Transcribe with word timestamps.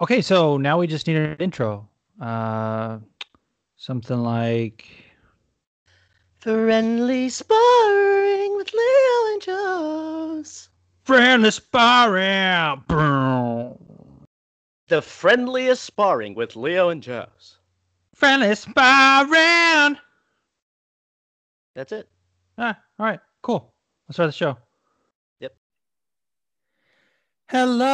Okay, 0.00 0.22
so 0.22 0.56
now 0.56 0.78
we 0.78 0.86
just 0.86 1.06
need 1.08 1.16
an 1.16 1.36
intro. 1.38 1.88
Uh, 2.20 2.98
something 3.76 4.18
like 4.18 4.86
Friendly 6.38 7.28
sparring 7.28 8.56
with 8.56 8.72
Leo 8.72 9.32
and 9.32 9.42
Juice. 9.42 10.68
friendly 11.04 11.50
sparring. 11.50 12.84
The 14.88 15.02
friendliest 15.02 15.82
sparring 15.84 16.34
with 16.34 16.54
Leo 16.54 16.90
and 16.90 17.02
Juice. 17.02 17.58
Friendly 18.14 18.54
sparring. 18.54 19.98
That's 21.74 21.92
it. 21.92 22.08
Ah, 22.56 22.78
all 22.98 23.06
right, 23.06 23.20
cool. 23.42 23.74
Let's 24.06 24.16
start 24.16 24.28
the 24.28 24.32
show. 24.32 24.56
Hello 27.50 27.86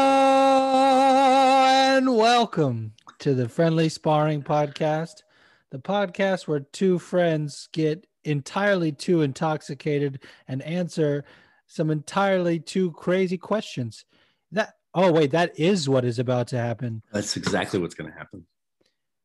and 1.65 2.17
welcome 2.17 2.91
to 3.21 3.35
the 3.35 3.49
Friendly 3.49 3.89
Sparring 3.89 4.43
Podcast, 4.43 5.23
the 5.71 5.79
podcast 5.79 6.49
where 6.49 6.59
two 6.59 6.99
friends 6.99 7.69
get 7.71 8.05
entirely 8.25 8.91
too 8.91 9.23
intoxicated 9.23 10.25
and 10.49 10.61
answer 10.63 11.25
some 11.69 11.93
entirely 11.93 12.59
too 12.59 12.91
crazy 12.95 13.39
questions. 13.39 14.05
That 14.51 14.75
oh 14.93 15.13
wait, 15.13 15.31
that 15.31 15.57
is 15.57 15.89
what 15.89 16.05
is 16.05 16.19
about 16.19 16.49
to 16.49 16.59
happen. 16.59 17.05
That's 17.13 17.37
exactly 17.37 17.79
what's 17.79 17.95
going 17.95 18.11
to 18.11 18.19
happen. 18.19 18.45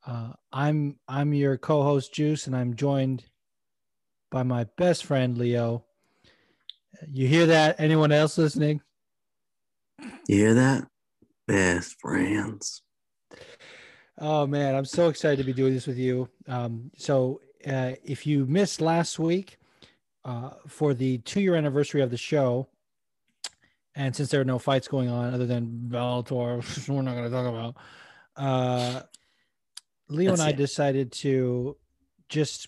Uh, 0.05 0.34
I'm 0.54 0.98
I'm 1.07 1.34
your 1.34 1.57
co-host 1.57 2.13
Juice, 2.13 2.46
and 2.46 2.55
I'm 2.55 2.76
joined 2.76 3.26
by 4.30 4.43
my 4.43 4.66
best 4.77 5.05
friend 5.05 5.40
Leo. 5.40 5.85
You 7.12 7.27
hear 7.27 7.48
that? 7.48 7.80
Anyone 7.80 8.12
else 8.12 8.38
listening? 8.38 8.82
You 10.27 10.35
hear 10.35 10.53
that? 10.55 10.88
Best 11.48 11.99
friends. 11.99 12.81
Oh 14.17 14.45
man, 14.45 14.76
I'm 14.76 14.85
so 14.85 15.07
excited 15.09 15.38
to 15.38 15.44
be 15.44 15.53
doing 15.53 15.73
this 15.73 15.88
with 15.88 15.98
you. 15.98 16.30
Um, 16.48 16.91
so 16.98 17.41
uh, 17.65 17.93
if 18.04 18.27
you 18.27 18.46
missed 18.46 18.82
last 18.82 19.18
week 19.18 19.57
uh, 20.26 20.51
for 20.68 20.93
the 20.93 21.20
two-year 21.20 21.55
anniversary 21.55 22.01
of 22.01 22.12
the 22.12 22.18
show, 22.18 22.68
and 23.96 24.15
since 24.15 24.29
there 24.29 24.41
are 24.41 24.46
no 24.46 24.59
fights 24.59 24.87
going 24.87 25.09
on 25.09 25.34
other 25.34 25.46
than 25.46 25.87
Bellator, 25.90 26.57
which 26.77 26.87
we're 26.90 27.02
not 27.02 27.15
going 27.15 27.26
to 27.26 27.29
talk 27.29 27.48
about, 27.48 27.76
uh, 28.35 29.02
Leo 30.09 30.31
That's 30.31 30.41
and 30.41 30.48
I 30.48 30.52
it. 30.52 30.57
decided 30.57 31.12
to 31.13 31.77
just 32.27 32.68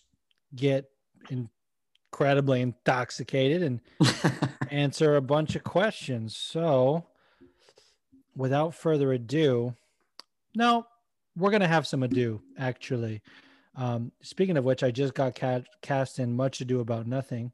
get 0.56 0.90
incredibly 1.30 2.62
intoxicated 2.62 3.64
and 3.64 3.82
answer 4.70 5.16
a 5.16 5.22
bunch 5.22 5.56
of 5.56 5.64
questions. 5.64 6.36
So, 6.36 7.06
without 8.42 8.74
further 8.74 9.14
ado, 9.14 9.76
no, 10.56 10.88
we're 11.38 11.52
gonna 11.52 11.68
have 11.68 11.86
some 11.86 12.02
ado 12.02 12.42
actually. 12.58 13.22
Um, 13.76 14.12
speaking 14.24 14.58
of 14.58 14.66
which, 14.66 14.84
I 14.84 14.90
just 14.90 15.14
got 15.14 15.36
ca- 15.36 15.62
cast 15.84 16.18
in 16.18 16.36
Much 16.36 16.60
Ado 16.60 16.80
About 16.80 17.06
Nothing. 17.08 17.52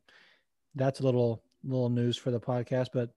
That's 0.75 1.01
a 1.01 1.03
little 1.03 1.43
little 1.63 1.89
news 1.89 2.15
for 2.15 2.31
the 2.31 2.39
podcast, 2.39 2.87
but 2.93 3.09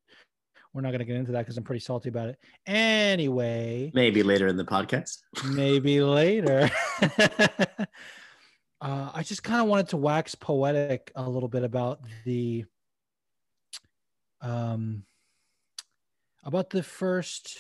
we're 0.75 0.83
not 0.83 0.91
gonna 0.91 1.05
get 1.05 1.15
into 1.15 1.31
that 1.31 1.43
because 1.43 1.57
I'm 1.57 1.63
pretty 1.63 1.81
salty 1.81 2.09
about 2.09 2.29
it. 2.29 2.39
Anyway, 2.67 3.93
Maybe 3.95 4.25
later 4.25 4.49
in 4.49 4.57
the 4.57 4.65
podcast. 4.65 5.19
maybe 5.45 6.03
later. 6.03 6.69
uh, 8.81 9.11
I 9.15 9.23
just 9.23 9.45
kind 9.45 9.63
of 9.63 9.69
wanted 9.69 9.89
to 9.91 9.97
wax 9.97 10.35
poetic 10.35 11.13
a 11.15 11.31
little 11.31 11.49
bit 11.49 11.63
about 11.63 12.01
the 12.25 12.65
um 14.43 15.05
about 16.45 16.71
the 16.71 16.83
first 16.83 17.59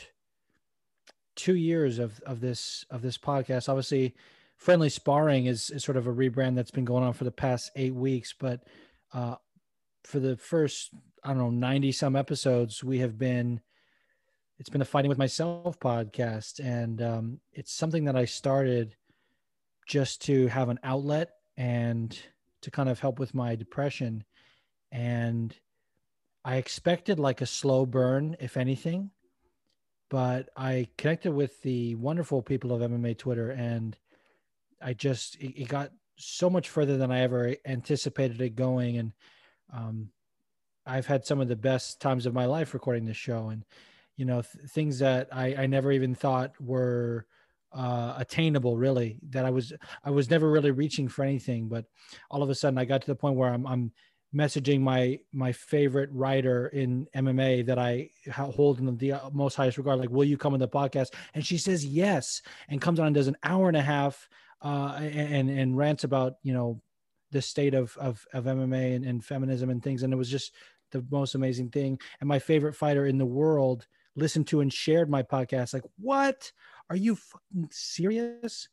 two 1.36 1.54
years 1.54 1.98
of 1.98 2.20
of 2.20 2.40
this 2.40 2.84
of 2.90 3.02
this 3.02 3.18
podcast. 3.18 3.68
Obviously, 3.68 4.14
friendly 4.56 4.88
sparring 4.88 5.46
is 5.46 5.70
is 5.70 5.84
sort 5.84 5.96
of 5.96 6.06
a 6.06 6.12
rebrand 6.12 6.54
that's 6.54 6.70
been 6.70 6.84
going 6.84 7.04
on 7.04 7.12
for 7.12 7.24
the 7.24 7.30
past 7.30 7.70
eight 7.76 7.94
weeks, 7.94 8.34
but 8.38 8.64
uh, 9.12 9.36
for 10.04 10.20
the 10.20 10.36
first 10.36 10.90
I 11.24 11.28
don't 11.28 11.38
know 11.38 11.50
ninety 11.50 11.92
some 11.92 12.16
episodes, 12.16 12.82
we 12.82 12.98
have 12.98 13.18
been 13.18 13.60
it's 14.60 14.68
been 14.68 14.82
a 14.82 14.84
fighting 14.84 15.08
with 15.08 15.18
myself 15.18 15.80
podcast 15.80 16.60
and 16.60 17.00
um, 17.00 17.40
it's 17.52 17.72
something 17.72 18.04
that 18.04 18.14
i 18.14 18.26
started 18.26 18.94
just 19.86 20.22
to 20.22 20.46
have 20.48 20.68
an 20.68 20.78
outlet 20.84 21.30
and 21.56 22.16
to 22.60 22.70
kind 22.70 22.88
of 22.88 23.00
help 23.00 23.18
with 23.18 23.34
my 23.34 23.56
depression 23.56 24.22
and 24.92 25.56
i 26.44 26.56
expected 26.56 27.18
like 27.18 27.40
a 27.40 27.46
slow 27.46 27.86
burn 27.86 28.36
if 28.40 28.56
anything 28.56 29.10
but 30.08 30.48
i 30.56 30.88
connected 30.98 31.32
with 31.32 31.60
the 31.62 31.94
wonderful 31.96 32.42
people 32.42 32.72
of 32.72 32.82
mma 32.90 33.16
twitter 33.16 33.50
and 33.50 33.96
i 34.80 34.92
just 34.92 35.36
it, 35.36 35.62
it 35.62 35.68
got 35.68 35.90
so 36.16 36.50
much 36.50 36.68
further 36.68 36.96
than 36.96 37.10
i 37.10 37.20
ever 37.20 37.54
anticipated 37.66 38.40
it 38.40 38.54
going 38.56 38.98
and 38.98 39.12
um, 39.72 40.08
i've 40.86 41.06
had 41.06 41.24
some 41.24 41.40
of 41.40 41.48
the 41.48 41.56
best 41.56 42.00
times 42.00 42.26
of 42.26 42.34
my 42.34 42.46
life 42.46 42.74
recording 42.74 43.04
this 43.04 43.16
show 43.16 43.48
and 43.48 43.64
you 44.16 44.26
know 44.26 44.42
th- 44.42 44.70
things 44.70 44.98
that 44.98 45.28
I, 45.32 45.54
I 45.60 45.66
never 45.66 45.90
even 45.92 46.14
thought 46.14 46.52
were 46.60 47.24
uh, 47.72 48.14
attainable 48.18 48.76
really 48.76 49.18
that 49.30 49.44
i 49.44 49.50
was 49.50 49.72
i 50.04 50.10
was 50.10 50.28
never 50.28 50.50
really 50.50 50.72
reaching 50.72 51.08
for 51.08 51.24
anything 51.24 51.68
but 51.68 51.86
all 52.30 52.42
of 52.42 52.50
a 52.50 52.54
sudden 52.54 52.78
i 52.78 52.84
got 52.84 53.00
to 53.00 53.06
the 53.06 53.14
point 53.14 53.36
where 53.36 53.48
i'm, 53.48 53.66
I'm 53.66 53.92
messaging 54.34 54.80
my 54.80 55.18
my 55.32 55.50
favorite 55.50 56.08
writer 56.12 56.68
in 56.68 57.04
mma 57.16 57.66
that 57.66 57.80
i 57.80 58.08
hold 58.32 58.78
in 58.78 58.96
the 58.96 59.20
most 59.32 59.56
highest 59.56 59.76
regard 59.76 59.98
like 59.98 60.10
will 60.10 60.24
you 60.24 60.36
come 60.36 60.52
on 60.52 60.60
the 60.60 60.68
podcast? 60.68 61.08
And 61.34 61.44
she 61.44 61.58
says 61.58 61.84
yes 61.84 62.42
and 62.68 62.80
comes 62.80 63.00
on 63.00 63.06
and 63.06 63.14
does 63.14 63.26
an 63.26 63.36
hour 63.42 63.68
and 63.68 63.76
a 63.76 63.82
half 63.82 64.28
uh, 64.62 64.98
and 65.00 65.50
and 65.50 65.76
rants 65.76 66.04
about 66.04 66.34
you 66.42 66.52
know 66.52 66.80
the 67.32 67.42
state 67.42 67.74
of 67.74 67.96
of, 67.96 68.24
of 68.32 68.44
mma 68.44 68.96
and, 68.96 69.04
and 69.04 69.24
feminism 69.24 69.70
and 69.70 69.82
things 69.82 70.02
and 70.02 70.12
it 70.12 70.16
was 70.16 70.30
just 70.30 70.52
the 70.90 71.04
most 71.10 71.34
amazing 71.34 71.70
thing. 71.70 71.98
And 72.20 72.28
my 72.28 72.38
favorite 72.38 72.74
fighter 72.74 73.06
in 73.06 73.18
the 73.18 73.26
world 73.26 73.86
listened 74.16 74.46
to 74.48 74.60
and 74.60 74.72
shared 74.72 75.08
my 75.08 75.22
podcast 75.22 75.72
like 75.72 75.84
what? 75.98 76.52
Are 76.88 76.96
you 76.96 77.14
fucking 77.14 77.68
serious? 77.70 78.68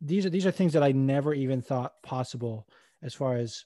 These 0.00 0.26
are 0.26 0.30
these 0.30 0.46
are 0.46 0.50
things 0.50 0.74
that 0.74 0.82
i 0.82 0.92
never 0.92 1.32
even 1.32 1.62
thought 1.62 1.94
possible 2.02 2.68
as 3.02 3.14
far 3.14 3.36
as 3.36 3.64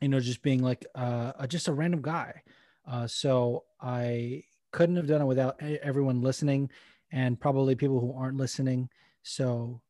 you 0.00 0.08
know 0.08 0.20
just 0.20 0.42
being 0.42 0.62
like 0.62 0.86
uh 0.94 1.46
just 1.46 1.68
a 1.68 1.72
random 1.72 2.00
guy 2.02 2.42
uh 2.88 3.06
so 3.06 3.64
i 3.80 4.42
couldn't 4.72 4.96
have 4.96 5.06
done 5.06 5.20
it 5.20 5.26
without 5.26 5.60
everyone 5.82 6.22
listening 6.22 6.70
and 7.12 7.40
probably 7.40 7.74
people 7.74 8.00
who 8.00 8.12
aren't 8.14 8.36
listening 8.36 8.88
so 9.22 9.80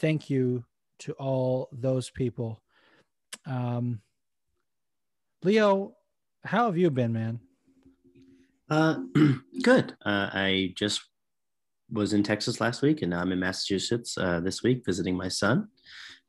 thank 0.00 0.28
you 0.30 0.64
to 0.98 1.12
all 1.14 1.68
those 1.72 2.10
people 2.10 2.62
um 3.46 4.00
leo 5.42 5.94
how 6.44 6.66
have 6.66 6.76
you 6.76 6.90
been 6.90 7.12
man 7.12 7.40
Uh, 8.68 8.98
good. 9.62 9.94
Uh, 10.04 10.28
I 10.32 10.74
just 10.74 11.00
was 11.90 12.12
in 12.12 12.22
Texas 12.24 12.60
last 12.60 12.82
week, 12.82 13.02
and 13.02 13.10
now 13.10 13.20
I'm 13.20 13.30
in 13.30 13.38
Massachusetts 13.38 14.18
uh, 14.18 14.40
this 14.40 14.64
week 14.64 14.84
visiting 14.84 15.16
my 15.16 15.28
son, 15.28 15.68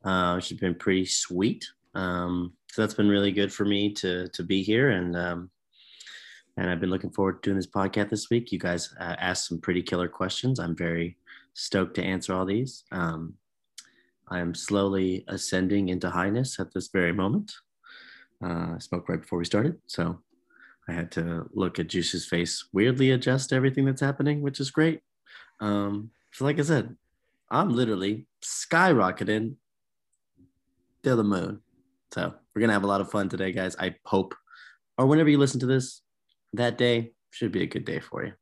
uh, 0.04 0.34
which 0.34 0.50
has 0.50 0.58
been 0.58 0.76
pretty 0.76 1.04
sweet. 1.04 1.66
Um, 1.94 2.52
so 2.70 2.82
that's 2.82 2.94
been 2.94 3.08
really 3.08 3.32
good 3.32 3.52
for 3.52 3.64
me 3.64 3.92
to 3.94 4.28
to 4.28 4.42
be 4.42 4.62
here, 4.62 4.90
and 4.90 5.16
um, 5.16 5.50
and 6.56 6.70
I've 6.70 6.80
been 6.80 6.90
looking 6.90 7.10
forward 7.10 7.42
to 7.42 7.50
doing 7.50 7.56
this 7.56 7.66
podcast 7.66 8.10
this 8.10 8.30
week. 8.30 8.52
You 8.52 8.58
guys 8.58 8.94
uh, 9.00 9.16
asked 9.18 9.48
some 9.48 9.60
pretty 9.60 9.82
killer 9.82 10.08
questions. 10.08 10.58
I'm 10.58 10.76
very 10.76 11.16
stoked 11.54 11.94
to 11.94 12.02
answer 12.02 12.34
all 12.34 12.44
these. 12.44 12.84
Um, 12.92 13.34
I 14.28 14.40
am 14.40 14.54
slowly 14.54 15.24
ascending 15.28 15.88
into 15.88 16.10
highness 16.10 16.60
at 16.60 16.72
this 16.74 16.88
very 16.88 17.12
moment. 17.12 17.52
Uh, 18.44 18.74
I 18.74 18.78
spoke 18.78 19.08
right 19.08 19.20
before 19.20 19.38
we 19.38 19.44
started, 19.44 19.76
so 19.86 20.20
I 20.88 20.92
had 20.92 21.10
to 21.12 21.48
look 21.52 21.78
at 21.78 21.88
Juice's 21.88 22.26
face, 22.26 22.68
weirdly 22.72 23.10
adjust 23.10 23.52
everything 23.52 23.84
that's 23.84 24.00
happening, 24.00 24.40
which 24.40 24.58
is 24.58 24.70
great. 24.70 25.00
Um, 25.60 26.10
so, 26.32 26.44
like 26.44 26.58
I 26.58 26.62
said, 26.62 26.96
I'm 27.50 27.70
literally 27.70 28.26
skyrocketing 28.42 29.56
to 31.02 31.16
the 31.16 31.24
moon. 31.24 31.60
So, 32.12 32.32
we're 32.54 32.60
gonna 32.60 32.72
have 32.72 32.84
a 32.84 32.88
lot 32.88 33.00
of 33.00 33.10
fun 33.10 33.28
today, 33.28 33.52
guys. 33.52 33.76
I 33.78 33.94
hope, 34.04 34.34
or 34.96 35.06
whenever 35.06 35.28
you 35.28 35.38
listen 35.38 35.60
to 35.60 35.66
this, 35.66 36.02
that 36.54 36.78
day 36.78 37.12
should 37.30 37.52
be 37.52 37.62
a 37.62 37.66
good 37.66 37.84
day 37.84 38.00
for 38.00 38.24
you. 38.24 38.32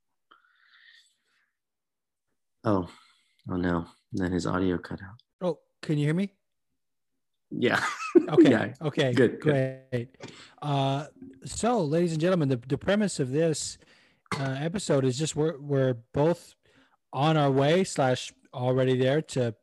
Oh, 2.64 2.88
oh 3.50 3.56
no! 3.56 3.86
Then 4.12 4.32
his 4.32 4.46
audio 4.46 4.78
cut 4.78 5.00
out. 5.02 5.20
oh 5.40 5.58
can 5.82 5.98
you 5.98 6.06
hear 6.06 6.14
me 6.14 6.32
Yeah. 7.50 7.82
Okay. 8.28 8.50
Yeah. 8.50 8.72
Okay. 8.80 9.12
Good, 9.12 9.40
good. 9.40 9.82
Great. 9.90 10.08
Uh, 10.62 11.04
so, 11.44 11.82
ladies 11.82 12.12
and 12.12 12.20
gentlemen, 12.20 12.48
the, 12.48 12.56
the 12.66 12.78
premise 12.78 13.20
of 13.20 13.30
this 13.30 13.76
uh, 14.40 14.56
episode 14.58 15.04
is 15.04 15.18
just 15.18 15.36
we're 15.36 15.58
we're 15.60 15.94
both 16.14 16.54
on 17.12 17.36
our 17.36 17.50
way 17.50 17.84
slash 17.84 18.32
already 18.54 18.96
there 18.96 19.20
to 19.20 19.54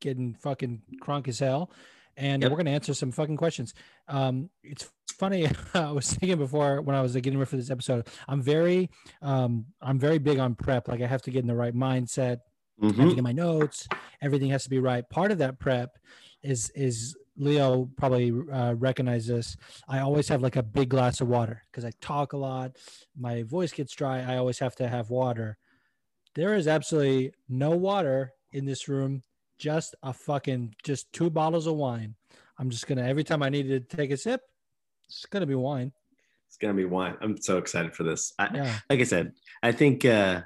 getting 0.00 0.34
fucking 0.34 0.82
crunk 1.02 1.26
as 1.26 1.38
hell, 1.38 1.70
and 2.16 2.42
Yep. 2.42 2.50
we're 2.50 2.56
gonna 2.58 2.70
answer 2.70 2.94
some 2.94 3.12
fucking 3.12 3.36
questions. 3.36 3.74
Um, 4.08 4.50
it's 4.62 4.90
funny. 5.16 5.46
I 5.74 5.90
was 5.92 6.12
thinking 6.12 6.38
before 6.38 6.80
when 6.82 6.96
I 6.96 7.00
was 7.02 7.14
like, 7.14 7.24
getting 7.24 7.38
ready 7.38 7.48
for 7.50 7.56
this 7.56 7.70
episode. 7.70 8.08
I'm 8.28 8.42
very 8.42 8.90
um 9.22 9.66
I'm 9.80 9.98
very 9.98 10.18
big 10.18 10.38
on 10.38 10.54
prep. 10.54 10.88
Like 10.88 11.00
I 11.02 11.06
have 11.06 11.22
to 11.22 11.30
get 11.30 11.40
in 11.40 11.46
the 11.46 11.54
right 11.54 11.74
mindset 11.74 12.38
I 12.82 12.86
have 12.86 12.96
to 12.96 13.02
Mhm. 13.02 13.14
get 13.14 13.22
my 13.24 13.32
notes. 13.32 13.86
Everything 14.20 14.50
has 14.50 14.64
to 14.64 14.70
be 14.70 14.78
right. 14.80 15.08
Part 15.08 15.30
of 15.30 15.38
that 15.38 15.58
prep 15.60 15.98
is 16.42 16.70
is 16.70 17.16
Leo 17.36 17.88
probably 17.96 18.30
uh, 18.52 18.74
recognize 18.74 19.26
this. 19.26 19.56
I 19.88 20.00
always 20.00 20.28
have 20.28 20.42
like 20.42 20.56
a 20.56 20.62
big 20.62 20.90
glass 20.90 21.20
of 21.22 21.28
water 21.28 21.62
because 21.70 21.84
I 21.84 21.92
talk 22.00 22.32
a 22.34 22.36
lot. 22.36 22.76
My 23.16 23.42
voice 23.44 23.72
gets 23.72 23.94
dry. 23.94 24.20
I 24.20 24.36
always 24.36 24.58
have 24.58 24.74
to 24.76 24.88
have 24.88 25.08
water. 25.10 25.56
There 26.34 26.54
is 26.54 26.66
absolutely 26.68 27.32
no 27.48 27.70
water 27.70 28.32
in 28.52 28.64
this 28.66 28.86
room. 28.88 29.22
Just 29.62 29.94
a 30.02 30.12
fucking 30.12 30.74
just 30.82 31.12
two 31.12 31.30
bottles 31.30 31.68
of 31.68 31.76
wine. 31.76 32.16
I'm 32.58 32.68
just 32.68 32.88
gonna 32.88 33.04
every 33.06 33.22
time 33.22 33.44
I 33.44 33.48
need 33.48 33.68
to 33.68 33.78
take 33.78 34.10
a 34.10 34.16
sip, 34.16 34.40
it's 35.08 35.24
gonna 35.26 35.46
be 35.46 35.54
wine. 35.54 35.92
It's 36.48 36.56
gonna 36.56 36.74
be 36.74 36.84
wine. 36.84 37.16
I'm 37.20 37.40
so 37.40 37.58
excited 37.58 37.94
for 37.94 38.02
this. 38.02 38.32
I, 38.40 38.48
Yeah. 38.52 38.78
like 38.90 38.98
I 38.98 39.04
said, 39.04 39.34
I 39.62 39.70
think 39.70 40.04
uh, 40.04 40.40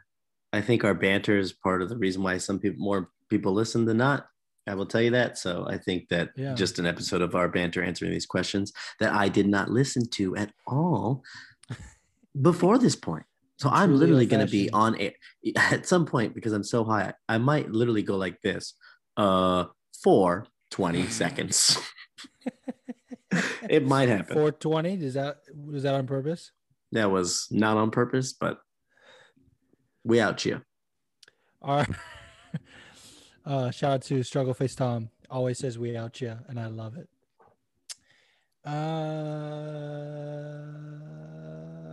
I 0.53 0.61
think 0.61 0.85
our 0.85 0.93
banter 0.93 1.39
is 1.39 1.55
part 1.55 1.81
of 1.81 1.89
the 1.89 1.97
reason 1.97 2.23
why 2.23 2.37
some 2.37 2.59
people 2.59 2.85
more 2.85 3.09
people 3.31 3.55
listen 3.55 3.87
than 3.87 3.97
not. 3.97 4.27
I 4.67 4.75
will 4.75 4.85
tell 4.85 5.01
you 5.01 5.13
that. 5.13 5.39
So 5.39 5.67
I 5.67 5.79
think 5.79 6.11
that 6.11 6.33
Yeah. 6.37 6.53
just 6.55 6.79
an 6.79 6.85
episode 6.85 7.23
of 7.23 7.35
our 7.35 7.49
banter 7.49 7.83
answering 7.83 8.11
these 8.11 8.27
questions 8.27 8.71
that 9.01 9.15
I 9.15 9.31
did 9.31 9.47
not 9.49 9.71
listen 9.71 10.07
to 10.11 10.37
at 10.37 10.53
all 10.67 11.23
before 12.43 12.77
this 12.79 12.97
point. 12.97 13.25
So 13.59 13.71
I'm 13.71 13.97
literally 13.97 14.27
going 14.27 14.45
to 14.45 14.53
be 14.53 14.69
on 14.71 14.95
air 14.97 15.13
at 15.57 15.87
some 15.87 16.05
point 16.05 16.35
because 16.35 16.53
I'm 16.53 16.63
so 16.65 16.85
high. 16.85 17.15
I 17.27 17.39
might 17.39 17.71
literally 17.71 18.03
go 18.03 18.19
like 18.19 18.43
this 18.43 18.75
uh, 19.17 19.67
for 20.03 20.47
20 20.71 21.07
seconds. 21.09 21.79
it 23.69 23.87
might 23.87 24.09
happen. 24.09 24.35
420. 24.35 25.05
Is 25.05 25.15
that 25.15 25.39
was 25.55 25.83
that 25.85 25.95
on 25.95 26.07
purpose? 26.07 26.53
That 26.93 27.11
was 27.11 27.49
not 27.51 27.77
on 27.77 27.91
purpose, 27.91 28.33
but 28.33 28.59
we 30.05 30.21
out 30.21 30.45
you. 30.45 30.63
Our 31.63 31.87
uh, 33.47 33.71
shout 33.71 33.93
out 33.93 34.03
to 34.03 34.23
Struggle 34.23 34.55
Face 34.55 34.75
Tom. 34.75 35.11
Always 35.29 35.59
says 35.59 35.79
we 35.79 35.97
out 35.97 36.21
you, 36.21 36.37
and 36.49 36.61
I 36.61 36.67
love 36.67 36.97
it. 36.97 37.09
Uh, 38.65 38.71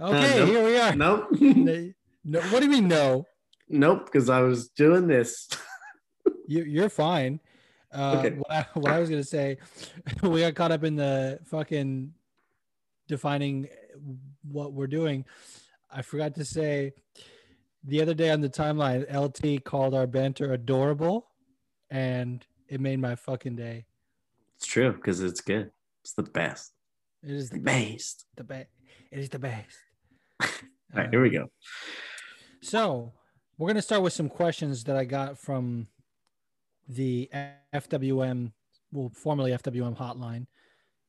okay, 0.01 0.39
nope. 0.39 0.47
here 0.49 0.65
we 0.65 0.77
are. 0.77 0.95
Nope. 0.95 1.27
No, 1.41 1.91
no- 2.23 2.41
what 2.41 2.59
do 2.59 2.65
you 2.65 2.71
mean 2.71 2.87
no? 2.87 3.25
nope, 3.69 4.05
because 4.05 4.29
I 4.29 4.41
was 4.41 4.69
doing 4.69 5.07
this. 5.07 5.49
You, 6.47 6.63
you're 6.63 6.89
fine. 6.89 7.39
Uh, 7.91 8.15
Okay. 8.19 8.35
what, 8.35 8.51
I, 8.51 8.65
what 8.73 8.91
I 8.91 8.99
was 8.99 9.09
gonna 9.09 9.23
say, 9.23 9.57
we 10.23 10.41
got 10.41 10.55
caught 10.55 10.71
up 10.71 10.83
in 10.83 10.95
the 10.95 11.39
fucking 11.45 12.13
defining 13.07 13.67
what 14.43 14.73
we're 14.73 14.87
doing. 14.87 15.25
I 15.91 16.01
forgot 16.01 16.33
to 16.35 16.45
say 16.45 16.93
the 17.83 18.01
other 18.01 18.13
day 18.13 18.29
on 18.31 18.41
the 18.41 18.49
timeline, 18.49 19.05
LT 19.13 19.63
called 19.63 19.93
our 19.93 20.07
banter 20.07 20.53
adorable, 20.53 21.27
and 21.91 22.45
it 22.67 22.81
made 22.81 22.99
my 22.99 23.15
fucking 23.15 23.55
day. 23.55 23.85
It's 24.57 24.65
true 24.65 24.93
because 24.93 25.21
it's 25.21 25.41
good. 25.41 25.69
It's 26.03 26.13
the 26.13 26.23
best. 26.23 26.73
It 27.21 27.31
is 27.31 27.49
The 27.49 27.57
the 27.57 27.61
best. 27.63 28.25
the 28.35 28.43
best. 28.43 28.67
It 29.11 29.19
is 29.19 29.29
the 29.29 29.39
best. 29.39 29.77
All 30.41 30.47
right, 30.95 31.09
here 31.11 31.21
we 31.21 31.29
go. 31.29 31.51
So 32.61 33.13
we're 33.57 33.67
gonna 33.67 33.81
start 33.81 34.01
with 34.01 34.13
some 34.13 34.29
questions 34.29 34.83
that 34.85 34.95
I 34.95 35.05
got 35.05 35.37
from 35.37 35.87
the 36.87 37.29
FWM, 37.73 38.51
well, 38.91 39.11
formerly 39.15 39.51
FWM 39.51 39.97
hotline, 39.97 40.45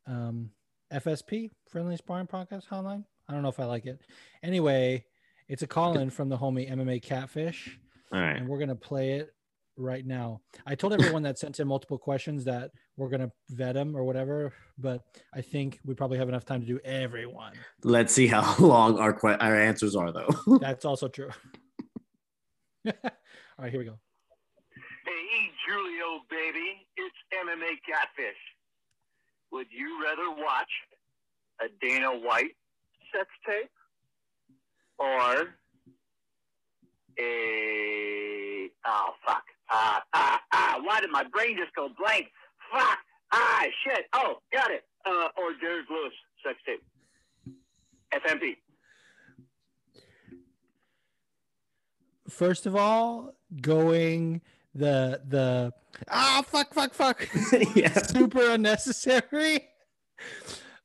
um, 0.07 0.51
FSP, 0.93 1.51
Friendly 1.69 1.97
Sparring 1.97 2.27
Podcast 2.27 2.69
hotline. 2.69 3.05
I 3.29 3.33
don't 3.33 3.43
know 3.43 3.49
if 3.49 3.61
I 3.61 3.65
like 3.65 3.87
it. 3.87 4.01
Anyway, 4.43 5.05
it's 5.49 5.63
a 5.63 5.67
call 5.67 5.99
in 5.99 6.11
from 6.11 6.29
the 6.29 6.37
homie 6.37 6.71
MMA 6.71 7.03
Catfish, 7.03 7.79
All 8.13 8.21
right. 8.21 8.37
and 8.37 8.49
we're 8.49 8.59
gonna 8.59 8.75
play 8.77 9.13
it 9.13 9.31
right 9.77 10.07
now. 10.07 10.41
I 10.67 10.75
told 10.75 10.93
everyone 10.93 11.23
that 11.25 11.39
sent 11.39 11.59
in 11.59 11.67
multiple 11.67 11.99
questions 11.99 12.45
that 12.45 12.71
we're 12.97 13.09
gonna 13.09 13.33
vet 13.51 13.75
them 13.75 13.97
or 13.97 14.05
whatever, 14.05 14.53
but 14.79 15.03
I 15.35 15.41
think 15.41 15.81
we 15.85 15.95
probably 15.95 16.19
have 16.19 16.29
enough 16.29 16.45
time 16.45 16.61
to 16.61 16.67
do 16.67 16.79
everyone. 16.85 17.55
Let's 17.83 18.13
see 18.15 18.27
how 18.27 18.57
long 18.65 18.99
our 18.99 19.13
que- 19.13 19.37
our 19.41 19.57
answers 19.57 19.97
are, 19.97 20.13
though. 20.13 20.59
That's 20.61 20.85
also 20.85 21.09
true. 21.09 21.31
All 22.87 22.93
right, 23.59 23.71
here 23.71 23.81
we 23.81 23.87
go. 23.87 23.99
Julio, 25.75 26.21
baby, 26.31 26.87
it's 26.97 27.17
MMA 27.35 27.83
Catfish. 27.85 28.39
Would 29.51 29.67
you 29.73 30.05
rather 30.05 30.31
watch 30.31 30.71
a 31.61 31.67
Dana 31.85 32.11
White 32.11 32.55
sex 33.13 33.27
tape 33.45 33.71
or 34.99 35.49
a 37.19 38.69
oh 38.87 39.11
fuck 39.27 39.43
ah 39.69 40.03
ah 40.13 40.41
ah? 40.53 40.81
Why 40.85 41.01
did 41.01 41.11
my 41.11 41.25
brain 41.25 41.57
just 41.57 41.75
go 41.75 41.89
blank? 41.99 42.27
Fuck 42.73 42.99
ah 43.33 43.65
shit. 43.85 44.07
Oh, 44.13 44.39
got 44.53 44.71
it. 44.71 44.85
Uh, 45.05 45.29
or 45.37 45.55
Derrick 45.61 45.87
Lewis 45.91 46.13
sex 46.45 46.57
tape. 46.65 46.85
FMP. 48.13 48.57
First 52.29 52.67
of 52.67 52.77
all, 52.77 53.35
going 53.61 54.41
the 54.75 55.21
the 55.29 55.73
ah 56.09 56.43
fuck 56.47 56.75
fuck 56.75 56.93
fuck 56.95 57.29
yeah. 57.75 57.93
super 58.03 58.51
unnecessary. 58.51 59.69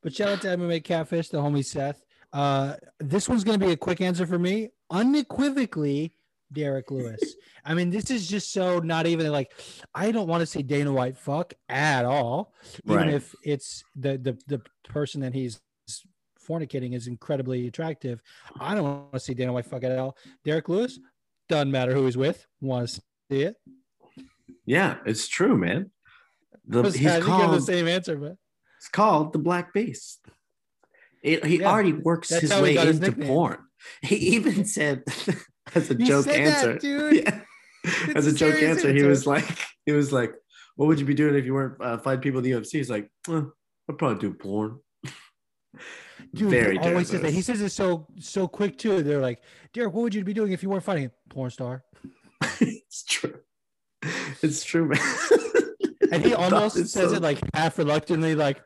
But 0.01 0.13
shout 0.13 0.29
out 0.29 0.41
to 0.41 0.47
MMA 0.49 0.83
Catfish, 0.83 1.29
the 1.29 1.39
homie 1.39 1.65
Seth. 1.65 2.03
Uh, 2.31 2.75
this 2.99 3.27
one's 3.27 3.43
gonna 3.43 3.57
be 3.57 3.71
a 3.71 3.77
quick 3.77 4.01
answer 4.01 4.25
for 4.25 4.39
me. 4.39 4.69
Unequivocally, 4.91 6.13
Derrick 6.53 6.91
Lewis. 6.91 7.35
I 7.65 7.73
mean, 7.73 7.89
this 7.89 8.09
is 8.11 8.27
just 8.27 8.53
so 8.53 8.79
not 8.79 9.07
even 9.07 9.31
like 9.31 9.51
I 9.93 10.11
don't 10.11 10.27
want 10.27 10.41
to 10.41 10.45
say 10.45 10.61
Dana 10.61 10.91
White 10.91 11.17
fuck 11.17 11.53
at 11.67 12.05
all, 12.05 12.53
even 12.85 12.97
Right. 12.97 13.13
if 13.13 13.33
it's 13.43 13.83
the 13.95 14.17
the 14.17 14.37
the 14.47 14.61
person 14.83 15.21
that 15.21 15.33
he's 15.33 15.59
fornicating 16.47 16.95
is 16.95 17.07
incredibly 17.07 17.67
attractive. 17.67 18.21
I 18.59 18.73
don't 18.75 18.83
want 18.83 19.13
to 19.13 19.19
see 19.19 19.33
Dana 19.33 19.53
White 19.53 19.65
fuck 19.65 19.83
at 19.83 19.97
all. 19.97 20.15
Derrick 20.43 20.69
Lewis 20.69 20.99
doesn't 21.47 21.71
matter 21.71 21.93
who 21.93 22.05
he's 22.05 22.17
with. 22.17 22.45
Want 22.61 22.87
to 22.89 23.01
see 23.29 23.41
it? 23.43 23.55
Yeah, 24.65 24.97
it's 25.05 25.27
true, 25.27 25.57
man. 25.57 25.91
The, 26.67 26.79
I 26.79 26.81
was 26.83 26.95
he's 26.95 27.11
to 27.11 27.21
the 27.21 27.59
same 27.61 27.87
answer, 27.87 28.15
but 28.15 28.35
it's 28.77 28.87
called 28.89 29.33
the 29.33 29.39
Black 29.39 29.73
Beast. 29.73 30.19
It, 31.23 31.45
he 31.45 31.57
Yeah, 31.59 31.71
already 31.71 31.93
works 31.93 32.29
his 32.29 32.51
way 32.51 32.75
his 32.75 32.97
into 32.97 33.09
nickname. 33.09 33.27
porn. 33.27 33.57
He 34.01 34.15
even 34.35 34.65
said, 34.65 35.03
as 35.75 35.89
a 35.89 35.95
joke 35.95 36.25
said 36.25 36.45
that, 36.45 36.57
answer, 36.57 36.77
dude. 36.79 37.15
Yeah. 37.25 37.41
as 38.15 38.27
a 38.27 38.33
joke 38.33 38.61
answer, 38.61 38.93
he 38.93 39.03
was 39.03 39.25
like, 39.25 39.45
he 39.85 39.91
was 39.91 40.11
like, 40.11 40.33
"What 40.75 40.87
would 40.87 40.99
you 40.99 41.05
be 41.05 41.13
doing 41.13 41.35
if 41.35 41.45
you 41.45 41.53
weren't 41.53 41.81
uh, 41.81 41.97
fighting 41.97 42.21
people 42.21 42.39
in 42.39 42.43
the 42.43 42.51
UFC?" 42.51 42.73
He's 42.73 42.89
like, 42.89 43.09
"I'd 43.27 43.97
probably 43.97 44.19
do 44.19 44.33
porn." 44.33 44.79
Dude, 46.33 46.49
Very 46.51 46.77
he 46.77 46.79
always 46.89 47.09
says 47.09 47.21
that. 47.21 47.31
He 47.31 47.41
says 47.41 47.61
it 47.61 47.69
so 47.71 48.05
so 48.19 48.47
quick 48.47 48.77
too. 48.77 49.01
They're 49.01 49.21
like, 49.21 49.41
Derrick, 49.73 49.93
what 49.93 50.03
would 50.03 50.13
you 50.13 50.23
be 50.23 50.33
doing 50.33 50.51
if 50.51 50.61
you 50.61 50.69
weren't 50.69 50.83
fighting? 50.83 51.09
Porn 51.29 51.49
star. 51.49 51.83
it's 52.85 53.03
true. 53.03 53.39
It's 54.41 54.63
true, 54.63 54.87
man. 54.89 54.99
And 56.11 56.25
he 56.25 56.33
almost 56.33 56.75
says 56.75 56.91
so- 56.91 57.13
it 57.13 57.21
like 57.21 57.37
half 57.53 57.77
reluctantly, 57.77 58.33
like, 58.33 58.59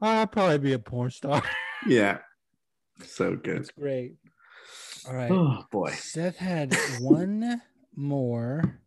I'll 0.00 0.26
probably 0.26 0.56
be 0.58 0.72
a 0.72 0.78
porn 0.78 1.10
star. 1.10 1.42
yeah, 1.86 2.18
so 3.04 3.36
good. 3.36 3.58
That's 3.58 3.70
great. 3.72 4.14
All 5.06 5.14
right. 5.14 5.30
Oh 5.30 5.64
boy. 5.70 5.90
Seth 5.90 6.36
had 6.38 6.74
one 7.00 7.60
more. 7.94 8.80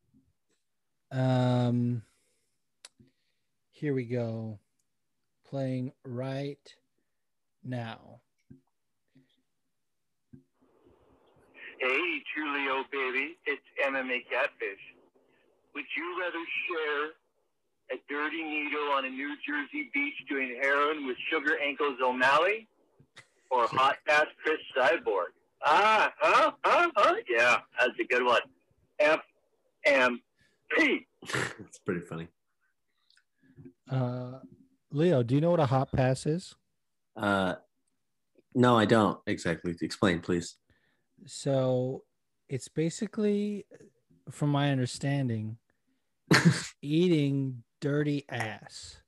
Um 1.12 2.02
here 3.72 3.94
we 3.94 4.06
go. 4.06 4.60
Playing 5.48 5.92
right 6.04 6.76
now. 7.64 8.22
Hey, 11.80 12.22
Julio, 12.36 12.84
baby, 12.92 13.38
it's 13.46 13.62
MMA 13.88 14.26
Catfish. 14.30 14.84
Would 15.74 15.86
you 15.96 16.20
rather 16.20 16.44
share 16.68 17.06
a 17.92 18.02
dirty 18.10 18.44
needle 18.44 18.92
on 18.94 19.06
a 19.06 19.10
New 19.10 19.34
Jersey 19.48 19.90
beach 19.94 20.16
doing 20.30 20.60
heroin 20.62 21.08
with 21.08 21.16
Sugar 21.32 21.58
Ankles 21.64 21.98
O'Malley 22.04 22.68
or 23.50 23.66
hot 23.68 23.96
ass 24.10 24.26
Cris 24.44 24.58
Cyborg? 24.78 25.32
Ah, 25.64 26.12
huh, 26.20 26.52
huh, 26.66 26.90
huh? 26.96 27.16
Yeah, 27.30 27.58
that's 27.80 27.98
a 28.00 28.04
good 28.04 28.26
one. 28.26 28.42
F 29.00 29.22
M 29.86 30.22
P. 30.76 31.08
That's 31.34 31.80
pretty 31.86 32.02
funny. 32.02 32.28
Uh 33.90 34.40
Leo, 34.92 35.24
do 35.24 35.36
you 35.36 35.42
know 35.42 35.52
what 35.52 35.60
a 35.60 35.66
hot 35.66 35.92
pass 35.92 36.26
is? 36.26 36.56
Uh, 37.16 37.56
no, 38.56 38.78
I 38.78 38.86
don't 38.86 39.20
exactly. 39.28 39.76
Explain, 39.82 40.20
please. 40.20 40.56
So 41.26 42.04
it's 42.48 42.68
basically, 42.68 43.66
from 44.32 44.50
my 44.50 44.72
understanding, 44.72 45.58
eating 46.82 47.64
dirty 47.82 48.26
ass. 48.30 49.02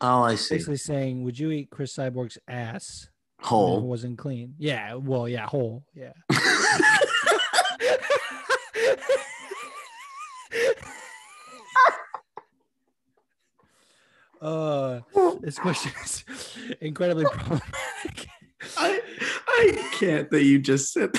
Oh, 0.00 0.22
I 0.22 0.34
see. 0.34 0.56
Basically 0.56 0.76
saying, 0.76 1.24
would 1.24 1.38
you 1.38 1.50
eat 1.50 1.70
Cris 1.70 1.94
Cyborg's 1.96 2.38
ass 2.48 3.08
if 3.38 3.44
it 3.44 3.48
Whole. 3.48 3.80
wasn't 3.80 4.18
clean? 4.18 4.54
Yeah. 4.58 4.94
Well, 4.94 5.28
yeah, 5.28 5.46
whole. 5.46 5.84
Yeah. 5.94 6.12
Uh, 14.40 15.00
this 15.40 15.58
question 15.58 15.92
is 16.04 16.24
incredibly 16.80 17.24
problematic. 17.24 18.28
I 18.76 19.00
I 19.48 19.90
can't 19.98 20.30
that 20.30 20.42
you 20.42 20.58
just 20.58 20.92
said 20.92 21.10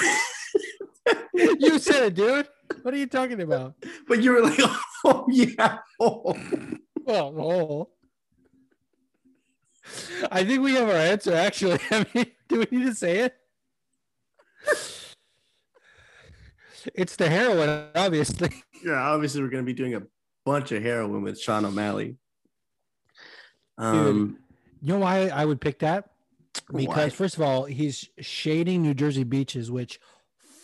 you 1.33 1.79
said 1.79 2.03
it, 2.03 2.15
dude. 2.15 2.47
What 2.81 2.93
are 2.93 2.97
you 2.97 3.07
talking 3.07 3.41
about? 3.41 3.75
but 4.07 4.21
you 4.21 4.31
were 4.33 4.41
like, 4.41 4.59
oh 5.05 5.25
yeah. 5.29 5.79
Oh. 5.99 6.35
Well, 7.05 7.39
oh. 7.39 7.89
I 10.31 10.43
think 10.43 10.61
we 10.61 10.73
have 10.73 10.89
our 10.89 10.95
answer. 10.95 11.33
Actually, 11.33 11.79
I 11.91 12.05
mean, 12.13 12.25
do 12.47 12.59
we 12.59 12.77
need 12.77 12.85
to 12.87 12.95
say 12.95 13.19
it? 13.19 13.35
It's 16.93 17.15
the 17.15 17.29
heroin, 17.29 17.87
obviously. 17.95 18.63
Yeah, 18.83 19.01
obviously 19.01 19.41
we're 19.41 19.49
gonna 19.49 19.63
be 19.63 19.73
doing 19.73 19.95
a 19.95 20.03
bunch 20.45 20.71
of 20.71 20.83
heroin 20.83 21.21
with 21.21 21.39
Sean 21.39 21.65
O'Malley. 21.65 22.17
Um 23.77 24.39
You 24.81 24.93
know 24.93 24.99
why 24.99 25.27
I 25.27 25.45
would 25.45 25.61
pick 25.61 25.79
that? 25.79 26.09
Because 26.71 26.87
why? 26.87 27.09
first 27.09 27.35
of 27.35 27.41
all, 27.41 27.65
he's 27.65 28.09
shading 28.19 28.81
New 28.81 28.93
Jersey 28.93 29.23
beaches, 29.23 29.71
which 29.71 29.99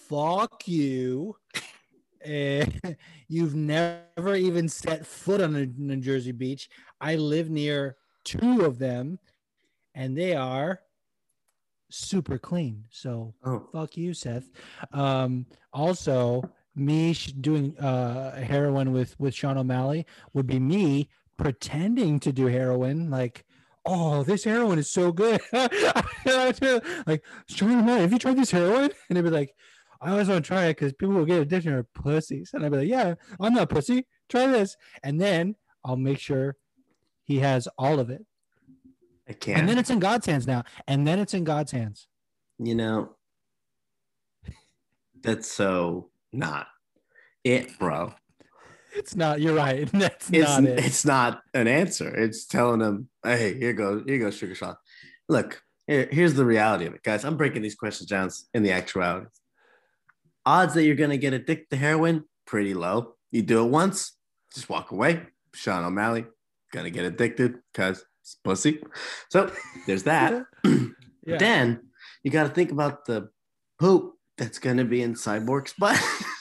fuck 0.10 0.68
you. 0.68 1.36
Eh, 2.24 2.66
you've 3.28 3.56
never 3.56 4.36
even 4.36 4.70
set 4.70 5.06
foot 5.06 5.42
on 5.42 5.56
a 5.56 5.66
New 5.66 5.98
Jersey 5.98 6.32
beach. 6.32 6.70
I 7.02 7.16
live 7.16 7.50
near 7.50 7.98
two 8.24 8.62
of 8.62 8.80
them, 8.80 9.20
and 9.94 10.18
they 10.18 10.36
are 10.36 10.82
super 11.90 12.38
clean. 12.38 12.86
So 12.90 13.34
oh 13.44 13.68
fuck 13.72 13.98
you, 13.98 14.14
Seth. 14.14 14.50
Um, 14.92 15.46
also, 15.74 16.50
me 16.76 17.14
sh- 17.14 17.34
doing 17.34 17.78
uh, 17.78 18.42
heroin 18.42 18.92
with 18.94 19.20
with 19.20 19.34
Sean 19.34 19.58
O'Malley 19.58 20.06
would 20.34 20.48
be 20.48 20.60
me 20.60 21.10
pretending 21.38 22.20
to 22.22 22.32
do 22.32 22.48
heroin, 22.48 23.10
like, 23.10 23.46
oh, 23.86 24.24
this 24.24 24.44
heroin 24.44 24.80
is 24.80 24.90
so 24.90 25.12
good. 25.12 25.42
like, 25.54 27.24
Sean 27.50 27.88
have 27.88 28.12
you 28.12 28.20
tried 28.20 28.38
this 28.38 28.52
heroin? 28.52 28.90
And 29.10 29.18
he'd 29.18 29.24
be 29.24 29.30
like, 29.30 29.54
I 30.02 30.12
always 30.12 30.28
want 30.28 30.44
to 30.44 30.48
try 30.48 30.66
it 30.66 30.78
because 30.78 30.94
people 30.94 31.16
will 31.16 31.26
get 31.26 31.42
addicted 31.42 31.72
to 31.72 31.86
pussies. 32.02 32.52
And 32.54 32.66
I'd 32.66 32.72
be 32.72 32.80
like, 32.80 32.88
yeah, 32.88 33.16
I'm 33.40 33.54
not 33.54 33.70
pussy. 33.70 34.06
Try 34.30 34.48
this. 34.48 34.76
And 35.02 35.20
then 35.20 35.56
I'll 35.86 35.96
make 35.96 36.20
sure 36.20 36.58
he 37.24 37.40
has 37.40 37.68
all 37.78 38.00
of 38.00 38.10
it. 38.10 38.26
I 39.28 39.34
can't. 39.34 39.60
And 39.60 39.70
then 39.70 39.78
it's 39.78 39.90
in 39.90 40.00
God's 40.00 40.26
hands 40.26 40.46
now. 40.46 40.64
And 40.88 41.08
then 41.08 41.20
it's 41.20 41.34
in 41.34 41.46
God's 41.46 41.72
hands. 41.72 42.08
you 42.60 42.76
know, 42.76 43.16
that's 45.22 45.50
so 45.50 46.10
not 46.34 46.68
it, 47.46 47.80
bro. 47.80 48.14
It's 48.96 49.16
not. 49.16 49.42
You're 49.42 49.56
right. 49.56 49.88
That's 49.94 50.30
It's 50.32 50.48
not 50.50 50.64
it. 50.66 50.80
it's 50.86 51.06
not 51.06 51.42
an 51.54 51.68
answer. 51.68 52.14
It's 52.14 52.46
telling 52.46 52.80
them, 52.80 53.10
hey, 53.24 53.58
here 53.58 53.74
goes, 53.74 54.04
here 54.06 54.20
goes 54.20 54.36
Sugar 54.38 54.56
Sean. 54.56 54.76
Look, 55.30 55.62
here- 55.88 56.08
here's 56.12 56.34
the 56.36 56.46
reality 56.46 56.86
of 56.86 56.94
it, 56.94 57.04
guys. 57.04 57.26
I'm 57.26 57.38
breaking 57.38 57.62
these 57.62 57.76
questions 57.76 58.10
down 58.10 58.30
in 58.54 58.64
the 58.64 58.72
actuality. 58.72 59.28
Odds 60.46 60.74
that 60.74 60.84
you're 60.84 60.96
gonna 60.96 61.18
get 61.18 61.34
addicted 61.34 61.70
to 61.72 61.78
heroin, 61.78 62.26
pretty 62.46 62.74
low. 62.74 63.16
You 63.32 63.42
do 63.42 63.64
it 63.66 63.70
once, 63.70 64.14
just 64.54 64.70
walk 64.70 64.92
away. 64.92 65.22
Sean 65.54 65.84
O'Malley, 65.86 66.26
gonna 66.72 66.90
get 66.90 67.06
addicted 67.06 67.56
because 67.74 68.04
it's 68.22 68.36
pussy. 68.44 68.82
So 69.30 69.52
there's 69.88 70.04
that. 70.04 70.44
Yeah. 71.26 71.38
Then 71.40 71.80
you 72.22 72.32
got 72.32 72.44
to 72.44 72.50
think 72.50 72.70
about 72.72 73.06
the 73.06 73.30
poop 73.80 74.16
that's 74.38 74.60
going 74.60 74.76
to 74.76 74.84
be 74.84 75.02
in 75.02 75.14
Cyborg's 75.14 75.72
butt. 75.80 75.98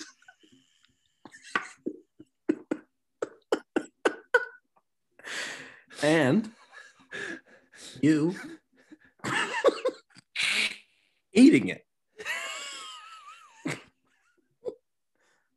and 6.03 6.51
you 8.01 8.35
eating 11.33 11.69
it. 11.69 11.85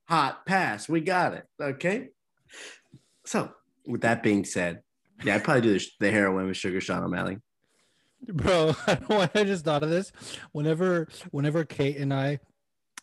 Hot 0.07 0.45
pass. 0.45 0.87
We 0.87 1.01
got 1.01 1.33
it. 1.33 1.45
Okay. 1.59 2.09
So, 3.25 3.51
with 3.87 4.01
that 4.01 4.21
being 4.21 4.45
said, 4.45 4.81
yeah, 5.23 5.35
I'd 5.35 5.43
probably 5.43 5.61
do 5.61 5.73
the, 5.79 5.85
the 5.99 6.11
heroin 6.11 6.47
with 6.47 6.57
Sugar 6.57 6.79
Sean 6.79 7.03
O'Malley. 7.03 7.39
Bro, 8.27 8.75
I 8.87 9.43
just 9.43 9.65
thought 9.65 9.83
of 9.83 9.89
this. 9.89 10.11
Whenever 10.51 11.07
whenever 11.31 11.65
Kate 11.65 11.97
and 11.97 12.13
I 12.13 12.39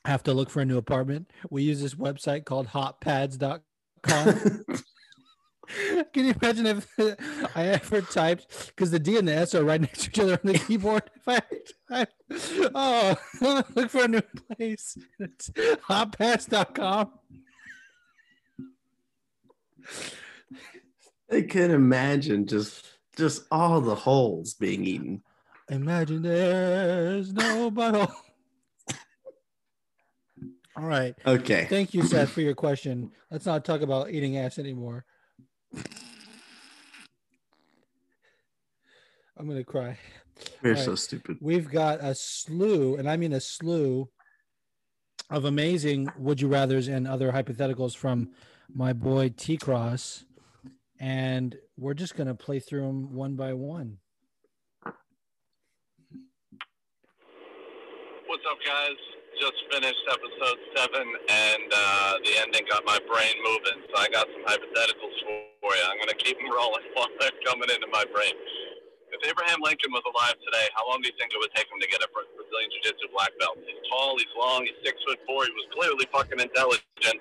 have 0.04 0.22
to 0.24 0.32
look 0.32 0.50
for 0.50 0.60
a 0.60 0.64
new 0.64 0.78
apartment, 0.78 1.30
we 1.50 1.62
use 1.62 1.80
this 1.80 1.94
website 1.94 2.44
called 2.44 2.68
hotpads.com. 2.68 4.64
Can 6.12 6.26
you 6.26 6.34
imagine 6.40 6.66
if 6.66 6.88
I 7.56 7.66
ever 7.66 8.00
typed 8.00 8.66
because 8.68 8.90
the 8.90 8.98
D 8.98 9.16
and 9.16 9.28
the 9.28 9.34
S 9.34 9.54
are 9.54 9.64
right 9.64 9.80
next 9.80 10.02
to 10.04 10.10
each 10.10 10.18
other 10.18 10.32
on 10.32 10.52
the 10.52 10.58
keyboard? 10.58 11.04
If 11.90 11.90
I, 11.90 12.06
oh 12.74 13.14
look 13.74 13.90
for 13.90 14.04
a 14.04 14.08
new 14.08 14.22
place, 14.22 14.96
it's 15.18 15.50
hotpads.com. 15.50 17.10
I 21.30 21.42
can 21.42 21.70
imagine 21.70 22.46
just 22.46 22.86
just 23.16 23.44
all 23.50 23.82
the 23.82 23.94
holes 23.94 24.54
being 24.54 24.84
eaten. 24.84 25.22
Imagine 25.68 26.22
there's 26.22 27.32
no 27.32 27.70
butthole. 27.70 28.12
All 30.76 30.84
right. 30.84 31.14
Okay. 31.26 31.66
Thank 31.68 31.92
you, 31.92 32.02
Seth, 32.02 32.30
for 32.30 32.40
your 32.40 32.54
question. 32.54 33.12
Let's 33.30 33.44
not 33.44 33.64
talk 33.64 33.82
about 33.82 34.10
eating 34.10 34.38
ass 34.38 34.58
anymore. 34.58 35.04
I'm 39.36 39.48
gonna 39.48 39.64
cry. 39.64 39.98
We're 40.62 40.76
all 40.76 40.82
so 40.82 40.90
right. 40.90 40.98
stupid. 40.98 41.38
We've 41.40 41.70
got 41.70 42.00
a 42.00 42.14
slew, 42.14 42.96
and 42.96 43.08
I 43.08 43.16
mean 43.16 43.32
a 43.32 43.40
slew 43.40 44.08
of 45.30 45.44
amazing 45.44 46.12
would 46.18 46.40
you 46.40 46.48
rather's 46.48 46.88
and 46.88 47.08
other 47.08 47.32
hypotheticals 47.32 47.96
from 47.96 48.30
my 48.72 48.92
boy 48.92 49.32
T 49.36 49.56
Cross. 49.56 50.24
And 51.00 51.56
we're 51.76 51.94
just 51.94 52.14
gonna 52.14 52.34
play 52.34 52.60
through 52.60 52.82
them 52.82 53.14
one 53.14 53.34
by 53.34 53.52
one. 53.54 53.98
What's 58.26 58.44
up, 58.50 58.58
guys? 58.64 58.96
Just 59.40 59.58
finished 59.72 60.04
episode 60.12 60.58
seven, 60.76 61.06
and 61.08 61.68
uh, 61.72 62.12
the 62.20 62.32
ending 62.44 62.68
got 62.68 62.84
my 62.84 63.00
brain 63.08 63.34
moving. 63.40 63.80
So 63.88 63.94
I 63.96 64.06
got 64.12 64.28
some 64.28 64.44
hypotheticals 64.44 65.16
for 65.58 65.72
you. 65.72 65.84
I'm 65.88 65.96
going 65.96 66.12
to 66.12 66.20
keep 66.20 66.36
them 66.36 66.52
rolling 66.52 66.84
while 66.94 67.08
they're 67.18 67.32
coming 67.46 67.72
into 67.72 67.88
my 67.88 68.04
brain. 68.12 68.34
If 69.12 69.24
Abraham 69.24 69.60
Lincoln 69.64 69.92
was 69.92 70.04
alive 70.04 70.36
today, 70.40 70.66
how 70.76 70.84
long 70.88 71.00
do 71.00 71.08
you 71.08 71.16
think 71.16 71.32
it 71.32 71.40
would 71.40 71.52
take 71.56 71.68
him 71.68 71.80
to 71.80 71.88
get 71.88 72.04
a 72.04 72.08
Brazilian 72.12 72.70
Jiu-Jitsu 72.76 73.12
black 73.12 73.32
belt? 73.40 73.60
He's 73.60 73.80
tall, 73.88 74.16
he's 74.20 74.32
long, 74.36 74.64
he's 74.64 74.78
six 74.84 75.00
foot 75.04 75.20
four. 75.24 75.44
He 75.48 75.52
was 75.52 75.68
clearly 75.72 76.04
fucking 76.12 76.40
intelligent. 76.40 77.18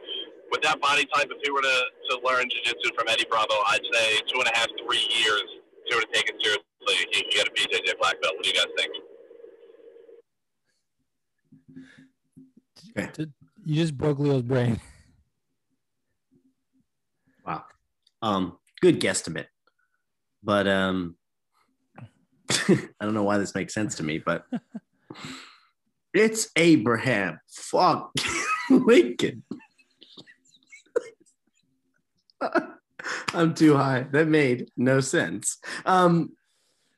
With 0.51 0.61
that 0.67 0.79
body 0.83 1.07
type, 1.15 1.31
if 1.31 1.39
he 1.43 1.49
were 1.51 1.63
to, 1.63 1.77
to 2.11 2.13
learn 2.27 2.47
Jiu-Jitsu 2.47 2.95
from 2.95 3.07
Eddie 3.07 3.27
Bravo, 3.27 3.55
I'd 3.71 3.85
say 3.91 4.19
two 4.27 4.39
and 4.39 4.49
a 4.51 4.55
half, 4.55 4.67
three 4.83 5.03
years. 5.19 5.47
If 5.83 5.83
he 5.87 5.91
were 5.95 6.05
to 6.07 6.11
take 6.11 6.27
it 6.27 6.37
seriously, 6.43 6.95
he 7.11 7.23
could 7.23 7.31
get 7.31 7.45
a 7.47 7.53
BJJ 7.55 7.99
black 7.99 8.19
belt. 8.19 8.35
What 8.35 8.43
do 8.43 8.51
you 8.51 8.57
guys 8.57 8.71
think? 8.75 9.10
You 13.65 13.75
just 13.75 13.97
broke 13.97 14.19
Leo's 14.19 14.43
brain. 14.43 14.79
Wow. 17.43 17.63
Um, 18.21 18.59
good 18.81 19.01
guesstimate. 19.01 19.47
But 20.43 20.67
um 20.67 21.15
I 22.69 22.77
don't 22.99 23.15
know 23.15 23.23
why 23.23 23.39
this 23.39 23.55
makes 23.55 23.73
sense 23.73 23.95
to 23.95 24.03
me, 24.03 24.19
but 24.23 24.45
it's 26.13 26.49
Abraham. 26.55 27.39
Fuck 27.49 28.13
Lincoln. 28.69 29.43
I'm 33.33 33.55
too 33.55 33.75
high. 33.75 34.05
That 34.11 34.27
made 34.27 34.69
no 34.77 34.99
sense. 34.99 35.57
Um 35.85 36.33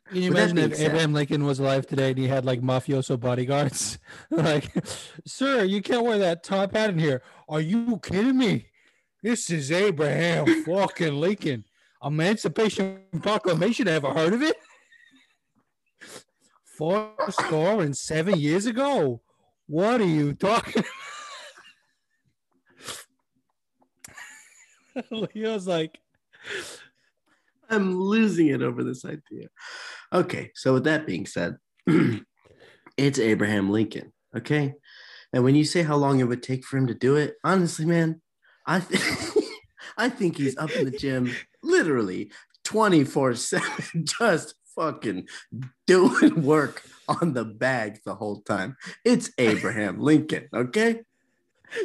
Can 0.08 0.22
you 0.22 0.30
With 0.30 0.38
imagine 0.38 0.58
if 0.60 0.76
said- 0.78 0.88
Abraham 0.88 1.14
Lincoln 1.14 1.46
was 1.46 1.60
alive 1.60 1.88
today 1.88 2.10
and 2.10 2.18
he 2.18 2.28
had 2.28 2.46
like 2.46 2.62
mafioso 2.62 3.20
bodyguards? 3.20 4.00
like, 4.30 4.70
sir, 5.26 5.64
you 5.64 5.82
can't 5.82 6.06
wear 6.06 6.18
that 6.20 6.44
top 6.44 6.74
hat 6.76 6.90
in 6.90 7.00
here. 7.00 7.22
Are 7.48 7.62
you 7.62 8.00
kidding 8.04 8.38
me? 8.38 8.68
This 9.22 9.50
is 9.50 9.72
Abraham 9.72 10.64
fucking 10.66 11.14
Lincoln. 11.16 11.64
Emancipation 12.04 13.00
Proclamation. 13.22 13.88
Ever 13.88 14.10
heard 14.10 14.34
of 14.34 14.42
it? 14.42 14.58
Four 16.78 17.14
score 17.30 17.82
and 17.82 17.96
seven 17.96 18.38
years 18.38 18.66
ago. 18.66 19.22
What 19.68 20.02
are 20.02 20.06
you 20.06 20.34
talking 20.34 20.84
about? 24.96 25.10
Leo's 25.34 25.66
like, 25.68 25.98
I'm 27.70 27.96
losing 27.98 28.48
it 28.48 28.62
over 28.62 28.84
this 28.84 29.06
idea. 29.06 29.48
Okay, 30.14 30.52
so 30.54 30.74
with 30.74 30.84
that 30.84 31.08
being 31.08 31.26
said, 31.26 31.58
it's 32.98 33.20
Abraham 33.20 33.70
Lincoln. 33.70 34.14
Okay, 34.36 34.74
and 35.32 35.44
when 35.44 35.56
you 35.56 35.66
say 35.66 35.82
how 35.82 35.96
long 35.96 36.20
it 36.20 36.28
would 36.28 36.44
take 36.44 36.64
for 36.64 36.78
him 36.78 36.88
to 36.88 36.94
do 36.94 37.16
it, 37.16 37.36
honestly, 37.44 37.86
man, 37.86 38.22
I 38.66 38.80
th- 38.80 39.02
I 39.98 40.10
think 40.10 40.38
he's 40.38 40.58
up 40.58 40.72
in 40.72 40.86
the 40.86 40.92
gym 40.92 41.32
literally 41.64 42.32
24 42.64 43.36
7, 43.36 44.06
just 44.20 44.56
fucking 44.76 45.28
doing 45.88 46.44
work 46.44 46.84
on 47.08 47.34
the 47.34 47.46
bag 47.46 48.00
the 48.06 48.16
whole 48.16 48.42
time. 48.42 48.78
It's 49.04 49.32
Abraham 49.38 50.00
Lincoln, 50.00 50.48
okay? 50.54 51.02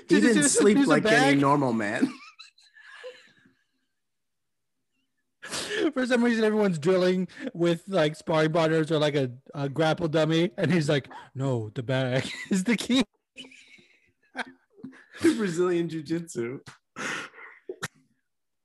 He 0.08 0.20
didn't 0.20 0.44
sleep 0.44 0.86
like 0.86 1.06
any 1.06 1.40
normal 1.40 1.72
man. 1.72 2.12
For 5.92 6.06
some 6.06 6.22
reason, 6.22 6.44
everyone's 6.44 6.78
drilling 6.78 7.28
with 7.54 7.82
like 7.88 8.16
sparring 8.16 8.52
partners 8.52 8.90
or 8.90 8.98
like 8.98 9.14
a, 9.14 9.30
a 9.54 9.68
grapple 9.68 10.08
dummy, 10.08 10.50
and 10.56 10.72
he's 10.72 10.88
like, 10.88 11.08
"No, 11.34 11.70
the 11.74 11.82
bag 11.82 12.30
is 12.50 12.64
the 12.64 12.76
key." 12.76 13.04
Brazilian 15.20 15.88
Jiu 15.88 16.02
Jitsu. 16.02 16.60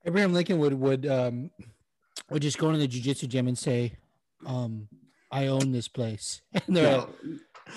Abraham 0.04 0.32
Lincoln 0.32 0.58
would 0.58 0.74
would 0.74 1.06
um 1.06 1.50
would 2.30 2.42
just 2.42 2.58
go 2.58 2.68
into 2.68 2.80
the 2.80 2.88
jujitsu 2.88 3.28
gym 3.28 3.48
and 3.48 3.58
say, 3.58 3.94
um, 4.46 4.88
"I 5.30 5.46
own 5.46 5.72
this 5.72 5.88
place," 5.88 6.42
and 6.52 6.76
they're 6.76 6.98
like, 6.98 7.08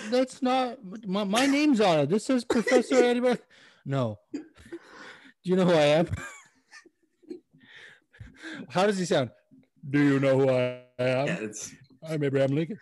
"That's 0.09 0.41
not 0.41 0.77
my, 1.05 1.23
my 1.23 1.45
name's 1.45 1.81
on 1.81 1.99
it. 1.99 2.09
This 2.09 2.25
says 2.25 2.43
Professor 2.45 2.95
Eddie." 2.95 3.21
Mur-" 3.21 3.39
No. 3.85 4.19
Do 4.33 4.41
you 5.43 5.55
know 5.55 5.65
who 5.65 5.73
I 5.73 5.85
am? 5.85 6.07
How 8.69 8.85
does 8.87 8.97
he 8.97 9.05
sound? 9.05 9.29
Do 9.89 10.01
you 10.03 10.19
know 10.19 10.37
who 10.39 10.49
I 10.49 10.81
am? 10.99 11.27
Yeah, 11.27 11.37
it's. 11.41 11.73
I'm 12.07 12.23
Abraham 12.23 12.51
Lincoln. 12.55 12.79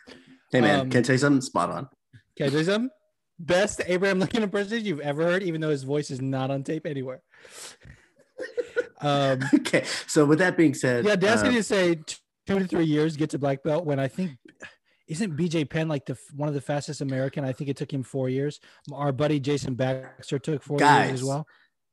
Hey 0.52 0.62
man, 0.62 0.80
Um, 0.82 0.90
can 0.90 1.00
I 1.00 1.02
tell 1.04 1.14
you 1.16 1.20
something? 1.20 1.42
Spot 1.42 1.70
on. 1.70 1.90
Can 2.38 2.48
I 2.48 2.50
tell 2.50 2.60
you 2.60 2.66
something? 2.66 2.90
Best 3.40 3.82
Abraham 3.86 4.20
Lincoln 4.20 4.44
impersonation 4.44 4.86
you've 4.86 5.00
ever 5.02 5.24
heard, 5.24 5.44
even 5.44 5.60
though 5.62 5.70
his 5.70 5.84
voice 5.84 6.10
is 6.12 6.22
not 6.22 6.52
on 6.52 6.64
tape 6.64 6.86
anywhere. 6.86 7.22
um, 9.02 9.40
Okay, 9.54 9.84
so 10.08 10.26
with 10.26 10.40
that 10.40 10.58
being 10.58 10.74
said, 10.74 11.06
yeah, 11.06 11.16
Dad's 11.16 11.42
uh, 11.42 11.46
going 11.46 11.56
to 11.58 11.64
say 11.64 11.96
two 12.48 12.60
to 12.60 12.68
three 12.68 12.86
years 12.86 13.18
get 13.18 13.30
to 13.32 13.40
black 13.40 13.64
belt. 13.64 13.86
When 13.86 14.00
I 14.00 14.08
think 14.08 14.32
isn't 15.08 15.36
BJ 15.38 15.70
Penn 15.70 15.88
like 15.88 16.06
the 16.06 16.18
one 16.36 16.48
of 16.48 16.56
the 16.56 16.62
fastest 16.62 17.02
American? 17.02 17.44
I 17.44 17.52
think 17.54 17.70
it 17.70 17.78
took 17.78 17.92
him 17.92 18.04
four 18.04 18.30
years. 18.30 18.60
Our 18.94 19.12
buddy 19.12 19.40
Jason 19.40 19.76
Baxter 19.76 20.40
took 20.40 20.64
four 20.64 20.80
years 20.80 21.12
as 21.12 21.24
well. 21.24 21.46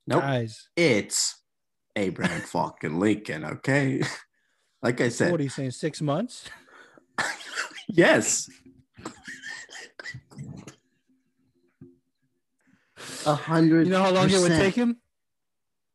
nope, 0.06 0.22
Guys, 0.22 0.68
it's 0.76 1.41
Abraham 1.96 2.40
fucking 2.42 2.98
Lincoln. 2.98 3.44
Okay, 3.44 4.02
like 4.82 5.00
I 5.00 5.08
said, 5.08 5.30
what 5.30 5.40
are 5.40 5.44
you 5.44 5.48
saying? 5.48 5.72
Six 5.72 6.00
months? 6.00 6.48
yes. 7.88 8.50
A 13.26 13.34
hundred. 13.34 13.86
You 13.86 13.92
know 13.92 14.02
how 14.02 14.10
long 14.10 14.30
it 14.30 14.40
would 14.40 14.52
take 14.52 14.74
him? 14.74 14.96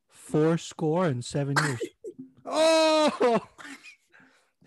Four 0.09 0.57
score 0.57 1.05
and 1.05 1.23
seven 1.23 1.55
years. 1.63 1.79
oh, 2.45 3.39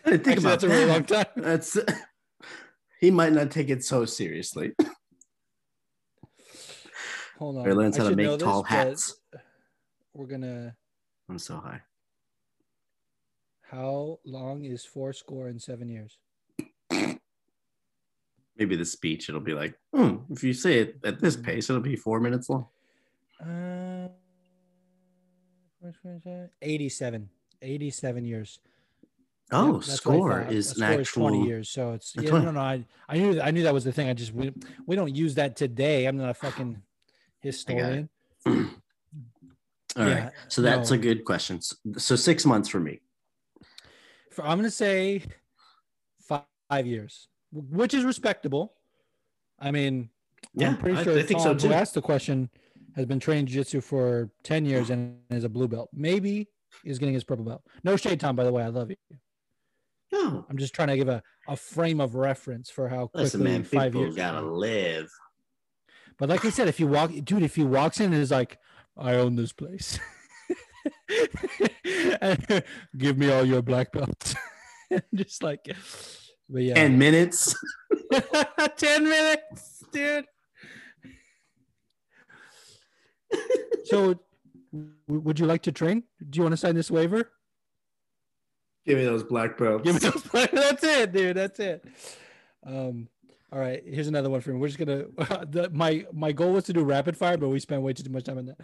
I 0.04 0.10
think 0.10 0.26
Actually, 0.26 0.32
about 0.32 0.42
that's 0.42 0.64
a 0.64 0.68
really 0.68 0.86
long 0.86 1.04
time. 1.04 1.26
That's 1.36 1.78
he 3.00 3.10
might 3.10 3.32
not 3.32 3.50
take 3.50 3.70
it 3.70 3.84
so 3.84 4.04
seriously. 4.04 4.72
Hold 7.38 7.58
on. 7.58 7.66
Or 7.66 7.74
learns 7.74 7.98
I 7.98 8.02
how 8.02 8.10
to 8.10 8.16
make 8.16 8.38
tall 8.38 8.62
but 8.62 8.70
hats. 8.70 9.14
We're 10.12 10.26
gonna. 10.26 10.76
I'm 11.30 11.38
so 11.38 11.58
high. 11.58 11.80
How 13.70 14.18
long 14.24 14.64
is 14.64 14.84
four 14.84 15.12
score 15.12 15.46
and 15.46 15.62
seven 15.62 15.88
years? 15.88 16.18
Maybe 18.56 18.74
the 18.76 18.84
speech 18.84 19.28
it'll 19.28 19.40
be 19.40 19.54
like, 19.54 19.78
hmm, 19.94 20.16
if 20.30 20.42
you 20.42 20.52
say 20.52 20.80
it 20.80 20.96
at 21.04 21.20
this 21.20 21.36
pace, 21.36 21.70
it'll 21.70 21.80
be 21.80 21.94
four 21.94 22.18
minutes 22.18 22.50
long. 22.50 22.66
Uh, 23.40 24.08
87. 26.60 27.28
87 27.62 28.24
years. 28.24 28.58
Oh, 29.52 29.74
Yep, 29.74 29.84
that's 29.84 29.88
what 29.88 29.92
I 29.92 29.96
score 29.96 30.42
is 30.50 30.66
A 30.66 30.70
an 30.70 30.74
score 30.90 31.00
actual. 31.00 31.28
20 31.28 31.46
years. 31.46 31.70
So 31.70 31.92
it's 31.92 32.14
yeah, 32.16 32.28
20. 32.28 32.44
no, 32.46 32.50
no. 32.50 32.60
I, 32.60 32.84
I 33.08 33.18
knew 33.18 33.40
I 33.40 33.50
knew 33.50 33.62
that 33.62 33.72
was 33.74 33.84
the 33.84 33.92
thing. 33.92 34.08
I 34.08 34.14
just 34.14 34.34
we, 34.34 34.52
we 34.86 34.94
don't 34.96 35.14
use 35.14 35.36
that 35.36 35.56
today. 35.56 36.06
I'm 36.06 36.16
not 36.16 36.30
a 36.30 36.34
fucking 36.34 36.82
historian. 37.40 38.08
All 39.96 40.04
right. 40.04 40.10
Yeah, 40.16 40.30
So 40.48 40.62
that's 40.62 40.90
no. 40.90 40.94
a 40.96 40.98
good 40.98 41.24
question. 41.24 41.60
So 41.98 42.16
six 42.16 42.46
months 42.46 42.68
for 42.68 42.80
me. 42.80 43.00
For, 44.30 44.44
I'm 44.46 44.58
gonna 44.58 44.70
say 44.70 45.22
five, 46.20 46.42
five 46.68 46.86
years, 46.86 47.28
which 47.52 47.94
is 47.94 48.04
respectable. 48.04 48.74
I 49.58 49.70
mean, 49.70 50.10
Yeah, 50.54 50.68
I'm 50.68 50.78
pretty 50.78 51.02
sure 51.02 51.18
I 51.18 51.22
think 51.22 51.40
so 51.40 51.48
Tom, 51.50 51.58
too. 51.58 51.68
who 51.68 51.74
asked 51.74 51.94
the 51.94 52.02
question 52.02 52.48
has 52.96 53.06
been 53.06 53.20
training 53.20 53.46
jiu-jitsu 53.46 53.80
for 53.80 54.30
10 54.44 54.64
years 54.64 54.90
and 54.90 55.18
is 55.30 55.44
a 55.44 55.48
blue 55.48 55.68
belt. 55.68 55.90
Maybe 55.92 56.48
is 56.84 56.98
getting 56.98 57.14
his 57.14 57.24
purple 57.24 57.44
belt. 57.44 57.62
No 57.84 57.96
shade, 57.96 58.20
Tom, 58.20 58.36
by 58.36 58.44
the 58.44 58.52
way. 58.52 58.62
I 58.62 58.68
love 58.68 58.90
you. 58.90 58.96
No, 60.12 60.44
I'm 60.48 60.56
just 60.58 60.74
trying 60.74 60.88
to 60.88 60.96
give 60.96 61.08
a, 61.08 61.22
a 61.46 61.56
frame 61.56 62.00
of 62.00 62.14
reference 62.16 62.68
for 62.70 62.88
how 62.88 63.06
quickly 63.08 63.22
listen, 63.24 63.42
man. 63.44 63.62
five 63.64 63.92
People 63.92 64.02
years. 64.06 64.16
gotta 64.16 64.40
live. 64.40 65.08
But 66.18 66.28
like 66.28 66.44
I 66.44 66.50
said, 66.50 66.66
if 66.68 66.80
you 66.80 66.86
walk, 66.88 67.12
dude, 67.24 67.42
if 67.42 67.54
he 67.56 67.62
walks 67.64 68.00
in 68.00 68.12
and 68.12 68.20
is 68.22 68.30
like, 68.32 68.58
I 68.96 69.14
own 69.14 69.36
this 69.36 69.52
place. 69.52 69.98
Give 72.96 73.18
me 73.18 73.30
all 73.30 73.44
your 73.44 73.62
black 73.62 73.92
belts. 73.92 74.34
just 75.14 75.42
like, 75.42 75.66
but 76.48 76.62
yeah. 76.62 76.74
Ten 76.74 76.98
minutes. 76.98 77.54
10 78.76 79.04
minutes, 79.04 79.84
dude. 79.92 80.24
so, 83.84 84.18
w- 84.72 84.92
would 85.06 85.38
you 85.38 85.46
like 85.46 85.62
to 85.62 85.72
train? 85.72 86.02
Do 86.28 86.36
you 86.38 86.42
want 86.42 86.52
to 86.52 86.56
sign 86.56 86.74
this 86.74 86.90
waiver? 86.90 87.30
Give 88.86 88.98
me 88.98 89.04
those 89.04 89.22
black 89.22 89.56
belts. 89.56 89.84
Give 89.84 89.94
me 89.94 90.00
those. 90.00 90.22
That's 90.50 90.82
it, 90.82 91.12
dude. 91.12 91.36
That's 91.36 91.60
it. 91.60 91.84
Um. 92.66 93.08
All 93.52 93.58
right. 93.58 93.82
Here's 93.84 94.06
another 94.06 94.30
one 94.30 94.40
for 94.40 94.50
me. 94.50 94.58
We're 94.58 94.68
just 94.68 94.78
gonna. 94.78 95.06
The, 95.50 95.68
my 95.72 96.06
my 96.12 96.30
goal 96.32 96.52
was 96.52 96.64
to 96.64 96.72
do 96.72 96.84
rapid 96.84 97.16
fire, 97.16 97.36
but 97.36 97.48
we 97.48 97.58
spent 97.58 97.82
way 97.82 97.92
too 97.92 98.08
much 98.10 98.24
time 98.24 98.38
on 98.38 98.46
that. 98.46 98.58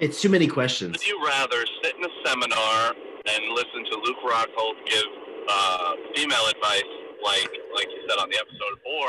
It's 0.00 0.20
too 0.20 0.28
many 0.28 0.46
questions. 0.46 0.92
Would 0.92 1.06
you 1.06 1.18
rather 1.24 1.64
sit 1.82 1.96
in 1.96 2.04
a 2.04 2.08
seminar 2.26 2.94
and 3.26 3.44
listen 3.54 3.84
to 3.90 3.96
Luke 4.04 4.18
Rockhold 4.26 4.74
give 4.84 5.06
uh, 5.48 5.94
female 6.14 6.46
advice, 6.50 6.84
like 7.24 7.48
like 7.74 7.88
you 7.88 8.06
said 8.08 8.18
on 8.18 8.28
the 8.28 8.36
episode, 8.36 8.78
or 8.84 9.08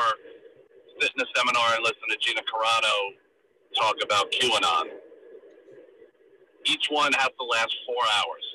sit 1.01 1.11
in 1.17 1.21
a 1.21 1.25
seminar 1.35 1.75
and 1.75 1.83
listen 1.83 2.07
to 2.09 2.17
Gina 2.21 2.41
Carano 2.41 3.11
talk 3.75 3.95
about 4.01 4.31
QAnon? 4.31 4.85
Each 6.65 6.87
one 6.89 7.11
has 7.13 7.29
to 7.37 7.45
last 7.45 7.75
four 7.85 8.03
hours. 8.15 8.45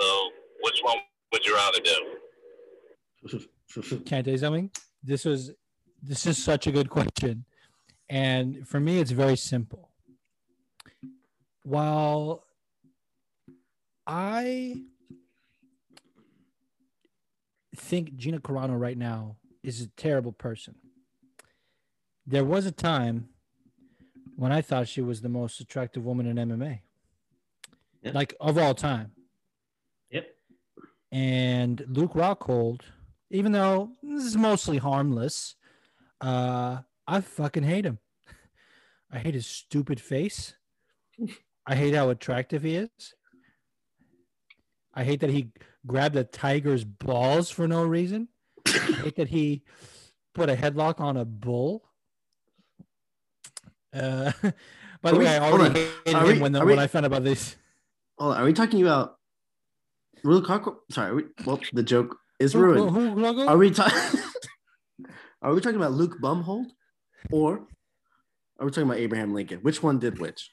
So, 0.00 0.30
which 0.62 0.80
one 0.82 0.98
would 1.32 1.46
you 1.46 1.54
rather 1.54 1.78
do? 1.80 2.18
Can 4.04 4.18
I 4.18 4.22
tell 4.22 4.32
you 4.32 4.38
something? 4.38 4.70
This 5.02 5.24
was 5.24 5.52
this 6.02 6.26
is 6.26 6.42
such 6.42 6.66
a 6.66 6.72
good 6.72 6.90
question. 6.90 7.44
And 8.08 8.66
for 8.66 8.80
me, 8.80 8.98
it's 9.00 9.10
very 9.10 9.36
simple. 9.36 9.90
While 11.64 12.44
I 14.06 14.82
think 17.76 18.16
Gina 18.16 18.38
Carano 18.40 18.78
right 18.78 18.96
now 18.96 19.36
is 19.62 19.80
a 19.82 19.88
terrible 19.88 20.32
person, 20.32 20.76
there 22.26 22.44
was 22.44 22.64
a 22.66 22.72
time 22.72 23.28
when 24.36 24.52
I 24.52 24.62
thought 24.62 24.88
she 24.88 25.00
was 25.00 25.20
the 25.20 25.28
most 25.28 25.60
attractive 25.60 26.04
woman 26.04 26.26
in 26.26 26.36
MMA, 26.36 26.80
Yeah. 28.02 28.12
like 28.12 28.34
of 28.40 28.56
all 28.56 28.74
time. 28.74 29.12
Yep. 30.10 30.36
And 31.10 31.84
Luke 31.88 32.12
Rockhold, 32.12 32.82
even 33.30 33.52
though 33.52 33.90
this 34.02 34.24
is 34.24 34.36
mostly 34.36 34.78
harmless, 34.78 35.54
uh, 36.20 36.78
I 37.06 37.20
fucking 37.20 37.62
hate 37.62 37.84
him. 37.84 37.98
I 39.12 39.18
hate 39.18 39.34
his 39.34 39.46
stupid 39.46 40.00
face. 40.00 40.54
I 41.66 41.74
hate 41.74 41.94
how 41.94 42.10
attractive 42.10 42.62
he 42.62 42.76
is. 42.76 42.88
I 44.94 45.04
hate 45.04 45.20
that 45.20 45.30
he 45.30 45.52
grabbed 45.86 46.16
a 46.16 46.24
tiger's 46.24 46.84
balls 46.84 47.50
for 47.50 47.68
no 47.68 47.84
reason. 47.84 48.28
I 48.66 48.70
hate 49.02 49.16
that 49.16 49.28
he 49.28 49.62
put 50.34 50.48
a 50.50 50.56
headlock 50.56 51.00
on 51.00 51.16
a 51.16 51.24
bull. 51.24 51.84
Uh, 53.94 54.32
by 55.02 55.10
the 55.10 55.16
Are 55.16 55.18
we- 55.18 55.24
way, 55.24 55.38
I 55.38 55.50
already 55.50 55.80
hated 55.80 56.14
Are 56.14 56.22
him 56.26 56.36
we- 56.36 56.42
when, 56.42 56.52
the, 56.52 56.58
when 56.60 56.76
we- 56.76 56.82
I 56.82 56.86
found 56.86 57.04
out 57.04 57.12
about 57.12 57.24
this. 57.24 57.56
Hold 58.18 58.34
on, 58.34 58.42
are 58.42 58.44
we 58.44 58.52
talking 58.52 58.82
about 58.82 59.16
Luke 60.24 60.46
Rockhold? 60.46 60.76
Sorry. 60.90 61.14
We, 61.14 61.22
well, 61.46 61.60
the 61.72 61.82
joke 61.84 62.16
is 62.38 62.52
Who- 62.52 62.60
ruined. 62.60 62.90
who- 62.90 63.10
who- 63.32 63.46
Are 63.48 63.56
we 63.56 63.70
talking? 63.70 64.20
are 65.42 65.54
we 65.54 65.60
talking 65.60 65.76
about 65.76 65.92
Luke 65.92 66.16
Bumhold, 66.20 66.66
or 67.30 67.66
are 68.58 68.66
we 68.66 68.70
talking 68.70 68.84
about 68.88 68.98
Abraham 68.98 69.32
Lincoln? 69.34 69.58
Which 69.60 69.82
one 69.82 69.98
did 69.98 70.18
which? 70.18 70.50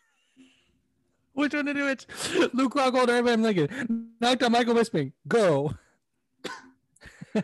Which 1.34 1.54
one 1.54 1.66
did 1.66 1.76
it? 1.78 2.06
Luke 2.54 2.76
Rockhold 2.76 3.10
or 3.10 3.16
Abraham 3.16 3.42
Lincoln? 3.44 4.12
Knocked 4.22 4.42
out 4.44 4.52
Michael 4.52 4.74
Bisping. 4.74 5.12
Go. 5.28 5.74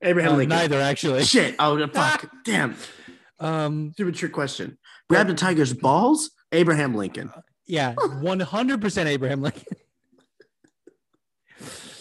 Abraham 0.00 0.32
Uh, 0.32 0.36
Lincoln. 0.36 0.56
neither, 0.56 0.80
actually. 0.80 1.24
Shit. 1.24 1.54
Oh 1.58 1.86
fuck. 1.92 2.30
Damn. 2.44 2.74
Um, 3.40 3.92
Stupid 3.92 4.14
trick 4.14 4.32
question. 4.32 4.78
Grab 5.10 5.26
the 5.26 5.34
tiger's 5.34 5.72
balls. 5.74 6.30
Abraham 6.52 6.94
Lincoln. 6.94 7.30
Yeah, 7.66 7.94
one 8.22 8.40
hundred 8.40 8.80
percent 8.80 9.08
Abraham 9.10 9.42
Lincoln. 9.42 9.64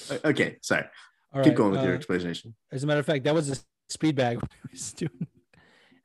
Uh, 0.10 0.18
Okay, 0.24 0.58
sorry. 0.62 0.86
All 1.34 1.44
Keep 1.44 1.52
right, 1.52 1.58
going 1.58 1.72
with 1.72 1.84
your 1.84 1.94
uh, 1.94 1.96
explanation. 1.96 2.56
As 2.72 2.84
a 2.84 2.88
matter 2.88 3.00
of 3.00 3.06
fact, 3.06 3.24
that 3.26 3.34
was 3.34 3.50
a 3.50 3.58
speed 3.90 4.16
bag. 4.16 4.38
when 4.42 4.50
I 4.66 4.70
was 4.72 4.94
doing- 4.94 5.28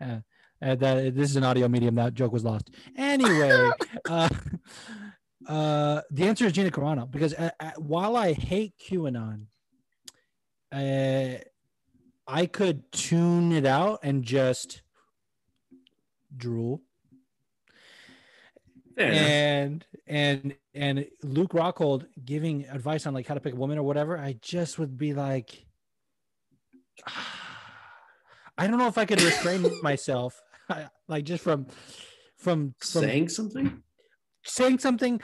Uh, 0.00 0.18
uh, 0.60 0.74
that 0.76 1.14
this 1.14 1.30
is 1.30 1.36
an 1.36 1.44
audio 1.44 1.68
medium. 1.68 1.94
That 1.94 2.14
joke 2.14 2.32
was 2.32 2.44
lost. 2.44 2.70
Anyway, 2.96 3.70
uh, 4.08 4.28
uh, 5.46 6.00
the 6.10 6.24
answer 6.24 6.46
is 6.46 6.52
Gina 6.52 6.70
Carano 6.70 7.08
because 7.10 7.34
uh, 7.34 7.50
uh, 7.60 7.70
while 7.78 8.16
I 8.16 8.32
hate 8.32 8.74
QAnon, 8.78 9.46
uh, 10.72 11.38
I 12.26 12.46
could 12.46 12.90
tune 12.92 13.52
it 13.52 13.66
out 13.66 14.00
and 14.02 14.24
just 14.24 14.82
drool. 16.36 16.82
Enough. 18.96 19.16
and 19.16 19.86
and 20.06 20.54
and 20.74 21.06
Luke 21.22 21.52
Rockhold 21.52 22.06
giving 22.24 22.66
advice 22.66 23.06
on 23.06 23.14
like 23.14 23.26
how 23.26 23.34
to 23.34 23.40
pick 23.40 23.54
a 23.54 23.56
woman 23.56 23.78
or 23.78 23.82
whatever, 23.82 24.18
I 24.18 24.36
just 24.40 24.78
would 24.78 24.96
be 24.96 25.12
like, 25.14 25.66
I 28.58 28.66
don't 28.66 28.78
know 28.78 28.86
if 28.88 28.98
I 28.98 29.04
could 29.04 29.22
restrain 29.22 29.68
myself, 29.82 30.40
like 31.08 31.24
just 31.24 31.42
from 31.42 31.66
from 32.36 32.74
from 32.80 33.02
Saying 33.02 33.28
something? 33.28 33.82
saying 34.44 34.78
something, 34.78 35.20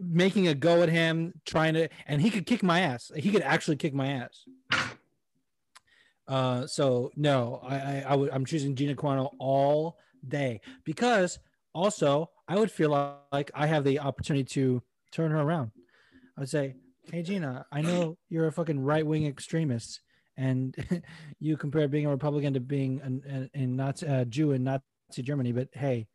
making 0.00 0.48
a 0.48 0.54
go 0.54 0.82
at 0.82 0.88
him, 0.88 1.34
trying 1.44 1.74
to, 1.74 1.88
and 2.06 2.20
he 2.20 2.30
could 2.30 2.46
kick 2.46 2.62
my 2.62 2.80
ass. 2.80 3.10
He 3.14 3.30
could 3.30 3.42
actually 3.42 3.76
kick 3.76 3.94
my 3.94 4.08
ass. 4.08 4.44
Uh, 6.26 6.66
so 6.66 7.10
no, 7.16 7.60
I, 7.62 7.74
I, 7.76 8.04
I 8.08 8.14
would, 8.14 8.30
I'm 8.30 8.46
choosing 8.46 8.74
Gina 8.74 8.94
Carano 8.94 9.28
all 9.38 9.98
day 10.26 10.62
because 10.82 11.38
also 11.74 12.30
I 12.46 12.56
would 12.56 12.70
feel 12.70 13.24
like 13.32 13.50
I 13.54 13.66
have 13.66 13.84
the 13.84 14.00
opportunity 14.00 14.44
to 14.44 14.82
turn 15.10 15.30
her 15.30 15.40
around. 15.40 15.70
I 16.36 16.40
would 16.40 16.50
say, 16.50 16.74
Hey 17.10 17.22
Gina, 17.22 17.66
I 17.70 17.82
know 17.82 18.16
you're 18.28 18.46
a 18.46 18.52
fucking 18.52 18.80
right 18.80 19.06
wing 19.06 19.26
extremist, 19.26 20.00
and 20.36 20.74
you 21.38 21.56
compare 21.56 21.86
being 21.86 22.06
a 22.06 22.10
Republican 22.10 22.54
to 22.54 22.60
being 22.60 23.00
an, 23.02 23.50
an, 23.54 23.76
Nazi, 23.76 24.06
uh, 24.06 24.24
Jew 24.24 24.52
in 24.52 24.64
Nazi 24.64 25.22
Germany, 25.22 25.52
but 25.52 25.68
hey, 25.72 26.06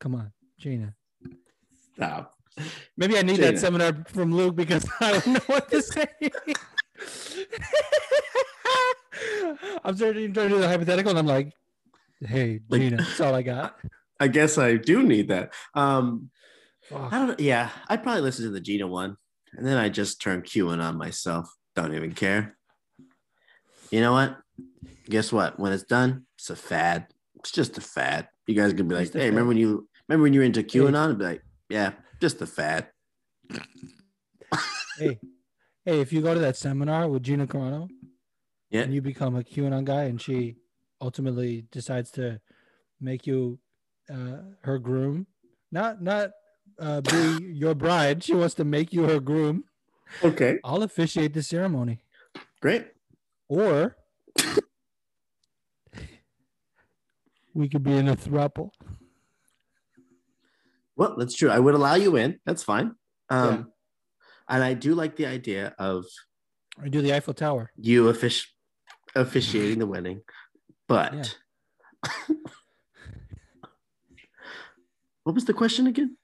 come 0.00 0.14
on, 0.16 0.32
Gina. 0.58 0.94
Stop. 1.94 2.34
Maybe 2.96 3.16
I 3.16 3.22
need 3.22 3.36
Gina. 3.36 3.52
that 3.52 3.60
seminar 3.60 4.04
from 4.08 4.34
Luke 4.34 4.56
because 4.56 4.84
I 5.00 5.12
don't 5.12 5.26
know 5.28 5.40
what 5.46 5.70
to 5.70 5.80
say. 5.80 6.06
I'm 9.84 9.96
starting 9.96 10.34
to 10.34 10.48
do 10.48 10.58
the 10.58 10.66
hypothetical, 10.68 11.10
and 11.10 11.18
I'm 11.20 11.26
like, 11.26 11.52
"Hey, 12.20 12.60
Gina, 12.70 12.96
that's 12.96 13.20
all 13.20 13.34
I 13.34 13.42
got." 13.42 13.78
I 14.20 14.28
guess 14.28 14.58
I 14.58 14.76
do 14.76 15.02
need 15.02 15.28
that. 15.28 15.52
Um, 15.74 16.30
Fuck. 16.82 17.12
I 17.12 17.26
don't. 17.26 17.40
Yeah, 17.40 17.70
I'd 17.88 18.02
probably 18.02 18.22
listen 18.22 18.46
to 18.46 18.50
the 18.50 18.60
Gina 18.60 18.86
one, 18.86 19.16
and 19.52 19.66
then 19.66 19.76
I 19.76 19.88
just 19.88 20.20
turn 20.20 20.42
QAnon 20.42 20.82
on 20.82 20.96
myself. 20.96 21.54
Don't 21.76 21.94
even 21.94 22.12
care. 22.12 22.56
You 23.90 24.00
know 24.00 24.12
what? 24.12 24.38
Guess 25.08 25.32
what? 25.32 25.58
When 25.58 25.72
it's 25.72 25.84
done, 25.84 26.26
it's 26.36 26.50
a 26.50 26.56
fad. 26.56 27.06
It's 27.36 27.52
just 27.52 27.78
a 27.78 27.80
fad. 27.80 28.28
You 28.46 28.54
guys 28.54 28.72
gonna 28.72 28.88
be 28.88 28.94
like, 28.94 29.12
"Hey, 29.12 29.28
remember 29.28 29.48
when 29.48 29.58
you 29.58 29.88
remember 30.08 30.24
when 30.24 30.32
you 30.32 30.40
were 30.40 30.46
into 30.46 30.62
QAnon?" 30.62 31.10
I'd 31.10 31.18
be 31.18 31.24
like, 31.24 31.42
"Yeah, 31.68 31.92
just 32.20 32.40
a 32.40 32.46
fad." 32.46 32.88
hey, 34.98 35.18
hey, 35.84 36.00
if 36.00 36.12
you 36.12 36.22
go 36.22 36.34
to 36.34 36.40
that 36.40 36.56
seminar 36.56 37.08
with 37.08 37.22
Gina 37.22 37.46
Carano 37.46 37.88
Yeah, 38.70 38.82
and 38.82 38.94
you 38.94 39.02
become 39.02 39.36
a 39.36 39.42
QAnon 39.42 39.84
guy, 39.84 40.04
and 40.04 40.20
she 40.20 40.56
ultimately 41.00 41.66
decides 41.70 42.10
to 42.12 42.40
make 43.00 43.26
you 43.26 43.58
uh, 44.10 44.38
her 44.62 44.78
groom, 44.78 45.26
not 45.72 46.02
not 46.02 46.30
uh, 46.78 47.00
be 47.00 47.52
your 47.54 47.74
bride. 47.74 48.22
She 48.24 48.34
wants 48.34 48.54
to 48.54 48.64
make 48.64 48.92
you 48.92 49.04
her 49.04 49.20
groom. 49.20 49.64
okay, 50.24 50.58
I'll 50.64 50.82
officiate 50.82 51.34
the 51.34 51.42
ceremony. 51.42 52.00
great. 52.60 52.86
Or 53.48 53.96
we 57.54 57.68
could 57.68 57.82
be 57.82 57.92
in 57.92 58.08
a 58.08 58.16
throuple. 58.16 58.70
Well, 60.96 61.14
that's 61.16 61.34
true. 61.34 61.50
I 61.50 61.58
would 61.58 61.74
allow 61.74 61.94
you 61.94 62.16
in. 62.16 62.38
That's 62.44 62.62
fine. 62.62 62.94
Um, 63.30 63.72
and 64.48 64.62
I 64.64 64.74
do 64.74 64.94
like 64.94 65.16
the 65.16 65.26
idea 65.26 65.74
of 65.78 66.04
Or 66.78 66.88
do 66.88 67.00
the 67.02 67.14
Eiffel 67.14 67.34
Tower. 67.34 67.70
you 67.76 68.04
offici- 68.04 68.46
officiating 69.14 69.78
the 69.78 69.86
wedding, 69.86 70.22
but 70.88 71.14
Yeah. 71.14 71.24
what 75.28 75.34
was 75.34 75.44
the 75.44 75.52
question 75.52 75.86
again? 75.86 76.16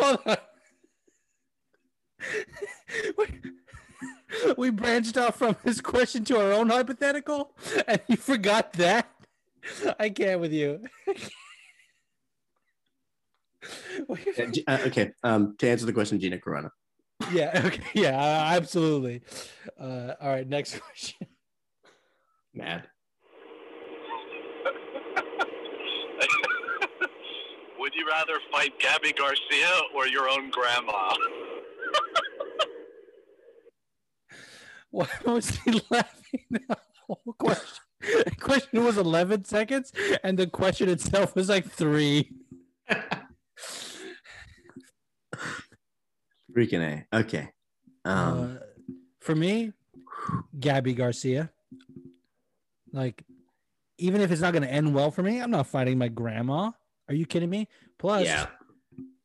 Hold 0.00 0.18
on. 0.26 0.36
we, 3.16 3.26
we 4.58 4.70
branched 4.70 5.16
off 5.16 5.36
from 5.36 5.54
this 5.62 5.80
question 5.80 6.24
to 6.24 6.40
our 6.40 6.50
own 6.50 6.70
hypothetical, 6.70 7.54
and 7.86 8.00
you 8.08 8.16
forgot 8.16 8.72
that. 8.72 9.08
I 9.96 10.10
can't 10.10 10.40
with 10.40 10.52
you. 10.52 10.80
Uh, 14.10 14.16
uh, 14.66 14.78
okay. 14.86 15.12
Um, 15.22 15.54
to 15.58 15.68
answer 15.70 15.86
the 15.86 15.92
question, 15.92 16.18
Gina 16.18 16.38
Carano. 16.38 16.70
yeah. 17.32 17.62
Okay. 17.64 17.84
Yeah. 17.94 18.16
uh, 18.16 18.56
Absolutely. 18.56 19.22
Uh, 19.78 20.14
all 20.20 20.30
right. 20.30 20.48
Next 20.48 20.80
question. 20.80 21.28
Mad. 22.52 22.88
Would 27.82 27.96
you 27.96 28.06
rather 28.06 28.34
fight 28.52 28.78
Gabi 28.78 29.16
Garcia 29.16 29.68
or 29.92 30.06
your 30.06 30.28
own 30.28 30.50
grandma? 30.50 31.16
Why 34.92 35.08
was 35.26 35.50
he 35.50 35.82
laughing? 35.90 36.44
The 36.48 36.76
whole 37.08 37.34
question. 37.36 37.82
The 38.00 38.36
question 38.38 38.84
was 38.84 38.98
11 38.98 39.46
seconds, 39.46 39.92
and 40.22 40.38
the 40.38 40.46
question 40.46 40.88
itself 40.88 41.34
was 41.34 41.48
like 41.48 41.68
three. 41.68 42.30
Freaking 46.56 46.82
A. 46.82 47.04
Okay. 47.12 47.48
Um, 48.04 48.58
uh, 48.60 48.64
for 49.20 49.34
me, 49.34 49.72
Gabi 50.56 50.96
Garcia. 50.96 51.50
Like, 52.92 53.24
even 53.98 54.20
if 54.20 54.30
it's 54.30 54.40
not 54.40 54.52
going 54.52 54.62
to 54.62 54.72
end 54.72 54.94
well 54.94 55.10
for 55.10 55.24
me, 55.24 55.40
I'm 55.40 55.50
not 55.50 55.66
fighting 55.66 55.98
my 55.98 56.06
grandma. 56.06 56.70
Are 57.08 57.14
you 57.14 57.26
kidding 57.26 57.50
me? 57.50 57.68
Plus, 57.98 58.24
yeah. 58.24 58.46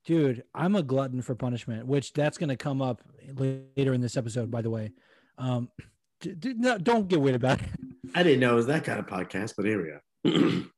dude, 0.05 0.43
I'm 0.53 0.75
a 0.75 0.83
glutton 0.83 1.21
for 1.21 1.35
punishment, 1.35 1.85
which 1.87 2.13
that's 2.13 2.37
going 2.37 2.49
to 2.49 2.57
come 2.57 2.81
up 2.81 3.01
later 3.35 3.93
in 3.93 4.01
this 4.01 4.17
episode, 4.17 4.49
by 4.51 4.61
the 4.61 4.69
way. 4.69 4.91
Um, 5.37 5.69
d- 6.21 6.33
d- 6.35 6.53
no, 6.57 6.77
don't 6.77 7.07
get 7.07 7.21
weird 7.21 7.35
about 7.35 7.61
it. 7.61 7.67
I 8.15 8.23
didn't 8.23 8.39
know 8.39 8.53
it 8.53 8.55
was 8.55 8.67
that 8.67 8.83
kind 8.83 8.99
of 8.99 9.05
podcast, 9.05 9.53
but 9.55 9.65
here 9.65 9.99
we 10.23 10.31
go. 10.31 10.63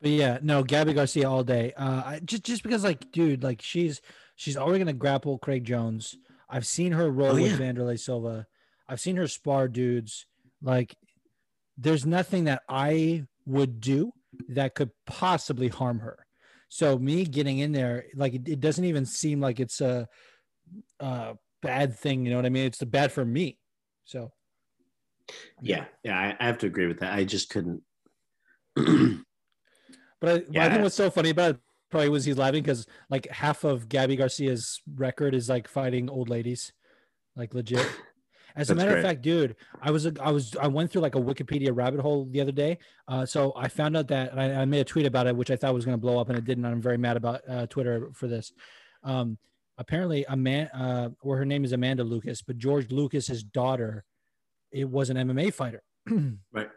But 0.00 0.10
yeah, 0.10 0.38
no, 0.42 0.64
Gabi 0.64 0.96
Garcia 0.96 1.30
all 1.30 1.44
day. 1.44 1.72
Uh, 1.76 2.02
I, 2.04 2.20
just 2.24 2.42
just 2.42 2.64
because, 2.64 2.82
like, 2.82 3.12
dude, 3.12 3.44
like 3.44 3.62
she's 3.62 4.00
she's 4.34 4.56
already 4.56 4.80
gonna 4.80 4.92
grapple 4.94 5.38
Craig 5.38 5.64
Jones. 5.64 6.16
I've 6.50 6.66
seen 6.66 6.90
her 6.90 7.08
roll 7.08 7.38
Oh, 7.38 7.40
with 7.40 7.52
yeah. 7.60 7.72
Wanderlei 7.72 7.98
Silva. 8.00 8.48
I've 8.88 9.00
seen 9.00 9.14
her 9.14 9.28
spar 9.28 9.68
dudes. 9.68 10.26
Like, 10.60 10.96
there's 11.78 12.04
nothing 12.04 12.44
that 12.44 12.62
I 12.68 13.26
would 13.46 13.80
do 13.80 14.12
that 14.50 14.74
could 14.74 14.90
possibly 15.06 15.68
harm 15.68 16.00
her. 16.00 16.26
So 16.68 16.98
me 16.98 17.24
getting 17.24 17.58
in 17.58 17.72
there, 17.72 18.04
like, 18.14 18.34
it, 18.34 18.48
it 18.48 18.60
doesn't 18.60 18.84
even 18.84 19.04
seem 19.04 19.40
like 19.40 19.60
it's 19.60 19.80
a, 19.80 20.08
a 21.00 21.34
bad 21.60 21.98
thing. 21.98 22.24
You 22.24 22.30
know 22.30 22.36
what 22.36 22.46
I 22.46 22.50
mean? 22.50 22.66
It's 22.66 22.78
the 22.78 22.86
bad 22.86 23.12
for 23.12 23.24
me. 23.24 23.58
So 24.04 24.32
yeah. 25.60 25.84
Yeah. 26.02 26.18
I, 26.18 26.36
I 26.40 26.46
have 26.46 26.58
to 26.58 26.66
agree 26.66 26.86
with 26.86 27.00
that. 27.00 27.12
I 27.12 27.24
just 27.24 27.50
couldn't. 27.50 27.82
But 30.20 30.30
I, 30.30 30.38
but 30.38 30.48
I 30.48 30.52
Yeah. 30.52 30.68
think 30.70 30.82
what's 30.84 30.94
so 30.94 31.10
funny 31.10 31.30
about 31.30 31.56
it 31.56 31.60
probably 31.90 32.08
was 32.08 32.24
he's 32.24 32.38
laughing 32.38 32.62
because 32.62 32.86
like 33.10 33.26
half 33.28 33.64
of 33.64 33.88
Gabi 33.88 34.16
Garcia's 34.16 34.80
record 34.94 35.34
is 35.34 35.48
like 35.48 35.66
fighting 35.66 36.08
old 36.08 36.28
ladies, 36.28 36.72
like 37.34 37.54
legit. 37.54 37.84
As 38.54 38.70
a 38.70 38.74
That's 38.74 38.84
matter 38.84 38.96
of 38.98 39.04
fact, 39.04 39.22
dude, 39.22 39.56
I 39.80 39.90
was 39.90 40.06
I 40.06 40.30
was 40.30 40.54
I 40.56 40.66
went 40.66 40.90
through 40.90 41.02
like 41.02 41.14
a 41.14 41.20
Wikipedia 41.20 41.70
rabbit 41.74 42.00
hole 42.00 42.26
the 42.30 42.40
other 42.40 42.52
day. 42.52 42.78
Uh, 43.08 43.24
so 43.24 43.52
I 43.56 43.68
found 43.68 43.96
out 43.96 44.08
that 44.08 44.32
and 44.32 44.40
I, 44.40 44.62
I 44.62 44.64
made 44.64 44.80
a 44.80 44.84
tweet 44.84 45.06
about 45.06 45.26
it, 45.26 45.36
which 45.36 45.50
I 45.50 45.56
thought 45.56 45.74
was 45.74 45.84
going 45.84 45.96
to 45.96 46.00
blow 46.00 46.18
up, 46.18 46.28
and 46.28 46.38
it 46.38 46.44
didn't. 46.44 46.64
I'm 46.64 46.82
very 46.82 46.98
mad 46.98 47.16
about 47.16 47.40
uh, 47.48 47.66
Twitter 47.66 48.10
for 48.12 48.26
this. 48.26 48.52
Um, 49.02 49.38
apparently, 49.78 50.24
a 50.28 50.36
man, 50.36 50.66
uh, 50.68 51.10
or 51.22 51.36
her 51.38 51.44
name 51.44 51.64
is 51.64 51.72
Amanda 51.72 52.04
Lucas, 52.04 52.42
but 52.42 52.58
George 52.58 52.90
Lucas's 52.90 53.42
daughter, 53.42 54.04
it 54.70 54.88
was 54.88 55.10
an 55.10 55.16
MMA 55.16 55.52
fighter. 55.52 55.82
Right. 56.52 56.68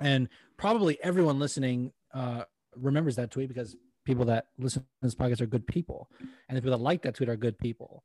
And 0.00 0.28
probably 0.56 0.98
everyone 1.04 1.38
listening 1.38 1.92
uh, 2.12 2.42
remembers 2.74 3.14
that 3.14 3.30
tweet 3.30 3.46
because 3.46 3.76
people 4.04 4.24
that 4.24 4.46
listen 4.58 4.82
to 4.82 4.88
this 5.02 5.14
podcast 5.14 5.40
are 5.40 5.46
good 5.46 5.66
people, 5.66 6.10
and 6.48 6.56
the 6.56 6.62
people 6.62 6.76
that 6.76 6.82
like 6.82 7.02
that 7.02 7.14
tweet 7.14 7.28
are 7.28 7.36
good 7.36 7.58
people, 7.58 8.02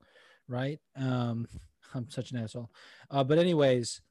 right? 0.47 0.79
Um, 0.95 1.47
I'm 1.93 2.09
such 2.09 2.31
an 2.31 2.37
asshole. 2.37 2.69
Uh, 3.09 3.23
but 3.23 3.39
anyways, 3.39 4.01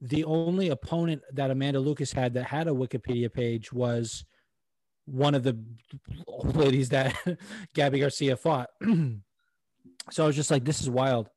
the 0.00 0.24
only 0.24 0.68
opponent 0.68 1.22
that 1.32 1.50
Amanda 1.50 1.80
Lucas 1.80 2.12
had 2.12 2.34
that 2.34 2.44
had 2.44 2.68
a 2.68 2.72
Wikipedia 2.72 3.32
page 3.32 3.72
was 3.72 4.24
one 5.06 5.34
of 5.34 5.42
the 5.42 5.58
ladies 6.42 6.90
that 6.90 7.14
Gabi 7.74 8.00
Garcia 8.00 8.36
fought. 8.36 8.70
so 10.10 10.24
I 10.24 10.26
was 10.26 10.36
just 10.36 10.50
like, 10.50 10.64
this 10.64 10.80
is 10.80 10.90
wild. 10.90 11.30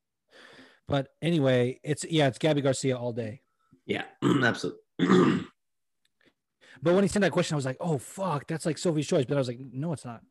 But 0.88 1.08
anyway, 1.22 1.78
it's 1.84 2.04
yeah, 2.04 2.26
it's 2.26 2.38
Gabi 2.38 2.62
Garcia 2.62 2.96
all 2.96 3.12
day. 3.12 3.42
Yeah, 3.86 4.04
absolutely. 4.22 4.80
But 6.82 6.94
when 6.94 7.04
he 7.04 7.08
sent 7.08 7.22
that 7.22 7.32
question, 7.32 7.54
I 7.54 7.56
was 7.56 7.66
like, 7.66 7.76
oh 7.80 7.98
fuck, 7.98 8.46
that's 8.46 8.64
like 8.64 8.78
Sophie's 8.78 9.06
choice. 9.06 9.26
But 9.26 9.34
I 9.36 9.40
was 9.40 9.48
like, 9.48 9.60
no, 9.60 9.92
it's 9.92 10.04
not. 10.04 10.22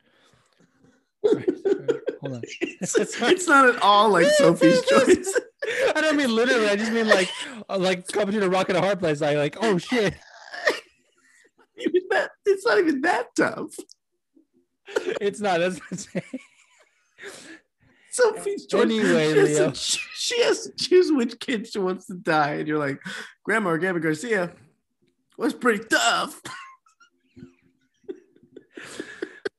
Hold 2.21 2.35
on. 2.35 2.41
it's, 2.61 2.95
it's 2.97 3.47
not 3.47 3.69
at 3.69 3.81
all 3.81 4.09
like 4.09 4.27
Sophie's 4.27 4.83
choice. 4.85 5.39
I 5.95 6.01
don't 6.01 6.17
mean 6.17 6.33
literally. 6.33 6.67
I 6.67 6.75
just 6.75 6.91
mean 6.91 7.07
like 7.07 7.29
uh, 7.69 7.77
like 7.77 8.07
coming 8.07 8.33
to 8.33 8.39
the 8.39 8.49
rock 8.49 8.69
and 8.69 8.77
a 8.77 8.81
hard 8.81 8.99
place. 8.99 9.21
I 9.21 9.35
like, 9.35 9.57
oh 9.61 9.77
shit. 9.77 10.15
Even 11.77 12.01
that, 12.09 12.31
it's 12.45 12.65
not 12.65 12.77
even 12.77 12.99
that 13.01 13.27
tough. 13.37 13.73
It's 15.21 15.39
not. 15.39 15.59
That's 15.59 15.79
what 15.79 15.91
I'm 15.91 15.97
saying. 15.97 16.25
Sophie's 18.09 18.65
choice. 18.65 18.81
Anyway, 18.81 19.31
she 19.31 19.39
has, 19.39 19.49
Leo. 19.49 19.71
to, 19.71 19.75
she 19.75 20.43
has 20.43 20.63
to 20.65 20.71
choose 20.75 21.11
which 21.13 21.39
kid 21.39 21.67
she 21.67 21.79
wants 21.79 22.07
to 22.07 22.15
die, 22.15 22.55
and 22.55 22.67
you're 22.67 22.79
like, 22.79 22.99
Grandma 23.45 23.69
or 23.69 23.79
Gabi 23.79 24.01
Garcia 24.01 24.51
was 25.37 25.53
pretty 25.53 25.85
tough. 25.85 26.41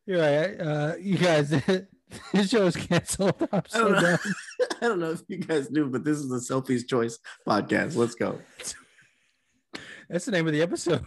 You're 0.04 0.20
right. 0.20 0.60
Uh, 0.60 0.94
you 1.00 1.16
guys, 1.16 1.52
this 2.32 2.50
show 2.50 2.66
is 2.66 2.76
canceled. 2.76 3.34
I'm 3.52 3.62
I 3.74 3.78
don't 3.78 3.92
know. 3.92 4.00
done. 4.00 4.18
I 4.82 4.88
don't 4.88 5.00
know 5.00 5.10
if 5.10 5.22
you 5.28 5.38
guys 5.38 5.70
knew, 5.70 5.86
but 5.86 6.04
this 6.04 6.18
is 6.18 6.28
the 6.28 6.40
Sophie's 6.40 6.84
Choice 6.84 7.18
podcast. 7.46 7.96
Let's 7.96 8.14
go. 8.14 8.38
That's 10.08 10.24
the 10.24 10.32
name 10.32 10.46
of 10.46 10.52
the 10.52 10.62
episode. 10.62 11.04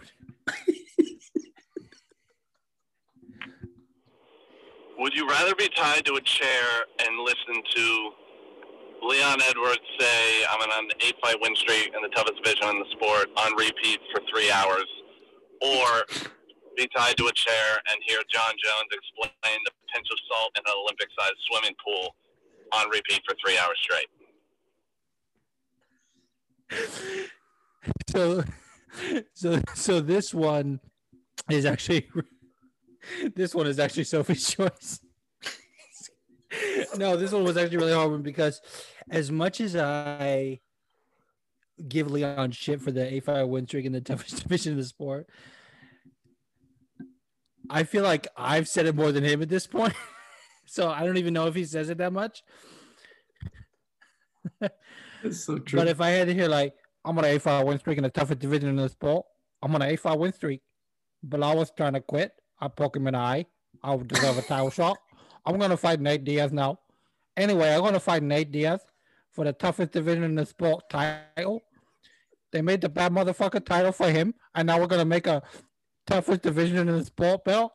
Would 4.99 5.13
you 5.15 5.27
rather 5.27 5.53
be 5.55 5.67
tied 5.75 6.05
to 6.05 6.13
a 6.13 6.21
chair 6.21 6.65
and 7.05 7.19
listen 7.19 7.61
to 7.75 8.09
Leon 9.01 9.41
Edwards 9.49 9.81
say, 9.99 10.45
I'm 10.49 10.61
on 10.61 10.85
an 10.85 10.91
eight 11.01 11.15
fight 11.21 11.35
win 11.41 11.53
streak 11.57 11.91
and 11.93 12.03
the 12.03 12.15
toughest 12.15 12.41
division 12.41 12.69
in 12.69 12.79
the 12.79 12.85
sport 12.91 13.27
on 13.35 13.53
repeat 13.57 13.99
for 14.13 14.21
three 14.33 14.49
hours, 14.49 14.85
or 15.61 16.05
be 16.75 16.88
tied 16.95 17.17
to 17.17 17.27
a 17.27 17.33
chair 17.33 17.79
and 17.89 17.99
hear 18.07 18.19
Jon 18.31 18.51
Jones 18.51 18.89
explain 18.91 19.59
the 19.65 19.71
pinch 19.93 20.07
of 20.12 20.17
salt 20.29 20.51
in 20.57 20.63
an 20.65 20.73
Olympic 20.83 21.09
sized 21.17 21.36
swimming 21.49 21.75
pool 21.83 22.15
on 22.73 22.89
repeat 22.89 23.21
for 23.27 23.36
three 23.43 23.57
hours 23.57 23.77
straight? 23.81 24.09
So, 28.09 28.43
so, 29.33 29.62
so 29.75 29.99
this 30.01 30.33
one 30.33 30.79
is 31.49 31.65
actually 31.65 32.07
this 33.36 33.53
one 33.53 33.67
is 33.67 33.79
actually 33.79 34.05
Sophie's 34.05 34.49
choice. 34.49 34.99
no, 36.97 37.17
this 37.17 37.31
one 37.31 37.43
was 37.43 37.57
actually 37.57 37.77
really 37.77 37.93
hard 37.93 38.12
one 38.12 38.21
because 38.21 38.62
as 39.09 39.31
much 39.31 39.59
as 39.62 39.75
I 39.75 40.59
give 41.88 42.12
Leon 42.12 42.51
shit 42.51 42.81
for 42.81 42.91
the 42.91 43.01
A5 43.01 43.47
win 43.47 43.67
streak 43.67 43.86
in 43.86 43.91
the 43.91 44.01
toughest 44.01 44.43
division 44.43 44.73
of 44.73 44.77
the 44.77 44.86
sport, 44.86 45.27
I 47.69 47.84
feel 47.84 48.04
like 48.04 48.28
I've 48.36 48.67
said 48.67 48.86
it 48.86 48.95
more 48.95 49.12
than 49.12 49.23
him 49.23 49.41
at 49.41 49.49
this 49.49 49.67
point. 49.67 49.93
so 50.65 50.89
I 50.89 51.06
don't 51.06 51.17
even 51.17 51.34
know 51.34 51.47
if 51.47 51.56
he 51.56 51.65
says 51.65 51.89
it 51.89 51.97
that 51.97 52.13
much. 52.13 52.43
It's 55.23 55.43
so 55.45 55.58
true. 55.58 55.80
But 55.80 55.88
if 55.88 56.02
I 56.02 56.10
had 56.10 56.28
to 56.28 56.34
hear 56.34 56.47
like 56.47 56.73
I'm 57.06 57.17
on 57.17 57.26
an 57.26 57.38
A5 57.38 57.65
win 57.65 57.80
streak 57.80 57.97
in 57.97 58.04
the 58.04 58.10
toughest 58.10 58.39
division 58.39 58.69
in 58.69 58.76
the 58.76 58.89
sport, 58.89 59.26
I'm 59.62 59.73
on 59.73 59.82
an 59.82 59.95
A5 59.95 60.17
win 60.17 60.34
streak. 60.34 60.62
But 61.23 61.41
I 61.41 61.56
was 61.56 61.71
trying 61.76 61.93
to 61.93 62.02
quit. 62.02 62.34
I 62.60 62.67
poke 62.67 62.97
him 62.97 63.08
in 63.08 63.13
the 63.13 63.19
eye. 63.19 63.45
I 63.82 63.95
would 63.95 64.08
deserve 64.08 64.38
a 64.38 64.41
title 64.41 64.69
shot. 64.69 64.97
I'm 65.45 65.58
gonna 65.58 65.78
fight 65.78 65.99
Nate 65.99 66.23
Diaz 66.23 66.52
now. 66.52 66.80
Anyway, 67.36 67.73
I'm 67.73 67.82
gonna 67.82 67.99
fight 67.99 68.23
Nate 68.23 68.52
Diaz 68.52 68.82
for 69.32 69.45
the 69.45 69.54
toughest 69.54 69.91
division 69.91 70.23
in 70.23 70.36
the 70.36 70.45
sport 70.45 70.89
title. 70.89 71.62
They 72.52 72.62
made 72.62 72.82
the 72.82 72.89
bad 72.89 73.12
motherfucker 73.12 73.65
title 73.65 73.91
for 73.91 74.10
him, 74.10 74.34
and 74.54 74.67
now 74.67 74.80
we're 74.80 74.88
gonna 74.88 75.06
make 75.06 75.28
a 75.28 75.41
toughest 76.05 76.41
division 76.41 76.89
in 76.89 76.97
the 76.97 77.05
sport 77.05 77.43
belt. 77.43 77.73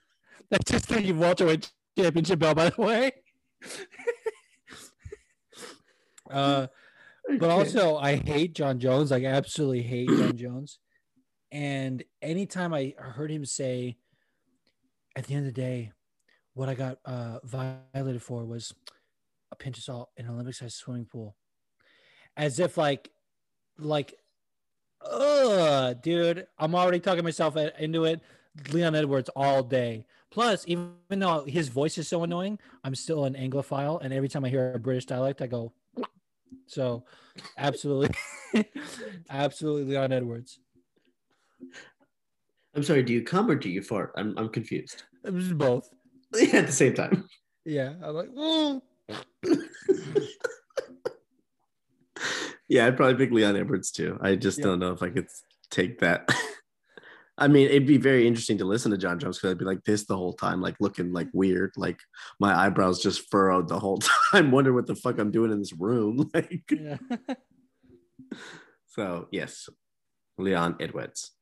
That's 0.50 0.70
just 0.70 0.88
the 0.88 1.12
welterweight 1.12 1.70
championship 1.96 2.38
belt, 2.38 2.56
by 2.56 2.70
the 2.70 2.80
way. 2.80 3.12
uh, 6.30 6.66
but 7.38 7.50
also 7.50 7.96
I 7.96 8.16
hate 8.16 8.54
Jon 8.54 8.80
Jones. 8.80 9.10
Like 9.10 9.24
I 9.24 9.28
absolutely 9.28 9.82
hate 9.82 10.08
Jon 10.08 10.36
Jones. 10.36 10.78
And 11.52 12.02
anytime 12.22 12.72
I 12.72 12.94
heard 12.96 13.30
him 13.30 13.44
say, 13.44 13.96
at 15.16 15.26
the 15.26 15.34
end 15.34 15.46
of 15.46 15.54
the 15.54 15.60
day, 15.60 15.92
what 16.54 16.68
I 16.68 16.74
got 16.74 16.98
uh, 17.04 17.38
violated 17.44 18.22
for 18.22 18.44
was 18.44 18.74
a 19.50 19.56
pinch 19.56 19.78
of 19.78 19.84
salt 19.84 20.10
in 20.16 20.26
an 20.26 20.32
Olympic-sized 20.32 20.76
swimming 20.76 21.06
pool, 21.06 21.36
as 22.36 22.60
if 22.60 22.76
like, 22.76 23.10
like, 23.78 24.14
ugh, 25.08 26.00
dude, 26.02 26.46
I'm 26.58 26.74
already 26.74 27.00
talking 27.00 27.24
myself 27.24 27.56
into 27.56 28.04
it. 28.04 28.20
Leon 28.72 28.94
Edwards 28.94 29.30
all 29.36 29.62
day. 29.62 30.06
Plus, 30.30 30.64
even 30.66 30.94
though 31.08 31.44
his 31.46 31.68
voice 31.68 31.98
is 31.98 32.08
so 32.08 32.22
annoying, 32.22 32.58
I'm 32.84 32.94
still 32.94 33.24
an 33.24 33.34
Anglophile, 33.34 34.00
and 34.02 34.12
every 34.12 34.28
time 34.28 34.44
I 34.44 34.48
hear 34.48 34.72
a 34.72 34.78
British 34.78 35.06
dialect, 35.06 35.42
I 35.42 35.46
go. 35.46 35.72
So, 36.66 37.04
absolutely, 37.58 38.14
absolutely, 39.30 39.84
Leon 39.92 40.12
Edwards. 40.12 40.60
I'm 42.74 42.84
sorry, 42.84 43.02
do 43.02 43.12
you 43.12 43.22
come 43.22 43.50
or 43.50 43.56
do 43.56 43.68
you 43.68 43.82
fart? 43.82 44.12
I'm, 44.16 44.38
I'm 44.38 44.48
confused. 44.48 45.02
It 45.24 45.32
was 45.32 45.52
both. 45.52 45.90
At 46.52 46.66
the 46.66 46.72
same 46.72 46.94
time. 46.94 47.28
Yeah, 47.64 47.94
I'm 48.02 48.14
like, 48.14 48.30
"Mm." 48.30 48.82
Yeah, 52.70 52.86
I'd 52.86 52.96
probably 52.96 53.16
pick 53.16 53.34
Leon 53.34 53.56
Edwards 53.56 53.90
too. 53.90 54.16
I 54.22 54.36
just 54.36 54.58
Yeah. 54.58 54.66
don't 54.66 54.78
know 54.78 54.92
if 54.92 55.02
I 55.02 55.10
could 55.10 55.26
take 55.70 55.98
that. 56.00 56.28
I 57.36 57.48
mean, 57.48 57.66
it'd 57.68 57.86
be 57.86 57.96
very 57.96 58.26
interesting 58.28 58.58
to 58.58 58.64
listen 58.64 58.92
to 58.92 58.98
Jon 58.98 59.18
Jones 59.18 59.38
because 59.38 59.50
I'd 59.50 59.58
be 59.58 59.64
like 59.64 59.82
this 59.84 60.04
the 60.04 60.16
whole 60.16 60.34
time, 60.34 60.60
like 60.60 60.76
looking 60.78 61.12
like 61.12 61.28
weird, 61.32 61.72
like 61.76 61.98
my 62.38 62.54
eyebrows 62.54 63.02
just 63.02 63.28
furrowed 63.30 63.66
the 63.68 63.78
whole 63.80 63.98
time, 64.32 64.52
wondering 64.52 64.76
what 64.76 64.86
the 64.86 64.94
fuck 64.94 65.18
I'm 65.18 65.32
doing 65.32 65.50
in 65.50 65.58
this 65.58 65.72
room. 65.72 66.30
Like, 66.34 66.62
yeah. 66.70 66.98
so 68.86 69.26
yes, 69.32 69.68
Leon 70.38 70.76
Edwards. 70.78 71.32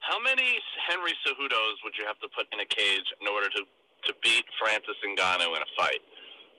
How 0.00 0.18
many 0.22 0.48
Henry 0.88 1.12
Cejudos 1.26 1.76
would 1.84 1.94
you 1.98 2.06
have 2.06 2.18
to 2.20 2.28
put 2.34 2.46
in 2.54 2.60
a 2.60 2.64
cage 2.64 3.04
in 3.20 3.26
order 3.28 3.48
to, 3.50 3.60
to 4.06 4.14
beat 4.22 4.44
Francis 4.58 4.96
Ngannou 5.04 5.48
in 5.56 5.62
a 5.62 5.70
fight? 5.76 6.00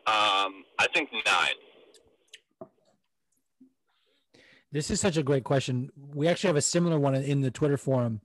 Um, 0.06 0.64
I 0.78 0.88
think 0.94 1.10
nine. 1.14 1.56
This 4.72 4.92
is 4.92 5.00
such 5.00 5.18
a 5.18 5.24
great 5.24 5.44
question. 5.44 5.90
We 6.14 6.28
actually 6.28 6.50
have 6.50 6.58
a 6.58 6.62
similar 6.62 7.00
one 7.00 7.16
in 7.16 7.42
the 7.42 7.52
Twitter 7.52 7.78
forum, 7.78 8.22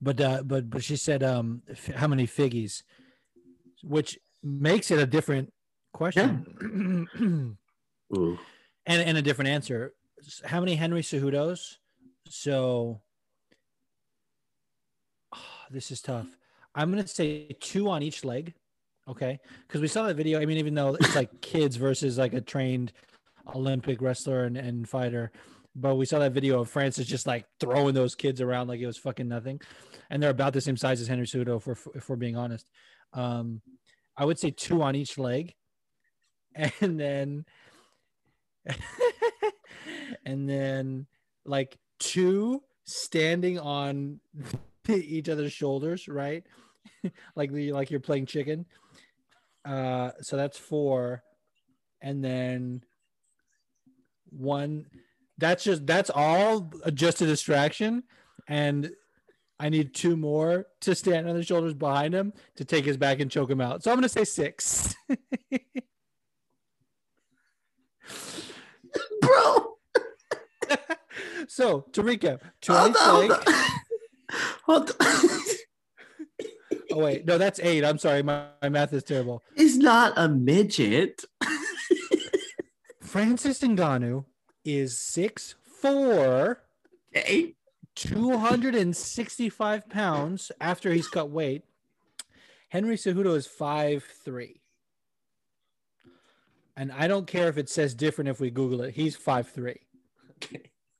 but 0.00 0.20
uh, 0.20 0.42
but 0.42 0.70
but 0.70 0.82
she 0.82 0.96
said, 0.96 1.22
um, 1.22 1.62
f- 1.68 1.94
how 1.94 2.06
many 2.06 2.26
figgies, 2.26 2.82
which 3.82 4.18
makes 4.42 4.90
it 4.90 4.98
a 4.98 5.06
different 5.06 5.52
question, 5.92 7.58
Ooh. 8.16 8.38
and 8.86 9.02
and 9.02 9.18
a 9.18 9.22
different 9.22 9.50
answer. 9.50 9.92
How 10.44 10.60
many 10.60 10.74
Henry 10.74 11.02
Cejudos? 11.02 11.76
So 12.28 13.00
this 15.70 15.90
is 15.90 16.00
tough. 16.00 16.28
I'm 16.74 16.90
gonna 16.90 17.06
say 17.06 17.56
two 17.60 17.90
on 17.90 18.02
each 18.02 18.24
leg. 18.24 18.54
Okay, 19.06 19.40
because 19.66 19.80
we 19.82 19.88
saw 19.88 20.06
that 20.06 20.14
video. 20.14 20.40
I 20.40 20.46
mean, 20.46 20.58
even 20.58 20.74
though 20.74 20.94
it's 20.94 21.14
like 21.16 21.40
kids 21.42 21.76
versus 21.76 22.16
like 22.16 22.32
a 22.32 22.40
trained 22.40 22.92
Olympic 23.54 24.00
wrestler 24.00 24.44
and, 24.44 24.56
and 24.56 24.88
fighter, 24.88 25.32
but 25.74 25.96
we 25.96 26.06
saw 26.06 26.18
that 26.18 26.32
video 26.32 26.60
of 26.60 26.70
Francis 26.70 27.06
just 27.06 27.26
like 27.26 27.46
throwing 27.60 27.94
those 27.94 28.14
kids 28.14 28.40
around 28.40 28.68
like 28.68 28.80
it 28.80 28.86
was 28.86 28.98
fucking 28.98 29.28
nothing, 29.28 29.60
and 30.08 30.22
they're 30.22 30.30
about 30.30 30.52
the 30.52 30.60
same 30.60 30.76
size 30.76 31.00
as 31.00 31.08
Henry 31.08 31.26
Cejudo. 31.26 31.56
If 31.56 31.66
we're 31.66 31.76
if 31.94 32.08
we're 32.08 32.16
being 32.16 32.36
honest, 32.36 32.66
um, 33.12 33.62
I 34.16 34.24
would 34.24 34.38
say 34.38 34.50
two 34.50 34.82
on 34.82 34.96
each 34.96 35.18
leg, 35.18 35.54
and 36.54 36.98
then 36.98 37.44
and 40.24 40.48
then 40.48 41.06
like 41.44 41.78
two 41.98 42.62
standing 42.84 43.58
on 43.58 44.20
each 44.88 45.28
other's 45.28 45.52
shoulders, 45.52 46.08
right? 46.08 46.44
like 47.36 47.52
the 47.52 47.72
like 47.72 47.90
you're 47.90 48.00
playing 48.00 48.26
chicken. 48.26 48.66
Uh, 49.64 50.10
so 50.20 50.36
that's 50.36 50.58
four, 50.58 51.22
and 52.00 52.24
then 52.24 52.82
one. 54.30 54.86
That's 55.38 55.64
just 55.64 55.86
that's 55.86 56.10
all 56.14 56.72
just 56.92 57.22
a 57.22 57.26
distraction, 57.26 58.02
and 58.46 58.90
I 59.58 59.68
need 59.68 59.94
two 59.94 60.16
more 60.16 60.66
to 60.80 60.94
stand 60.94 61.28
on 61.28 61.36
the 61.36 61.42
shoulders 61.42 61.74
behind 61.74 62.14
him 62.14 62.32
to 62.56 62.64
take 62.64 62.84
his 62.84 62.96
back 62.96 63.20
and 63.20 63.30
choke 63.30 63.50
him 63.50 63.60
out. 63.60 63.82
So 63.82 63.90
I'm 63.90 63.96
gonna 63.96 64.08
say 64.08 64.24
six. 64.24 64.94
bro 69.20 69.76
So 71.48 71.86
to 71.92 72.02
recap, 72.02 72.40
Hold 72.68 72.94
twice 72.94 72.96
on, 72.96 73.28
like, 73.28 73.48
hold 74.62 74.90
on. 74.90 74.96
Hold 74.96 74.96
on. 75.00 75.40
oh 76.92 76.98
wait, 76.98 77.26
no, 77.26 77.36
that's 77.36 77.58
eight. 77.60 77.84
I'm 77.84 77.98
sorry, 77.98 78.22
my, 78.22 78.46
my 78.62 78.68
math 78.68 78.92
is 78.92 79.02
terrible. 79.02 79.42
He's 79.56 79.76
not 79.76 80.12
a 80.16 80.28
midget. 80.28 81.24
Francis 83.10 83.58
Ngannou 83.58 84.24
is 84.64 84.96
six 84.96 85.56
four, 85.64 86.62
265 87.96 89.88
pounds 89.88 90.52
after 90.60 90.92
he's 90.92 91.08
cut 91.08 91.28
weight. 91.28 91.64
Henry 92.68 92.94
Cejudo 92.94 93.34
is 93.34 93.48
five 93.48 94.04
three. 94.24 94.60
And 96.76 96.92
I 96.92 97.08
don't 97.08 97.26
care 97.26 97.48
if 97.48 97.58
it 97.58 97.68
says 97.68 97.94
different 97.94 98.30
if 98.30 98.38
we 98.38 98.48
Google 98.48 98.82
it. 98.82 98.94
He's 98.94 99.16
five 99.16 99.48
three. 99.48 99.80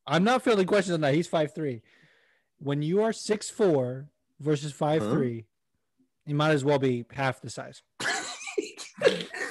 I'm 0.05 0.25
not 0.25 0.43
fielding 0.43 0.67
questions 0.67 0.95
on 0.95 1.03
that. 1.03 1.15
He's 1.15 1.29
five 1.29 1.55
three. 1.55 1.81
When 2.59 2.83
you 2.83 3.05
are 3.05 3.13
six 3.13 3.51
four 3.51 4.09
versus 4.41 4.73
five 4.73 5.05
three, 5.05 5.45
you 6.27 6.35
might 6.35 6.51
as 6.51 6.65
well 6.65 6.81
be 6.81 7.05
half 7.13 7.41
the 7.41 7.51
size. 7.51 7.83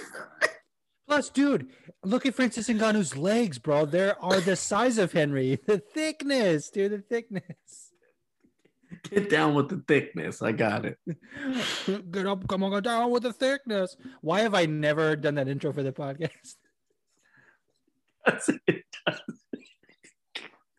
Plus, 1.09 1.29
dude, 1.31 1.69
look 2.03 2.27
at 2.27 2.35
Francis 2.35 2.69
Ngannou's 2.69 3.17
legs, 3.17 3.57
bro. 3.57 3.87
They 3.87 4.11
are 4.11 4.39
the 4.41 4.55
size 4.55 4.99
of 4.99 5.11
Henry. 5.11 5.59
The 5.65 5.79
thickness, 5.79 6.69
dude, 6.69 6.91
the 6.91 6.99
thickness. 6.99 7.91
Get 9.09 9.27
down 9.27 9.55
with 9.55 9.69
the 9.69 9.83
thickness. 9.87 10.43
I 10.43 10.51
got 10.51 10.85
it. 10.85 10.99
Get 12.11 12.27
up, 12.27 12.47
come 12.47 12.61
on, 12.61 12.69
go 12.69 12.79
down 12.79 13.09
with 13.09 13.23
the 13.23 13.33
thickness. 13.33 13.97
Why 14.21 14.41
have 14.41 14.53
I 14.53 14.67
never 14.67 15.15
done 15.15 15.33
that 15.35 15.47
intro 15.47 15.73
for 15.73 15.81
the 15.81 15.91
podcast? 15.91 16.57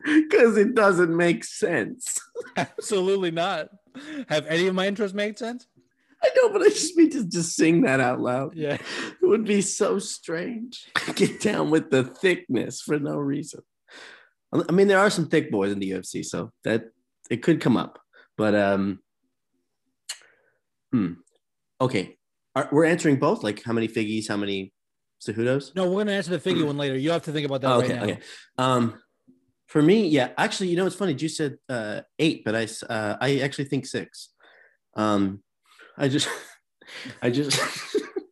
Because 0.03 0.57
it 0.57 0.73
doesn't 0.73 1.15
make 1.15 1.43
sense. 1.43 2.19
Absolutely 2.57 3.29
not. 3.29 3.69
Have 4.29 4.47
any 4.47 4.65
of 4.65 4.73
my 4.73 4.89
intros 4.89 5.13
made 5.13 5.37
sense? 5.37 5.67
I 6.23 6.29
know, 6.35 6.49
but 6.49 6.61
I 6.61 6.69
just 6.69 6.95
mean 6.95 7.09
to 7.11 7.25
just 7.25 7.55
sing 7.55 7.81
that 7.81 7.99
out 7.99 8.19
loud. 8.19 8.55
Yeah. 8.55 8.75
It 8.75 9.25
would 9.25 9.45
be 9.45 9.61
so 9.61 9.97
strange. 9.99 10.87
Get 11.15 11.41
down 11.41 11.69
with 11.71 11.89
the 11.89 12.03
thickness 12.03 12.81
for 12.81 12.99
no 12.99 13.17
reason. 13.17 13.61
I 14.53 14.71
mean, 14.71 14.87
there 14.87 14.99
are 14.99 15.09
some 15.09 15.27
thick 15.29 15.49
boys 15.49 15.71
in 15.71 15.79
the 15.79 15.91
UFC, 15.91 16.25
so 16.25 16.51
that 16.65 16.85
it 17.29 17.41
could 17.41 17.61
come 17.61 17.77
up. 17.77 17.99
But 18.37 18.53
um, 18.53 18.99
hmm. 20.91 21.13
Okay, 21.79 22.17
are, 22.55 22.67
we're 22.71 22.85
answering 22.85 23.15
both. 23.15 23.43
Like, 23.43 23.63
how 23.63 23.71
many 23.73 23.87
figgies? 23.87 24.27
How 24.27 24.35
many 24.37 24.73
Cejudos? 25.25 25.73
No, 25.75 25.89
we're 25.89 26.01
gonna 26.03 26.11
answer 26.11 26.37
the 26.37 26.49
figgy 26.49 26.65
one 26.65 26.77
later. 26.77 26.97
You 26.97 27.11
have 27.11 27.23
to 27.23 27.31
think 27.31 27.45
about 27.45 27.61
that 27.61 27.71
Oh, 27.71 27.79
right 27.79 27.91
okay, 27.91 27.95
now. 27.95 28.03
okay. 28.03 28.19
Um, 28.57 28.99
for 29.67 29.81
me, 29.81 30.07
yeah. 30.09 30.31
Actually, 30.37 30.67
you 30.67 30.75
know, 30.75 30.85
it's 30.85 30.97
funny. 30.97 31.13
You 31.13 31.29
said 31.29 31.57
uh, 31.69 32.01
eight, 32.19 32.43
but 32.43 32.55
I, 32.55 32.67
uh, 32.93 33.17
I 33.21 33.39
actually 33.39 33.65
think 33.65 33.85
six. 33.85 34.29
Um, 34.95 35.41
I 35.97 36.07
just, 36.07 36.27
I 37.21 37.29
just. 37.29 37.59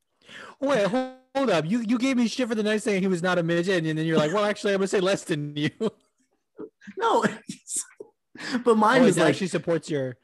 Wait, 0.61 0.87
hold, 0.87 1.49
up. 1.49 1.65
You 1.65 1.79
you 1.81 1.97
gave 1.97 2.17
me 2.17 2.27
shit 2.27 2.49
for 2.49 2.55
the 2.55 2.63
night 2.63 2.83
saying 2.83 3.01
he 3.01 3.07
was 3.07 3.23
not 3.23 3.37
a 3.37 3.43
midget, 3.43 3.85
and 3.85 3.97
then 3.97 4.05
you're 4.05 4.17
like, 4.17 4.33
well, 4.33 4.43
actually, 4.43 4.73
I'm 4.73 4.79
gonna 4.79 4.87
say 4.87 4.99
less 4.99 5.23
than 5.23 5.55
you. 5.55 5.69
no, 6.97 7.23
but 8.65 8.75
mine 8.75 9.03
oh, 9.03 9.05
is 9.05 9.17
like 9.17 9.35
she 9.35 9.47
supports 9.47 9.89
your. 9.89 10.17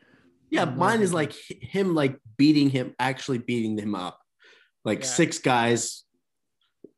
Yeah, 0.50 0.66
mine 0.66 1.02
is 1.02 1.14
like 1.14 1.34
him 1.48 1.96
like 1.96 2.20
beating 2.38 2.70
him, 2.70 2.96
actually 3.00 3.38
beating 3.40 3.78
him 3.78 3.96
up. 3.96 4.20
Like 4.84 5.00
Yeah. 5.00 5.08
six 5.08 5.40
guys, 5.40 6.04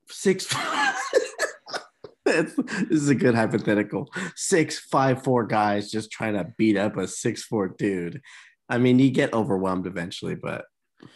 six. 0.09 0.47
This 2.25 2.59
is 2.89 3.09
a 3.09 3.15
good 3.15 3.35
hypothetical. 3.35 4.11
Six, 4.35 4.79
five, 4.79 5.23
four 5.23 5.45
guys 5.45 5.89
just 5.89 6.11
trying 6.11 6.33
to 6.33 6.51
beat 6.57 6.75
up 6.75 6.97
a 6.97 7.07
six, 7.07 7.43
four 7.43 7.69
dude. 7.69 8.21
I 8.69 8.77
mean, 8.77 8.99
you 8.99 9.11
get 9.11 9.33
overwhelmed 9.33 9.87
eventually, 9.87 10.35
but 10.35 10.65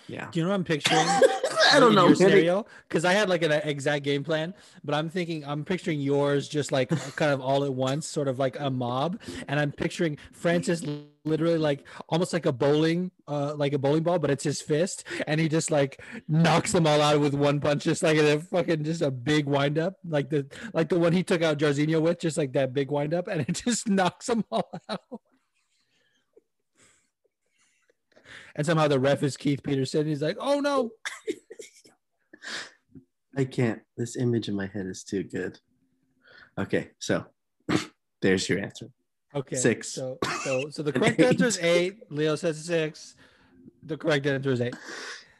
yeah. 0.08 0.30
Do 0.32 0.40
you 0.40 0.46
know 0.46 0.52
what 0.52 0.56
I'm 0.56 0.64
picturing? 0.64 1.06
I 1.74 1.80
don't 1.80 1.96
know. 1.96 2.02
your 2.02 2.10
man. 2.10 2.16
scenario 2.16 2.66
because 2.88 3.06
I 3.06 3.14
had 3.14 3.30
like 3.30 3.44
an 3.44 3.52
exact 3.52 4.04
game 4.04 4.24
plan, 4.24 4.54
but 4.84 4.94
I'm 4.94 5.10
thinking 5.10 5.46
I'm 5.46 5.64
picturing 5.64 6.02
yours 6.02 6.48
just 6.48 6.72
like 6.72 6.90
kind 7.16 7.32
of 7.32 7.42
all 7.42 7.64
at 7.64 7.74
once, 7.74 8.08
sort 8.08 8.28
of 8.28 8.40
like 8.40 8.60
a 8.60 8.70
mob, 8.70 9.20
and 9.48 9.60
I'm 9.60 9.72
picturing 9.72 10.18
Francis 10.34 10.84
literally 11.24 11.58
like 11.58 11.88
almost 12.10 12.34
like 12.34 12.46
a 12.46 12.52
bowling, 12.52 13.12
uh, 13.28 13.54
like 13.56 13.74
a 13.74 13.78
bowling 13.78 14.04
ball, 14.04 14.20
but 14.20 14.32
it's 14.32 14.44
his 14.44 14.62
fist, 14.62 15.06
and 15.28 15.40
he 15.40 15.48
just 15.48 15.72
like 15.72 16.02
knocks 16.28 16.72
them 16.72 16.88
all 16.88 17.02
out 17.02 17.20
with 17.20 17.34
one 17.34 17.60
punch, 17.60 17.84
just 17.84 18.04
like 18.04 18.18
a 18.18 18.40
fucking 18.40 18.84
just 18.84 19.02
a 19.02 19.12
big 19.12 19.46
wind 19.46 19.78
up, 19.78 19.96
like 20.08 20.30
the 20.30 20.46
like 20.74 20.90
the 20.90 21.00
one 21.00 21.14
he 21.14 21.24
took 21.24 21.42
out 21.42 21.58
Jairzinho 21.58 22.02
with, 22.02 22.20
just 22.20 22.38
like 22.38 22.54
that 22.54 22.74
big 22.74 22.92
wind 22.92 23.14
up, 23.14 23.28
and 23.28 23.42
it 23.42 23.54
just 23.66 23.88
knocks 23.88 24.26
them 24.28 24.44
all 24.52 24.70
out. 24.90 25.22
And 28.56 28.66
somehow 28.66 28.88
the 28.88 29.00
ref 29.00 29.24
is 29.24 29.38
Keith 29.38 29.64
Peterson. 29.64 30.06
He's 30.06 30.22
like, 30.22 30.38
"Oh 30.40 30.60
no!" 30.60 30.92
I 33.38 33.46
can't. 33.46 33.82
This 33.98 34.18
image 34.18 34.50
in 34.50 34.56
my 34.56 34.68
head 34.68 34.88
is 34.88 35.04
too 35.04 35.24
good. 35.24 35.60
Okay, 36.58 36.90
so 37.00 37.26
there's 38.22 38.50
your 38.50 38.60
answer. 38.60 38.88
Okay. 39.34 39.56
Six. 39.56 39.94
So 39.94 40.18
so 40.44 40.70
so 40.70 40.84
the 40.84 40.92
correct 40.94 41.20
answer 41.20 41.46
is 41.46 41.60
eight. 41.60 42.00
Leo 42.10 42.36
says 42.36 42.64
six. 42.64 43.16
The 43.84 43.98
correct 43.98 44.26
answer 44.26 44.52
is 44.52 44.62
eight. 44.62 44.76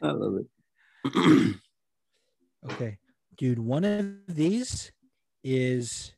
I 0.00 0.12
love 0.12 0.38
it. 1.04 1.56
Okay. 2.64 2.98
Dude, 3.36 3.58
one 3.58 3.84
of 3.84 4.06
these 4.28 4.92
is 5.42 6.14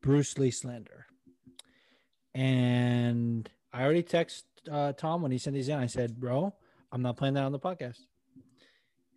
Bruce 0.00 0.38
Lee 0.38 0.50
slander. 0.50 1.06
And 2.34 3.48
I 3.72 3.82
already 3.82 4.02
texted 4.02 4.44
uh, 4.70 4.92
Tom 4.92 5.22
when 5.22 5.32
he 5.32 5.38
sent 5.38 5.54
these 5.54 5.68
in. 5.68 5.78
I 5.78 5.86
said, 5.86 6.18
bro, 6.18 6.54
I'm 6.92 7.02
not 7.02 7.16
playing 7.16 7.34
that 7.34 7.44
on 7.44 7.52
the 7.52 7.58
podcast. 7.58 7.98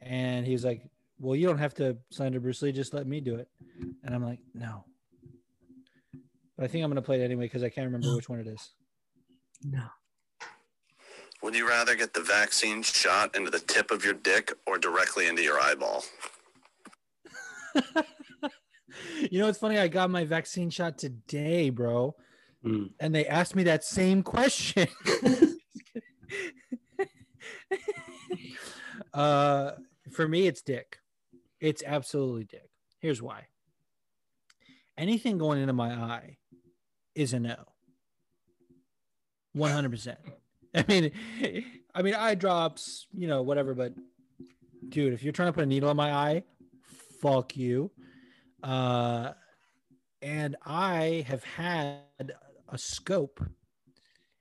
And 0.02 0.46
he 0.46 0.54
was 0.54 0.66
like, 0.66 0.84
well, 1.20 1.36
you 1.36 1.48
don't 1.48 1.60
have 1.60 1.76
to 1.76 1.98
slander 2.10 2.40
Bruce 2.40 2.62
Lee. 2.62 2.72
Just 2.72 2.94
let 2.94 3.06
me 3.06 3.22
do 3.22 3.36
it. 3.36 3.48
And 4.04 4.16
I'm 4.16 4.24
like, 4.24 4.40
no. 4.54 4.86
But 6.58 6.66
I 6.66 6.68
think 6.68 6.84
I'm 6.84 6.90
going 6.90 6.96
to 6.96 7.06
play 7.06 7.22
it 7.22 7.24
anyway 7.24 7.46
because 7.46 7.64
I 7.64 7.70
can't 7.70 7.86
remember 7.86 8.16
which 8.16 8.30
one 8.30 8.40
it 8.40 8.48
is. 8.48 8.72
no. 9.64 9.84
Would 11.42 11.56
you 11.56 11.68
rather 11.68 11.96
get 11.96 12.14
the 12.14 12.22
vaccine 12.22 12.84
shot 12.84 13.36
into 13.36 13.50
the 13.50 13.58
tip 13.58 13.90
of 13.90 14.06
your 14.06 14.14
dick 14.14 14.54
or 14.68 14.78
directly 14.78 15.28
into 15.28 15.42
your 15.42 15.60
eyeball? 15.60 16.04
you 19.32 19.40
know, 19.40 19.48
it's 19.48 19.58
funny. 19.58 19.80
I 19.80 19.88
got 19.88 20.12
my 20.12 20.24
vaccine 20.24 20.70
shot 20.70 21.00
today, 21.00 21.72
bro. 21.72 22.16
Mm. 22.66 22.92
And 23.00 23.16
they 23.16 23.26
asked 23.26 23.56
me 23.56 23.64
that 23.64 23.84
same 23.84 24.24
question. 24.24 24.88
uh, 29.14 29.72
for 30.12 30.28
me, 30.28 30.48
it's 30.48 30.62
dick. 30.62 31.00
It's 31.60 31.84
absolutely 31.86 32.46
dick. 32.46 32.70
Here's 33.00 33.22
why. 33.22 33.48
Anything 34.98 35.38
going 35.38 35.62
into 35.62 35.74
my 35.74 35.92
eye 35.92 36.38
is 37.16 37.34
a 37.34 37.40
no. 37.40 37.56
100%. 39.56 40.16
I 40.76 40.86
mean, 40.88 41.12
I 41.94 42.02
mean, 42.02 42.16
eye 42.16 42.36
drops, 42.36 43.08
you 43.14 43.28
know, 43.28 43.42
whatever, 43.42 43.74
but 43.74 43.94
dude, 44.88 45.14
if 45.14 45.24
you're 45.24 45.34
trying 45.34 45.50
to 45.50 45.54
put 45.54 45.64
a 45.64 45.68
needle 45.68 45.92
in 45.92 45.98
my 45.98 46.14
eye, 46.14 46.44
fuck 47.22 47.58
you. 47.58 47.92
Uh, 48.64 49.32
and 50.22 50.56
I 50.66 51.26
have 51.28 51.44
had 51.44 52.00
a 52.72 52.78
scope. 52.78 53.44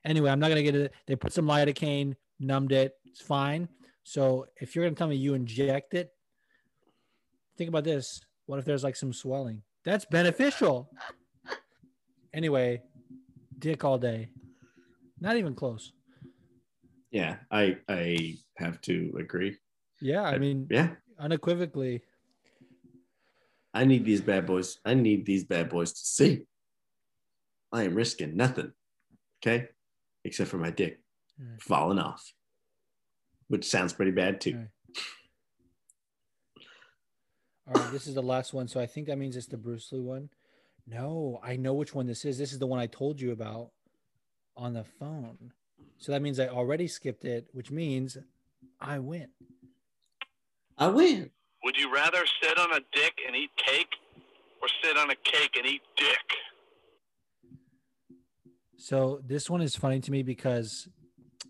Anyway, 0.05 0.31
I'm 0.31 0.41
not 0.41 0.49
gonna 0.49 0.63
get 0.63 0.75
it. 0.75 0.93
They 1.07 1.17
put 1.17 1.33
some 1.33 1.47
lidocaine, 1.47 2.15
numbed 2.39 2.73
it. 2.73 2.95
It's 3.05 3.21
fine. 3.21 3.69
So 4.03 4.47
if 4.61 4.75
you're 4.75 4.85
gonna 4.85 4.97
tell 4.97 5.09
me 5.09 5.17
you 5.17 5.35
inject 5.35 5.95
it, 5.95 6.11
think 7.59 7.69
about 7.69 7.85
this. 7.85 8.21
What 8.47 8.59
if 8.59 8.65
there's 8.65 8.85
like 8.85 8.97
some 8.97 9.13
swelling? 9.13 9.63
That's 9.85 10.05
beneficial. 10.05 10.91
Anyway, 12.33 12.83
dick 13.59 13.85
all 13.85 13.99
day. 13.99 14.31
Not 15.21 15.37
even 15.37 15.55
close. 15.55 15.93
Yeah, 17.11 17.37
I 17.51 17.79
I 17.89 18.37
have 18.57 18.81
to 18.83 19.13
agree. 19.19 19.59
Yeah, 20.01 20.23
I 20.23 20.39
mean, 20.39 20.67
Yeah, 20.71 20.91
unequivocally. 21.19 22.03
I 23.75 23.85
need 23.85 24.05
these 24.05 24.21
bad 24.21 24.47
boys. 24.47 24.79
I 24.85 24.95
need 24.95 25.27
these 25.27 25.45
bad 25.45 25.69
boys 25.69 25.93
to 25.93 26.01
see. 26.01 26.47
I 27.73 27.85
am 27.85 27.95
risking 27.95 28.37
nothing. 28.37 28.73
Okay, 29.43 29.69
except 30.25 30.51
for 30.51 30.59
my 30.59 30.71
dick 30.71 31.01
Right. 31.39 31.63
falling 31.63 31.99
off, 31.99 32.33
which 33.49 33.65
sounds 33.65 33.93
pretty 33.95 34.11
bad 34.11 34.41
too. 34.41 34.57
Right. 34.57 34.69
All 37.69 37.75
right, 37.83 37.93
this 37.93 38.07
is 38.07 38.15
the 38.15 38.23
last 38.23 38.53
one. 38.53 38.69
So 38.69 38.81
I 38.81 38.87
think 38.87 39.07
that 39.07 39.17
means 39.19 39.37
it's 39.37 39.47
the 39.47 39.57
Bruce 39.57 39.91
Lee 39.93 40.01
one. 40.01 40.29
No, 40.87 41.41
I 41.43 41.57
know 41.57 41.75
which 41.75 41.95
one 41.95 42.07
this 42.07 42.25
is. 42.25 42.37
This 42.37 42.53
is 42.53 42.59
the 42.59 42.67
one 42.67 42.81
I 42.81 42.87
told 42.87 43.21
you 43.21 43.31
about 43.33 43.71
on 44.57 44.73
the 44.75 44.85
phone. 44.85 45.53
So 45.99 46.13
that 46.13 46.21
means 46.23 46.41
I 46.41 46.49
already 46.49 46.89
skipped 46.89 47.25
it, 47.25 47.47
which 47.53 47.71
means 47.71 48.19
I 48.81 48.99
win. 48.99 49.29
I 50.77 50.89
win. 50.89 51.31
Would 51.63 51.77
you 51.77 51.93
rather 51.95 52.25
sit 52.43 52.59
on 52.59 52.73
a 52.73 52.81
dick 52.93 53.15
and 53.27 53.37
eat 53.37 53.51
cake 53.57 53.95
or 54.63 54.69
sit 54.83 54.97
on 54.97 55.11
a 55.11 55.15
cake 55.15 55.57
and 55.57 55.67
eat 55.67 55.83
dick? 55.97 56.17
So 58.81 59.21
this 59.27 59.51
one 59.51 59.61
is 59.61 59.77
funny 59.77 60.01
to 60.01 60.11
me 60.11 60.23
because 60.23 60.89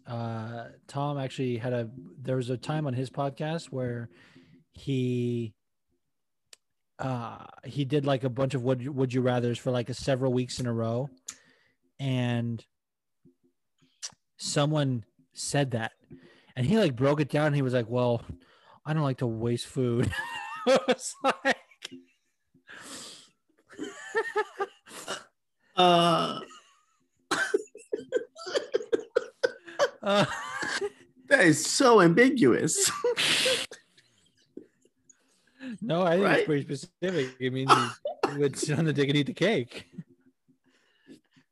uh, 0.05 0.65
Tom 0.89 1.17
actually 1.17 1.59
had 1.59 1.73
a 1.73 1.89
there 2.21 2.35
was 2.35 2.51
a 2.51 2.57
time 2.57 2.89
on 2.89 2.93
his 2.93 3.09
podcast 3.09 3.67
where 3.67 4.09
he 4.73 5.55
uh, 6.99 7.45
he 7.65 7.85
did 7.85 8.05
like 8.05 8.25
a 8.25 8.29
bunch 8.29 8.55
of 8.55 8.65
would 8.65 8.87
would 8.89 9.15
you 9.15 9.21
rather's 9.21 9.59
for 9.59 9.71
like 9.71 9.89
a 9.89 9.95
several 9.95 10.33
weeks 10.33 10.59
in 10.59 10.67
a 10.67 10.73
row, 10.73 11.09
and 12.01 12.65
someone 14.37 15.05
said 15.33 15.71
that, 15.71 15.93
and 16.57 16.67
he 16.67 16.79
like 16.79 16.97
broke 16.97 17.21
it 17.21 17.31
down. 17.31 17.55
He 17.55 17.63
was 17.63 17.75
like, 17.75 17.89
"Well, 17.89 18.25
I 18.85 18.93
don't 18.93 19.05
like 19.05 19.19
to 19.19 19.27
waste 19.29 19.67
food." 19.67 20.13
Was 20.67 21.15
like, 21.25 21.57
Uh, 25.81 26.41
uh, 30.03 30.25
that 31.29 31.45
is 31.45 31.65
so 31.65 32.01
ambiguous. 32.01 32.91
no, 35.81 36.03
I 36.03 36.13
think 36.13 36.25
Right? 36.25 36.39
it's 36.39 36.47
pretty 36.47 36.63
specific. 36.63 37.37
It 37.39 37.53
means 37.53 37.71
he 38.33 38.39
would 38.39 38.57
sit 38.59 38.79
on 38.79 38.85
the 38.85 38.93
dick 38.93 39.09
and 39.09 39.19
eat 39.19 39.27
the 39.27 39.33
cake. 39.35 39.87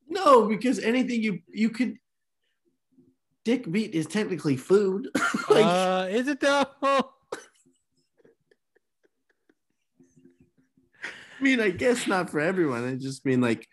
no, 0.08 0.46
because 0.48 0.78
anything 0.78 1.22
you 1.22 1.40
you 1.48 1.70
could 1.70 1.96
dick 3.44 3.66
meat 3.66 3.94
is 3.94 4.06
technically 4.06 4.56
food. 4.56 5.08
like 5.50 5.64
uh, 5.64 6.06
is 6.10 6.28
it 6.28 6.40
though? 6.40 6.64
I 11.40 11.42
mean, 11.42 11.60
I 11.60 11.70
guess 11.70 12.06
not 12.08 12.30
for 12.30 12.40
everyone. 12.40 12.84
I 12.88 12.96
just 12.96 13.24
mean 13.24 13.40
like 13.40 13.66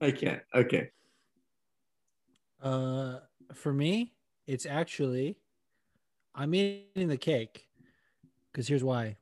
I 0.00 0.10
can't. 0.10 0.42
Okay. 0.54 0.90
Uh, 2.62 3.18
for 3.54 3.72
me, 3.72 4.12
it's 4.46 4.66
actually 4.66 5.38
I'm 6.34 6.54
eating 6.54 7.08
the 7.08 7.16
cake 7.16 7.66
because 8.52 8.68
here's 8.68 8.84
why. 8.84 9.16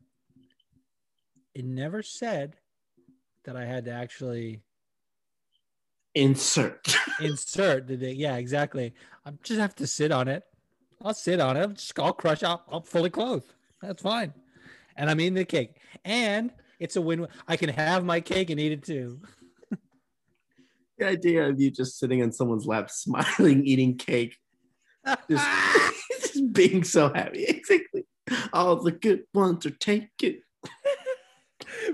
It 1.54 1.64
never 1.64 2.02
said 2.02 2.56
that 3.44 3.56
I 3.56 3.64
had 3.64 3.86
to 3.86 3.90
actually 3.90 4.60
Insert. 6.14 6.96
insert 7.20 7.86
the 7.86 7.96
dick. 7.96 8.16
Yeah, 8.16 8.36
exactly. 8.36 8.94
I 9.26 9.32
just 9.42 9.60
have 9.60 9.74
to 9.76 9.86
sit 9.86 10.10
on 10.10 10.28
it. 10.28 10.44
I'll 11.02 11.12
sit 11.12 11.40
on 11.40 11.58
it. 11.58 11.60
I'll 11.60 11.68
just 11.68 11.98
I'll 11.98 12.14
crush 12.14 12.42
out. 12.42 12.62
I'm 12.72 12.82
fully 12.82 13.10
clothed. 13.10 13.52
That's 13.82 14.02
fine. 14.02 14.32
And 14.96 15.10
I'm 15.10 15.20
eating 15.20 15.34
the 15.34 15.44
cake. 15.44 15.76
And 16.06 16.52
it's 16.78 16.96
a 16.96 17.02
win. 17.02 17.26
I 17.46 17.58
can 17.58 17.68
have 17.68 18.02
my 18.02 18.20
cake 18.20 18.48
and 18.48 18.58
eat 18.58 18.72
it 18.72 18.82
too. 18.82 19.20
the 20.98 21.06
idea 21.06 21.48
of 21.48 21.60
you 21.60 21.70
just 21.70 21.98
sitting 21.98 22.22
on 22.22 22.32
someone's 22.32 22.66
lap, 22.66 22.90
smiling, 22.90 23.64
eating 23.66 23.96
cake, 23.96 24.36
just, 25.30 25.46
just 26.20 26.52
being 26.52 26.84
so 26.84 27.12
happy. 27.12 27.44
Exactly. 27.44 28.04
All 28.52 28.76
the 28.76 28.92
good 28.92 29.24
ones 29.32 29.66
are 29.66 29.70
taken. 29.70 30.42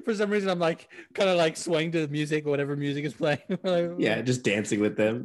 For 0.04 0.14
some 0.14 0.30
reason, 0.30 0.48
I'm 0.48 0.58
like 0.58 0.88
kind 1.14 1.28
of 1.28 1.36
like 1.36 1.56
swaying 1.56 1.92
to 1.92 2.00
the 2.00 2.08
music, 2.08 2.46
or 2.46 2.50
whatever 2.50 2.76
music 2.76 3.04
is 3.04 3.14
playing. 3.14 3.40
Like, 3.62 3.90
Yeah, 3.98 4.20
just 4.22 4.42
dancing 4.42 4.80
with 4.80 4.96
them. 4.96 5.24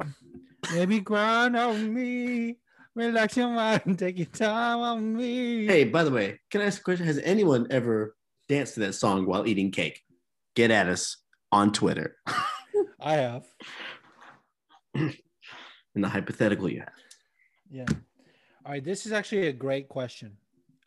Baby, 0.72 1.00
grind 1.00 1.56
on 1.56 1.92
me. 1.94 2.56
Relax 2.94 3.36
your 3.36 3.48
mind. 3.48 3.98
Take 3.98 4.18
your 4.18 4.26
time 4.26 4.78
on 4.80 5.16
me. 5.16 5.66
Hey, 5.66 5.84
by 5.84 6.02
the 6.02 6.10
way, 6.10 6.40
can 6.50 6.60
I 6.60 6.64
ask 6.64 6.80
a 6.80 6.84
question? 6.84 7.06
Has 7.06 7.18
anyone 7.18 7.68
ever 7.70 8.16
danced 8.48 8.74
to 8.74 8.80
that 8.80 8.94
song 8.94 9.24
while 9.24 9.46
eating 9.46 9.70
cake? 9.70 10.02
Get 10.56 10.70
at 10.70 10.88
us 10.88 11.18
on 11.52 11.72
Twitter. 11.72 12.16
I 13.00 13.14
have. 13.14 13.46
In 14.94 16.02
the 16.02 16.08
hypothetical 16.08 16.70
you 16.70 16.80
have. 16.80 16.92
Yeah. 17.70 17.86
All 18.64 18.72
right. 18.72 18.84
This 18.84 19.06
is 19.06 19.12
actually 19.12 19.48
a 19.48 19.52
great 19.52 19.88
question. 19.88 20.36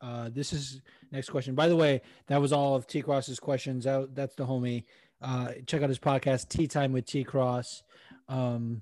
Uh, 0.01 0.29
this 0.33 0.51
is 0.51 0.81
next 1.11 1.29
question. 1.29 1.53
By 1.55 1.67
the 1.67 1.75
way, 1.75 2.01
that 2.27 2.41
was 2.41 2.51
all 2.53 2.75
of 2.75 2.87
T 2.87 3.01
Cross's 3.01 3.39
questions. 3.39 3.83
That, 3.83 4.15
that's 4.15 4.35
the 4.35 4.45
homie. 4.45 4.85
Uh, 5.21 5.49
check 5.67 5.83
out 5.83 5.89
his 5.89 5.99
podcast, 5.99 6.49
Tea 6.49 6.67
Time 6.67 6.91
with 6.91 7.05
T 7.05 7.23
Cross. 7.23 7.83
Um, 8.27 8.81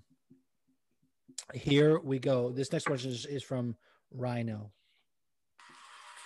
here 1.53 1.99
we 1.99 2.19
go. 2.19 2.51
This 2.51 2.71
next 2.71 2.85
question 2.85 3.11
is, 3.11 3.25
is 3.25 3.43
from 3.43 3.75
Rhino. 4.11 4.71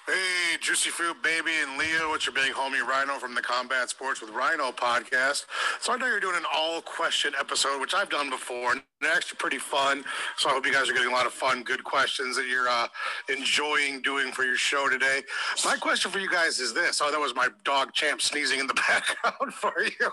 Hey, 0.07 0.42
Juicy 0.61 0.89
Fruit 0.89 1.15
Baby 1.23 1.51
and 1.61 1.77
Leo, 1.77 2.13
it's 2.13 2.25
your 2.25 2.33
big 2.33 2.51
homie 2.53 2.81
Rhino 2.81 3.13
from 3.13 3.33
the 3.33 3.41
Combat 3.41 3.89
Sports 3.89 4.21
with 4.21 4.29
Rhino 4.31 4.71
podcast. 4.71 5.45
So 5.79 5.93
I 5.93 5.97
know 5.97 6.05
you're 6.05 6.19
doing 6.19 6.35
an 6.35 6.45
all 6.53 6.81
question 6.81 7.33
episode, 7.39 7.79
which 7.79 7.93
I've 7.93 8.09
done 8.09 8.29
before, 8.29 8.73
and 8.73 8.81
actually 9.03 9.37
pretty 9.37 9.57
fun. 9.57 10.03
So 10.37 10.49
I 10.49 10.53
hope 10.53 10.65
you 10.65 10.73
guys 10.73 10.89
are 10.89 10.93
getting 10.93 11.09
a 11.09 11.13
lot 11.13 11.25
of 11.25 11.33
fun, 11.33 11.63
good 11.63 11.83
questions 11.83 12.35
that 12.35 12.47
you're 12.47 12.67
uh, 12.69 12.87
enjoying 13.29 14.01
doing 14.01 14.31
for 14.31 14.43
your 14.43 14.55
show 14.55 14.89
today. 14.89 15.21
My 15.65 15.75
question 15.75 16.11
for 16.11 16.19
you 16.19 16.29
guys 16.29 16.59
is 16.59 16.73
this. 16.73 17.01
Oh, 17.01 17.09
that 17.09 17.19
was 17.19 17.33
my 17.35 17.47
dog 17.63 17.93
Champ 17.93 18.21
sneezing 18.21 18.59
in 18.59 18.67
the 18.67 18.73
background 18.87 19.53
for 19.53 19.73
you. 19.81 20.11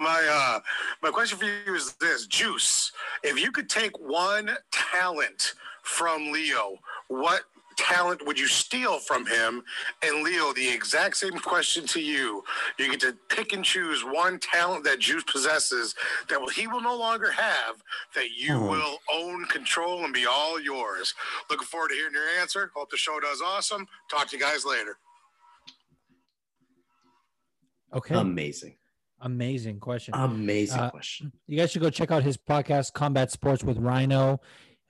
My 0.00 0.26
uh, 0.30 0.60
my 1.02 1.10
question 1.10 1.38
for 1.38 1.44
you 1.44 1.74
is 1.74 1.92
this: 1.94 2.26
Juice, 2.26 2.92
if 3.22 3.40
you 3.40 3.52
could 3.52 3.68
take 3.68 3.98
one 3.98 4.50
talent 4.70 5.54
from 5.82 6.30
Leo, 6.30 6.78
what 7.08 7.42
talent 7.82 8.24
would 8.26 8.38
you 8.38 8.46
steal 8.46 8.98
from 8.98 9.26
him? 9.26 9.62
And 10.02 10.22
Leo, 10.22 10.52
the 10.52 10.68
exact 10.68 11.16
same 11.16 11.32
question 11.52 11.86
to 11.88 12.00
you. 12.00 12.42
You 12.78 12.90
get 12.90 13.00
to 13.00 13.16
pick 13.28 13.52
and 13.52 13.64
choose 13.64 14.02
one 14.04 14.38
talent 14.38 14.84
that 14.84 14.98
Juice 15.00 15.24
possesses 15.24 15.94
that 16.28 16.40
will, 16.40 16.48
he 16.48 16.66
will 16.66 16.80
no 16.82 16.96
longer 16.96 17.30
have, 17.30 17.82
that 18.14 18.30
you 18.36 18.54
Oh. 18.54 18.70
will 18.70 18.98
own, 19.12 19.44
control, 19.46 20.04
and 20.04 20.12
be 20.14 20.26
all 20.26 20.60
yours. 20.60 21.14
Looking 21.50 21.66
forward 21.66 21.88
to 21.88 21.94
hearing 21.94 22.12
your 22.14 22.28
answer. 22.40 22.70
Hope 22.74 22.90
the 22.90 22.96
show 22.96 23.18
does 23.20 23.40
awesome. 23.44 23.86
Talk 24.10 24.28
to 24.28 24.36
you 24.36 24.42
guys 24.42 24.64
later. 24.64 24.96
Okay. 27.94 28.14
Amazing. 28.14 28.76
Amazing 29.20 29.78
question. 29.80 30.14
Amazing 30.16 30.80
Uh, 30.80 30.90
question. 30.90 31.32
you 31.46 31.56
guys 31.58 31.70
should 31.70 31.82
go 31.82 31.90
check 31.90 32.10
out 32.10 32.22
his 32.22 32.36
podcast, 32.36 32.92
Combat 32.92 33.30
Sports 33.30 33.62
with 33.62 33.78
Rhino. 33.78 34.40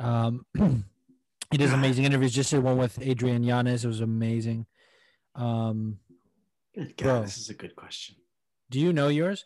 Um, 0.01 0.47
he 1.53 1.59
does 1.59 1.73
amazing 1.73 2.05
interviews. 2.05 2.33
Just 2.33 2.51
did 2.51 2.63
one 2.63 2.79
with 2.79 2.99
Adrian 3.01 3.45
Yanez. 3.45 3.85
It 3.85 3.89
was 3.89 4.01
amazing. 4.01 4.67
Um, 5.35 5.99
Good 6.75 6.97
bro. 6.97 7.23
This 7.23 7.39
is 7.39 7.51
a 7.51 7.55
good 7.55 7.77
question. 7.77 8.17
do 8.71 8.81
you 8.81 8.93
know 8.93 9.09
yours? 9.09 9.45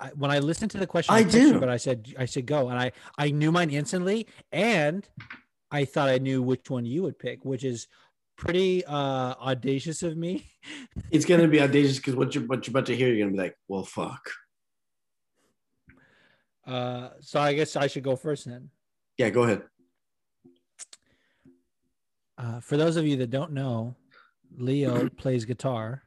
I, 0.00 0.08
when 0.10 0.30
I 0.30 0.38
listened 0.38 0.70
to 0.72 0.78
the 0.78 0.86
question, 0.86 1.14
I 1.14 1.20
you, 1.20 1.30
do. 1.30 1.60
but 1.60 1.68
I 1.68 1.76
said 1.76 2.14
I 2.18 2.24
said 2.24 2.46
go, 2.46 2.68
and 2.68 2.78
I 2.78 2.92
I 3.18 3.30
knew 3.30 3.52
mine 3.52 3.70
instantly, 3.70 4.26
and 4.50 5.06
I 5.70 5.84
thought 5.84 6.08
I 6.08 6.18
knew 6.18 6.42
which 6.42 6.70
one 6.70 6.84
you 6.86 7.02
would 7.02 7.18
pick, 7.18 7.44
which 7.44 7.64
is 7.64 7.88
pretty 8.36 8.84
uh 8.84 9.34
audacious 9.40 10.02
of 10.02 10.16
me. 10.16 10.46
It's 11.10 11.24
gonna 11.24 11.48
be 11.48 11.60
audacious 11.60 11.96
because 11.98 12.14
what 12.14 12.34
you're 12.34 12.44
what 12.44 12.66
you're 12.66 12.72
about 12.72 12.86
to 12.86 12.96
hear, 12.96 13.08
you're 13.08 13.26
gonna 13.26 13.36
be 13.36 13.42
like, 13.42 13.56
well, 13.68 13.84
fuck. 13.84 14.30
Uh, 16.64 17.10
so 17.20 17.40
I 17.40 17.54
guess 17.54 17.74
I 17.74 17.88
should 17.88 18.04
go 18.04 18.14
first 18.14 18.44
then. 18.46 18.70
Yeah, 19.18 19.30
go 19.30 19.42
ahead. 19.42 19.62
Uh, 22.42 22.58
for 22.58 22.76
those 22.76 22.96
of 22.96 23.06
you 23.06 23.16
that 23.16 23.30
don't 23.30 23.52
know, 23.52 23.94
Leo 24.56 25.08
plays 25.16 25.44
guitar. 25.44 26.02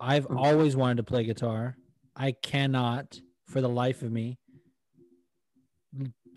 I've 0.00 0.26
always 0.26 0.74
wanted 0.74 0.96
to 0.98 1.02
play 1.02 1.24
guitar. 1.24 1.76
I 2.16 2.32
cannot, 2.32 3.20
for 3.46 3.60
the 3.60 3.68
life 3.68 4.02
of 4.02 4.10
me, 4.10 4.38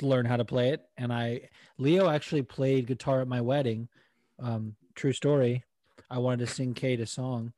learn 0.02 0.26
how 0.26 0.38
to 0.38 0.46
play 0.46 0.70
it. 0.70 0.82
And 0.98 1.14
I, 1.14 1.50
Leo 1.78 2.10
actually 2.10 2.44
played 2.44 2.86
guitar 2.86 3.22
at 3.22 3.28
my 3.28 3.42
wedding. 3.42 3.88
Um, 4.40 4.76
true 4.96 5.14
story. 5.14 5.64
I 6.10 6.18
wanted 6.18 6.46
to 6.46 6.54
sing 6.54 6.74
Kate 6.74 7.00
a 7.00 7.06
song 7.06 7.54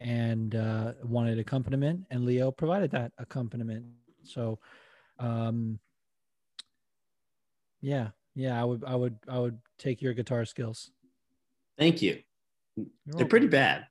and 0.00 0.54
uh, 0.54 0.92
wanted 1.02 1.38
accompaniment, 1.38 2.04
and 2.10 2.24
Leo 2.24 2.50
provided 2.50 2.90
that 2.90 3.12
accompaniment. 3.18 3.84
So, 4.24 4.58
um, 5.18 5.78
yeah, 7.80 8.08
yeah, 8.34 8.60
I 8.60 8.64
would, 8.64 8.84
I 8.84 8.94
would, 8.94 9.16
I 9.28 9.38
would 9.38 9.58
take 9.78 10.02
your 10.02 10.14
guitar 10.14 10.44
skills. 10.44 10.90
Thank 11.78 12.02
you. 12.02 12.20
You're 12.76 12.86
They're 13.06 13.14
welcome. 13.14 13.28
pretty 13.28 13.46
bad. 13.48 13.86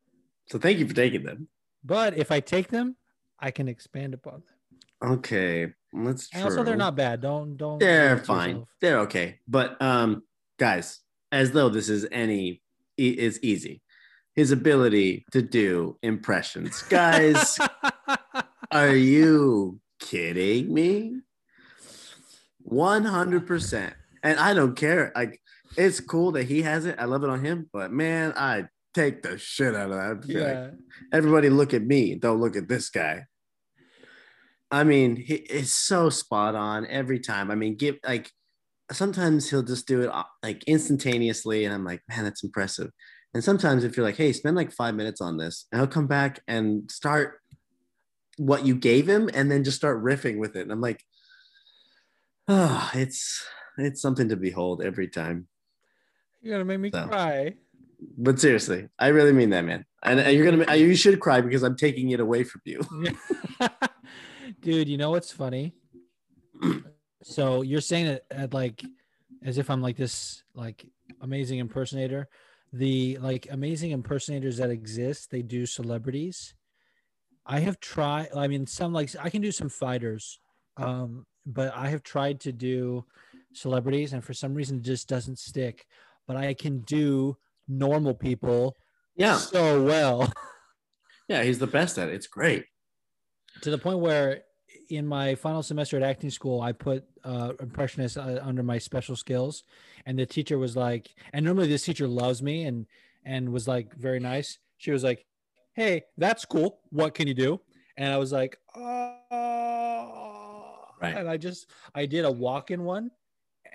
So 0.49 0.59
thank 0.59 0.77
you 0.79 0.87
for 0.87 0.93
taking 0.93 1.23
them. 1.23 1.47
But 1.83 2.17
if 2.17 2.31
I 2.31 2.39
take 2.39 2.67
them, 2.69 2.95
I 3.39 3.51
can 3.51 3.67
expand 3.67 4.13
upon 4.13 4.43
them. 5.01 5.11
Okay. 5.17 5.73
Let's 5.93 6.29
And 6.33 6.43
also, 6.43 6.63
they're 6.63 6.75
not 6.75 6.95
bad. 6.95 7.21
Don't 7.21 7.55
don't. 7.57 7.77
They're 7.79 8.15
do 8.15 8.17
it 8.17 8.19
to 8.21 8.25
fine. 8.25 8.49
yourself. 8.49 8.69
They're 8.81 8.99
okay. 9.01 9.39
But 9.47 9.81
um, 9.81 10.23
guys, 10.57 10.99
as 11.31 11.51
though 11.51 11.69
this 11.69 11.89
is 11.89 12.07
any 12.11 12.61
is 12.97 13.39
easy. 13.43 13.81
His 14.35 14.51
ability 14.51 15.25
to 15.31 15.41
do 15.41 15.97
impressions. 16.01 16.81
Guys, 16.83 17.59
are 18.71 18.95
you 18.95 19.79
kidding 19.99 20.73
me? 20.73 21.17
100%. 22.67 23.93
And 24.23 24.39
I 24.39 24.53
don't 24.53 24.75
care. 24.75 25.11
Like 25.15 25.39
it's 25.77 25.99
cool 25.99 26.31
that 26.33 26.43
he 26.45 26.61
has 26.63 26.85
it. 26.85 26.95
I 26.97 27.05
love 27.05 27.23
it 27.23 27.29
on 27.29 27.43
him, 27.43 27.69
but 27.71 27.91
man, 27.91 28.33
I 28.35 28.65
take 28.93 29.21
the 29.23 29.37
shit 29.37 29.75
out 29.75 29.91
of 29.91 29.97
that. 29.97 29.99
I'd 29.99 30.25
like, 30.25 30.27
Yeah. 30.27 30.69
everybody 31.11 31.49
look 31.49 31.73
at 31.73 31.83
me. 31.83 32.15
Don't 32.15 32.39
look 32.39 32.55
at 32.55 32.67
this 32.67 32.89
guy. 32.89 33.25
I 34.71 34.83
mean, 34.83 35.15
he 35.17 35.35
is 35.35 35.73
so 35.73 36.09
spot 36.09 36.55
on 36.55 36.87
every 36.87 37.19
time. 37.19 37.51
I 37.51 37.55
mean, 37.55 37.75
give 37.75 37.97
like 38.05 38.31
sometimes 38.91 39.49
he'll 39.49 39.63
just 39.63 39.87
do 39.87 40.01
it 40.01 40.09
uh, 40.09 40.23
like 40.41 40.63
instantaneously, 40.63 41.65
and 41.65 41.73
I'm 41.73 41.85
like, 41.85 42.01
man, 42.09 42.23
that's 42.23 42.43
impressive. 42.43 42.89
And 43.33 43.43
sometimes 43.43 43.83
if 43.83 43.95
you're 43.97 44.05
like, 44.05 44.17
hey, 44.17 44.31
spend 44.33 44.55
like 44.55 44.71
five 44.71 44.95
minutes 44.95 45.21
on 45.21 45.37
this, 45.37 45.67
and 45.71 45.79
he'll 45.79 45.87
come 45.87 46.07
back 46.07 46.39
and 46.47 46.89
start 46.89 47.39
what 48.37 48.65
you 48.65 48.75
gave 48.75 49.07
him, 49.07 49.29
and 49.33 49.51
then 49.51 49.63
just 49.63 49.77
start 49.77 50.03
riffing 50.03 50.39
with 50.39 50.55
it. 50.55 50.61
And 50.61 50.71
I'm 50.71 50.81
like, 50.81 51.01
oh, 52.47 52.89
it's 52.95 53.45
it's 53.77 54.01
something 54.01 54.29
to 54.29 54.35
behold 54.35 54.81
every 54.83 55.07
time. 55.07 55.47
You're 56.41 56.53
gonna 56.55 56.65
make 56.65 56.79
me 56.79 56.91
So. 56.91 57.07
cry. 57.07 57.55
But 58.17 58.39
seriously, 58.39 58.89
I 58.99 59.07
really 59.07 59.31
mean 59.31 59.49
that, 59.51 59.63
man. 59.63 59.85
And 60.03 60.19
and 60.19 60.35
you're 60.35 60.49
gonna, 60.51 60.75
you 60.75 60.95
should 60.95 61.19
cry 61.19 61.39
because 61.41 61.63
I'm 61.63 61.77
taking 61.77 62.11
it 62.11 62.19
away 62.19 62.43
from 62.43 62.61
you. 62.65 62.81
Dude, 64.61 64.89
you 64.89 64.97
know 64.97 65.11
what's 65.11 65.31
funny? 65.31 65.73
so 67.23 67.61
you're 67.61 67.81
saying 67.81 68.07
it 68.07 68.25
at 68.29 68.53
like 68.53 68.83
as 69.43 69.57
if 69.57 69.69
I'm 69.69 69.81
like 69.81 69.97
this 69.97 70.43
like 70.53 70.85
amazing 71.21 71.59
impersonator. 71.59 72.27
The 72.73 73.17
like 73.19 73.47
amazing 73.51 73.91
impersonators 73.91 74.57
that 74.57 74.69
exist, 74.71 75.29
they 75.31 75.41
do 75.41 75.65
celebrities. 75.65 76.55
I 77.45 77.59
have 77.59 77.79
tried 77.79 78.29
I 78.35 78.47
mean 78.47 78.65
some 78.67 78.93
like 78.93 79.11
I 79.21 79.29
can 79.29 79.41
do 79.41 79.51
some 79.51 79.69
fighters. 79.69 80.39
Um 80.77 81.25
but 81.45 81.73
I 81.75 81.89
have 81.89 82.03
tried 82.03 82.39
to 82.41 82.51
do 82.51 83.05
celebrities 83.53 84.13
and 84.13 84.23
for 84.23 84.33
some 84.33 84.53
reason 84.53 84.77
it 84.77 84.83
just 84.83 85.07
doesn't 85.07 85.39
stick. 85.39 85.85
But 86.27 86.37
I 86.37 86.53
can 86.53 86.79
do 86.79 87.37
normal 87.67 88.13
people 88.13 88.77
Yeah, 89.15 89.37
so 89.37 89.83
well. 89.83 90.31
yeah, 91.27 91.43
he's 91.43 91.59
the 91.59 91.67
best 91.67 91.97
at 91.97 92.09
it. 92.09 92.15
It's 92.15 92.27
great. 92.27 92.65
to 93.61 93.69
the 93.69 93.77
point 93.77 93.99
where 93.99 94.41
in 94.89 95.07
my 95.07 95.35
final 95.35 95.63
semester 95.63 95.95
at 95.95 96.03
acting 96.03 96.29
school 96.29 96.59
i 96.61 96.71
put 96.71 97.05
uh 97.23 97.53
impressionist 97.61 98.17
uh, 98.17 98.39
under 98.41 98.61
my 98.63 98.77
special 98.77 99.15
skills 99.15 99.63
and 100.05 100.19
the 100.19 100.25
teacher 100.25 100.57
was 100.57 100.75
like 100.75 101.09
and 101.31 101.45
normally 101.45 101.67
this 101.67 101.83
teacher 101.85 102.07
loves 102.07 102.41
me 102.43 102.65
and 102.65 102.85
and 103.23 103.51
was 103.53 103.65
like 103.67 103.95
very 103.95 104.19
nice 104.19 104.57
she 104.77 104.91
was 104.91 105.03
like 105.03 105.25
hey 105.73 106.03
that's 106.17 106.43
cool 106.43 106.79
what 106.89 107.13
can 107.13 107.27
you 107.27 107.33
do 107.33 107.61
and 107.95 108.11
i 108.11 108.17
was 108.17 108.31
like 108.33 108.57
oh 108.75 109.13
Right. 111.01 111.15
and 111.17 111.29
i 111.29 111.37
just 111.37 111.69
i 111.95 112.05
did 112.05 112.25
a 112.25 112.31
walk-in 112.31 112.83
one 112.83 113.09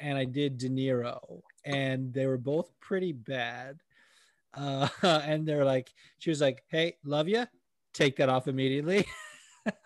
and 0.00 0.16
i 0.18 0.24
did 0.24 0.58
de 0.58 0.68
niro 0.68 1.40
and 1.64 2.12
they 2.12 2.26
were 2.26 2.38
both 2.38 2.70
pretty 2.80 3.12
bad 3.12 3.78
uh 4.54 4.88
and 5.02 5.46
they're 5.46 5.64
like 5.64 5.92
she 6.18 6.30
was 6.30 6.40
like 6.40 6.62
hey 6.68 6.96
love 7.04 7.28
you 7.28 7.44
take 7.92 8.16
that 8.16 8.28
off 8.28 8.48
immediately 8.48 9.06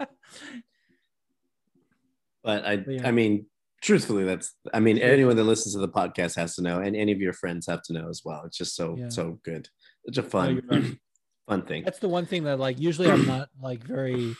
But 2.44 2.64
I, 2.66 2.72
yeah. 2.88 3.06
I 3.06 3.12
mean, 3.12 3.46
truthfully, 3.82 4.24
that's. 4.24 4.54
I 4.74 4.80
mean, 4.80 4.98
anyone 4.98 5.36
that 5.36 5.44
listens 5.44 5.74
to 5.74 5.80
the 5.80 5.88
podcast 5.88 6.34
has 6.36 6.56
to 6.56 6.62
know, 6.62 6.80
and 6.80 6.96
any 6.96 7.12
of 7.12 7.20
your 7.20 7.32
friends 7.32 7.66
have 7.68 7.82
to 7.82 7.92
know 7.92 8.08
as 8.08 8.22
well. 8.24 8.42
It's 8.46 8.58
just 8.58 8.74
so 8.74 8.96
Yeah. 8.98 9.08
so 9.10 9.38
good. 9.44 9.68
It's 10.04 10.18
a 10.18 10.22
fun, 10.24 10.60
right. 10.68 10.98
fun 11.48 11.62
thing. 11.62 11.84
that's 11.84 12.00
the 12.00 12.08
one 12.08 12.26
thing 12.26 12.44
that 12.44 12.58
like 12.58 12.78
usually 12.80 13.10
i'm 13.10 13.26
not 13.26 13.48
like 13.60 13.82
very 13.84 14.34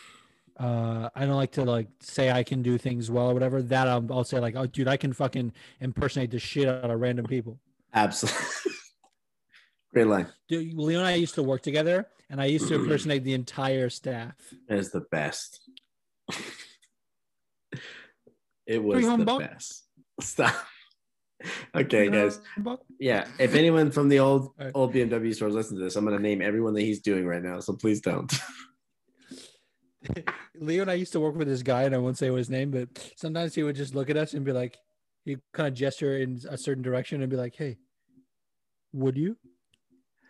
uh 0.59 1.09
i 1.15 1.25
don't 1.25 1.35
like 1.35 1.51
to 1.51 1.63
like 1.63 1.87
say 1.99 2.31
i 2.31 2.43
can 2.43 2.61
do 2.61 2.77
things 2.77 3.09
well 3.09 3.29
or 3.29 3.33
whatever 3.33 3.61
that 3.61 3.87
I'll, 3.87 4.05
I'll 4.11 4.23
say 4.23 4.39
like 4.39 4.55
oh 4.55 4.65
dude 4.67 4.87
i 4.87 4.97
can 4.97 5.13
fucking 5.13 5.51
impersonate 5.81 6.31
the 6.31 6.39
shit 6.39 6.67
out 6.67 6.89
of 6.91 6.99
random 6.99 7.25
people 7.25 7.59
Absolutely. 7.93 8.39
Great 9.93 10.07
line. 10.07 10.27
dude 10.47 10.73
leo 10.73 10.99
and 10.99 11.07
i 11.07 11.15
used 11.15 11.35
to 11.35 11.43
work 11.43 11.61
together 11.61 12.07
and 12.29 12.41
i 12.41 12.45
used 12.45 12.67
to 12.67 12.75
impersonate 12.75 13.23
the 13.23 13.33
entire 13.33 13.89
staff 13.89 14.35
That 14.67 14.77
is 14.79 14.91
the 14.91 15.01
best. 15.11 15.61
it 18.65 18.81
was 18.83 19.05
the 19.05 19.17
Buck. 19.25 19.39
best. 19.41 19.83
Stop. 20.21 20.55
Okay, 21.75 22.09
guys. 22.09 22.39
Yeah, 22.99 23.27
if 23.37 23.55
anyone 23.55 23.91
from 23.91 24.07
the 24.07 24.19
old 24.19 24.51
right. 24.57 24.71
old 24.73 24.93
BMW 24.93 25.35
stores 25.35 25.53
listen 25.53 25.77
to 25.77 25.83
this, 25.83 25.95
I'm 25.97 26.05
gonna 26.05 26.19
name 26.19 26.41
everyone 26.41 26.73
that 26.75 26.81
he's 26.81 27.01
doing 27.01 27.25
right 27.25 27.43
now. 27.43 27.59
So 27.59 27.73
please 27.73 27.99
don't. 27.99 28.31
Leo 30.55 30.81
and 30.81 30.91
i 30.91 30.93
used 30.93 31.11
to 31.13 31.19
work 31.19 31.35
with 31.35 31.47
this 31.47 31.63
guy 31.63 31.83
and 31.83 31.95
i 31.95 31.97
won't 31.97 32.17
say 32.17 32.31
his 32.33 32.49
name 32.49 32.71
but 32.71 32.87
sometimes 33.15 33.55
he 33.55 33.63
would 33.63 33.75
just 33.75 33.95
look 33.95 34.09
at 34.09 34.17
us 34.17 34.33
and 34.33 34.45
be 34.45 34.51
like 34.51 34.77
he 35.25 35.37
kind 35.53 35.67
of 35.67 35.73
gesture 35.73 36.17
in 36.17 36.39
a 36.49 36.57
certain 36.57 36.83
direction 36.83 37.21
and 37.21 37.29
be 37.29 37.37
like 37.37 37.55
hey 37.55 37.77
would 38.93 39.17
you 39.17 39.37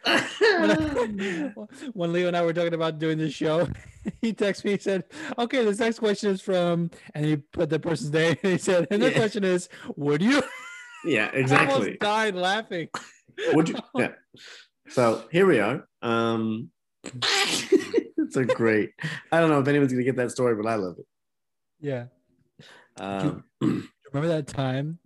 when, 0.05 0.71
I- 0.71 1.53
when 1.93 2.11
Leo 2.13 2.27
and 2.27 2.35
I 2.35 2.41
were 2.43 2.51
talking 2.53 2.73
about 2.73 2.99
doing 2.99 3.17
this 3.17 3.33
show, 3.33 3.69
he 4.21 4.33
texted 4.33 4.65
me. 4.65 4.71
He 4.71 4.77
said, 4.79 5.05
"Okay, 5.39 5.63
this 5.63 5.79
next 5.79 5.99
question 5.99 6.29
is 6.31 6.41
from," 6.41 6.91
and 7.15 7.25
he 7.25 7.37
put 7.37 7.69
the 7.69 7.79
person's 7.79 8.11
name. 8.11 8.35
And 8.43 8.51
he 8.51 8.57
said, 8.57 8.85
"And 8.91 9.01
the 9.01 9.11
Yeah. 9.11 9.17
question 9.17 9.45
is, 9.45 9.69
would 9.95 10.21
you?" 10.21 10.43
yeah, 11.05 11.31
exactly. 11.33 11.67
I 11.71 11.73
almost 11.73 11.99
died 11.99 12.35
laughing. 12.35 12.89
Would 13.53 13.69
you? 13.69 13.75
Yeah. 13.95 14.11
So 14.89 15.23
here 15.31 15.45
we 15.45 15.59
are. 15.59 15.87
Um, 16.01 16.69
it's 18.35 18.51
a 18.51 18.55
great. 18.55 18.91
I 19.31 19.39
don't 19.39 19.49
know 19.49 19.59
if 19.59 19.67
anyone's 19.67 19.91
gonna 19.91 20.03
get 20.03 20.15
that 20.17 20.31
story, 20.31 20.55
but 20.55 20.67
I 20.67 20.75
love 20.75 20.95
it. 20.99 21.05
Yeah. 21.79 22.05
Um, 22.97 23.43
Remember 23.61 24.27
that 24.35 24.47
time 24.47 24.99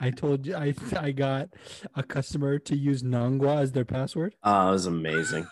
I 0.00 0.10
told 0.10 0.46
you 0.46 0.56
I 0.56 0.74
I 0.98 1.10
got 1.12 1.48
a 1.94 2.02
customer 2.02 2.58
to 2.60 2.76
use 2.76 3.02
Nangwa 3.02 3.60
as 3.60 3.72
their 3.72 3.84
password? 3.84 4.34
oh, 4.42 4.68
it 4.68 4.72
was 4.72 4.86
amazing. 4.86 5.46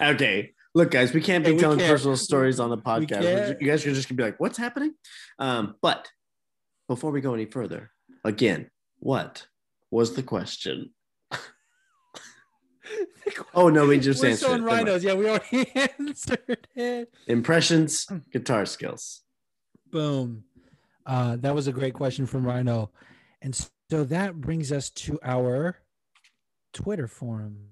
Okay, 0.00 0.52
look, 0.74 0.90
guys, 0.90 1.12
we 1.12 1.20
can't 1.20 1.44
be 1.44 1.50
Hey, 1.50 1.54
we 1.56 1.60
telling 1.60 1.78
can't- 1.78 1.90
personal 1.90 2.16
stories 2.16 2.58
on 2.58 2.70
the 2.70 2.78
podcast. 2.78 3.60
You 3.60 3.66
guys 3.68 3.86
are 3.86 3.94
just 3.94 4.08
gonna 4.08 4.16
be 4.16 4.24
like, 4.24 4.40
"What's 4.40 4.58
happening?" 4.58 4.94
Um, 5.38 5.76
but 5.80 6.10
before 6.88 7.10
we 7.12 7.20
go 7.20 7.34
any 7.34 7.46
further, 7.46 7.90
again, 8.24 8.70
what 8.98 9.46
was 9.90 10.14
the 10.14 10.22
question? 10.22 10.92
Oh 13.54 13.68
no, 13.68 13.86
we 13.86 13.98
just 13.98 14.22
We're 14.22 14.30
answered. 14.30 14.46
so 14.46 14.52
it. 14.52 14.56
in 14.56 14.64
Never 14.64 14.70
mind. 14.76 14.86
rhinos. 14.88 15.04
Yeah, 15.04 15.14
we 15.14 15.28
already 15.28 15.70
answered 15.98 16.66
it. 16.74 17.12
Impressions, 17.26 18.06
guitar 18.32 18.66
skills. 18.66 19.22
Boom. 19.90 20.44
Uh, 21.06 21.36
that 21.36 21.54
was 21.54 21.66
a 21.66 21.72
great 21.72 21.94
question 21.94 22.26
from 22.26 22.46
Rhino. 22.46 22.90
And 23.40 23.54
so 23.90 24.04
that 24.04 24.40
brings 24.40 24.70
us 24.72 24.90
to 24.90 25.18
our 25.22 25.78
Twitter 26.72 27.06
forum. 27.08 27.68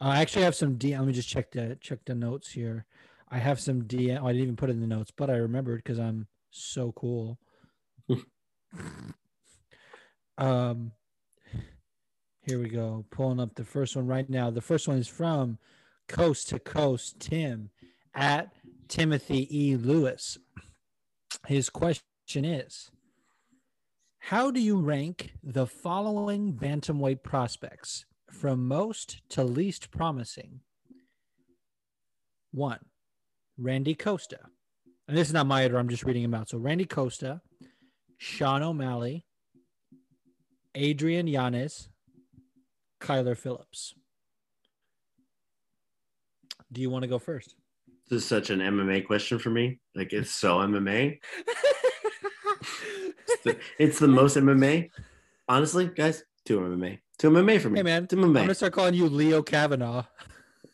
Uh, 0.00 0.08
I 0.08 0.20
actually 0.20 0.44
have 0.44 0.54
some 0.54 0.76
DM. 0.76 0.98
Let 0.98 1.06
me 1.06 1.12
just 1.12 1.28
check 1.28 1.50
the 1.52 1.76
check 1.80 2.00
the 2.04 2.14
notes 2.14 2.50
here. 2.50 2.86
I 3.28 3.38
have 3.38 3.60
some 3.60 3.82
DM. 3.82 4.20
oh, 4.20 4.26
I 4.26 4.32
didn't 4.32 4.42
even 4.42 4.56
put 4.56 4.70
it 4.70 4.72
in 4.72 4.80
the 4.80 4.86
notes, 4.86 5.12
but 5.16 5.30
I 5.30 5.34
remembered 5.36 5.82
because 5.84 5.98
I'm 5.98 6.26
so 6.50 6.92
cool. 6.92 7.38
um, 10.38 10.92
here 12.50 12.58
we 12.58 12.68
go. 12.68 13.04
Pulling 13.12 13.38
up 13.38 13.54
the 13.54 13.64
first 13.64 13.94
one 13.94 14.08
right 14.08 14.28
now. 14.28 14.50
The 14.50 14.60
first 14.60 14.88
one 14.88 14.98
is 14.98 15.06
from 15.06 15.58
Coast 16.08 16.48
to 16.48 16.58
Coast 16.58 17.20
Tim 17.20 17.70
at 18.12 18.52
Timothy 18.88 19.46
E. 19.56 19.76
Lewis. 19.76 20.36
His 21.46 21.70
question 21.70 22.44
is 22.44 22.90
How 24.18 24.50
do 24.50 24.58
you 24.58 24.80
rank 24.80 25.34
the 25.44 25.64
following 25.64 26.52
bantamweight 26.52 27.22
prospects 27.22 28.04
from 28.28 28.66
most 28.66 29.22
to 29.28 29.44
least 29.44 29.92
promising? 29.92 30.58
One, 32.50 32.80
Randy 33.56 33.94
Costa. 33.94 34.40
And 35.06 35.16
this 35.16 35.28
is 35.28 35.34
not 35.34 35.46
my 35.46 35.62
order, 35.62 35.78
I'm 35.78 35.88
just 35.88 36.02
reading 36.02 36.22
them 36.22 36.34
out. 36.34 36.48
So 36.48 36.58
Randy 36.58 36.84
Costa, 36.84 37.42
Sean 38.18 38.64
O'Malley, 38.64 39.24
Adrian 40.74 41.28
Yanez, 41.28 41.88
Kyler 43.00 43.36
Phillips. 43.36 43.94
Do 46.72 46.80
you 46.80 46.90
want 46.90 47.02
to 47.02 47.08
go 47.08 47.18
first? 47.18 47.54
This 48.08 48.22
is 48.22 48.28
such 48.28 48.50
an 48.50 48.60
MMA 48.60 49.06
question 49.06 49.38
for 49.38 49.50
me. 49.50 49.80
Like 49.94 50.12
it's 50.12 50.30
so 50.30 50.58
MMA. 50.58 51.18
It's 53.28 53.42
the, 53.44 53.58
it's 53.78 53.98
the 53.98 54.08
most 54.08 54.36
MMA. 54.36 54.90
Honestly, 55.48 55.86
guys, 55.86 56.22
two 56.44 56.58
MMA. 56.60 56.98
Two 57.18 57.30
MMA 57.30 57.60
for 57.60 57.70
me. 57.70 57.78
Hey 57.78 57.82
man, 57.82 58.06
two 58.06 58.16
MMA. 58.16 58.26
I'm 58.26 58.32
gonna 58.34 58.54
start 58.54 58.72
calling 58.72 58.94
you 58.94 59.08
Leo 59.08 59.42
Kavanaugh. 59.42 60.04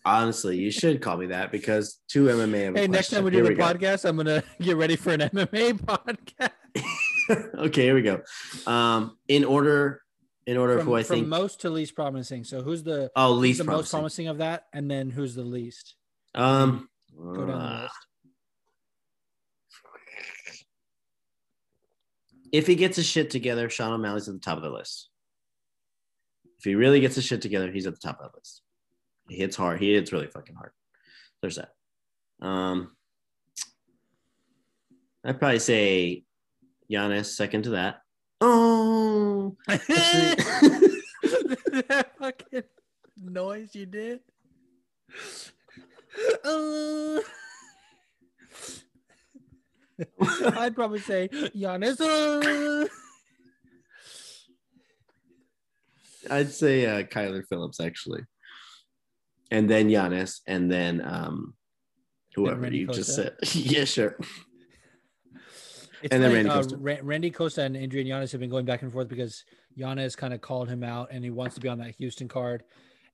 Honestly, 0.04 0.56
you 0.56 0.70
should 0.70 1.00
call 1.02 1.16
me 1.16 1.26
that 1.26 1.50
because 1.50 2.00
two 2.08 2.26
MMA. 2.26 2.76
Hey, 2.76 2.86
next 2.86 3.08
question. 3.08 3.16
time 3.16 3.24
we 3.24 3.32
Here 3.32 3.42
do 3.42 3.48
the 3.48 3.54
go. 3.54 3.64
podcast, 3.64 4.08
I'm 4.08 4.16
gonna 4.16 4.42
get 4.60 4.76
ready 4.76 4.96
for 4.96 5.12
an 5.12 5.20
MMA 5.20 5.72
podcast. 7.28 7.54
okay, 7.58 7.82
here 7.82 7.94
we 7.94 8.02
go. 8.02 8.20
Um, 8.66 9.16
in 9.28 9.44
order, 9.44 10.00
in 10.46 10.56
order 10.56 10.74
of 10.74 10.80
From, 10.80 10.88
who 10.88 10.94
I 10.96 11.02
from 11.02 11.16
think. 11.16 11.28
most 11.28 11.60
to 11.62 11.70
least 11.70 11.94
promising. 11.94 12.44
So 12.44 12.62
who's 12.62 12.82
the 12.82 13.10
oh, 13.16 13.34
who's 13.34 13.42
least 13.42 13.58
the 13.58 13.64
most 13.64 13.90
promising. 13.90 13.98
promising 13.98 14.28
of 14.28 14.38
that, 14.38 14.66
and 14.72 14.90
then 14.90 15.10
who's 15.10 15.34
the 15.34 15.42
least? 15.42 15.94
Um, 16.34 16.88
Go 17.16 17.46
down 17.46 17.48
the 17.48 17.54
uh, 17.54 17.82
list. 17.82 17.94
if 22.52 22.66
he 22.66 22.74
gets 22.74 22.96
his 22.96 23.06
shit 23.06 23.30
together, 23.30 23.68
Sean 23.68 23.92
O'Malley's 23.92 24.28
at 24.28 24.34
the 24.34 24.40
top 24.40 24.56
of 24.56 24.62
the 24.62 24.70
list. 24.70 25.08
If 26.58 26.64
he 26.64 26.74
really 26.74 27.00
gets 27.00 27.14
his 27.16 27.24
shit 27.24 27.42
together, 27.42 27.70
he's 27.70 27.86
at 27.86 27.94
the 27.94 28.00
top 28.00 28.20
of 28.20 28.30
the 28.30 28.38
list. 28.38 28.62
He 29.28 29.36
hits 29.36 29.56
hard. 29.56 29.80
He 29.80 29.92
hits 29.92 30.12
really 30.12 30.28
fucking 30.28 30.54
hard. 30.54 30.70
There's 31.42 31.56
that. 31.56 31.70
Um, 32.40 32.96
I'd 35.24 35.38
probably 35.38 35.58
say 35.58 36.24
Yanez 36.88 37.36
second 37.36 37.64
to 37.64 37.70
that. 37.70 38.00
Oh, 38.40 39.56
that 39.66 39.86
fucking 42.18 42.62
noise 43.22 43.74
you 43.74 43.86
did. 43.86 44.20
Uh, 46.44 47.20
I'd 50.56 50.74
probably 50.74 51.00
say 51.00 51.28
Yanez. 51.54 52.00
uh. 52.00 52.86
I'd 56.30 56.52
say 56.52 56.86
uh, 56.86 57.02
Kyler 57.04 57.46
Phillips 57.48 57.80
actually, 57.80 58.22
and 59.50 59.70
then 59.70 59.88
Yanez, 59.88 60.42
and 60.46 60.70
then 60.70 61.00
um, 61.04 61.54
whoever 62.34 62.66
you 62.72 62.88
just 62.88 63.14
said. 63.14 63.36
yeah, 63.54 63.84
sure. 63.84 64.18
It's 66.06 66.14
And 66.14 66.22
then 66.22 66.30
funny, 66.30 66.44
Randy 66.44 66.50
uh, 66.50 66.54
Costa. 66.54 66.76
Ra- 66.76 66.96
Randy 67.02 67.30
Costa 67.32 67.62
and 67.62 67.76
Adrian 67.76 68.06
Yanez 68.06 68.30
have 68.30 68.40
been 68.40 68.50
going 68.50 68.64
back 68.64 68.82
and 68.82 68.92
forth 68.92 69.08
because 69.08 69.44
Yanez 69.74 70.14
kind 70.14 70.32
of 70.32 70.40
called 70.40 70.68
him 70.68 70.84
out 70.84 71.08
and 71.10 71.24
he 71.24 71.30
wants 71.30 71.56
to 71.56 71.60
be 71.60 71.68
on 71.68 71.78
that 71.78 71.96
Houston 71.96 72.28
card. 72.28 72.62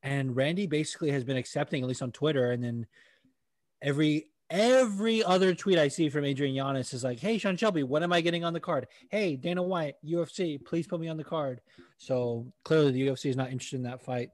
And 0.03 0.36
Randy 0.36 0.66
basically 0.66 1.11
has 1.11 1.24
been 1.24 1.38
accepting, 1.38 1.82
at 1.82 1.88
least 1.88 2.03
on 2.03 2.12
Twitter. 2.12 2.51
And 2.51 2.62
then 2.62 2.86
every 3.80 4.28
every 4.51 5.24
other 5.24 5.55
tweet 5.55 5.78
I 5.78 5.88
see 5.88 6.11
from 6.11 6.26
Adrian 6.26 6.55
Yanez 6.55 6.93
is 6.93 7.03
like, 7.03 7.18
"Hey, 7.18 7.38
Sean 7.38 7.57
Shelby, 7.57 7.82
when 7.82 8.03
am 8.03 8.12
I 8.12 8.20
getting 8.20 8.45
on 8.45 8.53
the 8.53 8.61
card? 8.61 8.88
Hey, 9.11 9.36
Dana 9.36 9.62
White, 9.62 9.95
UFC, 10.05 10.62
please 10.62 10.86
put 10.86 11.01
me 11.01 11.09
on 11.09 11.16
the 11.16 11.24
card." 11.24 11.62
So 11.97 12.53
clearly, 12.62 12.93
the 12.93 13.07
UFC 13.09 13.30
is 13.30 13.36
not 13.36 13.51
interested 13.51 13.76
in 13.76 13.84
that 13.84 14.03
fight. 14.03 14.28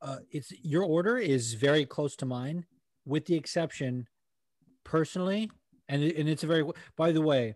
Uh, 0.00 0.18
it's 0.30 0.52
your 0.62 0.84
order 0.84 1.18
is 1.18 1.54
very 1.54 1.84
close 1.84 2.16
to 2.16 2.26
mine, 2.26 2.64
with 3.04 3.26
the 3.26 3.36
exception, 3.36 4.08
personally, 4.84 5.50
and 5.92 6.02
and 6.02 6.28
it's 6.28 6.42
a 6.42 6.46
very. 6.46 6.64
By 6.96 7.12
the 7.12 7.20
way, 7.20 7.54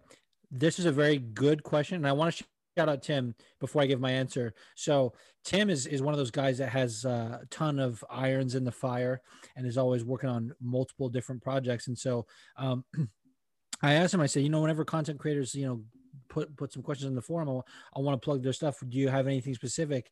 this 0.51 0.79
is 0.79 0.85
a 0.85 0.93
very 0.93 1.19
good 1.19 1.63
question, 1.63 1.97
and 1.97 2.07
I 2.07 2.13
want 2.13 2.37
to 2.37 2.45
shout 2.77 2.89
out 2.89 3.03
Tim 3.03 3.35
before 3.61 3.83
I 3.83 3.87
give 3.87 4.01
my 4.01 4.11
answer. 4.11 4.53
So 4.75 5.15
Tim 5.43 5.71
is 5.71 5.87
is 5.87 6.03
one 6.03 6.13
of 6.13 6.19
those 6.19 6.31
guys 6.31 6.59
that 6.59 6.69
has 6.69 7.05
a 7.05 7.41
ton 7.51 7.79
of 7.79 8.05
irons 8.11 8.55
in 8.55 8.65
the 8.65 8.73
fire 8.73 9.23
and 9.57 9.67
is 9.67 9.79
always 9.79 10.05
working 10.05 10.29
on 10.29 10.55
multiple 10.61 11.09
different 11.09 11.43
projects. 11.43 11.89
And 11.89 11.99
so 11.99 12.27
um, 12.57 12.85
I 13.83 13.95
asked 13.95 14.13
him, 14.13 14.21
I 14.21 14.27
said, 14.27 14.43
you 14.43 14.51
know, 14.51 14.61
whenever 14.61 14.85
content 14.85 15.19
creators, 15.19 15.55
you 15.55 15.67
know, 15.67 15.83
put 16.29 16.55
put 16.57 16.73
some 16.73 16.83
questions 16.83 17.09
in 17.09 17.15
the 17.15 17.23
forum, 17.23 17.49
I, 17.49 17.99
I 17.99 18.01
want 18.01 18.21
to 18.21 18.25
plug 18.25 18.43
their 18.43 18.53
stuff. 18.53 18.77
Do 18.87 18.99
you 18.99 19.09
have 19.09 19.27
anything 19.27 19.55
specific? 19.55 20.11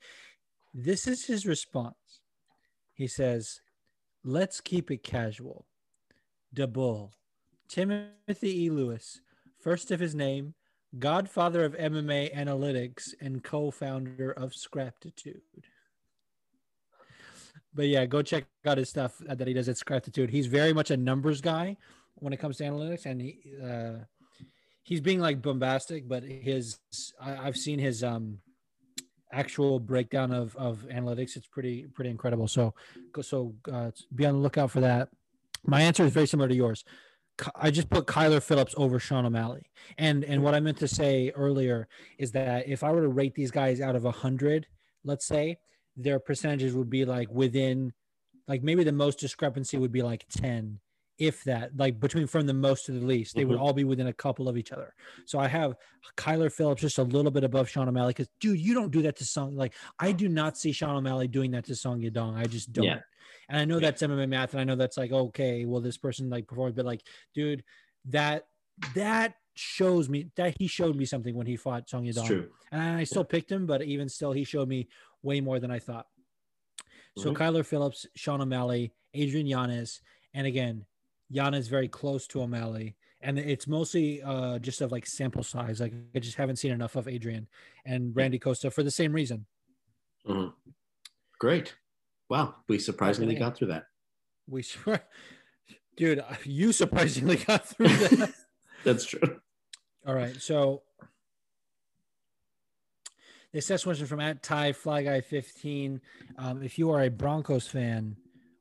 This 0.73 1.07
is 1.07 1.27
his 1.27 1.47
response. 1.47 2.21
He 2.95 3.07
says, 3.07 3.61
"Let's 4.25 4.61
keep 4.63 4.91
it 4.91 5.03
casual." 5.03 5.67
De 6.55 6.69
Bull, 6.69 7.13
Timothy 7.69 8.65
E. 8.65 8.71
Lewis, 8.71 9.21
first 9.61 9.91
of 9.91 10.01
his 10.01 10.15
name, 10.15 10.55
godfather 10.99 11.65
of 11.65 11.75
MMA 11.75 12.35
analytics 12.35 13.15
and 13.21 13.43
co-founder 13.43 14.31
of 14.33 14.55
Scraptitude. 14.55 15.43
But 17.75 17.89
yeah, 17.89 18.07
go 18.07 18.23
check 18.23 18.45
out 18.65 18.79
his 18.79 18.89
stuff 18.89 19.21
that 19.27 19.47
he 19.47 19.55
does 19.55 19.69
at 19.69 19.77
Scraptitude. 19.77 20.31
He's 20.31 20.47
very 20.47 20.73
much 20.73 20.91
a 20.91 20.97
numbers 20.97 21.41
guy 21.41 21.77
when 22.15 22.33
it 22.33 22.39
comes 22.39 22.59
to 22.59 22.65
analytics, 22.65 23.07
and 23.07 23.21
he 23.21 23.41
uh, 23.63 24.05
he's 24.83 25.01
being 25.01 25.19
like 25.19 25.43
bombastic, 25.43 26.07
but 26.07 26.23
his 26.23 26.79
I, 27.21 27.49
I've 27.49 27.57
seen 27.57 27.81
his 27.81 28.05
um 28.05 28.39
actual 29.33 29.81
breakdown 29.81 30.31
of 30.31 30.55
of 30.57 30.87
analytics. 30.91 31.37
It's 31.37 31.49
pretty 31.49 31.87
pretty 31.93 32.11
incredible. 32.11 32.47
So 32.47 32.75
so 33.21 33.55
uh, 33.71 33.91
be 34.15 34.25
on 34.25 34.35
the 34.35 34.41
lookout 34.41 34.71
for 34.71 34.81
that. 34.81 35.09
My 35.67 35.83
answer 35.83 36.05
is 36.05 36.13
very 36.13 36.27
similar 36.27 36.49
to 36.49 36.55
yours. 36.55 36.85
I 37.57 37.71
just 37.71 37.91
put 37.91 38.07
Kyler 38.07 38.43
Phillips 38.43 38.75
over 38.77 38.99
Sean 38.99 39.27
O'Malley. 39.27 39.71
And 39.99 40.25
and 40.25 40.43
what 40.43 40.55
I 40.55 40.61
meant 40.61 40.79
to 40.79 40.89
say 40.89 41.33
earlier 41.35 41.89
is 42.19 42.33
that 42.33 42.69
if 42.69 42.85
I 42.85 42.93
were 42.93 43.03
to 43.03 43.09
rate 43.09 43.35
these 43.35 43.51
guys 43.51 43.81
out 43.81 43.97
of 43.97 44.05
a 44.05 44.11
hundred, 44.11 44.67
let's 45.05 45.27
say, 45.27 45.59
their 45.97 46.19
percentages 46.19 46.75
would 46.75 46.91
be 46.91 47.05
like 47.05 47.29
within 47.31 47.93
like 48.47 48.63
maybe 48.63 48.85
the 48.85 48.93
most 48.93 49.19
discrepancy 49.19 49.79
would 49.79 49.93
be 49.93 50.03
like 50.03 50.27
10 50.31 50.79
if 51.17 51.45
that 51.45 51.71
like 51.77 52.01
between 52.01 52.27
from 52.27 52.45
the 52.47 52.53
most 52.53 52.87
to 52.87 52.93
the 52.93 53.07
least 53.07 53.37
they 53.37 53.45
would 53.45 53.57
Mhm. 53.57 53.61
all 53.61 53.73
be 53.73 53.85
within 53.85 54.09
a 54.09 54.13
couple 54.13 54.49
of 54.49 54.57
each 54.57 54.73
other 54.73 54.93
so 55.27 55.39
i 55.39 55.47
have 55.47 55.77
kyler 56.17 56.51
phillips 56.53 56.83
just 56.83 56.99
a 56.99 57.05
little 57.05 57.31
bit 57.31 57.45
above 57.45 57.71
sean 57.71 57.89
o'malley 57.89 58.11
because 58.11 58.29
dude 58.41 58.59
you 58.59 58.75
don't 58.75 58.91
do 58.91 59.01
that 59.03 59.15
to 59.19 59.25
song 59.25 59.55
like 59.55 59.75
i 60.01 60.11
do 60.11 60.29
not 60.29 60.59
see 60.59 60.73
sean 60.73 60.97
o'malley 60.97 61.29
doing 61.29 61.53
that 61.53 61.65
to 61.65 61.77
song 61.77 62.01
yadong 62.01 62.35
i 62.37 62.43
just 62.45 62.73
don't 62.73 62.85
Yeah. 62.87 62.99
And 63.49 63.59
i 63.59 63.65
know 63.65 63.77
Yeah. 63.77 63.91
that's 63.91 64.03
mma 64.03 64.29
math 64.29 64.53
and 64.53 64.61
i 64.61 64.65
know 64.65 64.77
that's 64.77 64.97
like 64.97 65.13
okay 65.13 65.65
well 65.65 65.81
this 65.81 65.97
person 65.99 66.31
like 66.31 66.47
performed 66.47 66.75
but 66.77 66.85
like 66.87 67.03
dude 67.35 67.63
that 68.07 68.47
that 68.95 69.35
shows 69.55 70.09
me 70.09 70.31
that 70.37 70.57
he 70.59 70.67
showed 70.67 70.97
me 70.97 71.05
something 71.05 71.35
when 71.35 71.47
he 71.47 71.57
fought 71.57 71.89
song 71.89 72.05
yadong 72.05 72.27
true. 72.27 72.51
and 72.73 72.83
I 72.99 73.05
still 73.05 73.23
picked 73.25 73.53
him, 73.53 73.67
but 73.67 73.83
even 73.83 74.09
still, 74.09 74.33
he 74.33 74.43
showed 74.43 74.69
me 74.69 74.89
way 75.23 75.41
more 75.41 75.61
than 75.61 75.71
I 75.71 75.79
thought. 75.79 76.09
So 77.17 77.31
Mhm. 77.31 77.37
Kyler 77.37 77.65
Phillips, 77.65 78.05
Sean 78.17 78.41
O'Malley, 78.41 78.93
Adrian 79.15 79.47
Yanez, 79.47 80.01
and 80.33 80.45
again, 80.49 80.87
Yanez 81.31 81.69
very 81.69 81.87
close 81.89 82.27
to 82.29 82.43
O'Malley, 82.43 82.97
and 83.21 83.39
it's 83.39 83.69
mostly 83.69 84.21
uh, 84.23 84.59
just 84.59 84.81
of 84.81 84.91
like 84.91 85.07
sample 85.07 85.45
size. 85.45 85.81
Like 85.81 85.95
I 86.17 86.19
just 86.19 86.37
haven't 86.37 86.57
seen 86.57 86.73
enough 86.73 86.97
of 86.97 87.07
Adrian 87.07 87.47
and 87.85 88.15
Randy 88.17 88.41
Costa 88.41 88.73
for 88.73 88.83
the 88.83 88.91
same 88.91 89.13
reason. 89.13 89.47
Mhm. 90.27 90.53
Great. 91.39 91.77
Wow. 92.29 92.57
We 92.69 92.79
surprisingly 92.79 93.35
got 93.35 93.57
through 93.57 93.69
that. 93.69 93.85
We, 94.49 94.65
dude, 95.97 96.25
you 96.45 96.73
surprisingly 96.73 97.37
got 97.47 97.67
through 97.69 97.89
that. 97.89 98.33
That's 98.85 99.05
true. 99.05 99.41
All 100.07 100.15
right. 100.15 100.41
So 100.41 100.83
this 103.53 103.71
next 103.71 103.85
question 103.85 104.07
from 104.07 104.21
at 104.21 104.43
Ty 104.43 104.73
Fly 104.73 105.05
Guy 105.05 105.21
15. 105.21 106.01
Um, 106.39 106.63
if 106.63 106.79
you 106.79 106.91
are 106.91 107.03
a 107.03 107.09
Broncos 107.09 107.67
fan 107.67 108.17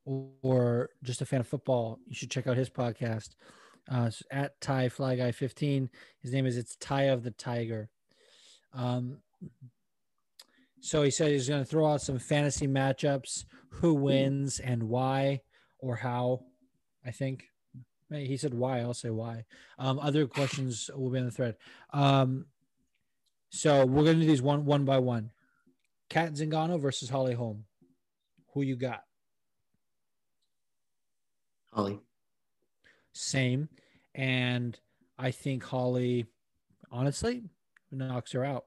or, 0.05 0.89
just 1.03 1.22
a 1.22 1.26
fan 1.26 1.39
of 1.39 1.47
football, 1.47 1.99
you 2.07 2.16
should 2.16 2.30
check 2.30 2.47
out 2.47 2.57
his 2.57 2.70
podcast. 2.70 3.32
Uh, 3.91 4.09
at 4.32 4.59
Ty 4.61 4.89
Fly 4.89 5.16
Guy 5.16 5.32
15. 5.32 5.89
His 6.22 6.32
name 6.32 6.45
is 6.45 6.57
It's 6.57 6.76
Ty 6.78 7.03
of 7.03 7.24
the 7.24 7.32
Tiger. 7.32 7.89
Um, 8.74 9.18
so 10.84 11.01
he 11.01 11.11
said 11.11 11.31
he's 11.31 11.47
going 11.47 11.63
to 11.63 11.65
throw 11.65 11.88
out 11.88 12.01
some 12.01 12.19
fantasy 12.19 12.67
matchups, 12.67 13.45
who 13.69 13.93
wins 13.93 14.59
and 14.59 14.84
why 14.84 15.41
or 15.79 15.95
how, 15.95 16.43
I 17.05 17.11
think. 17.11 17.45
He 18.11 18.36
said 18.36 18.53
why. 18.53 18.81
I'll 18.81 18.93
say 18.93 19.09
why. 19.09 19.45
Um, 19.79 19.97
other 19.97 20.27
questions 20.27 20.89
will 20.93 21.09
be 21.09 21.19
in 21.19 21.25
the 21.25 21.31
thread. 21.31 21.55
Um, 21.93 22.47
so 23.49 23.86
we're 23.86 24.03
gonna 24.03 24.19
do 24.19 24.27
these 24.27 24.41
one 24.41 24.65
one 24.65 24.84
by 24.84 24.99
one. 24.99 25.31
Cat 26.09 26.34
Zingano 26.34 26.79
versus 26.79 27.09
Holly 27.09 27.34
Holm. 27.34 27.63
Who 28.53 28.61
you 28.61 28.75
got? 28.75 29.03
Holly. 31.71 32.01
Same, 33.13 33.69
and 34.13 34.77
I 35.17 35.31
think 35.31 35.63
Holly, 35.63 36.25
honestly, 36.91 37.43
knocks 37.89 38.34
her 38.34 38.43
out 38.43 38.65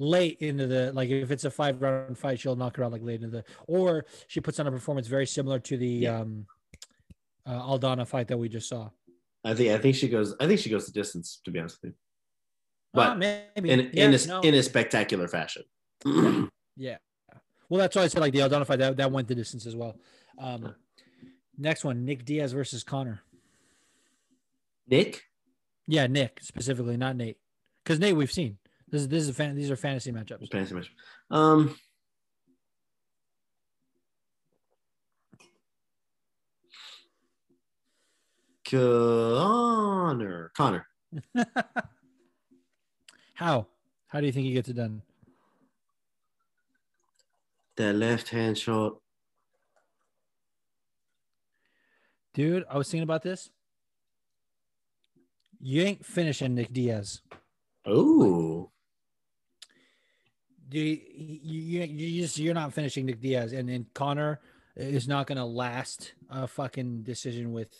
late 0.00 0.38
into 0.40 0.66
the 0.66 0.90
like 0.94 1.10
if 1.10 1.30
it's 1.30 1.44
a 1.44 1.50
five 1.50 1.80
round 1.82 2.16
fight, 2.16 2.40
she'll 2.40 2.56
knock 2.56 2.74
her 2.76 2.82
out 2.84 2.90
like 2.90 3.02
late 3.02 3.22
into 3.22 3.28
the 3.36 3.44
or 3.68 4.06
she 4.28 4.40
puts 4.40 4.58
on 4.58 4.66
a 4.66 4.70
performance 4.72 5.06
very 5.06 5.26
similar 5.26 5.58
to 5.60 5.76
the 5.76 5.86
Yeah. 5.86 6.20
um 6.20 6.46
uh, 7.46 7.60
Aldana 7.62 8.06
fight 8.06 8.28
that 8.28 8.38
we 8.38 8.48
just 8.48 8.68
saw. 8.68 8.88
I 9.44 9.54
think 9.54 9.70
I 9.70 9.78
think 9.78 9.94
she 9.96 10.08
goes 10.08 10.34
I 10.40 10.46
think 10.46 10.58
she 10.58 10.70
goes 10.70 10.86
the 10.86 10.92
distance, 10.92 11.40
to 11.44 11.50
be 11.50 11.58
honest 11.58 11.78
with 11.82 11.92
you. 11.92 11.96
Uh, 13.00 13.14
But 13.14 13.18
maybe 13.18 13.70
in 13.70 13.90
Yeah, 13.92 14.06
in 14.06 14.14
a 14.14 14.26
no. 14.26 14.40
in 14.40 14.54
a 14.54 14.62
spectacular 14.62 15.28
fashion. 15.28 15.62
Yeah. 16.76 16.96
Well, 17.68 17.78
that's 17.80 17.94
why 17.94 18.02
I 18.02 18.06
said 18.08 18.20
like 18.22 18.32
the 18.32 18.38
Aldana 18.38 18.66
fight 18.66 18.78
that, 18.78 18.96
that 18.96 19.12
went 19.12 19.28
the 19.28 19.34
distance 19.34 19.66
as 19.66 19.76
well. 19.76 19.96
Um, 20.38 20.74
next 21.58 21.84
one, 21.84 22.06
Nick 22.06 22.24
Diaz 22.24 22.52
versus 22.52 22.82
Conor. 22.82 23.20
Nick? 24.88 25.24
Yeah, 25.86 26.06
Nick 26.06 26.38
specifically, 26.42 26.96
not 26.96 27.16
Nate, 27.16 27.36
because 27.84 27.98
Nate 27.98 28.16
we've 28.16 28.32
seen. 28.32 28.56
This 28.90 29.02
is 29.02 29.08
this 29.08 29.22
is 29.22 29.28
a 29.28 29.34
fan, 29.34 29.54
these 29.54 29.70
are 29.70 29.76
fantasy 29.76 30.12
matchups. 30.12 30.50
Fantasy 30.50 30.74
matchup. 30.74 30.90
Um 31.30 31.76
Conor. 38.70 40.52
Conor. 40.56 40.86
How? 43.34 43.66
How 44.06 44.20
do 44.20 44.26
you 44.26 44.32
think 44.32 44.46
he 44.46 44.52
gets 44.52 44.68
it 44.68 44.74
done? 44.74 45.02
That 47.76 47.94
left 47.94 48.28
hand 48.28 48.58
shot. 48.58 48.98
Dude, 52.34 52.64
I 52.70 52.78
was 52.78 52.88
thinking 52.88 53.02
about 53.02 53.22
this. 53.22 53.50
You 55.58 55.82
ain't 55.82 56.04
finishing 56.04 56.54
Nick 56.54 56.72
Diaz. 56.72 57.22
Oh. 57.84 58.70
Do 60.70 60.78
you, 60.78 60.98
you, 61.14 61.82
you 61.82 62.22
just 62.22 62.38
you're 62.38 62.54
not 62.54 62.72
finishing 62.72 63.04
Nick 63.06 63.20
Diaz, 63.20 63.52
and 63.52 63.68
then 63.68 63.86
Conor 63.94 64.40
is 64.76 65.08
not 65.08 65.26
gonna 65.26 65.44
last 65.44 66.14
a 66.30 66.46
fucking 66.46 67.02
decision 67.02 67.52
with 67.52 67.74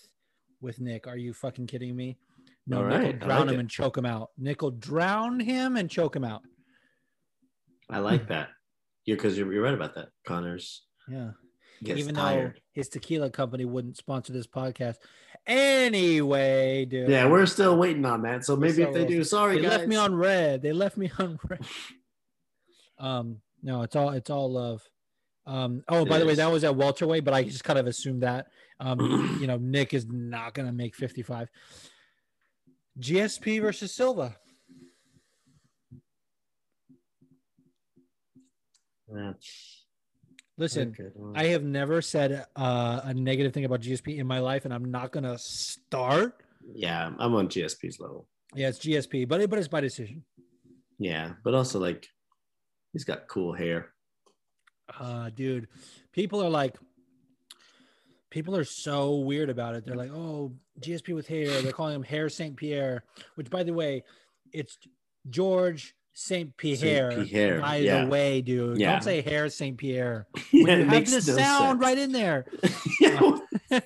with 0.61 0.81
Nick. 0.81 1.07
Are 1.07 1.17
you 1.17 1.33
fucking 1.33 1.67
kidding 1.69 1.95
me? 1.97 2.19
No, 2.67 2.79
All 2.79 2.85
Nick 2.89 2.99
will 2.99 3.05
right, 3.07 3.19
drown 3.21 3.39
like 3.47 3.49
him 3.49 3.55
it. 3.55 3.61
and 3.61 3.71
choke 3.71 3.97
him 3.97 4.07
out. 4.07 4.31
Nick 4.37 4.61
will 4.63 4.73
drown 4.73 5.41
him 5.41 5.77
and 5.77 5.89
choke 5.89 6.15
him 6.15 6.25
out. 6.25 6.43
I 7.89 7.99
like 8.01 8.29
that. 8.29 8.49
Yeah, 9.07 9.15
because 9.15 9.37
you're, 9.39 9.53
you're 9.53 9.63
right 9.63 9.75
about 9.75 9.95
that. 9.95 10.09
Conor's 10.27 10.83
Yeah. 11.09 11.31
Even 11.83 12.15
tired. 12.15 12.55
though 12.57 12.61
his 12.75 12.89
tequila 12.91 13.31
company 13.31 13.65
wouldn't 13.65 13.97
sponsor 13.97 14.33
this 14.35 14.47
podcast. 14.47 14.97
Anyway, 15.47 16.85
dude. 16.85 17.09
Yeah, 17.09 17.27
we're 17.29 17.47
still 17.47 17.77
waiting 17.79 18.05
on 18.05 18.23
that. 18.23 18.45
So 18.45 18.55
maybe 18.55 18.83
if 18.83 18.93
they 18.93 19.07
do, 19.07 19.25
sorry 19.25 19.57
they 19.57 19.63
guys. 19.63 19.71
left 19.79 19.89
me 19.89 19.97
on 19.97 20.15
red. 20.15 20.61
They 20.63 20.73
left 20.73 20.97
me 20.99 21.11
on 21.19 21.39
red. 21.49 21.61
Um, 23.01 23.39
no, 23.63 23.83
it's 23.83 23.97
all 23.97 24.11
it's 24.11 24.31
all 24.31 24.53
love. 24.53 24.83
Um, 25.47 25.83
oh, 25.89 26.05
by 26.05 26.17
It 26.17 26.21
the 26.21 26.27
way, 26.27 26.35
that 26.37 26.51
was 26.53 26.65
at 26.65 26.77
welterweight, 26.77 27.25
but 27.25 27.35
I 27.35 27.43
just 27.43 27.65
kind 27.65 27.79
of 27.79 27.87
assumed 27.87 28.23
that. 28.23 28.49
Um, 28.79 29.37
you 29.41 29.47
know, 29.47 29.57
Nick 29.57 29.95
is 29.95 30.07
not 30.07 30.55
gonna 30.55 30.73
make 30.73 30.95
55. 30.95 31.49
GSP 33.01 33.61
versus 33.61 33.93
Silva. 33.95 34.37
That's 39.09 39.87
Listen, 40.57 40.95
okay. 41.01 41.11
I 41.35 41.47
have 41.47 41.65
never 41.65 42.03
said 42.03 42.45
uh, 42.55 43.01
a 43.05 43.15
negative 43.15 43.55
thing 43.55 43.65
about 43.65 43.81
GSP 43.81 44.19
in 44.19 44.27
my 44.27 44.41
life, 44.41 44.67
and 44.67 44.75
I'm 44.75 44.91
not 44.91 45.11
gonna 45.11 45.39
start. 45.39 46.43
yeah, 46.75 47.11
I'm 47.19 47.35
on 47.35 47.49
GSP's 47.49 47.99
level. 47.99 48.29
Yeah, 48.55 48.69
it's 48.69 48.79
GSP, 48.79 49.27
but 49.27 49.41
it, 49.41 49.49
but 49.49 49.59
it's 49.59 49.69
by 49.69 49.81
decision. 49.81 50.23
Yeah, 50.99 51.33
but 51.45 51.55
also 51.55 51.81
like 51.81 52.07
he's 52.93 53.05
got 53.05 53.29
cool 53.29 53.53
hair. 53.53 53.91
Uh, 54.99 55.31
dude, 55.31 55.69
people 56.13 56.43
are 56.43 56.51
like, 56.51 56.77
people 58.31 58.57
are 58.57 58.65
so 58.65 59.17
weird 59.19 59.51
about 59.51 59.75
it. 59.75 59.85
They're 59.87 59.95
like, 59.97 60.11
oh, 60.13 60.53
GSP 60.81 61.15
with 61.15 61.29
hair. 61.29 61.63
They're 61.63 61.73
calling 61.73 61.95
him 61.95 62.03
Hair 62.03 62.29
Saint 62.31 62.57
Pierre, 62.57 63.05
which, 63.37 63.51
by 63.51 63.63
the 63.63 63.73
way, 63.73 64.03
it's 64.53 64.79
George 65.29 65.95
Saint 66.13 66.57
Pierre. 66.57 67.25
Pierre, 67.25 67.61
By 67.61 67.77
yeah. 67.77 68.05
the 68.05 68.11
way, 68.11 68.41
dude, 68.43 68.79
Yeah. 68.79 68.93
don't 68.93 69.03
say 69.05 69.21
Hair 69.23 69.49
Saint 69.51 69.79
Pierre. 69.79 70.27
yeah, 70.53 70.65
When 70.65 70.79
you 70.81 70.87
it 70.87 70.89
have 70.89 71.11
no 71.13 71.19
sound 71.21 71.37
sense. 71.37 71.81
right 71.81 71.99
in 71.99 72.13
there. 72.13 72.47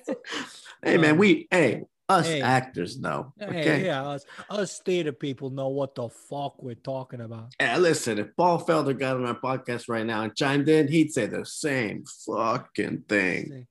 Hey 0.83 0.97
man, 0.97 1.17
we 1.17 1.47
hey 1.49 1.83
us 2.09 2.27
hey. 2.27 2.41
actors 2.41 2.99
know. 2.99 3.33
Hey, 3.39 3.47
Okay. 3.47 3.85
yeah, 3.85 4.07
us, 4.07 4.25
us 4.49 4.79
theater 4.79 5.11
people 5.11 5.49
know 5.49 5.69
what 5.69 5.95
the 5.95 6.09
fuck 6.09 6.61
we're 6.61 6.75
talking 6.75 7.21
about. 7.21 7.53
Hey, 7.57 7.77
listen, 7.77 8.19
if 8.19 8.35
Paul 8.35 8.63
Felder 8.63 8.97
got 8.97 9.15
on 9.17 9.25
our 9.25 9.39
podcast 9.39 9.89
right 9.89 10.05
now 10.05 10.21
and 10.23 10.35
chimed 10.35 10.69
in, 10.69 10.87
he'd 10.87 11.11
say 11.11 11.25
the 11.25 11.45
same 11.45 12.03
fucking 12.25 13.03
thing. 13.09 13.65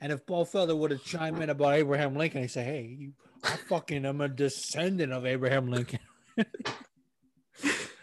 And 0.00 0.12
if 0.12 0.26
Paul 0.26 0.44
Felder 0.46 0.76
would 0.76 0.90
have 0.90 1.04
chimed 1.04 1.42
in 1.42 1.50
about 1.50 1.74
Abraham 1.74 2.14
Lincoln, 2.16 2.42
he'd 2.42 2.48
say, 2.48 2.64
"Hey, 2.64 2.96
you, 2.98 3.12
I 3.42 3.56
fucking 3.56 4.04
am 4.04 4.20
a 4.20 4.28
descendant 4.28 5.12
of 5.12 5.26
Abraham 5.26 5.68
Lincoln. 5.68 6.00
Dude, 6.36 6.46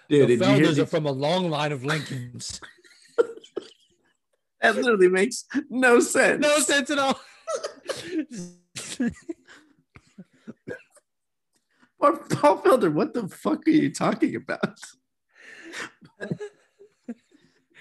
the 0.10 0.26
did 0.28 0.40
you 0.40 0.46
hear 0.46 0.56
Felders 0.58 0.80
are 0.80 0.86
from 0.86 1.06
a 1.06 1.12
long 1.12 1.50
line 1.50 1.72
of 1.72 1.84
Lincolns." 1.84 2.60
that 4.62 4.76
literally 4.76 5.10
makes 5.10 5.46
no 5.70 6.00
sense. 6.00 6.42
no 6.42 6.58
sense 6.60 6.90
at 6.90 7.00
all. 7.00 7.20
Paul 12.00 12.18
Paul 12.30 12.62
Felder, 12.62 12.92
what 12.94 13.14
the 13.14 13.28
fuck 13.28 13.68
are 13.68 13.72
you 13.72 13.92
talking 13.92 14.36
about? 14.36 14.80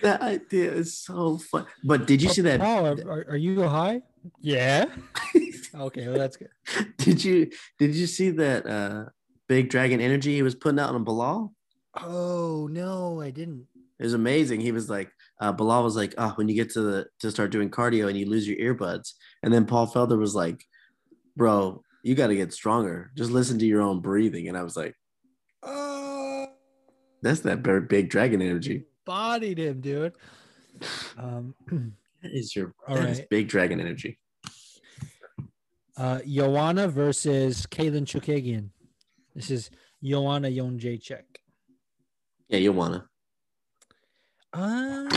that 0.02 0.20
idea 0.20 0.72
is 0.72 0.98
so 0.98 1.38
fun. 1.38 1.66
But 1.84 2.06
did 2.06 2.22
you 2.22 2.28
see 2.28 2.42
that? 2.42 2.60
Paul, 2.60 2.86
are, 2.86 3.10
are, 3.10 3.26
are 3.30 3.36
you 3.36 3.62
high? 3.62 4.02
Yeah. 4.40 4.86
okay, 5.74 6.08
well 6.08 6.18
that's 6.18 6.36
good. 6.36 6.50
Did 6.98 7.24
you 7.24 7.50
did 7.78 7.94
you 7.94 8.06
see 8.06 8.30
that 8.30 8.66
uh 8.66 9.04
big 9.48 9.70
dragon 9.70 10.00
energy 10.00 10.34
he 10.34 10.42
was 10.42 10.54
putting 10.54 10.78
out 10.78 10.94
on 10.94 11.04
Belal? 11.04 11.52
Oh 11.96 12.68
no, 12.70 13.20
I 13.20 13.30
didn't. 13.30 13.66
It 13.98 14.04
was 14.04 14.14
amazing. 14.14 14.60
He 14.60 14.72
was 14.72 14.90
like, 14.90 15.10
uh, 15.40 15.54
Belal 15.54 15.82
was 15.82 15.96
like, 15.96 16.14
oh, 16.18 16.32
when 16.34 16.48
you 16.48 16.54
get 16.54 16.70
to 16.72 16.82
the 16.82 17.06
to 17.20 17.30
start 17.30 17.50
doing 17.50 17.70
cardio 17.70 18.08
and 18.08 18.18
you 18.18 18.28
lose 18.28 18.46
your 18.46 18.58
earbuds, 18.58 19.12
and 19.42 19.52
then 19.52 19.64
Paul 19.64 19.86
Felder 19.86 20.18
was 20.18 20.34
like, 20.34 20.62
bro, 21.36 21.82
you 22.06 22.14
got 22.14 22.28
to 22.28 22.36
get 22.36 22.52
stronger. 22.52 23.10
Just 23.16 23.32
listen 23.32 23.58
to 23.58 23.66
your 23.66 23.82
own 23.82 23.98
breathing. 24.00 24.46
And 24.48 24.56
I 24.56 24.62
was 24.62 24.76
like, 24.76 24.94
Oh, 25.64 26.46
that's 27.20 27.40
that 27.40 27.58
very 27.58 27.80
big 27.80 28.08
dragon 28.10 28.40
energy. 28.40 28.84
bodied 29.04 29.58
him, 29.58 29.80
dude. 29.80 30.12
Um, 31.18 31.54
That 32.22 32.32
is 32.32 32.56
your 32.56 32.74
All 32.88 32.94
that 32.96 33.08
is 33.10 33.18
right. 33.18 33.28
big 33.28 33.48
dragon 33.48 33.78
energy. 33.80 34.18
uh, 35.98 36.20
Joanna 36.26 36.88
versus 36.88 37.66
Katlyn 37.66 38.04
Chookagian. 38.06 38.70
This 39.34 39.50
is 39.50 39.70
Joanna 40.02 40.48
Jędrzejczyk. 40.48 41.24
Yeah, 42.48 42.58
you 42.58 42.72
wanna. 42.72 43.06
Uh, 44.52 45.08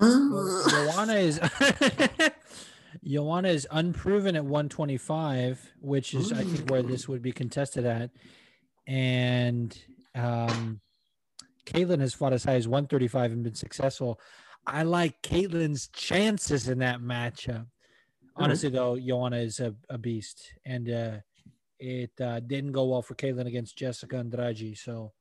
Uh, 0.00 0.70
Joanna 0.70 1.14
is 1.14 1.40
Joanna 3.04 3.48
is 3.48 3.66
unproven 3.70 4.36
at 4.36 4.44
125, 4.44 5.72
which 5.80 6.14
is 6.14 6.32
I 6.32 6.44
think 6.44 6.70
where 6.70 6.82
this 6.82 7.08
would 7.08 7.22
be 7.22 7.32
contested 7.32 7.84
at, 7.84 8.10
and 8.86 9.76
um, 10.14 10.80
Katlyn 11.66 12.00
has 12.00 12.14
fought 12.14 12.32
as 12.32 12.44
high 12.44 12.54
as 12.54 12.68
135 12.68 13.32
and 13.32 13.42
been 13.42 13.54
successful. 13.54 14.20
I 14.66 14.84
like 14.84 15.20
Katlyn's 15.22 15.88
chances 15.88 16.68
in 16.68 16.78
that 16.78 17.00
matchup. 17.00 17.66
Honestly, 18.36 18.70
though, 18.70 18.98
Joanna 18.98 19.38
is 19.38 19.58
a, 19.60 19.74
a 19.90 19.98
beast, 19.98 20.52
and 20.64 20.88
uh, 20.88 21.16
it 21.78 22.12
uh, 22.20 22.40
didn't 22.40 22.72
go 22.72 22.86
well 22.86 23.02
for 23.02 23.14
Katlyn 23.14 23.46
against 23.46 23.76
Jessica 23.76 24.16
Andrade. 24.16 24.78
So, 24.78 25.12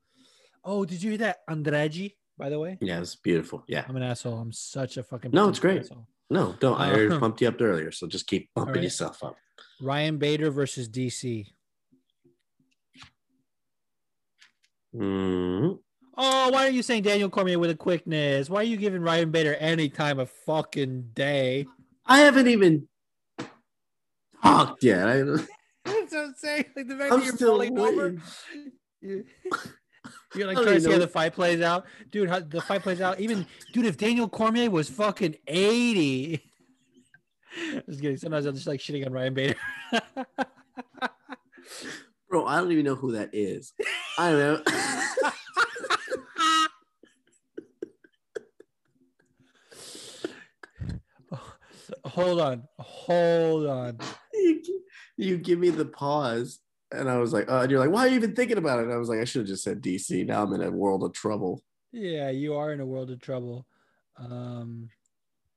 oh, 0.64 0.86
did 0.86 1.02
you 1.02 1.12
hear 1.12 1.18
that 1.20 1.40
Andrade? 1.50 2.14
By 2.38 2.50
the 2.50 2.60
way, 2.60 2.78
yeah, 2.82 3.00
it's 3.00 3.16
beautiful. 3.16 3.64
Yeah. 3.68 3.84
I'm 3.88 3.96
an 3.96 4.04
asshole. 4.04 4.38
I'm 4.40 4.52
such 4.54 4.98
a 4.98 5.04
fucking 5.04 5.32
No, 5.32 5.50
it's 5.50 5.60
great. 5.60 5.82
asshole. 5.82 6.08
No, 6.32 6.56
don't. 6.62 6.80
I 6.80 6.90
already 6.94 7.14
Uh, 7.14 7.20
pumped 7.20 7.42
you 7.42 7.50
up 7.50 7.60
earlier, 7.62 7.92
so 7.92 8.08
just 8.08 8.26
keep 8.26 8.50
bumping 8.56 8.76
right. 8.76 8.84
yourself 8.84 9.22
up. 9.22 9.36
Ryan 9.82 10.18
Bader 10.18 10.50
versus 10.50 10.88
DC. 10.88 11.46
Mhm. 14.96 15.80
Oh, 16.18 16.50
why 16.50 16.68
are 16.68 16.70
you 16.70 16.84
saying 16.84 17.04
Daniel 17.04 17.30
Cormier 17.30 17.60
with 17.60 17.70
a 17.70 17.76
quickness? 17.76 18.50
Why 18.50 18.62
are 18.62 18.64
you 18.64 18.78
giving 18.78 19.02
Ryan 19.02 19.30
Bader 19.32 19.56
any 19.56 19.90
time 19.90 20.20
of 20.20 20.30
fucking 20.46 21.12
day? 21.14 21.66
I 22.06 22.20
haven't 22.20 22.48
even 22.48 22.88
talked 24.42 24.84
yet. 24.84 25.08
I, 25.10 25.18
That's 25.84 26.14
what 26.14 26.14
I'm 26.14 26.34
saying. 26.38 26.66
Like 26.76 26.88
the 26.88 26.96
fact 26.98 27.12
I'm 27.12 27.20
that 27.20 27.26
you're 27.26 27.36
still 27.36 27.62
over. 27.62 28.18
You're 30.34 30.48
like 30.48 30.58
trying 30.58 30.76
to 30.76 30.82
see 30.82 30.92
how 30.92 30.98
the 30.98 31.08
fight 31.08 31.34
plays 31.34 31.62
out, 31.62 31.86
dude. 32.10 32.30
How 32.30 32.40
the 32.40 32.62
fight 32.62 32.84
plays 32.84 33.02
out. 33.02 33.20
Even 33.20 33.46
dude, 33.74 33.86
if 33.86 33.98
Daniel 33.98 34.30
Cormier 34.30 34.70
was 34.70 34.90
fucking 34.90 35.36
eighty, 35.48 36.42
just 37.90 38.02
kidding. 38.02 38.18
Sometimes 38.18 38.46
I'm 38.46 38.56
just 38.56 38.68
like 38.68 38.80
shitting 38.80 39.06
on 39.06 39.12
Ryan 39.12 39.34
Bader. 39.34 39.56
Bro, 42.30 42.46
I 42.46 42.58
don't 42.58 42.72
even 42.72 42.86
know 42.86 42.96
who 42.96 43.12
that 43.12 43.32
is. 43.34 43.74
I 44.18 44.32
don't 44.32 44.40
know. 44.40 44.64
hold 52.06 52.40
on, 52.40 52.64
hold 52.80 53.66
on. 53.68 54.00
you, 54.34 54.62
you 55.18 55.38
give 55.38 55.60
me 55.60 55.72
the 55.72 55.84
pause, 55.84 56.60
and 56.92 57.10
I 57.10 57.18
was 57.18 57.34
like, 57.34 57.50
uh, 57.50 57.60
and 57.62 57.72
you're 57.72 57.80
like, 57.80 57.90
why 57.90 58.02
are 58.02 58.08
you 58.08 58.16
even 58.16 58.36
thinking 58.36 58.58
about 58.58 58.80
it? 58.80 58.84
And 58.84 58.94
I 58.94 58.98
was 58.98 59.10
like, 59.10 59.20
I 59.20 59.26
should 59.26 59.42
have 59.42 59.48
just 59.48 59.64
said 59.64 59.82
DC. 59.82 60.26
Now 60.26 60.44
I'm 60.44 60.54
in 60.54 60.62
a 60.62 60.72
world 60.72 61.04
of 61.04 61.14
trouble. 61.14 61.64
Yeah, 61.92 62.30
you 62.30 62.56
are 62.56 62.72
in 62.72 62.80
a 62.80 62.86
world 62.86 63.12
of 63.12 63.20
trouble. 63.20 63.66
Um, 64.18 64.90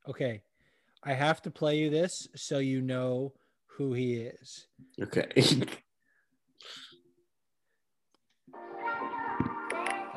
okay, 0.07 0.41
I 1.03 1.13
have 1.13 1.41
to 1.43 1.51
play 1.51 1.77
you 1.77 1.89
this 1.89 2.27
so 2.35 2.59
you 2.59 2.81
know 2.81 3.33
who 3.67 3.93
he 3.93 4.15
is. 4.15 4.67
Okay. 5.01 5.27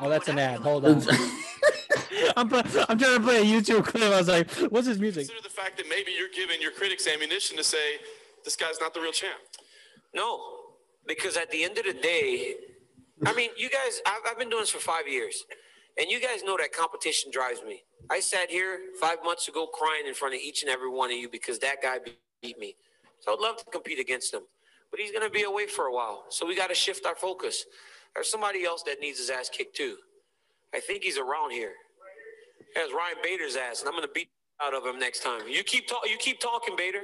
Oh, 0.01 0.09
that's 0.09 0.29
an 0.29 0.39
ad. 0.39 0.61
Hold 0.61 0.85
on. 0.85 1.01
I'm, 2.37 2.53
I'm 2.53 2.97
trying 2.97 3.17
to 3.17 3.19
play 3.19 3.41
a 3.41 3.43
YouTube 3.43 3.83
clip. 3.83 4.03
I 4.03 4.17
was 4.17 4.29
like, 4.29 4.49
what's 4.71 4.87
his 4.87 4.97
music? 4.97 5.27
Consider 5.27 5.43
the 5.43 5.53
fact 5.53 5.75
that 5.77 5.89
maybe 5.89 6.13
you're 6.17 6.29
giving 6.33 6.61
your 6.61 6.71
critics 6.71 7.05
ammunition 7.05 7.57
to 7.57 7.63
say 7.65 7.97
this 8.45 8.55
guy's 8.55 8.79
not 8.79 8.93
the 8.93 9.01
real 9.01 9.11
champ. 9.11 9.39
No, 10.15 10.39
because 11.09 11.35
at 11.35 11.51
the 11.51 11.63
end 11.63 11.77
of 11.79 11.85
the 11.85 11.93
day, 11.93 12.55
I 13.25 13.33
mean, 13.33 13.49
you 13.57 13.69
guys, 13.69 14.01
I've, 14.05 14.21
I've 14.31 14.39
been 14.39 14.49
doing 14.49 14.61
this 14.61 14.69
for 14.69 14.79
five 14.79 15.07
years, 15.09 15.43
and 15.99 16.09
you 16.09 16.21
guys 16.21 16.43
know 16.45 16.55
that 16.57 16.71
competition 16.71 17.31
drives 17.33 17.61
me. 17.67 17.81
I 18.09 18.21
sat 18.21 18.49
here 18.49 18.79
five 19.01 19.17
months 19.25 19.47
ago 19.49 19.67
crying 19.67 20.07
in 20.07 20.13
front 20.13 20.35
of 20.35 20.39
each 20.39 20.61
and 20.61 20.71
every 20.71 20.89
one 20.89 21.11
of 21.11 21.17
you 21.17 21.27
because 21.27 21.59
that 21.59 21.81
guy 21.81 21.97
beat 22.41 22.57
me. 22.59 22.75
So 23.19 23.33
I'd 23.33 23.39
love 23.39 23.57
to 23.57 23.65
compete 23.71 23.99
against 23.99 24.33
him, 24.33 24.43
but 24.91 24.99
he's 24.99 25.11
going 25.11 25.25
to 25.25 25.31
be 25.31 25.43
away 25.43 25.67
for 25.67 25.85
a 25.85 25.93
while. 25.93 26.25
So 26.29 26.45
we 26.45 26.55
got 26.55 26.69
to 26.69 26.75
shift 26.75 27.05
our 27.05 27.15
focus. 27.15 27.65
There's 28.15 28.31
somebody 28.31 28.63
else 28.63 28.83
that 28.83 29.01
needs 29.01 29.17
his 29.17 29.29
ass 29.29 29.49
kicked 29.49 29.75
too. 29.75 29.97
I 30.73 30.79
think 30.79 31.03
he's 31.03 31.17
around 31.17 31.51
here. 31.51 31.73
Has 32.75 32.91
Ryan 32.93 33.17
Bader's 33.23 33.55
ass, 33.55 33.81
and 33.81 33.89
I'm 33.89 33.95
gonna 33.95 34.07
beat 34.13 34.29
out 34.61 34.75
of 34.75 34.85
him 34.85 34.99
next 34.99 35.23
time. 35.23 35.41
You 35.47 35.63
keep 35.63 35.87
talking. 35.87 36.11
You 36.11 36.17
keep 36.19 36.39
talking, 36.39 36.75
Bader. 36.75 37.01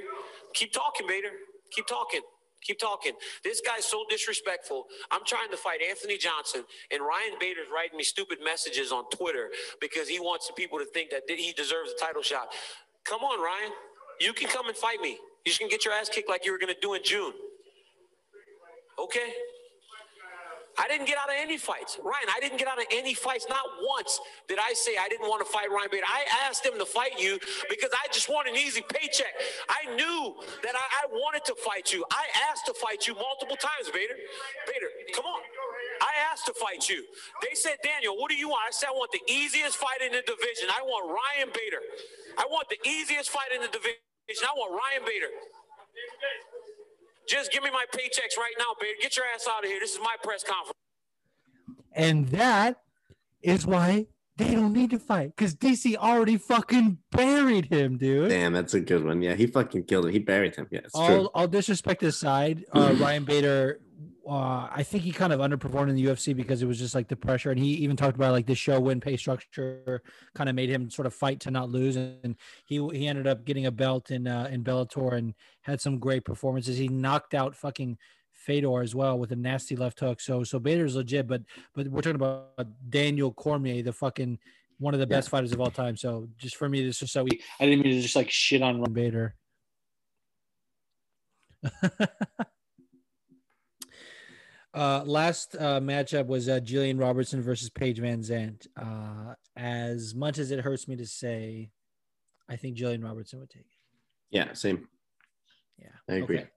Keep 0.54 0.72
talking, 0.72 1.08
Bader. 1.08 1.30
Keep 1.72 1.88
talking. 1.88 2.20
Keep 2.66 2.80
talking. 2.80 3.12
This 3.44 3.60
guy's 3.60 3.84
so 3.84 4.04
disrespectful. 4.10 4.86
I'm 5.12 5.24
trying 5.24 5.50
to 5.50 5.56
fight 5.56 5.80
Anthony 5.88 6.18
Johnson, 6.18 6.64
and 6.90 7.00
Ryan 7.00 7.38
Bader's 7.38 7.68
writing 7.72 7.96
me 7.96 8.02
stupid 8.02 8.38
messages 8.42 8.90
on 8.90 9.08
Twitter 9.10 9.50
because 9.80 10.08
he 10.08 10.18
wants 10.18 10.48
the 10.48 10.52
people 10.54 10.78
to 10.78 10.84
think 10.84 11.10
that 11.10 11.22
he 11.28 11.52
deserves 11.52 11.92
a 11.92 12.04
title 12.04 12.22
shot. 12.22 12.48
Come 13.04 13.22
on, 13.22 13.40
Ryan. 13.40 13.72
You 14.20 14.32
can 14.32 14.48
come 14.48 14.66
and 14.66 14.76
fight 14.76 15.00
me. 15.00 15.18
You 15.44 15.52
can 15.52 15.68
get 15.68 15.84
your 15.84 15.94
ass 15.94 16.08
kicked 16.08 16.28
like 16.28 16.44
you 16.44 16.50
were 16.50 16.58
going 16.58 16.74
to 16.74 16.80
do 16.80 16.94
in 16.94 17.02
June. 17.04 17.32
Okay? 18.98 19.32
I 20.78 20.88
didn't 20.88 21.06
get 21.06 21.18
out 21.18 21.28
of 21.30 21.36
any 21.38 21.58
fights. 21.58 21.98
Ryan, 22.02 22.28
I 22.34 22.40
didn't 22.40 22.58
get 22.58 22.68
out 22.68 22.78
of 22.78 22.86
any 22.92 23.14
fights. 23.14 23.46
Not 23.48 23.64
once 23.82 24.20
did 24.48 24.58
I 24.58 24.74
say 24.74 24.96
I 25.00 25.08
didn't 25.08 25.28
want 25.28 25.44
to 25.46 25.50
fight 25.50 25.70
Ryan 25.70 25.88
Bader. 25.92 26.06
I 26.08 26.24
asked 26.48 26.64
him 26.66 26.78
to 26.78 26.86
fight 26.86 27.18
you 27.20 27.38
because 27.70 27.90
I 27.94 28.08
just 28.12 28.28
want 28.28 28.48
an 28.48 28.56
easy 28.56 28.82
paycheck. 28.92 29.34
I 29.68 29.94
knew 29.96 30.34
that 30.62 30.74
I, 30.76 30.86
I 31.04 31.06
wanted 31.12 31.44
to 31.46 31.54
fight 31.56 31.92
you. 31.92 32.04
I 32.10 32.26
asked 32.50 32.66
to 32.66 32.74
fight 32.74 33.06
you 33.06 33.14
multiple 33.14 33.56
times, 33.56 33.90
Bader. 33.92 34.16
Bader, 34.66 34.90
come 35.14 35.26
on. 35.26 35.40
I 36.02 36.12
asked 36.32 36.46
to 36.46 36.54
fight 36.54 36.88
you. 36.88 37.04
They 37.42 37.54
said, 37.54 37.78
Daniel, 37.82 38.16
what 38.18 38.30
do 38.30 38.36
you 38.36 38.48
want? 38.50 38.64
I 38.68 38.72
said, 38.72 38.88
I 38.90 38.96
want 38.96 39.12
the 39.12 39.22
easiest 39.30 39.76
fight 39.78 40.02
in 40.04 40.12
the 40.12 40.22
division. 40.26 40.68
I 40.70 40.82
want 40.82 41.08
Ryan 41.10 41.50
Bader. 41.54 41.82
I 42.38 42.46
want 42.50 42.68
the 42.70 42.78
easiest 42.88 43.30
fight 43.30 43.52
in 43.54 43.62
the 43.62 43.68
division. 43.72 44.00
I 44.44 44.54
want 44.56 44.72
Ryan 44.72 45.04
Bader. 45.06 45.32
Just 47.28 47.52
give 47.52 47.62
me 47.62 47.70
my 47.70 47.84
paychecks 47.92 48.38
right 48.38 48.54
now, 48.58 48.74
Bader. 48.80 48.92
Get 49.00 49.16
your 49.16 49.26
ass 49.34 49.46
out 49.50 49.64
of 49.64 49.70
here. 49.70 49.80
This 49.80 49.94
is 49.94 50.00
my 50.00 50.14
press 50.22 50.44
conference. 50.44 50.72
And 51.92 52.28
that 52.28 52.80
is 53.42 53.66
why 53.66 54.06
they 54.36 54.54
don't 54.54 54.72
need 54.72 54.90
to 54.90 54.98
fight 54.98 55.34
because 55.34 55.54
DC 55.54 55.96
already 55.96 56.36
fucking 56.36 56.98
buried 57.10 57.66
him, 57.66 57.96
dude. 57.96 58.28
Damn, 58.28 58.52
that's 58.52 58.74
a 58.74 58.80
good 58.80 59.04
one. 59.04 59.22
Yeah, 59.22 59.34
he 59.34 59.46
fucking 59.46 59.84
killed 59.84 60.06
him. 60.06 60.12
He 60.12 60.18
buried 60.18 60.54
him. 60.54 60.68
Yeah, 60.70 60.80
it's 60.84 60.94
all, 60.94 61.08
true. 61.08 61.30
all 61.34 61.48
disrespect 61.48 62.02
aside, 62.02 62.64
uh, 62.72 62.94
Ryan 63.00 63.24
Bader, 63.24 63.80
uh, 64.28 64.68
I 64.72 64.82
think 64.82 65.04
he 65.04 65.12
kind 65.12 65.32
of 65.32 65.38
underperformed 65.38 65.88
in 65.88 65.94
the 65.94 66.04
UFC 66.04 66.34
because 66.34 66.60
it 66.60 66.66
was 66.66 66.78
just 66.78 66.94
like 66.96 67.06
the 67.06 67.14
pressure. 67.14 67.52
And 67.52 67.60
he 67.60 67.74
even 67.74 67.96
talked 67.96 68.16
about 68.16 68.32
like 68.32 68.46
the 68.46 68.56
show 68.56 68.80
win 68.80 69.00
pay 69.00 69.16
structure 69.16 70.02
kind 70.34 70.48
of 70.48 70.56
made 70.56 70.68
him 70.68 70.90
sort 70.90 71.06
of 71.06 71.14
fight 71.14 71.38
to 71.40 71.50
not 71.52 71.70
lose. 71.70 71.94
And 71.96 72.36
he 72.64 72.84
he 72.92 73.06
ended 73.06 73.28
up 73.28 73.44
getting 73.44 73.66
a 73.66 73.70
belt 73.70 74.10
in 74.10 74.26
uh, 74.26 74.48
in 74.50 74.64
Bellator 74.64 75.12
and 75.12 75.34
had 75.62 75.80
some 75.80 75.98
great 75.98 76.24
performances. 76.24 76.76
He 76.76 76.88
knocked 76.88 77.34
out 77.34 77.54
fucking 77.54 77.98
Fedor 78.32 78.82
as 78.82 78.94
well 78.94 79.16
with 79.16 79.30
a 79.30 79.36
nasty 79.36 79.76
left 79.76 80.00
hook. 80.00 80.20
So 80.20 80.42
so 80.42 80.58
Bader's 80.58 80.96
legit, 80.96 81.28
but 81.28 81.42
but 81.74 81.86
we're 81.86 82.00
talking 82.00 82.16
about 82.16 82.66
Daniel 82.88 83.32
Cormier, 83.32 83.82
the 83.82 83.92
fucking 83.92 84.40
one 84.78 84.92
of 84.92 85.00
the 85.00 85.06
best 85.06 85.28
fighters 85.28 85.52
of 85.52 85.60
all 85.60 85.70
time. 85.70 85.96
So 85.96 86.28
just 86.36 86.56
for 86.56 86.68
me, 86.68 86.84
this 86.84 87.00
is 87.00 87.12
so 87.12 87.22
we 87.22 87.40
I 87.60 87.66
didn't 87.66 87.84
mean 87.84 87.94
to 87.94 88.00
just 88.00 88.16
like 88.16 88.30
shit 88.30 88.62
on 88.62 88.80
Ron 88.80 88.92
Bader. 88.92 89.36
uh, 94.76 95.02
last 95.06 95.56
uh, 95.56 95.80
matchup 95.80 96.26
was 96.26 96.48
uh, 96.48 96.60
Gillian 96.60 96.98
Robertson 96.98 97.40
versus 97.40 97.70
Paige 97.70 97.98
VanZant. 97.98 98.66
Uh, 98.76 99.34
as 99.56 100.14
much 100.14 100.38
as 100.38 100.50
it 100.50 100.60
hurts 100.60 100.86
me 100.86 100.96
to 100.96 101.06
say, 101.06 101.70
I 102.48 102.56
think 102.56 102.76
Gillian 102.76 103.02
Robertson 103.02 103.40
would 103.40 103.48
take 103.48 103.62
it. 103.62 103.66
Yeah, 104.30 104.52
same. 104.52 104.86
Yeah, 105.78 105.88
I 106.08 106.14
agree. 106.16 106.38
okay. 106.38 106.48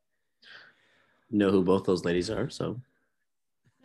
Know 1.32 1.50
who 1.50 1.64
both 1.64 1.86
those 1.86 2.04
ladies 2.04 2.30
are, 2.30 2.50
so 2.50 2.82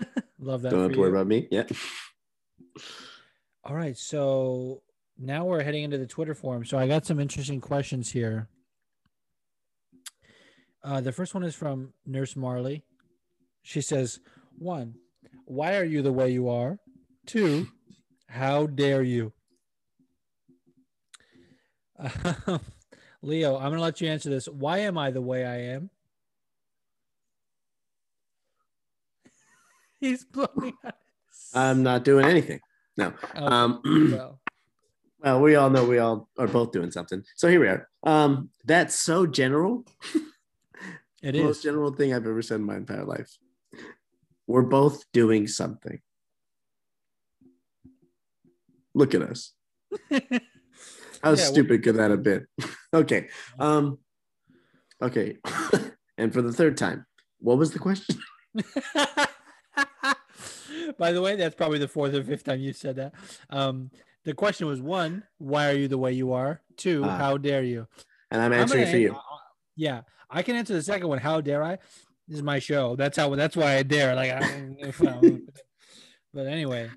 Love 0.40 0.62
that. 0.62 0.70
don't 0.70 0.82
have 0.82 0.92
to 0.92 0.98
worry 0.98 1.10
about 1.10 1.26
me. 1.28 1.46
Yeah. 1.50 1.64
All 3.62 3.76
right, 3.76 3.96
so 3.96 4.82
now 5.16 5.44
we're 5.44 5.62
heading 5.62 5.84
into 5.84 5.98
the 5.98 6.06
Twitter 6.06 6.34
forum. 6.34 6.64
So 6.64 6.76
I 6.76 6.88
got 6.88 7.06
some 7.06 7.20
interesting 7.20 7.60
questions 7.60 8.10
here. 8.10 8.48
Uh, 10.82 11.00
the 11.00 11.12
first 11.12 11.34
one 11.34 11.44
is 11.44 11.54
from 11.54 11.92
Nurse 12.04 12.34
Marley. 12.36 12.84
She 13.64 13.80
says, 13.80 14.20
"One, 14.58 14.94
why 15.46 15.76
are 15.78 15.84
you 15.84 16.02
the 16.02 16.12
way 16.12 16.30
you 16.30 16.48
are? 16.48 16.78
Two, 17.26 17.66
how 18.28 18.66
dare 18.66 19.02
you?" 19.02 19.32
Leo, 23.22 23.56
I'm 23.56 23.62
going 23.70 23.76
to 23.76 23.80
let 23.80 24.00
you 24.02 24.08
answer 24.08 24.28
this. 24.28 24.46
Why 24.48 24.78
am 24.78 24.98
I 24.98 25.10
the 25.10 25.22
way 25.22 25.44
I 25.46 25.56
am? 25.74 25.88
He's 30.00 30.24
blowing. 30.24 30.74
out 30.84 30.94
his- 31.30 31.50
I'm 31.54 31.82
not 31.82 32.04
doing 32.04 32.26
anything. 32.26 32.60
No. 32.96 33.06
Okay, 33.34 33.38
Um, 33.38 33.80
well, 34.12 34.40
well, 35.20 35.40
we 35.40 35.54
all 35.56 35.70
know 35.70 35.84
we 35.86 35.98
all 35.98 36.28
are 36.38 36.46
both 36.46 36.72
doing 36.72 36.90
something. 36.90 37.22
So 37.36 37.48
here 37.48 37.60
we 37.60 37.68
are. 37.68 37.88
Um, 38.02 38.50
that's 38.66 38.94
so 38.94 39.26
general. 39.26 39.84
it 41.22 41.34
Most 41.34 41.58
is. 41.58 41.62
general 41.62 41.92
thing 41.94 42.12
I've 42.12 42.26
ever 42.26 42.42
said 42.42 42.56
in 42.56 42.64
my 42.66 42.76
entire 42.76 43.04
life. 43.04 43.38
We're 44.46 44.62
both 44.62 45.04
doing 45.12 45.46
something. 45.46 46.00
Look 48.94 49.14
at 49.14 49.22
us. 49.22 49.52
How 51.22 51.30
Yeah, 51.30 51.34
stupid 51.36 51.82
could 51.82 51.96
that 51.96 52.10
have 52.10 52.22
been? 52.22 52.46
okay. 52.94 53.28
Um, 53.58 53.98
okay. 55.02 55.38
and 56.18 56.32
for 56.32 56.42
the 56.42 56.52
third 56.52 56.76
time, 56.76 57.06
what 57.38 57.58
was 57.58 57.72
the 57.72 57.78
question? 57.78 58.16
By 60.98 61.12
the 61.12 61.22
way, 61.22 61.36
that's 61.36 61.54
probably 61.54 61.78
the 61.78 61.88
fourth 61.88 62.14
or 62.14 62.22
fifth 62.22 62.44
time 62.44 62.60
you 62.60 62.72
said 62.72 62.96
that. 62.96 63.14
Um, 63.50 63.90
the 64.24 64.34
question 64.34 64.66
was 64.66 64.80
one, 64.80 65.24
why 65.38 65.68
are 65.70 65.74
you 65.74 65.88
the 65.88 65.98
way 65.98 66.12
you 66.12 66.32
are? 66.32 66.60
Two, 66.76 67.02
Ah. 67.04 67.16
how 67.16 67.36
dare 67.38 67.62
you? 67.62 67.86
And 68.30 68.40
I'm 68.42 68.52
I'm 68.52 68.60
answering 68.60 68.82
gonna 68.84 68.92
for 68.92 68.98
you. 68.98 69.14
uh, 69.14 69.18
yeah, 69.76 70.02
I 70.30 70.42
can 70.42 70.56
answer 70.56 70.74
the 70.74 70.82
second 70.82 71.08
one. 71.08 71.18
How 71.18 71.40
dare 71.40 71.62
I? 71.62 71.78
This 72.28 72.38
is 72.38 72.42
my 72.42 72.58
show. 72.58 72.96
That's 72.96 73.16
how. 73.16 73.34
That's 73.34 73.56
why 73.56 73.76
I 73.76 73.82
dare. 73.82 74.14
Like, 74.14 74.30
I, 74.30 74.74
if, 74.78 75.00
um, 75.02 75.46
but 76.34 76.46
anyway, 76.46 76.90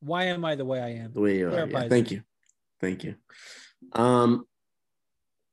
why 0.00 0.24
am 0.24 0.44
I 0.44 0.54
the 0.54 0.64
way 0.64 0.80
I 0.80 0.88
am? 0.94 1.12
The 1.12 1.20
way 1.20 1.38
you 1.38 1.48
are. 1.48 1.66
Yeah, 1.66 1.88
thank 1.88 2.10
you. 2.10 2.22
Thank 2.80 3.04
you. 3.04 3.14
Um, 3.92 4.46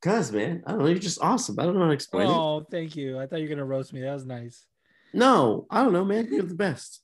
cause 0.02 0.32
man, 0.32 0.64
I 0.66 0.72
don't 0.72 0.80
know. 0.80 0.88
You're 0.88 1.00
just 1.00 1.22
awesome. 1.22 1.60
I 1.60 1.64
don't 1.64 1.74
know 1.76 1.82
how 1.82 1.88
to 1.88 1.94
explain 1.94 2.28
it. 2.28 2.34
Oh, 2.34 2.66
thank 2.72 2.96
you. 2.96 3.20
I 3.20 3.28
thought 3.28 3.40
you 3.40 3.50
were 3.50 3.56
gonna 3.56 3.66
roast 3.66 3.94
me. 3.94 4.02
That 4.02 4.14
was 4.14 4.26
nice. 4.26 4.66
No, 5.14 5.68
I 5.70 5.84
don't 5.84 5.94
know, 5.94 6.06
man. 6.06 6.28
You're 6.32 6.44
the 6.44 6.56
best. 6.56 7.02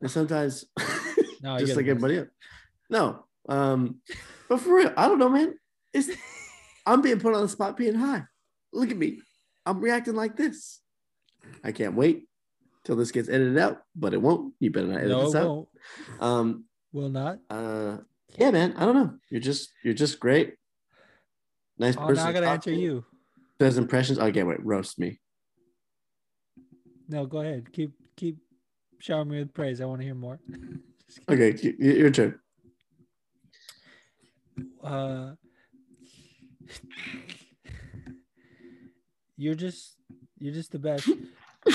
And 0.00 0.10
sometimes, 0.10 0.64
No, 1.42 1.58
just 1.58 1.76
like 1.76 1.86
everybody 1.86 2.18
else. 2.18 2.28
No, 2.90 3.24
um, 3.48 4.00
but 4.48 4.60
for 4.60 4.74
real, 4.74 4.92
I 4.96 5.08
don't 5.08 5.18
know, 5.18 5.28
man. 5.28 5.54
It's 5.92 6.10
I'm 6.84 7.00
being 7.00 7.20
put 7.20 7.34
on 7.34 7.42
the 7.42 7.48
spot, 7.48 7.76
being 7.76 7.94
high. 7.94 8.24
Look 8.72 8.90
at 8.90 8.96
me. 8.96 9.20
I'm 9.66 9.80
reacting 9.80 10.14
like 10.14 10.36
this. 10.36 10.80
I 11.62 11.72
can't 11.72 11.94
wait 11.94 12.28
till 12.84 12.96
this 12.96 13.10
gets 13.12 13.28
edited 13.28 13.58
out, 13.58 13.78
but 13.94 14.14
it 14.14 14.20
won't. 14.22 14.54
You 14.60 14.70
better 14.70 14.86
not 14.88 14.98
edit 14.98 15.10
No, 15.10 15.24
this 15.26 15.34
it 15.34 15.38
out. 15.38 15.48
won't. 15.48 15.68
Um, 16.20 16.64
Will 16.92 17.08
not. 17.08 17.38
uh, 17.50 17.98
yeah, 18.38 18.50
man. 18.50 18.74
I 18.76 18.84
don't 18.84 18.94
know. 18.94 19.14
You're 19.30 19.40
just 19.40 19.70
you're 19.84 19.94
just 19.94 20.18
great. 20.20 20.54
Nice 21.78 21.96
Oh, 21.96 22.06
person. 22.06 22.16
now 22.24 22.30
I 22.30 22.32
to 22.32 22.40
gotta 22.40 22.48
answer 22.52 22.72
you. 22.72 23.04
Does 23.58 23.78
impressions? 23.78 24.18
Oh, 24.18 24.26
okay, 24.26 24.42
wait. 24.42 24.64
Roast 24.64 24.98
me. 24.98 25.20
No, 27.08 27.26
go 27.26 27.40
ahead. 27.40 27.72
Keep 27.72 27.92
keep 28.16 28.38
showering 28.98 29.28
me 29.28 29.38
with 29.38 29.52
praise. 29.54 29.80
I 29.80 29.84
want 29.84 30.00
to 30.00 30.04
hear 30.06 30.14
more. 30.14 30.40
Okay, 31.28 31.54
your 31.78 32.10
turn. 32.10 32.38
uh, 34.82 35.32
you're 39.36 39.54
just 39.54 39.96
you're 40.38 40.54
just 40.54 40.72
the 40.72 40.78
best. 40.78 41.08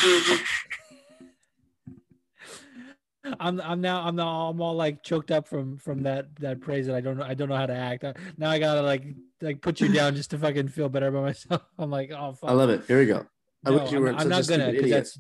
I'm 3.40 3.60
I'm 3.60 3.82
now 3.82 4.04
I'm 4.06 4.16
now 4.16 4.48
I'm 4.50 4.62
all 4.62 4.76
like 4.76 5.04
choked 5.04 5.32
up 5.32 5.48
from 5.48 5.78
from 5.78 6.04
that 6.04 6.34
that 6.40 6.62
praise 6.62 6.88
that 6.88 6.96
I 6.96 7.02
don't 7.02 7.18
know 7.18 7.26
I 7.26 7.34
don't 7.34 7.50
know 7.50 7.58
how 7.58 7.66
to 7.66 7.76
act. 7.76 8.04
Uh, 8.06 8.14
Now 8.38 8.50
I 8.50 8.58
gotta 8.60 8.82
like 8.82 9.04
like 9.42 9.62
put 9.62 9.82
you 9.82 9.90
down 9.92 10.16
just 10.16 10.30
to 10.32 10.38
fucking 10.38 10.70
feel 10.70 10.88
better 10.88 11.08
about 11.08 11.24
myself. 11.24 11.62
I'm 11.78 11.90
like 11.92 12.12
oh 12.12 12.34
fuck. 12.34 12.50
I 12.50 12.54
love 12.54 12.70
it. 12.70 12.86
Here 12.88 13.00
we 13.00 13.06
go. 13.06 13.26
I 13.66 13.72
No, 13.72 13.78
wish 13.80 13.92
you 13.92 13.98
I'm, 13.98 14.04
weren't 14.04 14.22
I'm 14.22 14.32
such 14.32 14.50
not 14.50 14.56
a 14.56 14.58
gonna 14.60 14.72
because 14.72 14.86
idiot. 14.92 15.18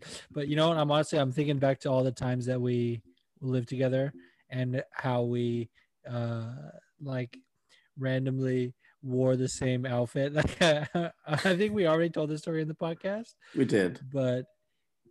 that's. 0.00 0.18
But 0.30 0.48
you 0.48 0.56
know 0.56 0.68
what? 0.68 0.78
I'm 0.78 0.90
honestly 0.90 1.18
I'm 1.18 1.32
thinking 1.32 1.58
back 1.58 1.80
to 1.80 1.90
all 1.90 2.04
the 2.04 2.12
times 2.12 2.46
that 2.46 2.60
we 2.60 3.02
lived 3.42 3.68
together 3.68 4.14
and 4.48 4.82
how 4.92 5.22
we 5.24 5.68
uh 6.10 6.46
like 7.02 7.36
randomly 7.98 8.72
wore 9.06 9.36
the 9.36 9.48
same 9.48 9.86
outfit. 9.86 10.32
Like 10.34 10.60
I 11.26 11.56
think 11.56 11.72
we 11.74 11.86
already 11.86 12.10
told 12.10 12.30
the 12.30 12.38
story 12.38 12.62
in 12.62 12.68
the 12.68 12.74
podcast, 12.74 13.34
We 13.54 13.64
did. 13.64 14.00
but 14.12 14.44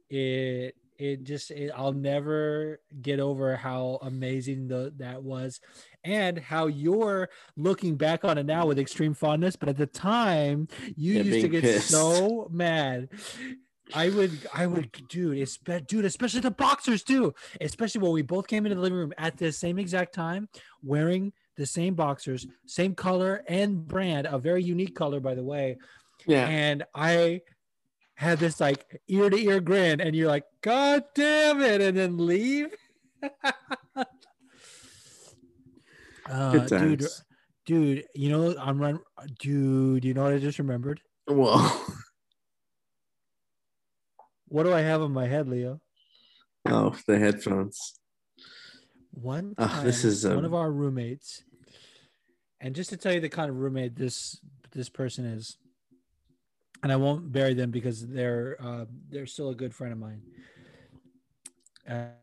it 0.09 0.75
it 0.97 1.23
just 1.23 1.51
it, 1.51 1.71
I'll 1.75 1.91
never 1.93 2.79
get 3.01 3.19
over 3.19 3.55
how 3.55 3.99
amazing 4.01 4.67
the 4.69 4.93
that 4.97 5.23
was 5.23 5.59
and 6.03 6.37
how 6.37 6.67
you're 6.67 7.29
looking 7.57 7.95
back 7.97 8.23
on 8.23 8.37
it 8.37 8.45
now 8.45 8.65
with 8.65 8.79
extreme 8.79 9.13
fondness 9.13 9.57
but 9.57 9.67
at 9.67 9.75
the 9.77 9.87
time 9.87 10.69
you 10.95 11.15
Yeah, 11.15 11.21
used 11.23 11.41
to 11.41 11.47
get 11.49 11.63
pissed. 11.63 11.89
so 11.89 12.47
mad 12.51 13.09
I 13.93 14.09
would, 14.09 14.31
I 14.53 14.65
would, 14.65 14.91
dude, 15.09 15.37
it's 15.37 15.59
dude, 15.85 16.05
especially 16.05 16.39
the 16.39 16.49
boxers 16.49 17.03
too. 17.03 17.35
Especially 17.61 18.01
when 18.01 18.13
we 18.13 18.23
both 18.23 18.47
came 18.47 18.65
into 18.65 18.75
the 18.75 18.81
living 18.81 18.97
room 18.97 19.13
at 19.17 19.37
the 19.37 19.51
same 19.51 19.77
exact 19.77 20.11
time, 20.13 20.49
wearing 20.83 21.33
the 21.55 21.65
same 21.65 21.95
boxers, 21.95 22.47
same 22.65 22.95
color 22.95 23.43
and 23.47 23.87
brand, 23.87 24.27
a 24.29 24.37
very 24.37 24.63
unique 24.63 24.95
color, 24.95 25.19
by 25.19 25.35
the 25.35 25.43
way. 25.43 25.77
Yeah. 26.25 26.47
And 26.47 26.83
I 26.93 27.41
had 28.15 28.39
this 28.39 28.59
like 28.59 29.01
ear 29.07 29.29
to 29.29 29.37
ear 29.37 29.59
grin, 29.59 30.01
and 30.01 30.15
you're 30.15 30.27
like, 30.27 30.45
God 30.61 31.03
damn 31.13 31.61
it, 31.61 31.81
and 31.81 31.97
then 31.97 32.17
leave. 32.17 32.67
uh, 36.29 36.65
dude, 36.67 37.05
dude, 37.65 38.05
you 38.13 38.29
know, 38.29 38.55
I'm 38.59 38.79
run, 38.79 38.99
dude, 39.39 40.05
you 40.05 40.13
know 40.13 40.23
what 40.23 40.33
I 40.33 40.39
just 40.39 40.59
remembered? 40.59 41.01
Whoa. 41.27 41.69
What 44.47 44.63
do 44.63 44.73
I 44.73 44.81
have 44.81 45.01
on 45.01 45.11
my 45.11 45.27
head, 45.27 45.49
Leo? 45.49 45.81
Oh, 46.67 46.95
the 47.07 47.17
headphones. 47.17 47.99
One 49.21 49.55
Oh, 49.57 49.67
time, 49.67 49.85
this 49.85 50.03
is, 50.03 50.25
one 50.25 50.39
um, 50.39 50.45
of 50.45 50.53
our 50.53 50.71
roommates, 50.71 51.43
and 52.59 52.75
just 52.75 52.89
to 52.89 52.97
tell 52.97 53.13
you 53.13 53.19
the 53.21 53.29
kind 53.29 53.49
of 53.49 53.55
roommate 53.57 53.95
this 53.95 54.39
this 54.71 54.89
person 54.89 55.25
is, 55.25 55.57
and 56.83 56.91
I 56.91 56.97
won't 56.97 57.31
bury 57.31 57.53
them 57.53 57.71
because 57.71 58.05
they're 58.07 58.57
uh, 58.61 58.85
they're 59.09 59.25
still 59.25 59.49
a 59.49 59.55
good 59.55 59.73
friend 59.73 59.93
of 59.93 59.99
mine. 59.99 60.21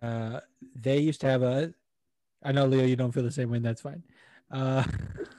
Uh, 0.03 0.41
they 0.75 0.99
used 0.99 1.21
to 1.23 1.27
have 1.29 1.43
a. 1.43 1.73
I 2.43 2.53
know 2.53 2.67
Leo, 2.67 2.85
you 2.85 2.97
don't 2.97 3.13
feel 3.13 3.23
the 3.23 3.31
same 3.31 3.51
way. 3.51 3.57
And 3.57 3.65
that's 3.67 3.81
fine. 3.83 4.03
Uh. 4.51 4.85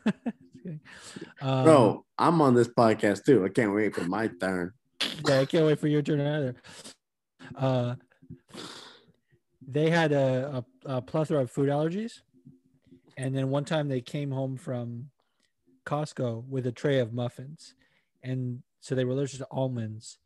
Um, 1.41 1.63
Bro, 1.65 2.05
I'm 2.17 2.41
on 2.41 2.53
this 2.55 2.69
podcast 2.69 3.25
too. 3.25 3.43
I 3.43 3.49
can't 3.49 3.75
wait 3.75 3.93
for 3.93 4.05
my 4.05 4.27
turn. 4.27 4.71
yeah, 5.27 5.41
I 5.41 5.45
can't 5.45 5.65
wait 5.65 5.77
for 5.77 5.87
your 5.89 6.01
turn 6.01 6.21
either. 6.21 6.55
Uh, 7.53 7.95
they 9.67 9.89
had 9.89 10.11
a, 10.11 10.63
a, 10.85 10.97
a 10.97 11.01
plethora 11.01 11.41
of 11.41 11.51
food 11.51 11.69
allergies, 11.69 12.21
and 13.17 13.35
then 13.35 13.49
one 13.49 13.65
time 13.65 13.87
they 13.87 14.01
came 14.01 14.31
home 14.31 14.57
from 14.57 15.09
Costco 15.85 16.47
with 16.47 16.65
a 16.65 16.71
tray 16.71 16.99
of 16.99 17.13
muffins, 17.13 17.75
and 18.21 18.63
so 18.79 18.95
they 18.95 19.05
were 19.05 19.13
allergic 19.13 19.39
to 19.39 19.47
almonds, 19.51 20.17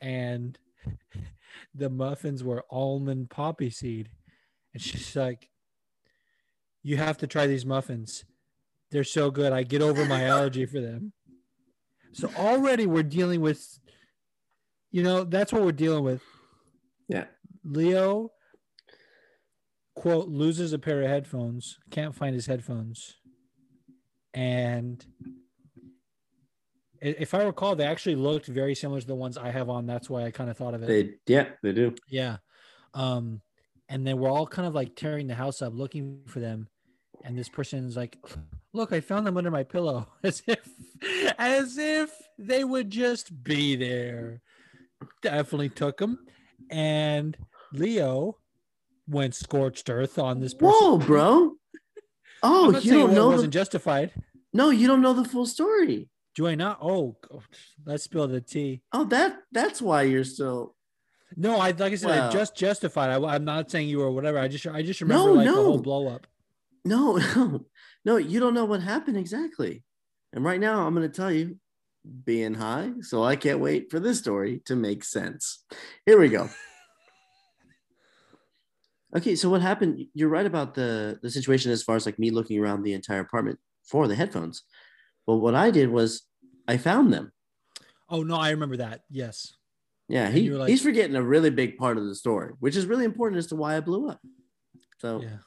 and 0.00 0.58
the 1.74 1.90
muffins 1.90 2.42
were 2.42 2.64
almond 2.70 3.30
poppy 3.30 3.70
seed, 3.70 4.10
and 4.72 4.82
she's 4.82 5.14
like, 5.16 5.50
"You 6.82 6.96
have 6.96 7.18
to 7.18 7.26
try 7.26 7.46
these 7.46 7.66
muffins. 7.66 8.24
They're 8.90 9.04
so 9.04 9.30
good. 9.30 9.52
I 9.52 9.62
get 9.62 9.82
over 9.82 10.04
my 10.04 10.24
allergy 10.24 10.66
for 10.66 10.80
them." 10.80 11.12
So 12.12 12.30
already 12.36 12.86
we're 12.86 13.02
dealing 13.02 13.40
with 13.40 13.80
you 14.94 15.02
know, 15.02 15.24
that's 15.24 15.52
what 15.52 15.62
we're 15.62 15.72
dealing 15.72 16.04
with. 16.04 16.22
Yeah. 17.08 17.24
Leo, 17.64 18.30
quote, 19.94 20.28
loses 20.28 20.72
a 20.72 20.78
pair 20.78 21.02
of 21.02 21.08
headphones, 21.08 21.78
can't 21.90 22.14
find 22.14 22.34
his 22.34 22.46
headphones. 22.46 23.14
And 24.32 25.04
if 27.00 27.34
I 27.34 27.42
recall, 27.42 27.76
they 27.76 27.84
actually 27.84 28.16
looked 28.16 28.46
very 28.46 28.74
similar 28.74 29.00
to 29.00 29.06
the 29.06 29.14
ones 29.14 29.36
I 29.36 29.50
have 29.50 29.68
on. 29.68 29.86
That's 29.86 30.10
why 30.10 30.24
I 30.24 30.30
kind 30.30 30.50
of 30.50 30.56
thought 30.56 30.74
of 30.74 30.82
it. 30.82 30.86
They 30.86 31.32
yeah, 31.32 31.48
they 31.62 31.72
do. 31.72 31.94
Yeah. 32.08 32.38
Um, 32.94 33.40
and 33.88 34.06
then 34.06 34.18
we're 34.18 34.30
all 34.30 34.46
kind 34.46 34.66
of 34.66 34.74
like 34.74 34.96
tearing 34.96 35.26
the 35.26 35.34
house 35.34 35.62
up 35.62 35.74
looking 35.74 36.22
for 36.26 36.40
them. 36.40 36.68
And 37.22 37.38
this 37.38 37.48
person's 37.48 37.96
like, 37.96 38.18
look, 38.72 38.92
I 38.92 39.00
found 39.00 39.26
them 39.26 39.36
under 39.36 39.50
my 39.50 39.62
pillow. 39.62 40.08
As 40.22 40.42
if 40.46 40.68
as 41.38 41.76
if 41.76 42.10
they 42.38 42.64
would 42.64 42.88
just 42.90 43.42
be 43.44 43.76
there. 43.76 44.40
Definitely 45.22 45.68
took 45.68 45.98
them. 45.98 46.18
And 46.70 47.36
Leo 47.72 48.38
went 49.06 49.34
scorched 49.34 49.90
earth 49.90 50.18
on 50.18 50.40
this 50.40 50.54
person. 50.54 50.70
Whoa, 50.72 50.98
bro. 50.98 51.52
Oh, 52.46 52.78
you 52.78 52.92
don't 52.92 53.12
it 53.12 53.14
know 53.14 53.28
wasn't 53.30 53.52
the, 53.52 53.58
justified. 53.58 54.12
No, 54.52 54.68
you 54.68 54.86
don't 54.86 55.00
know 55.00 55.14
the 55.14 55.24
full 55.24 55.46
story. 55.46 56.10
Do 56.34 56.46
I 56.46 56.54
not? 56.54 56.78
Oh, 56.82 57.16
oh, 57.32 57.42
let's 57.86 58.04
spill 58.04 58.28
the 58.28 58.42
tea. 58.42 58.82
Oh, 58.92 59.04
that 59.04 59.38
that's 59.50 59.80
why 59.80 60.02
you're 60.02 60.24
still 60.24 60.76
No, 61.38 61.56
I 61.56 61.70
like 61.70 61.94
I 61.94 61.94
said, 61.94 62.10
I 62.10 62.30
just 62.30 62.54
justified. 62.54 63.08
I, 63.08 63.34
am 63.34 63.46
not 63.46 63.70
saying 63.70 63.88
you 63.88 64.00
were 64.00 64.10
whatever. 64.10 64.38
I 64.38 64.48
just 64.48 64.66
I 64.66 64.82
just 64.82 65.00
remember 65.00 65.28
No, 65.28 65.32
like 65.32 65.46
the 65.46 65.54
whole 65.54 65.78
blow 65.78 66.08
up. 66.08 66.26
No, 66.84 67.16
no, 67.36 67.64
no, 68.04 68.16
you 68.18 68.40
don't 68.40 68.52
know 68.52 68.66
what 68.66 68.82
happened 68.82 69.16
exactly. 69.16 69.82
And 70.34 70.44
right 70.44 70.60
now, 70.60 70.86
I'm 70.86 70.94
going 70.94 71.08
to 71.08 71.16
tell 71.16 71.32
you, 71.32 71.56
being 72.24 72.54
high. 72.54 72.92
So 73.00 73.24
I 73.24 73.36
can't 73.36 73.60
wait 73.60 73.90
for 73.90 74.00
this 74.00 74.18
story 74.18 74.60
to 74.66 74.76
make 74.76 75.04
sense. 75.04 75.64
Here 76.04 76.18
we 76.18 76.28
go. 76.28 76.50
Okay, 79.16 79.36
so 79.36 79.48
what 79.48 79.60
happened? 79.62 80.06
You're 80.14 80.28
right 80.28 80.46
about 80.46 80.74
the 80.74 81.18
the 81.22 81.30
situation 81.30 81.70
as 81.70 81.82
far 81.82 81.96
as 81.96 82.06
like 82.06 82.18
me 82.18 82.30
looking 82.30 82.58
around 82.58 82.82
the 82.82 82.94
entire 82.94 83.20
apartment 83.20 83.58
for 83.84 84.08
the 84.08 84.14
headphones. 84.14 84.62
But 85.26 85.36
what 85.36 85.54
I 85.54 85.70
did 85.70 85.90
was 85.90 86.22
I 86.66 86.76
found 86.78 87.12
them. 87.12 87.32
Oh 88.08 88.22
no, 88.22 88.36
I 88.36 88.50
remember 88.50 88.78
that. 88.78 89.02
Yes. 89.10 89.54
Yeah, 90.08 90.28
he, 90.30 90.50
like- 90.50 90.68
he's 90.68 90.82
forgetting 90.82 91.16
a 91.16 91.22
really 91.22 91.48
big 91.48 91.78
part 91.78 91.96
of 91.96 92.04
the 92.04 92.14
story, 92.14 92.52
which 92.60 92.76
is 92.76 92.84
really 92.84 93.06
important 93.06 93.38
as 93.38 93.46
to 93.46 93.56
why 93.56 93.76
I 93.76 93.80
blew 93.80 94.08
up. 94.10 94.20
So 94.98 95.22
Yeah. 95.22 95.38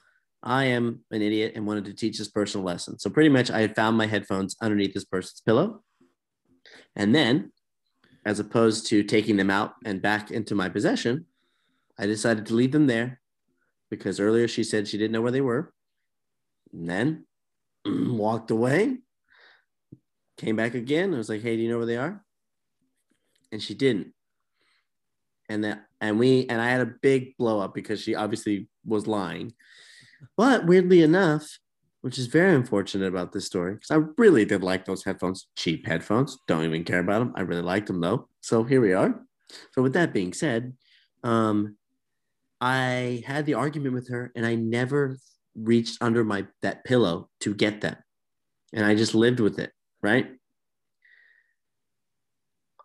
I 0.42 0.66
am 0.66 1.02
an 1.12 1.22
idiot 1.22 1.54
and 1.56 1.68
wanted 1.68 1.86
to 1.86 1.94
teach 1.94 2.18
this 2.18 2.28
person 2.30 2.62
a 2.62 2.64
lesson. 2.64 2.98
So 2.98 3.10
pretty 3.10 3.30
much 3.30 3.52
I 3.52 3.60
had 3.62 3.76
found 3.76 3.98
my 3.98 4.08
headphones 4.08 4.56
underneath 4.62 4.94
this 4.94 5.06
person's 5.06 5.42
pillow. 5.42 5.84
And 6.96 7.14
then, 7.14 7.52
as 8.26 8.40
opposed 8.40 8.88
to 8.88 9.04
taking 9.04 9.38
them 9.38 9.52
out 9.52 9.74
and 9.86 10.02
back 10.02 10.32
into 10.32 10.56
my 10.56 10.70
possession, 10.70 11.26
I 12.00 12.08
decided 12.08 12.46
to 12.48 12.56
leave 12.56 12.72
them 12.72 12.88
there 12.88 13.22
because 13.90 14.20
earlier 14.20 14.48
she 14.48 14.64
said 14.64 14.88
she 14.88 14.98
didn't 14.98 15.12
know 15.12 15.22
where 15.22 15.32
they 15.32 15.42
were. 15.42 15.74
And 16.74 16.90
then 16.90 17.26
walked 17.86 18.52
away, 18.52 18.98
came 20.38 20.56
back 20.56 20.74
again. 20.74 21.14
I 21.14 21.18
was 21.18 21.30
like, 21.30 21.42
hey, 21.42 21.56
do 21.56 21.62
you 21.62 21.70
know 21.70 21.78
where 21.78 21.86
they 21.86 21.98
are? 21.98 22.24
And 23.52 23.62
she 23.62 23.74
didn't. 23.74 24.14
And 25.50 25.64
that 25.64 25.86
and 26.02 26.20
we 26.20 26.46
and 26.50 26.62
I 26.62 26.70
had 26.70 26.82
a 26.82 26.94
big 27.02 27.38
blow 27.38 27.60
up 27.60 27.74
because 27.74 28.02
she 28.02 28.16
obviously 28.16 28.68
was 28.86 29.08
lying. 29.08 29.54
But 30.36 30.66
weirdly 30.66 31.02
enough, 31.02 31.58
which 32.02 32.18
is 32.18 32.28
very 32.28 32.54
unfortunate 32.54 33.08
about 33.08 33.32
this 33.32 33.46
story, 33.46 33.76
because 33.76 33.92
I 33.92 34.06
really 34.18 34.44
did 34.44 34.64
like 34.64 34.86
those 34.86 35.06
headphones, 35.06 35.48
cheap 35.56 35.88
headphones. 35.88 36.38
Don't 36.48 36.66
even 36.66 36.84
care 36.84 37.00
about 37.00 37.20
them. 37.20 37.34
I 37.36 37.42
really 37.42 37.62
liked 37.62 37.88
them 37.88 38.02
though. 38.02 38.28
So 38.42 38.64
here 38.64 38.82
we 38.82 38.94
are. 38.94 39.24
So 39.72 39.82
with 39.82 39.94
that 39.94 40.14
being 40.14 40.34
said, 40.34 40.74
um, 41.24 41.77
I 42.60 43.24
had 43.26 43.46
the 43.46 43.56
argument 43.56 43.94
with 43.94 44.10
her, 44.10 44.32
and 44.36 44.46
I 44.46 44.56
never 44.56 45.18
reached 45.56 45.98
under 46.02 46.24
my 46.24 46.48
that 46.62 46.84
pillow 46.84 47.30
to 47.42 47.54
get 47.54 47.82
them, 47.82 47.96
and 48.74 48.86
I 48.86 48.96
just 48.96 49.16
lived 49.16 49.40
with 49.40 49.60
it. 49.60 49.72
Right. 50.02 50.30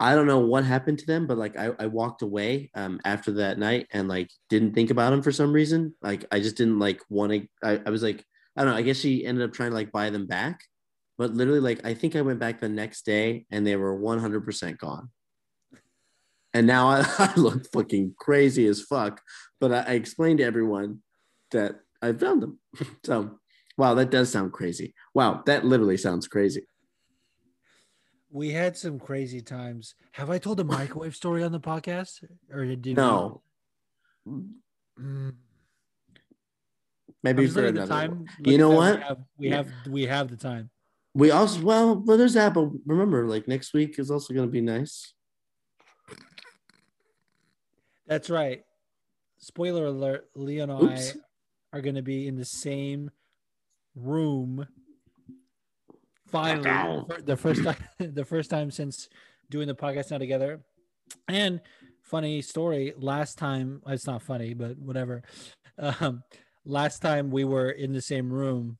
I 0.02 0.16
don't 0.16 0.26
know 0.26 0.40
what 0.40 0.64
happened 0.64 0.98
to 0.98 1.06
them, 1.06 1.28
but 1.28 1.38
like 1.38 1.56
I, 1.56 1.70
I 1.78 1.86
walked 1.86 2.22
away 2.22 2.72
um, 2.74 2.98
after 3.04 3.30
that 3.34 3.56
night 3.56 3.86
and 3.92 4.08
like 4.08 4.30
didn't 4.48 4.74
think 4.74 4.90
about 4.90 5.10
them 5.10 5.22
for 5.22 5.30
some 5.30 5.52
reason. 5.52 5.94
Like 6.02 6.24
I 6.32 6.40
just 6.40 6.56
didn't 6.56 6.80
like 6.80 7.00
want 7.08 7.30
to. 7.32 7.46
I, 7.62 7.80
I 7.86 7.90
was 7.90 8.02
like, 8.02 8.24
I 8.56 8.64
don't 8.64 8.72
know. 8.72 8.76
I 8.76 8.82
guess 8.82 8.96
she 8.98 9.24
ended 9.24 9.44
up 9.44 9.52
trying 9.52 9.70
to 9.70 9.76
like 9.76 9.92
buy 9.92 10.10
them 10.10 10.26
back, 10.26 10.60
but 11.18 11.34
literally 11.34 11.60
like 11.60 11.86
I 11.86 11.94
think 11.94 12.16
I 12.16 12.22
went 12.22 12.40
back 12.40 12.60
the 12.60 12.68
next 12.68 13.06
day 13.06 13.46
and 13.52 13.64
they 13.64 13.76
were 13.76 13.96
100% 13.96 14.78
gone. 14.78 15.08
And 16.54 16.66
now 16.66 16.88
I, 16.88 17.04
I 17.18 17.32
look 17.36 17.70
fucking 17.72 18.14
crazy 18.18 18.66
as 18.66 18.82
fuck. 18.82 19.20
But 19.60 19.72
I, 19.72 19.80
I 19.80 19.92
explained 19.92 20.38
to 20.38 20.44
everyone 20.44 21.00
that 21.50 21.80
I 22.00 22.12
found 22.12 22.42
them. 22.42 22.58
so 23.04 23.38
wow, 23.78 23.94
that 23.94 24.10
does 24.10 24.30
sound 24.30 24.52
crazy. 24.52 24.94
Wow, 25.14 25.42
that 25.46 25.64
literally 25.64 25.96
sounds 25.96 26.28
crazy. 26.28 26.66
We 28.30 28.50
had 28.50 28.76
some 28.78 28.98
crazy 28.98 29.42
times. 29.42 29.94
Have 30.12 30.30
I 30.30 30.38
told 30.38 30.56
the 30.56 30.64
microwave 30.64 31.14
story 31.14 31.42
on 31.44 31.52
the 31.52 31.60
podcast? 31.60 32.24
Or 32.50 32.64
did 32.64 32.86
you 32.86 32.94
No, 32.94 33.42
Mm. 34.28 35.34
maybe 37.22 37.46
for 37.48 37.66
another. 37.66 37.80
the 37.80 37.86
time. 37.86 38.26
You 38.38 38.56
know 38.56 38.70
what? 38.70 38.96
We 38.96 39.02
have 39.02 39.18
we 39.36 39.48
Yeah. 39.48 39.56
have 39.56 39.72
we 39.88 40.02
have 40.06 40.28
the 40.28 40.36
time. 40.36 40.70
We 41.14 41.30
also 41.30 41.60
well, 41.62 41.96
well, 41.96 42.16
there's 42.16 42.34
that, 42.34 42.54
but 42.54 42.70
remember, 42.86 43.26
like 43.26 43.48
next 43.48 43.74
week 43.74 43.98
is 43.98 44.10
also 44.10 44.32
going 44.32 44.46
to 44.46 44.52
be 44.52 44.60
nice. 44.60 45.12
That's 48.12 48.28
right. 48.28 48.62
Spoiler 49.38 49.86
alert: 49.86 50.28
Leo 50.36 50.64
and 50.64 50.82
Oops. 50.82 51.14
I 51.72 51.78
are 51.78 51.80
going 51.80 51.94
to 51.94 52.02
be 52.02 52.28
in 52.28 52.36
the 52.36 52.44
same 52.44 53.10
room. 53.96 54.66
Finally, 56.30 56.68
Ow. 56.68 57.08
the 57.24 57.38
first 57.38 57.64
time, 57.64 57.76
the 57.98 58.26
first 58.26 58.50
time 58.50 58.70
since 58.70 59.08
doing 59.48 59.66
the 59.66 59.74
podcast 59.74 60.10
now 60.10 60.18
together. 60.18 60.60
And 61.26 61.62
funny 62.02 62.42
story: 62.42 62.92
last 62.98 63.38
time, 63.38 63.80
it's 63.86 64.06
not 64.06 64.20
funny, 64.20 64.52
but 64.52 64.76
whatever. 64.76 65.22
Um, 65.78 66.22
last 66.66 67.00
time 67.00 67.30
we 67.30 67.44
were 67.44 67.70
in 67.70 67.94
the 67.94 68.02
same 68.02 68.30
room, 68.30 68.76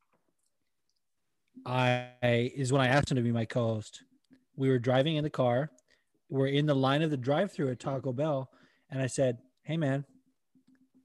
I 1.64 2.10
is 2.22 2.70
when 2.70 2.82
I 2.82 2.88
asked 2.88 3.10
him 3.10 3.16
to 3.16 3.22
be 3.22 3.32
my 3.32 3.46
co-host. 3.46 4.04
We 4.56 4.68
were 4.68 4.78
driving 4.78 5.16
in 5.16 5.24
the 5.24 5.30
car. 5.30 5.70
We're 6.28 6.48
in 6.48 6.66
the 6.66 6.76
line 6.76 7.00
of 7.00 7.10
the 7.10 7.16
drive-through 7.16 7.70
at 7.70 7.80
Taco 7.80 8.12
Bell, 8.12 8.50
and 8.92 9.02
I 9.02 9.06
said, 9.08 9.38
"Hey, 9.62 9.76
man, 9.76 10.04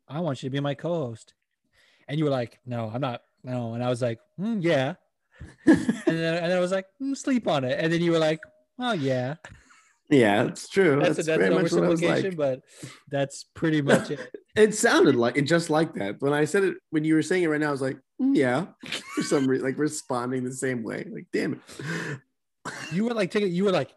I 0.07 0.19
want 0.19 0.43
you 0.43 0.49
to 0.49 0.53
be 0.53 0.59
my 0.59 0.75
co-host," 0.75 1.33
and 2.07 2.19
you 2.19 2.25
were 2.25 2.31
like, 2.31 2.59
"No, 2.65 2.91
I'm 2.93 3.01
not." 3.01 3.21
No, 3.43 3.73
and 3.73 3.83
I 3.83 3.89
was 3.89 4.01
like, 4.01 4.19
"Hmm, 4.38 4.59
"Yeah," 4.59 4.95
and 5.65 5.77
then 6.05 6.35
and 6.43 6.51
then 6.51 6.57
I 6.57 6.59
was 6.59 6.71
like, 6.71 6.85
"Hmm, 6.99 7.13
"Sleep 7.13 7.47
on 7.47 7.63
it," 7.63 7.79
and 7.79 7.91
then 7.91 8.01
you 8.01 8.11
were 8.11 8.19
like, 8.19 8.39
"Oh 8.77 8.91
yeah." 8.91 9.35
Yeah, 10.09 10.45
it's 10.45 10.69
true. 10.69 10.95
That's, 11.01 11.17
That's, 11.17 11.27
that's, 11.27 11.38
very 11.38 11.53
an 11.53 11.61
much 11.61 11.71
what 11.73 11.83
I 11.83 11.88
was 11.89 12.01
oversimplification, 12.01 12.23
like. 12.23 12.38
but 12.38 12.61
that's 13.09 13.43
pretty 13.55 13.81
much 13.81 14.11
it. 14.11 14.19
It 14.55 14.73
sounded 14.73 15.15
like 15.15 15.38
it 15.38 15.43
just 15.43 15.69
like 15.69 15.93
that. 15.95 16.19
When 16.19 16.33
I 16.33 16.45
said 16.45 16.63
it, 16.63 16.77
when 16.89 17.03
you 17.03 17.13
were 17.13 17.21
saying 17.21 17.43
it 17.43 17.47
right 17.47 17.61
now, 17.61 17.67
I 17.67 17.71
was 17.71 17.81
like, 17.81 17.99
"Mm, 18.19 18.35
yeah, 18.35 18.65
for 19.15 19.21
some 19.21 19.45
reason, 19.45 19.63
like 19.63 19.77
responding 19.77 20.43
the 20.43 20.51
same 20.51 20.81
way. 20.81 21.05
Like, 21.11 21.27
damn 21.31 21.53
it. 21.53 22.19
You 22.91 23.05
were 23.05 23.13
like 23.13 23.29
taking. 23.29 23.51
You 23.51 23.65
were 23.65 23.71
like, 23.71 23.93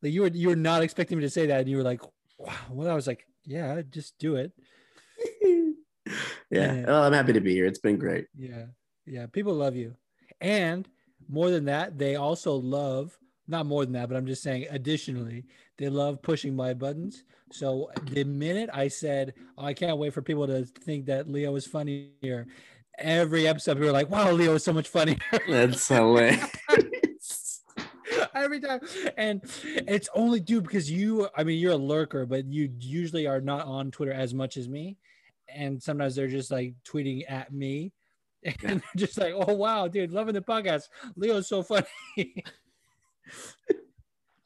like 0.00 0.12
you 0.12 0.22
were 0.22 0.28
you 0.28 0.48
were 0.48 0.56
not 0.56 0.82
expecting 0.82 1.18
me 1.18 1.24
to 1.24 1.30
say 1.30 1.46
that, 1.46 1.60
and 1.60 1.68
you 1.68 1.78
were 1.78 1.82
like. 1.82 2.00
Well, 2.38 2.90
I 2.90 2.94
was 2.94 3.06
like, 3.06 3.26
"Yeah, 3.44 3.82
just 3.88 4.18
do 4.18 4.36
it." 4.36 4.52
yeah. 6.50 6.84
Well, 6.86 7.02
I'm 7.04 7.12
happy 7.12 7.32
to 7.32 7.40
be 7.40 7.52
here. 7.52 7.66
It's 7.66 7.78
been 7.78 7.98
great. 7.98 8.26
Yeah. 8.36 8.66
Yeah. 9.06 9.26
People 9.26 9.54
love 9.54 9.76
you. 9.76 9.94
And 10.40 10.88
more 11.28 11.50
than 11.50 11.66
that, 11.66 11.98
they 11.98 12.16
also 12.16 12.54
love, 12.54 13.16
not 13.48 13.66
more 13.66 13.84
than 13.84 13.94
that, 13.94 14.08
but 14.08 14.16
I'm 14.16 14.26
just 14.26 14.42
saying, 14.42 14.66
additionally, 14.70 15.44
they 15.78 15.88
love 15.88 16.22
pushing 16.22 16.54
my 16.54 16.74
buttons. 16.74 17.24
So 17.52 17.90
the 18.10 18.24
minute 18.24 18.70
I 18.72 18.88
said, 18.88 19.34
oh, 19.56 19.64
I 19.64 19.74
can't 19.74 19.98
wait 19.98 20.12
for 20.12 20.22
people 20.22 20.46
to 20.46 20.64
think 20.64 21.06
that 21.06 21.30
Leo 21.30 21.54
is 21.56 21.66
funnier, 21.66 22.46
every 22.98 23.46
episode 23.46 23.78
we 23.78 23.86
were 23.86 23.92
like, 23.92 24.10
wow, 24.10 24.30
Leo 24.32 24.54
is 24.54 24.64
so 24.64 24.72
much 24.72 24.88
funnier. 24.88 25.18
That's 25.48 25.86
hilarious. 25.88 26.44
every 28.44 28.60
time. 28.60 28.80
And 29.16 29.42
it's 29.64 30.08
only 30.14 30.40
due 30.40 30.60
because 30.60 30.90
you, 30.90 31.28
I 31.36 31.44
mean, 31.44 31.58
you're 31.58 31.72
a 31.72 31.76
lurker, 31.76 32.26
but 32.26 32.46
you 32.46 32.70
usually 32.78 33.26
are 33.26 33.40
not 33.40 33.66
on 33.66 33.90
Twitter 33.90 34.12
as 34.12 34.34
much 34.34 34.56
as 34.56 34.68
me. 34.68 34.96
And 35.48 35.82
sometimes 35.82 36.14
they're 36.14 36.28
just 36.28 36.50
like 36.50 36.74
tweeting 36.84 37.24
at 37.28 37.52
me. 37.52 37.92
And 38.62 38.80
they're 38.80 39.06
just 39.06 39.16
like, 39.16 39.32
oh, 39.34 39.54
wow, 39.54 39.88
dude, 39.88 40.12
loving 40.12 40.34
the 40.34 40.42
podcast. 40.42 40.90
Leo's 41.16 41.48
so 41.48 41.62
funny. 41.62 41.86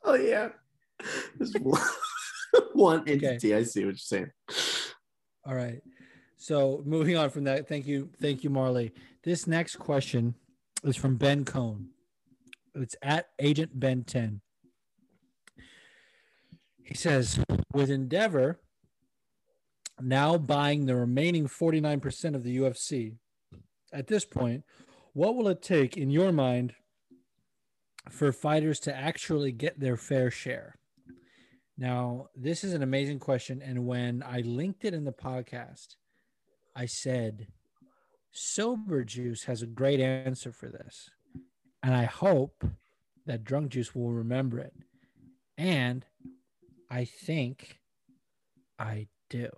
oh 0.04 0.14
yeah. 0.14 0.50
Just 1.36 1.58
one, 1.58 1.82
one 2.74 3.08
entity. 3.08 3.56
I 3.56 3.64
see 3.64 3.80
what 3.80 3.88
you're 3.88 3.96
saying. 3.96 4.30
All 5.44 5.56
right. 5.56 5.82
So 6.36 6.80
moving 6.86 7.16
on 7.16 7.30
from 7.30 7.42
that, 7.44 7.68
thank 7.68 7.88
you, 7.88 8.08
thank 8.20 8.44
you, 8.44 8.50
Marley. 8.50 8.92
This 9.24 9.48
next 9.48 9.76
question 9.76 10.36
is 10.84 10.94
from 10.94 11.16
Ben 11.16 11.44
Cohn. 11.44 11.88
It's 12.74 12.96
at 13.02 13.28
Agent 13.38 13.78
Ben 13.78 14.04
10. 14.04 14.40
He 16.82 16.94
says, 16.94 17.40
with 17.72 17.90
Endeavor 17.90 18.60
now 20.00 20.38
buying 20.38 20.86
the 20.86 20.96
remaining 20.96 21.46
49% 21.46 22.34
of 22.34 22.44
the 22.44 22.58
UFC, 22.58 23.16
at 23.92 24.06
this 24.06 24.24
point, 24.24 24.64
what 25.12 25.34
will 25.34 25.48
it 25.48 25.62
take 25.62 25.96
in 25.96 26.10
your 26.10 26.32
mind 26.32 26.74
for 28.08 28.32
fighters 28.32 28.80
to 28.80 28.96
actually 28.96 29.52
get 29.52 29.80
their 29.80 29.96
fair 29.96 30.30
share? 30.30 30.78
Now, 31.76 32.28
this 32.34 32.64
is 32.64 32.74
an 32.74 32.82
amazing 32.82 33.18
question. 33.18 33.62
And 33.62 33.86
when 33.86 34.22
I 34.22 34.40
linked 34.40 34.84
it 34.84 34.94
in 34.94 35.04
the 35.04 35.12
podcast, 35.12 35.96
I 36.74 36.86
said, 36.86 37.48
Sober 38.30 39.04
Juice 39.04 39.44
has 39.44 39.62
a 39.62 39.66
great 39.66 40.00
answer 40.00 40.52
for 40.52 40.68
this. 40.68 41.10
And 41.82 41.94
I 41.94 42.04
hope 42.04 42.64
that 43.26 43.44
Drunk 43.44 43.70
Juice 43.70 43.94
will 43.94 44.10
remember 44.10 44.58
it. 44.58 44.72
And 45.56 46.04
I 46.90 47.04
think 47.04 47.78
I 48.78 49.08
do. 49.28 49.50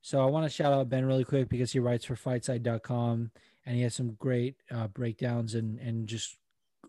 So 0.00 0.20
I 0.20 0.26
want 0.26 0.44
to 0.44 0.50
shout 0.50 0.72
out 0.72 0.88
Ben 0.88 1.04
really 1.04 1.24
quick 1.24 1.48
because 1.48 1.72
he 1.72 1.78
writes 1.78 2.04
for 2.04 2.16
fightside.com 2.16 3.30
and 3.64 3.76
he 3.76 3.82
has 3.82 3.94
some 3.94 4.14
great 4.14 4.56
uh, 4.70 4.88
breakdowns 4.88 5.54
and, 5.54 5.78
and 5.78 6.06
just 6.06 6.36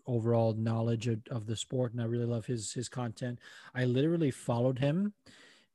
overall 0.06 0.52
knowledge 0.54 1.06
of, 1.06 1.20
of 1.30 1.46
the 1.46 1.56
sport. 1.56 1.92
And 1.92 2.02
I 2.02 2.06
really 2.06 2.26
love 2.26 2.46
his, 2.46 2.72
his 2.72 2.88
content. 2.88 3.38
I 3.74 3.84
literally 3.84 4.30
followed 4.30 4.78
him 4.78 5.14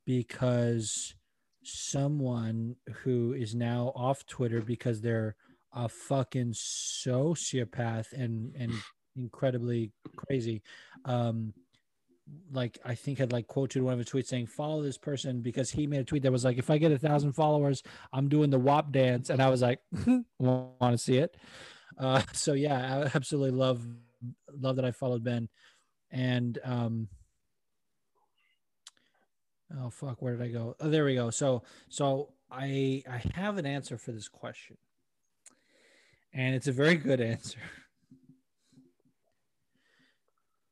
because 0.06 1.16
someone 1.64 2.76
who 3.04 3.34
is 3.34 3.56
now 3.56 3.92
off 3.96 4.26
Twitter 4.26 4.62
because 4.62 5.02
they're 5.02 5.36
a 5.74 5.90
fucking 5.90 6.54
sociopath 6.54 8.12
and 8.14 8.56
and 8.56 8.74
incredibly 9.16 9.92
crazy. 10.16 10.62
Um, 11.06 11.54
like 12.52 12.78
I 12.86 12.96
think 12.96 13.18
had 13.18 13.32
like 13.32 13.48
quoted 13.48 13.82
one 13.82 13.94
of 13.94 14.00
his 14.00 14.08
tweets 14.08 14.28
saying, 14.28 14.48
"Follow 14.48 14.82
this 14.82 14.98
person," 14.98 15.42
because 15.42 15.72
he 15.72 15.88
made 15.88 16.02
a 16.02 16.04
tweet 16.04 16.24
that 16.24 16.32
was 16.32 16.46
like, 16.46 16.58
"If 16.58 16.70
I 16.70 16.78
get 16.78 16.92
a 16.92 16.98
thousand 16.98 17.34
followers, 17.34 17.84
I'm 18.14 18.30
doing 18.30 18.50
the 18.50 18.60
WAP 18.60 18.92
dance," 18.92 19.30
and 19.30 19.42
I 19.42 19.50
was 19.50 19.62
like, 19.62 19.80
"Want 20.40 20.80
to 20.80 20.98
see 20.98 21.18
it?" 21.18 21.38
Uh, 21.98 22.22
so 22.34 22.54
yeah, 22.54 23.04
I 23.04 23.12
absolutely 23.16 23.58
love 23.58 23.86
love 24.60 24.76
that 24.76 24.86
I 24.86 24.92
followed 24.92 25.24
Ben, 25.24 25.50
and 26.12 26.58
um, 26.64 27.08
oh 29.80 29.90
fuck, 29.90 30.22
where 30.22 30.36
did 30.36 30.46
I 30.46 30.50
go? 30.50 30.76
Oh, 30.80 30.90
there 30.90 31.06
we 31.06 31.16
go. 31.16 31.30
So 31.30 31.64
so 31.90 32.34
I 32.52 33.04
I 33.10 33.22
have 33.34 33.58
an 33.58 33.66
answer 33.66 33.98
for 33.98 34.12
this 34.12 34.28
question, 34.28 34.78
and 36.34 36.56
it's 36.56 36.68
a 36.68 36.72
very 36.72 36.96
good 36.96 37.22
answer, 37.22 37.60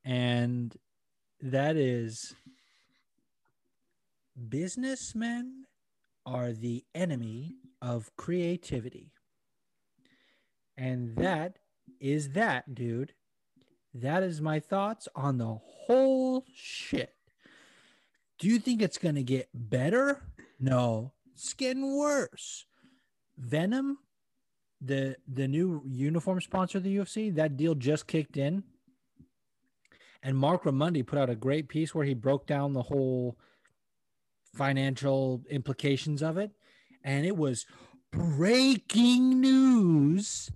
and 0.03 0.75
that 1.41 1.75
is 1.75 2.35
businessmen 4.49 5.65
are 6.25 6.51
the 6.51 6.83
enemy 6.93 7.55
of 7.81 8.15
creativity. 8.17 9.11
And 10.77 11.15
that 11.15 11.57
is 11.99 12.31
that, 12.31 12.75
dude. 12.75 13.13
That 13.93 14.23
is 14.23 14.41
my 14.41 14.59
thoughts 14.59 15.07
on 15.15 15.37
the 15.37 15.55
whole 15.55 16.45
shit. 16.53 17.15
Do 18.37 18.47
you 18.47 18.59
think 18.59 18.81
it's 18.81 18.99
going 18.99 19.15
to 19.15 19.23
get 19.23 19.49
better? 19.53 20.21
No, 20.59 21.13
it's 21.33 21.53
getting 21.53 21.97
worse. 21.97 22.65
Venom, 23.37 23.97
the 24.81 25.15
the 25.27 25.47
new 25.47 25.81
uniform 25.85 26.41
sponsor 26.41 26.77
of 26.77 26.83
the 26.83 26.97
UFC, 26.97 27.33
that 27.35 27.57
deal 27.57 27.75
just 27.75 28.07
kicked 28.07 28.37
in. 28.37 28.63
And 30.23 30.37
Marc 30.37 30.63
Raimondi 30.63 31.05
put 31.05 31.19
out 31.19 31.29
a 31.29 31.35
great 31.35 31.69
piece 31.69 31.93
where 31.93 32.05
he 32.05 32.13
broke 32.13 32.47
down 32.47 32.73
the 32.73 32.81
whole 32.81 33.37
financial 34.53 35.43
implications 35.49 36.21
of 36.21 36.37
it. 36.37 36.51
And 37.03 37.25
it 37.25 37.37
was 37.37 37.65
breaking 38.11 39.39
news 39.39 40.51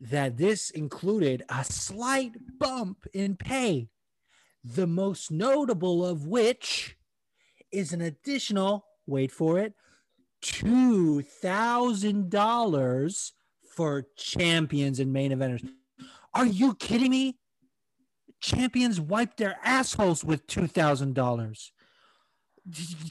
that 0.00 0.36
this 0.36 0.70
included 0.70 1.42
a 1.48 1.64
slight 1.64 2.58
bump 2.58 3.06
in 3.12 3.36
pay, 3.36 3.88
the 4.62 4.86
most 4.86 5.30
notable 5.30 6.04
of 6.04 6.26
which 6.26 6.96
is 7.72 7.92
an 7.92 8.00
additional, 8.00 8.84
wait 9.06 9.32
for 9.32 9.58
it, 9.58 9.74
$2,000 10.52 13.32
for 13.74 14.06
champions 14.16 15.00
and 15.00 15.12
main 15.12 15.32
eventers. 15.32 15.68
Are 16.34 16.46
you 16.46 16.74
kidding 16.74 17.10
me? 17.10 17.36
Champions 18.40 19.00
wipe 19.00 19.36
their 19.36 19.56
assholes 19.64 20.22
with 20.24 20.46
$2,000 20.46 21.70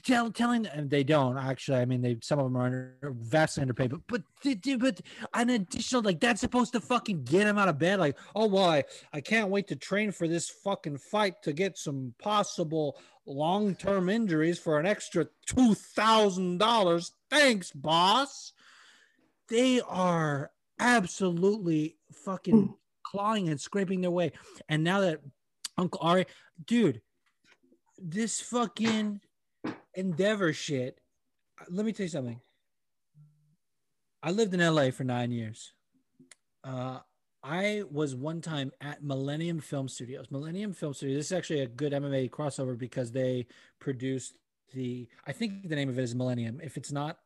tell, 0.04 0.30
telling 0.30 0.66
and 0.66 0.90
they 0.90 1.02
don't 1.02 1.38
actually. 1.38 1.78
I 1.78 1.84
mean, 1.84 2.02
they 2.02 2.18
some 2.20 2.38
of 2.38 2.44
them 2.44 2.56
are 2.56 2.66
under, 2.66 2.96
vastly 3.02 3.62
underpaid, 3.62 3.90
but 3.90 4.00
but 4.06 4.22
but 4.78 5.00
an 5.34 5.50
additional 5.50 6.02
like 6.02 6.20
that's 6.20 6.40
supposed 6.40 6.72
to 6.72 6.80
fucking 6.80 7.24
get 7.24 7.44
them 7.44 7.58
out 7.58 7.68
of 7.68 7.78
bed. 7.78 7.98
Like, 7.98 8.18
oh 8.34 8.46
well, 8.46 8.70
I, 8.70 8.84
I 9.12 9.20
can't 9.20 9.48
wait 9.48 9.68
to 9.68 9.76
train 9.76 10.12
for 10.12 10.28
this 10.28 10.50
fucking 10.50 10.98
fight 10.98 11.42
to 11.42 11.52
get 11.52 11.78
some 11.78 12.14
possible 12.18 12.98
long 13.24 13.74
term 13.74 14.08
injuries 14.08 14.58
for 14.58 14.78
an 14.78 14.86
extra 14.86 15.26
two 15.46 15.74
thousand 15.74 16.58
dollars. 16.58 17.12
Thanks, 17.30 17.72
boss. 17.72 18.52
They 19.48 19.80
are 19.80 20.50
absolutely 20.78 21.96
fucking 22.12 22.74
clawing 23.02 23.48
and 23.48 23.60
scraping 23.60 24.00
their 24.00 24.10
way, 24.10 24.32
and 24.68 24.82
now 24.82 25.00
that 25.00 25.20
Uncle 25.78 26.00
Ari, 26.02 26.26
dude, 26.64 27.00
this 27.98 28.40
fucking 28.40 29.20
endeavor 29.94 30.52
shit. 30.52 31.00
Let 31.68 31.86
me 31.86 31.92
tell 31.92 32.04
you 32.04 32.10
something. 32.10 32.40
I 34.22 34.30
lived 34.30 34.54
in 34.54 34.60
LA 34.60 34.90
for 34.90 35.04
nine 35.04 35.30
years. 35.30 35.72
Uh, 36.64 37.00
I 37.42 37.84
was 37.90 38.14
one 38.14 38.40
time 38.40 38.72
at 38.80 39.02
Millennium 39.02 39.60
Film 39.60 39.88
Studios. 39.88 40.30
Millennium 40.30 40.72
Film 40.72 40.94
Studios. 40.94 41.18
This 41.18 41.26
is 41.26 41.32
actually 41.32 41.60
a 41.60 41.68
good 41.68 41.92
MMA 41.92 42.30
crossover 42.30 42.76
because 42.76 43.12
they 43.12 43.46
produced 43.78 44.36
the. 44.72 45.08
I 45.26 45.32
think 45.32 45.68
the 45.68 45.76
name 45.76 45.88
of 45.88 45.98
it 45.98 46.02
is 46.02 46.14
Millennium. 46.14 46.60
If 46.62 46.76
it's 46.76 46.92
not, 46.92 47.18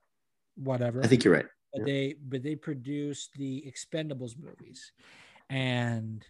whatever. 0.57 1.03
I 1.03 1.07
think 1.07 1.25
you're 1.25 1.35
right. 1.35 1.47
But 1.73 1.85
they 1.85 2.17
but 2.21 2.43
they 2.43 2.57
produced 2.57 3.31
the 3.35 3.65
Expendables 3.67 4.35
movies, 4.37 4.93
and 5.49 6.25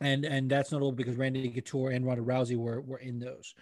and 0.00 0.24
and 0.24 0.50
that's 0.50 0.72
notable 0.72 0.92
because 0.92 1.16
Randy 1.16 1.48
Couture 1.50 1.90
and 1.90 2.06
Ronda 2.06 2.22
Rousey 2.22 2.56
were 2.56 2.80
were 2.80 2.98
in 2.98 3.18
those. 3.18 3.54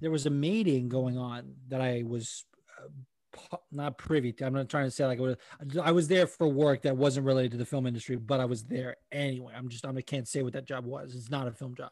There 0.00 0.10
was 0.10 0.26
a 0.26 0.30
meeting 0.30 0.88
going 0.88 1.16
on 1.18 1.54
that 1.68 1.80
I 1.80 2.04
was 2.06 2.44
uh, 2.82 3.56
not 3.72 3.96
privy 3.96 4.32
to. 4.32 4.46
I'm 4.46 4.52
not 4.52 4.68
trying 4.68 4.86
to 4.86 4.90
say 4.90 5.06
like 5.06 5.18
I 5.18 5.22
was, 5.22 5.36
I 5.82 5.92
was 5.92 6.08
there 6.08 6.26
for 6.26 6.46
work 6.46 6.82
that 6.82 6.96
wasn't 6.96 7.26
related 7.26 7.52
to 7.52 7.56
the 7.58 7.64
film 7.64 7.86
industry, 7.86 8.16
but 8.16 8.40
I 8.40 8.44
was 8.44 8.64
there 8.64 8.96
anyway. 9.12 9.54
I'm 9.56 9.68
just 9.68 9.86
I 9.86 10.00
can't 10.02 10.28
say 10.28 10.42
what 10.42 10.52
that 10.54 10.66
job 10.66 10.84
was. 10.84 11.14
It's 11.14 11.30
not 11.30 11.46
a 11.46 11.52
film 11.52 11.74
job, 11.74 11.90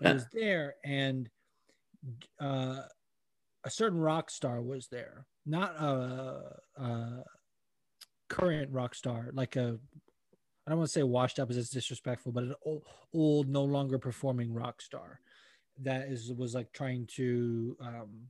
but 0.00 0.08
Yeah. 0.08 0.12
was 0.14 0.26
there, 0.32 0.74
and 0.84 1.30
uh, 2.40 2.82
a 3.64 3.70
certain 3.70 3.98
rock 4.00 4.30
star 4.30 4.62
was 4.62 4.88
there, 4.88 5.26
not 5.46 5.74
a, 5.76 6.60
a 6.76 7.24
current 8.28 8.70
rock 8.72 8.94
star, 8.94 9.30
like 9.32 9.56
a 9.56 9.78
I 10.66 10.70
don't 10.70 10.78
want 10.78 10.88
to 10.88 10.92
say 10.92 11.02
washed 11.02 11.38
up 11.40 11.50
as 11.50 11.56
it's 11.56 11.70
disrespectful, 11.70 12.32
but 12.32 12.44
an 12.44 12.54
old, 12.64 12.84
old, 13.12 13.48
no 13.48 13.64
longer 13.64 13.98
performing 13.98 14.52
rock 14.52 14.82
star 14.82 15.20
that 15.82 16.08
is 16.08 16.32
was 16.32 16.54
like 16.54 16.72
trying 16.72 17.06
to 17.16 17.76
um, 17.80 18.28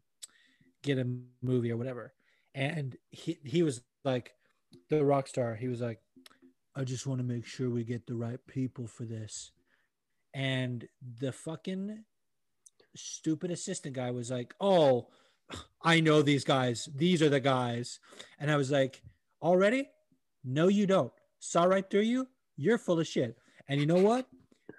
get 0.83 0.99
a 0.99 1.07
movie 1.43 1.71
or 1.73 1.77
whatever, 1.77 2.15
and 2.55 2.97
he 3.11 3.39
he 3.45 3.63
was 3.63 3.83
like 4.05 4.35
the 4.89 5.05
rock 5.05 5.29
star. 5.29 5.55
He 5.55 5.69
was 5.69 5.81
like, 5.81 6.01
I 6.77 6.85
just 6.85 7.07
want 7.07 7.21
to 7.21 7.25
make 7.27 7.47
sure 7.47 7.71
we 7.71 7.85
get 7.85 8.07
the 8.07 8.15
right 8.15 8.41
people 8.47 8.87
for 8.87 9.05
this, 9.05 9.53
and 10.35 10.87
the 11.19 11.33
fucking 11.33 12.05
stupid 12.97 13.51
assistant 13.51 13.95
guy 13.95 14.11
was 14.11 14.31
like, 14.31 14.55
oh. 14.61 15.09
I 15.83 16.01
know 16.01 16.23
these 16.23 16.45
guys. 16.45 16.89
These 16.95 17.23
are 17.23 17.29
the 17.29 17.41
guys. 17.41 17.99
And 18.39 18.51
I 18.51 18.57
was 18.57 18.71
like, 18.71 19.03
already? 19.43 19.89
No, 20.45 20.69
you 20.69 20.87
don't. 20.87 21.13
Saw 21.39 21.65
right 21.65 21.89
through 21.89 22.03
you. 22.03 22.29
You're 22.57 22.79
full 22.79 23.01
of 23.01 23.07
shit. 23.07 23.37
And 23.69 23.81
you 23.81 23.87
know 23.87 24.01
what? 24.01 24.27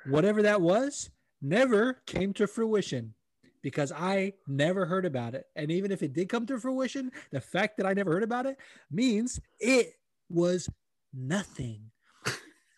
Whatever 0.05 0.41
that 0.43 0.61
was 0.61 1.09
never 1.41 2.01
came 2.05 2.33
to 2.33 2.47
fruition 2.47 3.13
because 3.61 3.91
I 3.91 4.33
never 4.47 4.85
heard 4.85 5.05
about 5.05 5.35
it. 5.35 5.45
And 5.55 5.71
even 5.71 5.91
if 5.91 6.03
it 6.03 6.13
did 6.13 6.29
come 6.29 6.45
to 6.47 6.59
fruition, 6.59 7.11
the 7.31 7.41
fact 7.41 7.77
that 7.77 7.85
I 7.85 7.93
never 7.93 8.11
heard 8.11 8.23
about 8.23 8.45
it 8.45 8.57
means 8.91 9.39
it 9.59 9.93
was 10.29 10.69
nothing. 11.13 11.91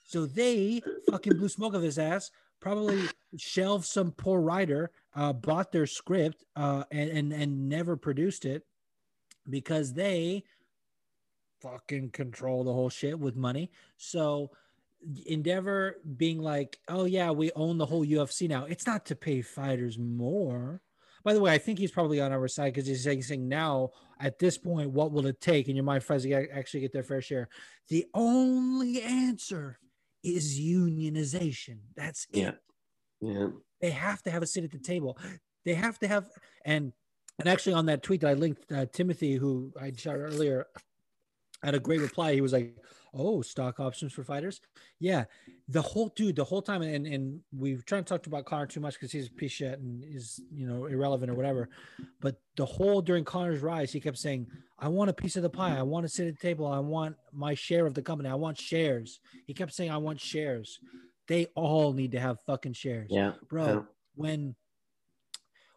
So 0.05 0.27
they 0.27 0.79
fucking 1.09 1.37
blew 1.37 1.49
smoke 1.49 1.73
of 1.73 1.81
his 1.81 1.97
ass, 1.97 2.29
probably 2.63 3.03
shelved 3.37 3.85
some 3.85 4.11
poor 4.11 4.39
writer, 4.39 4.89
uh, 5.15 5.33
bought 5.33 5.73
their 5.73 5.85
script, 5.85 6.45
uh, 6.55 6.85
and, 6.91 7.09
and 7.09 7.33
and 7.33 7.67
never 7.67 7.97
produced 7.97 8.45
it 8.45 8.63
because 9.49 9.93
they 9.93 10.45
fucking 11.61 12.09
control 12.11 12.63
the 12.63 12.71
whole 12.71 12.89
shit 12.89 13.19
with 13.19 13.35
money. 13.35 13.69
So 13.97 14.51
Endeavor 15.25 15.97
being 16.15 16.41
like, 16.41 16.79
oh 16.87 17.03
yeah, 17.03 17.31
we 17.31 17.51
own 17.51 17.77
the 17.77 17.85
whole 17.85 18.05
UFC 18.05 18.47
now. 18.47 18.63
It's 18.63 18.87
not 18.87 19.05
to 19.07 19.15
pay 19.15 19.41
fighters 19.41 19.99
more. 19.99 20.81
By 21.25 21.33
the 21.33 21.41
way, 21.41 21.51
I 21.51 21.57
think 21.57 21.79
he's 21.79 21.91
probably 21.91 22.21
on 22.21 22.31
our 22.31 22.47
side 22.47 22.73
because 22.73 22.87
he's 22.87 23.03
saying, 23.03 23.47
now 23.47 23.89
at 24.21 24.39
this 24.39 24.57
point, 24.57 24.91
what 24.91 25.11
will 25.11 25.25
it 25.25 25.41
take 25.41 25.67
And 25.67 25.75
your 25.75 25.83
mind 25.83 26.03
to 26.03 26.49
actually 26.53 26.79
get 26.79 26.93
their 26.93 27.03
fair 27.03 27.21
share? 27.21 27.49
The 27.89 28.05
only 28.13 29.01
answer 29.01 29.79
is 30.23 30.59
unionization. 30.59 31.79
That's 31.95 32.27
it. 32.31 32.39
Yeah. 32.39 32.51
Yeah. 33.21 33.47
They 33.81 33.91
have 33.91 34.21
to 34.23 34.31
have 34.31 34.43
a 34.43 34.47
seat 34.47 34.63
at 34.63 34.71
the 34.71 34.79
table. 34.79 35.17
They 35.65 35.73
have 35.73 35.99
to 35.99 36.07
have 36.07 36.27
and 36.65 36.93
and 37.39 37.49
actually 37.49 37.73
on 37.73 37.87
that 37.87 38.03
tweet 38.03 38.21
that 38.21 38.29
I 38.29 38.33
linked 38.33 38.71
uh, 38.71 38.85
Timothy, 38.91 39.35
who 39.35 39.73
I 39.79 39.91
shot 39.95 40.15
earlier, 40.15 40.67
had 41.63 41.75
a 41.75 41.79
great 41.79 42.01
reply. 42.01 42.33
He 42.33 42.41
was 42.41 42.53
like, 42.53 42.75
"Oh, 43.13 43.41
stock 43.41 43.79
options 43.79 44.11
for 44.13 44.23
fighters." 44.23 44.59
Yeah, 44.99 45.25
the 45.67 45.81
whole 45.81 46.09
dude, 46.09 46.35
the 46.35 46.43
whole 46.43 46.61
time, 46.61 46.81
and 46.81 47.05
and 47.07 47.41
we've 47.55 47.85
tried 47.85 48.05
to 48.07 48.13
talk 48.13 48.25
about 48.27 48.45
Conor 48.45 48.65
too 48.67 48.79
much 48.79 48.93
because 48.95 49.11
he's 49.11 49.27
a 49.27 49.31
piece 49.31 49.51
shit 49.53 49.79
and 49.79 50.03
is 50.03 50.41
you 50.51 50.67
know 50.67 50.85
irrelevant 50.85 51.31
or 51.31 51.35
whatever. 51.35 51.69
But 52.19 52.41
the 52.55 52.65
whole 52.65 53.01
during 53.01 53.23
Conor's 53.23 53.61
rise, 53.61 53.91
he 53.91 53.99
kept 53.99 54.17
saying, 54.17 54.47
"I 54.79 54.87
want 54.87 55.09
a 55.09 55.13
piece 55.13 55.35
of 55.35 55.43
the 55.43 55.49
pie. 55.49 55.77
I 55.77 55.83
want 55.83 56.03
to 56.05 56.09
sit 56.09 56.27
at 56.27 56.35
the 56.37 56.41
table. 56.41 56.67
I 56.67 56.79
want 56.79 57.15
my 57.31 57.53
share 57.53 57.85
of 57.85 57.93
the 57.93 58.01
company. 58.01 58.29
I 58.29 58.35
want 58.35 58.57
shares." 58.57 59.19
He 59.45 59.53
kept 59.53 59.73
saying, 59.73 59.91
"I 59.91 59.97
want 59.97 60.19
shares." 60.19 60.79
They 61.27 61.45
all 61.55 61.93
need 61.93 62.11
to 62.11 62.19
have 62.19 62.41
fucking 62.41 62.73
shares 62.73 63.07
Yeah. 63.09 63.33
bro 63.47 63.65
Yeah. 63.65 63.81
when 64.15 64.55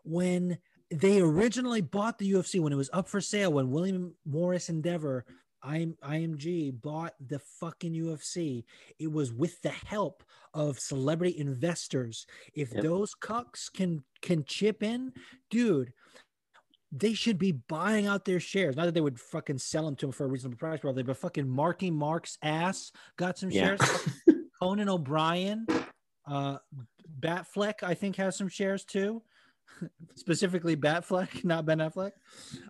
when 0.05 0.59
they 0.91 1.21
originally 1.21 1.81
bought 1.81 2.19
the 2.19 2.31
UFC 2.33 2.61
when 2.61 2.73
it 2.73 2.77
was 2.77 2.91
up 2.93 3.09
for 3.09 3.21
sale 3.21 3.53
when 3.53 3.71
William 3.71 4.15
Morris 4.25 4.69
Endeavor 4.69 5.25
IM, 5.67 5.97
IMG 6.03 6.71
bought 6.81 7.15
the 7.27 7.39
fucking 7.39 7.93
UFC 7.93 8.65
it 8.99 9.11
was 9.11 9.33
with 9.33 9.61
the 9.63 9.71
help 9.71 10.23
of 10.55 10.79
celebrity 10.79 11.39
investors 11.39 12.27
if 12.55 12.73
Yep. 12.73 12.83
those 12.83 13.15
cucks 13.21 13.73
can 13.73 14.05
can 14.23 14.45
chip 14.45 14.83
in 14.83 15.13
dude 15.51 15.93
they 16.93 17.15
should 17.15 17.37
be 17.37 17.51
buying 17.53 18.07
out 18.07 18.25
their 18.25 18.39
shares. 18.41 18.77
Not 18.77 18.85
that 18.87 18.95
they 18.95 19.01
would 19.01 19.21
fucking 19.21 19.59
sell 19.59 19.85
them 19.85 19.97
to 19.97 20.07
them 20.07 20.13
for 20.13 20.25
a 20.25 20.29
reasonable 20.29 20.57
price, 20.57 20.81
probably, 20.81 21.03
but 21.03 21.17
fucking 21.17 21.47
Marky 21.47 21.91
Mark's 21.91 22.39
ass 22.43 22.93
got 23.17 23.37
some 23.37 23.51
Yeah. 23.51 23.77
shares. 23.77 23.81
Conan 24.61 24.89
O'Brien, 24.89 25.67
uh, 26.27 26.59
Batfleck, 27.21 27.83
I 27.83 27.93
think 27.95 28.17
has 28.17 28.37
some 28.37 28.49
shares 28.49 28.85
too. 28.85 29.21
Specifically 30.15 30.77
Batfleck, 30.77 31.45
not 31.45 31.67
Ben 31.67 31.79
Affleck. 31.79 32.13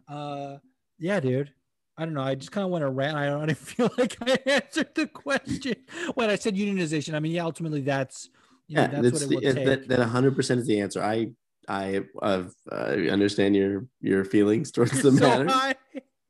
Uh, 0.08 0.58
yeah, 0.98 1.20
dude. 1.20 1.52
I 1.98 2.04
don't 2.04 2.14
know. 2.14 2.22
I 2.22 2.34
just 2.34 2.52
kind 2.52 2.64
of 2.64 2.70
went 2.70 2.84
a 2.84 2.88
rant. 2.90 3.16
I 3.16 3.26
don't 3.26 3.44
even 3.44 3.54
feel 3.56 3.90
like 3.96 4.16
I 4.20 4.38
answered 4.46 4.94
the 4.94 5.06
question 5.06 5.76
when 6.14 6.28
I 6.30 6.36
said 6.36 6.54
unionization. 6.56 7.14
I 7.14 7.20
mean, 7.20 7.32
yeah, 7.32 7.44
ultimately 7.44 7.80
that's 7.80 8.28
you 8.68 8.78
yeah, 8.78 8.86
that's 8.88 9.10
that's 9.10 9.12
what 9.12 9.22
it 9.22 9.28
the, 9.28 9.34
will 9.34 9.54
take. 9.54 9.64
that 9.88 9.88
that 9.88 10.04
hundred 10.06 10.36
percent 10.36 10.60
is 10.60 10.66
the 10.66 10.80
answer. 10.80 11.02
I 11.02 11.32
I 11.68 12.02
uh, 12.20 12.44
I 12.70 13.08
understand 13.08 13.56
your 13.56 13.86
your 14.00 14.24
feelings 14.24 14.70
towards 14.70 15.02
the 15.02 15.12
So 15.12 15.20
matter. 15.20 15.48
high. 15.48 15.74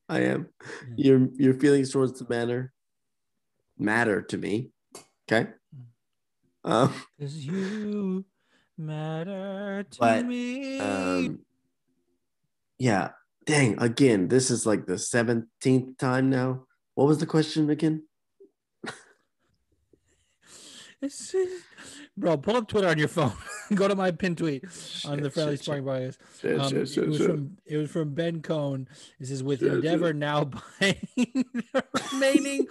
I 0.09 0.21
am. 0.21 0.49
Your 0.97 1.29
your 1.35 1.55
feelings 1.55 1.91
towards 1.91 2.19
the 2.19 2.27
matter 2.29 2.73
matter 3.79 4.23
to 4.23 4.39
me. 4.39 4.71
Okay. 5.31 5.51
Um, 6.65 6.93
Cause 7.21 7.35
you 7.37 8.25
matter 8.79 9.85
to 9.91 9.99
But, 9.99 10.27
me. 10.27 10.81
um, 10.81 11.41
yeah. 12.79 13.11
Dang. 13.47 13.81
Again, 13.81 14.29
this 14.29 14.51
is 14.51 14.67
like 14.67 14.87
the 14.87 14.99
seventeenth 14.99 15.99
time 15.99 16.29
now. 16.31 16.65
What 16.95 17.07
was 17.07 17.19
the 17.19 17.27
question 17.27 17.71
again? 17.71 18.03
Bro, 22.17 22.39
pull 22.39 22.57
up 22.57 22.67
Twitter 22.67 22.89
on 22.89 22.99
your 22.99 23.09
phone. 23.09 23.33
Go 23.75 23.87
to 23.87 23.95
my 23.95 24.11
pin 24.11 24.35
tweet 24.35 24.65
on 25.05 25.19
the 25.19 25.25
Shit, 25.25 25.35
Friendly 25.35 25.57
shit, 25.57 25.65
Sparring 25.65 25.85
Podcast. 25.85 26.17
shit, 26.41 26.61
Um, 26.61 26.71
shit, 26.71 26.89
shit, 26.89 27.05
it 27.05 27.09
was 27.09 27.19
from 27.21 27.57
it 27.67 27.77
was 27.77 27.91
from 27.91 28.15
Ben 28.15 28.41
Cohn. 28.41 28.89
It 29.21 29.27
says 29.27 29.43
with 29.43 29.63
Endeavor 29.63 30.13
now 30.15 30.45
buying 30.45 30.97
the 31.17 31.85
remaining 32.13 32.67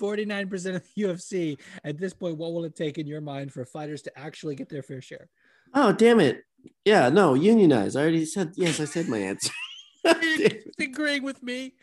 49% 0.00 0.76
of 0.76 0.82
the 0.94 1.02
UFC. 1.02 1.58
At 1.84 1.98
this 1.98 2.14
point, 2.14 2.38
what 2.38 2.52
will 2.54 2.64
it 2.64 2.74
take 2.74 2.96
in 2.98 3.06
your 3.06 3.20
mind 3.20 3.52
for 3.52 3.64
fighters 3.66 4.02
to 4.02 4.18
actually 4.18 4.56
get 4.56 4.68
their 4.70 4.82
fair 4.82 5.02
share? 5.02 5.28
Oh 5.74 5.92
damn 5.92 6.18
it! 6.20 6.42
Yeah, 6.84 7.10
no, 7.10 7.34
unionize. 7.34 7.94
I 7.94 8.00
already 8.02 8.24
said 8.24 8.52
yes. 8.56 8.80
I 8.80 8.86
said 8.86 9.08
my 9.08 9.18
answer. 9.18 9.52
You're 10.22 10.50
agreeing 10.88 11.22
with 11.22 11.42
me. 11.42 11.74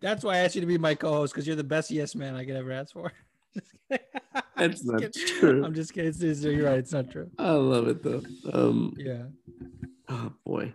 That's 0.00 0.24
why 0.24 0.34
I 0.34 0.38
asked 0.38 0.54
you 0.54 0.60
to 0.60 0.66
be 0.66 0.78
my 0.78 0.94
co-host 0.94 1.32
because 1.32 1.46
you're 1.46 1.56
the 1.56 1.64
best 1.64 1.90
yes 1.90 2.14
man 2.14 2.34
I 2.34 2.44
could 2.44 2.56
ever 2.56 2.72
ask 2.72 2.92
for. 2.92 3.12
That's 4.56 4.84
not 4.84 5.00
kidding. 5.00 5.26
true. 5.38 5.64
I'm 5.64 5.74
just 5.74 5.92
kidding. 5.92 6.08
It's, 6.10 6.22
it's- 6.22 6.42
you're 6.42 6.66
right. 6.66 6.78
It's 6.78 6.92
not 6.92 7.10
true. 7.10 7.30
I 7.38 7.50
love 7.52 7.88
it 7.88 8.02
though. 8.02 8.22
Um, 8.52 8.94
Yeah. 8.96 9.24
oh 10.08 10.32
boy, 10.44 10.74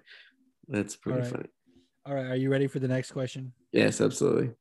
that's 0.68 0.96
pretty 0.96 1.20
right. 1.22 1.32
funny. 1.32 1.50
All 2.06 2.14
right. 2.16 2.26
Are 2.28 2.36
you 2.36 2.50
ready 2.52 2.68
for 2.68 2.80
the 2.80 2.88
next 2.88 3.12
question? 3.12 3.54
Yes, 3.72 4.02
absolutely. 4.02 4.52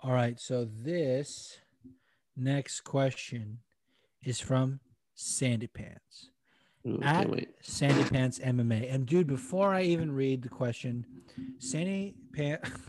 All 0.00 0.12
right. 0.12 0.38
So 0.40 0.68
this 0.82 1.58
next 2.36 2.82
question 2.82 3.58
is 4.24 4.40
from 4.40 4.80
Sandy 5.14 5.66
Pants. 5.68 6.30
Ooh, 6.86 7.00
At 7.02 7.28
wait. 7.30 7.50
Sandy 7.60 8.04
Pants 8.10 8.38
MMA. 8.38 8.92
And 8.92 9.06
dude, 9.06 9.26
before 9.26 9.72
I 9.74 9.82
even 9.82 10.12
read 10.12 10.42
the 10.42 10.48
question, 10.48 11.06
Sandy 11.58 12.14
Pants. 12.32 12.70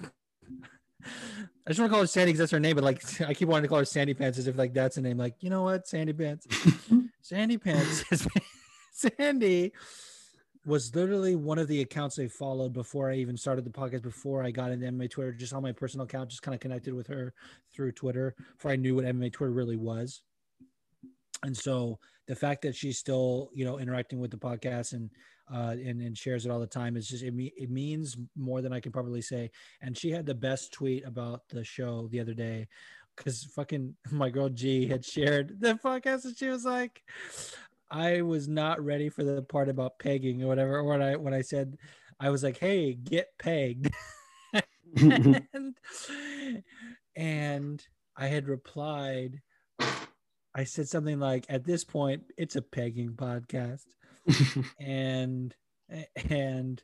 I 1.66 1.70
just 1.70 1.80
want 1.80 1.90
to 1.90 1.94
call 1.94 2.02
her 2.02 2.08
Sandy 2.08 2.32
because 2.32 2.40
that's 2.40 2.52
her 2.52 2.60
name, 2.60 2.76
but 2.76 2.84
like 2.84 3.22
I 3.28 3.34
keep 3.34 3.48
wanting 3.48 3.64
to 3.64 3.68
call 3.70 3.80
her 3.80 3.86
Sandy 3.86 4.14
Pants 4.14 4.38
as 4.38 4.48
if 4.48 4.58
like 4.58 4.74
that's 4.74 4.98
a 4.98 5.02
name. 5.02 5.18
Like, 5.18 5.36
you 5.42 5.50
know 5.50 5.64
what, 5.64 5.88
Sandy 5.88 6.14
Pants. 6.14 6.48
Sandy 7.22 7.58
Pants 7.58 8.04
Sandy 8.92 9.72
was 10.66 10.96
literally 10.96 11.36
one 11.36 11.60
of 11.60 11.68
the 11.68 11.82
accounts 11.82 12.18
I 12.20 12.28
followed 12.28 12.74
before 12.74 13.10
I 13.12 13.16
even 13.16 13.36
started 13.36 13.66
the 13.66 13.70
podcast, 13.70 14.02
before 14.02 14.44
I 14.44 14.52
got 14.52 14.72
into 14.72 14.86
MMA 14.90 15.10
Twitter, 15.10 15.34
just 15.34 15.54
on 15.54 15.62
my 15.62 15.74
personal 15.74 16.06
account, 16.06 16.30
just 16.30 16.42
kind 16.42 16.56
of 16.56 16.62
connected 16.62 16.94
with 16.94 17.08
her 17.08 17.34
through 17.74 17.92
Twitter 17.92 18.34
before 18.56 18.72
I 18.72 18.76
knew 18.78 18.96
what 18.96 19.06
MMA 19.06 19.34
Twitter 19.34 19.52
really 19.52 19.76
was. 19.76 20.22
And 21.44 21.56
so 21.56 22.00
the 22.28 22.36
fact 22.36 22.62
that 22.64 22.76
she's 22.76 22.98
still, 22.98 23.50
you 23.54 23.66
know, 23.66 23.80
interacting 23.80 24.20
with 24.20 24.32
the 24.32 24.38
podcast 24.38 24.94
and 24.94 25.10
uh, 25.54 25.72
and, 25.72 26.02
and 26.02 26.18
shares 26.18 26.46
it 26.46 26.52
all 26.52 26.60
the 26.60 26.66
time 26.66 26.96
is 26.96 27.08
just 27.08 27.24
it, 27.24 27.34
me- 27.34 27.54
it 27.58 27.70
means 27.70 28.18
more 28.36 28.62
than 28.62 28.72
I 28.72 28.80
can 28.80 28.94
probably 28.94 29.22
say. 29.22 29.52
And 29.82 29.98
she 29.98 30.10
had 30.10 30.26
the 30.26 30.34
best 30.34 30.72
tweet 30.72 31.06
about 31.06 31.42
the 31.50 31.64
show 31.66 32.08
the 32.08 32.22
other 32.22 32.34
day, 32.34 32.68
because 33.16 33.44
fucking 33.56 33.96
my 34.12 34.30
girl 34.30 34.50
G 34.50 34.88
had 34.88 35.04
shared 35.04 35.60
the 35.60 35.76
podcast 35.76 36.26
and 36.26 36.38
she 36.38 36.48
was 36.48 36.66
like, 36.66 37.04
I 37.92 38.22
was 38.22 38.48
not 38.48 38.84
ready 38.84 39.10
for 39.10 39.24
the 39.24 39.42
part 39.42 39.70
about 39.70 40.00
pegging 40.00 40.42
or 40.44 40.48
whatever. 40.48 40.78
Or 40.78 40.86
when 40.86 41.02
I 41.02 41.16
when 41.16 41.34
I 41.34 41.42
said 41.42 41.78
I 42.20 42.30
was 42.30 42.44
like, 42.44 42.58
hey, 42.58 42.94
get 42.94 43.28
pegged. 43.38 43.94
and, 44.96 45.76
and 47.16 47.86
I 48.16 48.28
had 48.28 48.48
replied, 48.48 49.42
I 50.56 50.66
said 50.66 50.88
something 50.88 51.20
like, 51.20 51.46
at 51.50 51.66
this 51.66 51.84
point, 51.84 52.24
it's 52.38 52.56
a 52.56 52.62
pegging 52.62 53.14
podcast. 53.14 53.86
and 54.80 55.56
and 56.30 56.82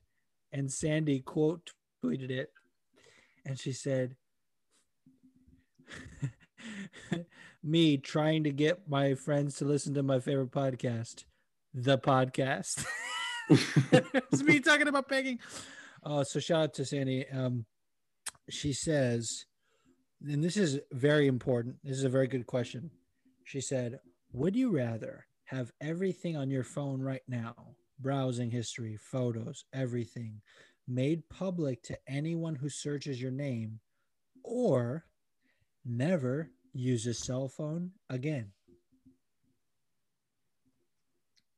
and 0.51 0.71
Sandy 0.71 1.19
quote 1.19 1.71
tweeted 2.03 2.31
it. 2.31 2.51
And 3.45 3.59
she 3.59 3.71
said 3.71 4.15
me 7.63 7.97
trying 7.97 8.43
to 8.43 8.51
get 8.51 8.89
my 8.89 9.15
friends 9.15 9.55
to 9.57 9.65
listen 9.65 9.93
to 9.93 10.03
my 10.03 10.19
favorite 10.19 10.51
podcast 10.51 11.25
the 11.73 11.97
podcast. 11.97 12.85
It's 13.51 14.43
me 14.43 14.59
talking 14.59 14.87
about 14.87 15.09
pegging. 15.09 15.39
Uh 16.03 16.23
so 16.23 16.39
shout 16.39 16.63
out 16.63 16.73
to 16.75 16.85
Sandy. 16.85 17.27
Um 17.29 17.65
she 18.47 18.73
says 18.73 19.45
and 20.21 20.43
this 20.43 20.55
is 20.55 20.79
very 20.91 21.25
important. 21.25 21.77
This 21.83 21.97
is 21.97 22.03
a 22.03 22.09
very 22.09 22.27
good 22.27 22.45
question 22.45 22.91
she 23.49 23.59
said 23.59 23.99
would 24.31 24.55
you 24.55 24.69
rather 24.69 25.25
have 25.45 25.71
everything 25.81 26.37
on 26.37 26.51
your 26.51 26.63
phone 26.63 27.01
right 27.01 27.23
now 27.27 27.55
browsing 27.99 28.49
history, 28.49 28.97
photos, 28.97 29.65
everything 29.73 30.41
made 30.87 31.27
public 31.29 31.83
to 31.83 31.97
anyone 32.07 32.55
who 32.55 32.69
searches 32.69 33.21
your 33.21 33.31
name, 33.31 33.79
or 34.43 35.05
never 35.85 36.49
use 36.73 37.05
a 37.07 37.13
cell 37.13 37.47
phone 37.47 37.91
again. 38.09 38.51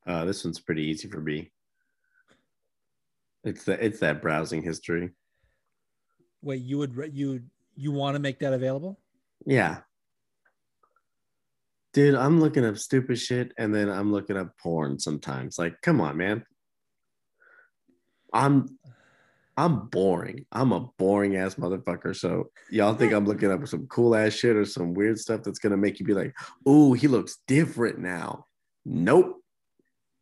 Uh, 0.05 0.25
this 0.25 0.43
one's 0.43 0.59
pretty 0.59 0.83
easy 0.83 1.07
for 1.07 1.21
me. 1.21 1.51
It's 3.43 3.63
that 3.65 3.81
it's 3.81 3.99
that 3.99 4.21
browsing 4.21 4.63
history. 4.63 5.11
Wait, 6.41 6.61
you 6.61 6.77
would 6.79 7.11
you 7.13 7.41
you 7.75 7.91
want 7.91 8.15
to 8.15 8.19
make 8.19 8.39
that 8.39 8.53
available? 8.53 8.99
Yeah. 9.45 9.79
Dude, 11.93 12.15
I'm 12.15 12.39
looking 12.39 12.65
up 12.65 12.77
stupid 12.77 13.19
shit 13.19 13.51
and 13.57 13.73
then 13.75 13.89
I'm 13.89 14.11
looking 14.11 14.37
up 14.37 14.57
porn 14.57 14.97
sometimes. 14.97 15.59
Like, 15.59 15.81
come 15.81 15.99
on, 15.99 16.17
man. 16.17 16.45
I'm 18.33 18.77
I'm 19.57 19.87
boring. 19.89 20.45
I'm 20.51 20.71
a 20.71 20.87
boring 20.97 21.35
ass 21.35 21.55
motherfucker. 21.55 22.15
So 22.15 22.49
y'all 22.69 22.95
think 22.95 23.13
I'm 23.13 23.25
looking 23.25 23.51
up 23.51 23.67
some 23.67 23.87
cool 23.87 24.15
ass 24.15 24.33
shit 24.33 24.55
or 24.55 24.65
some 24.65 24.93
weird 24.93 25.19
stuff 25.19 25.43
that's 25.43 25.59
gonna 25.59 25.77
make 25.77 25.99
you 25.99 26.05
be 26.05 26.13
like, 26.13 26.33
"Ooh, 26.67 26.93
he 26.93 27.07
looks 27.07 27.39
different 27.47 27.99
now." 27.99 28.45
Nope. 28.85 29.41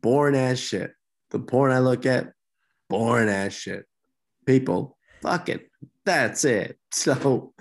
Boring 0.02 0.36
ass 0.36 0.58
shit. 0.58 0.94
The 1.30 1.40
porn 1.40 1.72
I 1.72 1.80
look 1.80 2.06
at, 2.06 2.34
boring 2.90 3.30
ass 3.30 3.54
shit. 3.54 3.86
People, 4.46 4.98
fuck 5.22 5.50
it. 5.50 5.70
That's 6.06 6.44
it. 6.46 6.78
So 6.92 7.54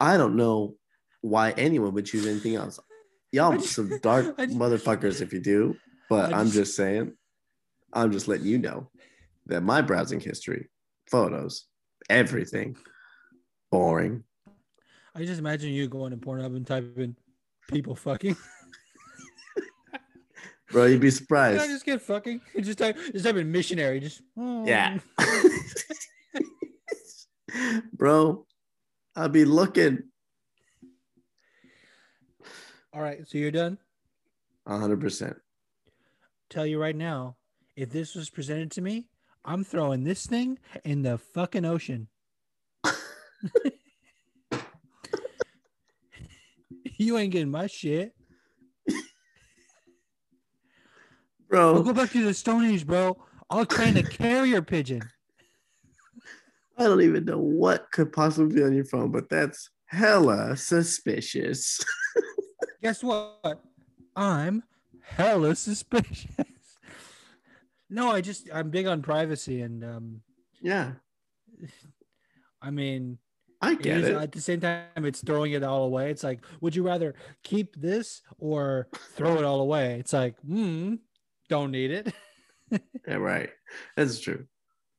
I 0.00 0.16
don't 0.16 0.36
know 0.36 0.76
why 1.20 1.50
anyone 1.52 1.92
would 1.92 2.06
choose 2.06 2.26
anything 2.26 2.56
else. 2.56 2.80
Y'all 3.32 3.58
some 3.60 3.98
dark 4.00 4.36
motherfuckers 4.38 5.22
if 5.22 5.32
you 5.32 5.40
do, 5.40 5.74
but 6.10 6.34
I'm 6.34 6.50
just 6.50 6.76
saying, 6.76 7.14
I'm 7.92 8.12
just 8.12 8.28
letting 8.28 8.46
you 8.46 8.58
know 8.58 8.90
that 9.46 9.62
my 9.62 9.80
browsing 9.80 10.20
history, 10.20 10.68
photos, 11.10 11.64
everything, 12.10 12.76
boring. 13.70 14.24
I 15.14 15.24
just 15.24 15.38
imagine 15.38 15.72
you 15.72 15.88
going 15.88 16.10
to 16.10 16.18
Pornhub 16.18 16.54
and 16.56 16.66
typing 16.66 17.16
people 17.68 17.94
fucking. 17.94 18.36
Bro, 20.70 20.86
you'd 20.86 21.00
be 21.00 21.10
surprised. 21.10 21.56
I 21.56 21.62
surprised. 21.62 21.72
just 21.72 21.86
get 21.86 22.02
fucking. 22.02 22.40
Just 22.60 22.78
type, 22.78 22.96
just 23.12 23.24
type 23.24 23.36
in 23.36 23.50
missionary. 23.50 24.00
Just 24.00 24.22
oh. 24.38 24.66
Yeah. 24.66 24.98
Hmm. 27.54 27.78
Bro, 27.92 28.46
I'll 29.14 29.28
be 29.28 29.44
looking 29.44 30.04
All 32.94 33.00
right, 33.02 33.26
so 33.26 33.38
you're 33.38 33.50
done. 33.50 33.78
100%. 34.68 35.34
Tell 36.50 36.66
you 36.66 36.78
right 36.78 36.94
now, 36.94 37.36
if 37.74 37.88
this 37.90 38.14
was 38.14 38.28
presented 38.28 38.70
to 38.72 38.82
me, 38.82 39.08
I'm 39.44 39.64
throwing 39.64 40.04
this 40.04 40.26
thing 40.26 40.58
in 40.84 41.02
the 41.02 41.16
fucking 41.18 41.64
ocean. 41.64 42.08
you 46.98 47.16
ain't 47.16 47.32
getting 47.32 47.50
my 47.50 47.66
shit. 47.66 48.14
Bro. 51.48 51.76
I'll 51.76 51.82
go 51.82 51.92
back 51.92 52.10
to 52.10 52.24
the 52.24 52.34
Stone 52.34 52.64
Age, 52.66 52.86
bro. 52.86 53.16
I'll 53.50 53.66
train 53.66 53.96
a 53.96 54.02
carrier 54.02 54.62
pigeon. 54.62 55.02
I 56.78 56.84
don't 56.84 57.02
even 57.02 57.24
know 57.24 57.38
what 57.38 57.90
could 57.92 58.12
possibly 58.12 58.54
be 58.54 58.62
on 58.62 58.74
your 58.74 58.84
phone, 58.84 59.10
but 59.10 59.28
that's 59.28 59.70
hella 59.86 60.56
suspicious. 60.56 61.84
Guess 62.82 63.02
what? 63.04 63.62
I'm 64.16 64.62
hella 65.02 65.54
suspicious. 65.54 66.26
no, 67.90 68.10
I 68.10 68.20
just 68.20 68.48
I'm 68.52 68.70
big 68.70 68.86
on 68.86 69.02
privacy 69.02 69.62
and 69.62 69.84
um 69.84 70.20
yeah. 70.60 70.92
I 72.60 72.70
mean 72.70 73.18
I 73.60 73.74
get 73.76 73.98
is- 73.98 74.08
it. 74.08 74.16
At 74.16 74.32
the 74.32 74.40
same 74.40 74.60
time, 74.60 75.04
it's 75.04 75.22
throwing 75.22 75.52
it 75.52 75.62
all 75.62 75.84
away. 75.84 76.10
It's 76.10 76.24
like, 76.24 76.40
would 76.60 76.74
you 76.74 76.82
rather 76.82 77.14
keep 77.44 77.76
this 77.80 78.22
or 78.38 78.88
throw 79.14 79.38
it 79.38 79.44
all 79.44 79.60
away? 79.60 80.00
It's 80.00 80.12
like, 80.12 80.34
hmm, 80.40 80.96
don't 81.48 81.70
need 81.70 81.90
it. 81.92 82.12
Yeah, 83.06 83.16
right. 83.16 83.50
That's 83.98 84.18
true. 84.18 84.46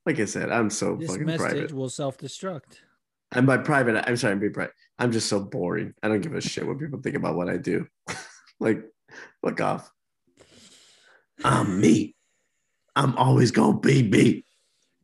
Like 0.06 0.20
I 0.20 0.26
said, 0.26 0.48
I'm 0.48 0.70
so 0.70 0.94
this 0.94 1.10
fucking 1.10 1.26
message 1.26 1.40
private. 1.40 1.72
will 1.72 1.88
self-destruct. 1.88 2.78
And 3.32 3.48
by 3.48 3.56
private, 3.56 3.96
I'm 4.06 4.16
sorry, 4.16 4.32
I'm 4.34 4.38
being 4.38 4.52
private. 4.52 4.74
I'm 4.98 5.12
just 5.12 5.28
so 5.28 5.40
boring. 5.40 5.94
I 6.02 6.08
don't 6.08 6.20
give 6.20 6.34
a 6.34 6.40
shit 6.40 6.66
what 6.66 6.78
people 6.78 7.00
think 7.00 7.16
about 7.16 7.36
what 7.36 7.48
I 7.48 7.56
do. 7.56 7.86
like, 8.60 8.84
fuck 9.44 9.60
off. 9.60 9.90
I'm 11.44 11.80
me. 11.80 12.14
I'm 12.94 13.16
always 13.16 13.50
gonna 13.50 13.78
be 13.78 14.02
me. 14.02 14.44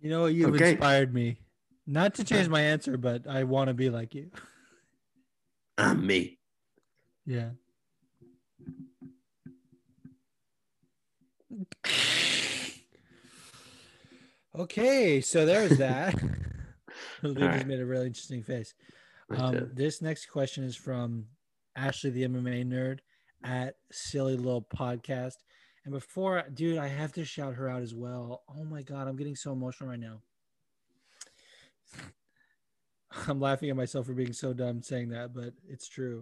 You 0.01 0.11
know, 0.11 0.23
what? 0.23 0.35
you've 0.35 0.55
Okay. 0.55 0.73
inspired 0.73 1.13
me. 1.13 1.39
Not 1.87 2.15
to 2.15 2.25
change 2.25 2.47
uh, 2.47 2.51
my 2.51 2.61
answer, 2.61 2.97
but 2.97 3.27
I 3.27 3.45
want 3.45 3.69
to 3.69 3.75
be 3.75 3.91
like 3.91 4.15
you. 4.15 4.31
I'm 5.79 6.07
me. 6.07 6.39
Yeah. 7.27 7.51
Okay, 14.57 15.21
so 15.21 15.47
there's 15.47 15.79
that. 15.79 16.15
Luke 17.23 17.39
right. 17.39 17.67
made 17.67 17.81
a 17.81 17.87
really 17.87 18.07
interesting 18.07 18.43
face. 18.43 18.75
Um, 19.37 19.71
this 19.75 20.03
next 20.03 20.27
question 20.27 20.65
is 20.65 20.77
from 20.77 21.27
Ashley, 21.77 22.11
the 22.11 22.25
MMA 22.25 22.67
nerd, 22.67 22.99
at 23.45 23.77
Silly 23.93 24.37
Little 24.37 24.67
Podcast. 24.77 25.35
And 25.85 25.95
before, 25.95 26.45
dude, 26.53 26.79
I 26.79 26.89
have 26.89 27.13
to 27.13 27.25
shout 27.25 27.55
her 27.55 27.69
out 27.69 27.83
as 27.83 27.95
well. 27.95 28.43
Oh 28.49 28.65
my 28.65 28.83
god, 28.83 29.09
I'm 29.09 29.17
getting 29.17 29.37
so 29.37 29.53
emotional 29.53 29.91
right 29.91 30.01
now. 30.01 30.21
I'm 33.29 33.41
laughing 33.41 33.71
at 33.71 33.77
myself 33.77 34.07
for 34.07 34.13
being 34.13 34.33
so 34.33 34.53
dumb 34.53 34.83
saying 34.83 35.09
that, 35.11 35.35
but 35.35 35.55
it's 35.69 35.89
true. 35.89 36.21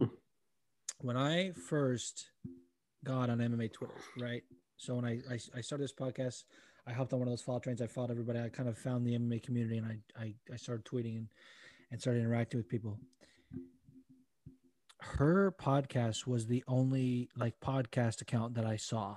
when 1.00 1.16
I 1.16 1.52
first 1.52 2.30
got 3.04 3.30
on 3.30 3.38
MMA 3.38 3.72
Twitter, 3.72 3.94
right? 4.18 4.42
So 4.76 4.94
when 4.94 5.04
I, 5.04 5.20
I 5.30 5.38
I 5.56 5.60
started 5.60 5.84
this 5.84 5.92
podcast, 5.92 6.44
I 6.86 6.92
hopped 6.92 7.12
on 7.12 7.18
one 7.18 7.28
of 7.28 7.32
those 7.32 7.42
follow 7.42 7.58
trains. 7.58 7.82
I 7.82 7.86
followed 7.88 8.10
everybody. 8.10 8.38
I 8.38 8.48
kind 8.48 8.68
of 8.68 8.78
found 8.78 9.06
the 9.06 9.18
MMA 9.18 9.42
community, 9.42 9.78
and 9.78 9.86
I 9.86 9.98
I, 10.18 10.34
I 10.52 10.56
started 10.56 10.84
tweeting 10.84 11.16
and 11.16 11.28
and 11.90 12.00
started 12.00 12.20
interacting 12.20 12.58
with 12.58 12.68
people. 12.68 12.98
Her 15.00 15.54
podcast 15.60 16.26
was 16.26 16.46
the 16.46 16.64
only 16.68 17.30
like 17.36 17.60
podcast 17.60 18.20
account 18.20 18.54
that 18.54 18.64
I 18.64 18.76
saw. 18.76 19.16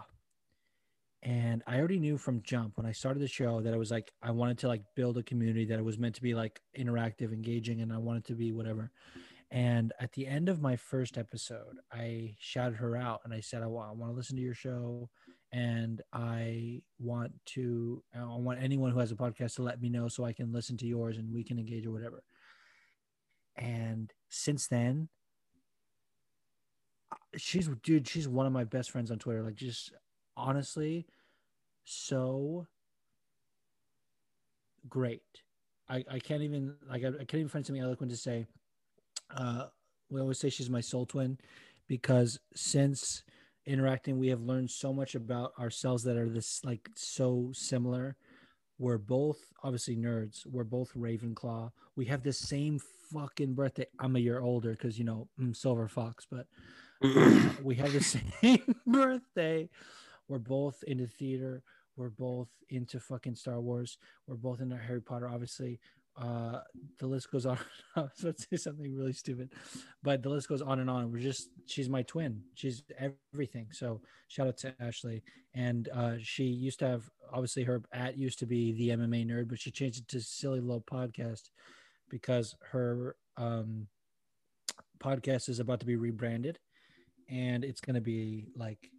And 1.23 1.61
I 1.67 1.77
already 1.77 1.99
knew 1.99 2.17
from 2.17 2.41
jump 2.41 2.77
when 2.77 2.85
I 2.85 2.93
started 2.93 3.21
the 3.21 3.27
show 3.27 3.61
that 3.61 3.73
I 3.73 3.77
was 3.77 3.91
like 3.91 4.11
I 4.23 4.31
wanted 4.31 4.57
to 4.59 4.67
like 4.67 4.81
build 4.95 5.17
a 5.17 5.23
community 5.23 5.65
that 5.65 5.77
it 5.77 5.85
was 5.85 5.99
meant 5.99 6.15
to 6.15 6.21
be 6.21 6.33
like 6.33 6.61
interactive, 6.77 7.31
engaging, 7.31 7.81
and 7.81 7.93
I 7.93 7.97
wanted 7.97 8.25
to 8.25 8.33
be 8.33 8.51
whatever. 8.51 8.91
And 9.51 9.91
at 9.99 10.13
the 10.13 10.25
end 10.27 10.47
of 10.47 10.61
my 10.61 10.77
first 10.77 11.17
episode, 11.17 11.77
I 11.91 12.35
shouted 12.39 12.77
her 12.77 12.95
out 12.95 13.21
and 13.25 13.33
I 13.33 13.41
said, 13.41 13.61
I 13.61 13.67
want, 13.67 13.89
I 13.89 13.93
want 13.93 14.13
to 14.13 14.15
listen 14.15 14.37
to 14.37 14.41
your 14.41 14.53
show. 14.53 15.09
And 15.51 16.01
I 16.13 16.81
want 16.97 17.33
to, 17.47 18.01
I 18.15 18.23
want 18.37 18.63
anyone 18.63 18.91
who 18.91 18.99
has 18.99 19.11
a 19.11 19.15
podcast 19.15 19.55
to 19.55 19.63
let 19.63 19.81
me 19.81 19.89
know 19.89 20.07
so 20.07 20.23
I 20.23 20.31
can 20.31 20.53
listen 20.53 20.77
to 20.77 20.87
yours 20.87 21.17
and 21.17 21.33
we 21.33 21.43
can 21.43 21.59
engage 21.59 21.85
or 21.85 21.91
whatever. 21.91 22.23
And 23.61 24.11
since 24.29 24.65
then, 24.67 25.07
she's, 27.37 27.69
dude, 27.83 28.07
she's 28.07 28.27
one 28.27 28.47
of 28.47 28.51
my 28.51 28.63
best 28.63 28.89
friends 28.89 29.11
on 29.11 29.19
Twitter. 29.19 29.43
Like, 29.43 29.55
just 29.55 29.93
honestly, 30.35 31.05
so 31.85 32.65
great. 34.89 35.21
I, 35.87 36.03
I 36.09 36.19
can't 36.19 36.41
even, 36.41 36.73
like, 36.89 37.03
I, 37.03 37.09
I 37.09 37.25
can't 37.25 37.35
even 37.35 37.49
find 37.49 37.63
something 37.63 37.83
eloquent 37.83 38.11
to 38.11 38.17
say 38.17 38.47
uh, 39.35 39.65
we 40.09 40.19
always 40.19 40.39
say 40.39 40.49
she's 40.49 40.69
my 40.69 40.81
soul 40.81 41.05
twin 41.05 41.37
because 41.87 42.39
since 42.55 43.23
interacting, 43.65 44.17
we 44.17 44.29
have 44.29 44.41
learned 44.41 44.71
so 44.71 44.91
much 44.91 45.15
about 45.15 45.53
ourselves 45.59 46.03
that 46.03 46.17
are 46.17 46.29
this 46.29 46.63
like 46.65 46.89
so 46.95 47.51
similar. 47.53 48.15
We're 48.79 48.97
both 48.97 49.37
obviously 49.63 49.95
nerds. 49.95 50.45
We're 50.45 50.63
both 50.63 50.93
Ravenclaw. 50.95 51.71
We 51.95 52.05
have 52.05 52.23
the 52.23 52.33
same 52.33 52.79
fucking 53.13 53.53
birthday. 53.53 53.85
I'm 53.99 54.15
a 54.15 54.19
year 54.19 54.39
older 54.39 54.71
because 54.71 54.97
you 54.97 55.05
know 55.05 55.27
I'm 55.39 55.53
Silver 55.53 55.87
Fox, 55.87 56.25
but 56.29 56.47
we 57.63 57.75
have 57.75 57.93
the 57.93 58.01
same 58.41 58.75
birthday. 58.87 59.69
We're 60.27 60.39
both 60.39 60.83
into 60.83 61.07
theater. 61.07 61.63
We're 61.97 62.09
both 62.09 62.49
into 62.69 62.99
fucking 62.99 63.35
Star 63.35 63.59
Wars. 63.59 63.97
We're 64.27 64.35
both 64.35 64.61
into 64.61 64.77
Harry 64.77 65.01
Potter, 65.01 65.27
obviously. 65.27 65.79
Uh, 66.17 66.59
the 66.99 67.07
list 67.07 67.31
goes 67.31 67.45
on. 67.47 67.57
I 67.95 68.01
was 68.01 68.11
about 68.21 68.37
to 68.37 68.47
say 68.49 68.57
something 68.57 68.95
really 68.95 69.13
stupid, 69.13 69.53
but 70.03 70.23
the 70.23 70.29
list 70.29 70.47
goes 70.47 70.61
on 70.61 70.79
and 70.79 70.89
on. 70.89 71.11
We're 71.11 71.19
just, 71.19 71.49
she's 71.65 71.89
my 71.89 72.03
twin. 72.03 72.41
She's 72.55 72.83
everything. 72.97 73.67
So 73.71 74.01
shout 74.27 74.47
out 74.47 74.57
to 74.59 74.73
Ashley. 74.79 75.23
And 75.53 75.89
uh, 75.89 76.13
she 76.19 76.45
used 76.45 76.79
to 76.79 76.87
have, 76.87 77.09
obviously, 77.31 77.63
her 77.63 77.81
at 77.91 78.17
used 78.17 78.39
to 78.39 78.45
be 78.45 78.71
the 78.73 78.89
MMA 78.89 79.27
nerd, 79.27 79.49
but 79.49 79.59
she 79.59 79.71
changed 79.71 79.99
it 79.99 80.07
to 80.09 80.21
Silly 80.21 80.61
Little 80.61 80.81
Podcast 80.81 81.49
because 82.11 82.55
her 82.71 83.15
um, 83.37 83.87
podcast 84.99 85.49
is 85.49 85.59
about 85.59 85.79
to 85.79 85.85
be 85.85 85.95
rebranded 85.95 86.59
and 87.29 87.63
it's 87.63 87.81
going 87.81 87.95
to 87.95 88.01
be 88.01 88.45
like 88.55 88.91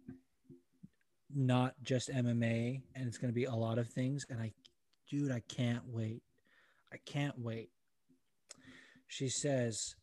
not 1.33 1.75
just 1.83 2.09
MMA 2.09 2.81
and 2.95 3.07
it's 3.07 3.17
going 3.17 3.31
to 3.31 3.35
be 3.35 3.45
a 3.45 3.55
lot 3.55 3.77
of 3.77 3.87
things 3.87 4.25
and 4.29 4.41
I 4.41 4.51
dude 5.09 5.31
I 5.31 5.41
can't 5.47 5.83
wait. 5.85 6.23
I 6.91 6.97
can't 7.05 7.37
wait. 7.39 7.69
She 9.07 9.29
says, 9.29 9.95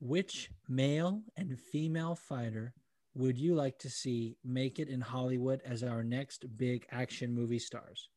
"Which 0.00 0.50
male 0.68 1.22
and 1.36 1.58
female 1.58 2.14
fighter 2.14 2.74
would 3.14 3.38
you 3.38 3.54
like 3.54 3.78
to 3.80 3.90
see 3.90 4.36
make 4.44 4.78
it 4.78 4.88
in 4.88 5.00
Hollywood 5.00 5.60
as 5.64 5.82
our 5.82 6.02
next 6.02 6.44
big 6.56 6.86
action 6.90 7.34
movie 7.34 7.58
stars?" 7.58 8.08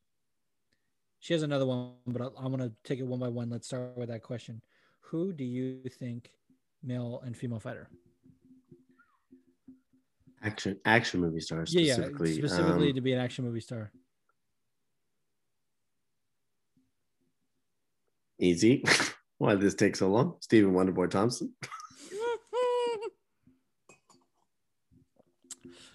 She 1.20 1.34
has 1.34 1.42
another 1.42 1.66
one, 1.66 1.92
but 2.06 2.22
I'll- 2.22 2.34
I'm 2.38 2.50
going 2.54 2.68
to 2.68 2.74
take 2.82 2.98
it 2.98 3.06
one 3.06 3.20
by 3.20 3.28
one. 3.28 3.50
Let's 3.50 3.66
start 3.66 3.96
with 3.96 4.08
that 4.08 4.22
question. 4.22 4.62
Who 5.00 5.32
do 5.32 5.44
you 5.44 5.82
think 5.88 6.32
male 6.82 7.20
and 7.24 7.36
female 7.36 7.60
fighter? 7.60 7.88
Action 10.42 10.80
action 10.86 11.20
movie 11.20 11.40
stars 11.40 11.74
Yeah, 11.74 11.82
yeah, 11.82 11.92
specifically. 11.94 12.32
specifically 12.32 12.88
Um, 12.88 12.94
to 12.94 13.00
be 13.02 13.12
an 13.12 13.18
action 13.20 13.44
movie 13.44 13.60
star. 13.60 13.92
easy. 18.38 18.82
Why 19.38 19.50
did 19.52 19.60
this 19.60 19.74
take 19.74 19.96
so 19.96 20.08
long? 20.10 20.36
Stephen 20.40 20.72
Wonderboy 20.72 21.10
Thompson. 21.10 21.52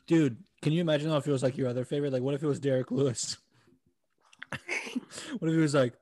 Dude, 0.07 0.37
can 0.61 0.71
you 0.73 0.81
imagine 0.81 1.09
though 1.09 1.17
if 1.17 1.27
it 1.27 1.31
was 1.31 1.41
like 1.41 1.57
your 1.57 1.67
other 1.69 1.85
favorite? 1.85 2.13
Like, 2.13 2.21
what 2.21 2.35
if 2.35 2.43
it 2.43 2.47
was 2.47 2.59
Derrick 2.59 2.91
Lewis? 2.91 3.37
What 5.39 5.49
if 5.49 5.55
he 5.55 5.61
was 5.61 5.73
like, 5.73 5.93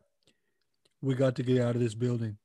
"We 1.01 1.15
got 1.15 1.35
to 1.35 1.43
get 1.43 1.61
out 1.61 1.75
of 1.75 1.81
this 1.81 1.93
building. 1.95 2.37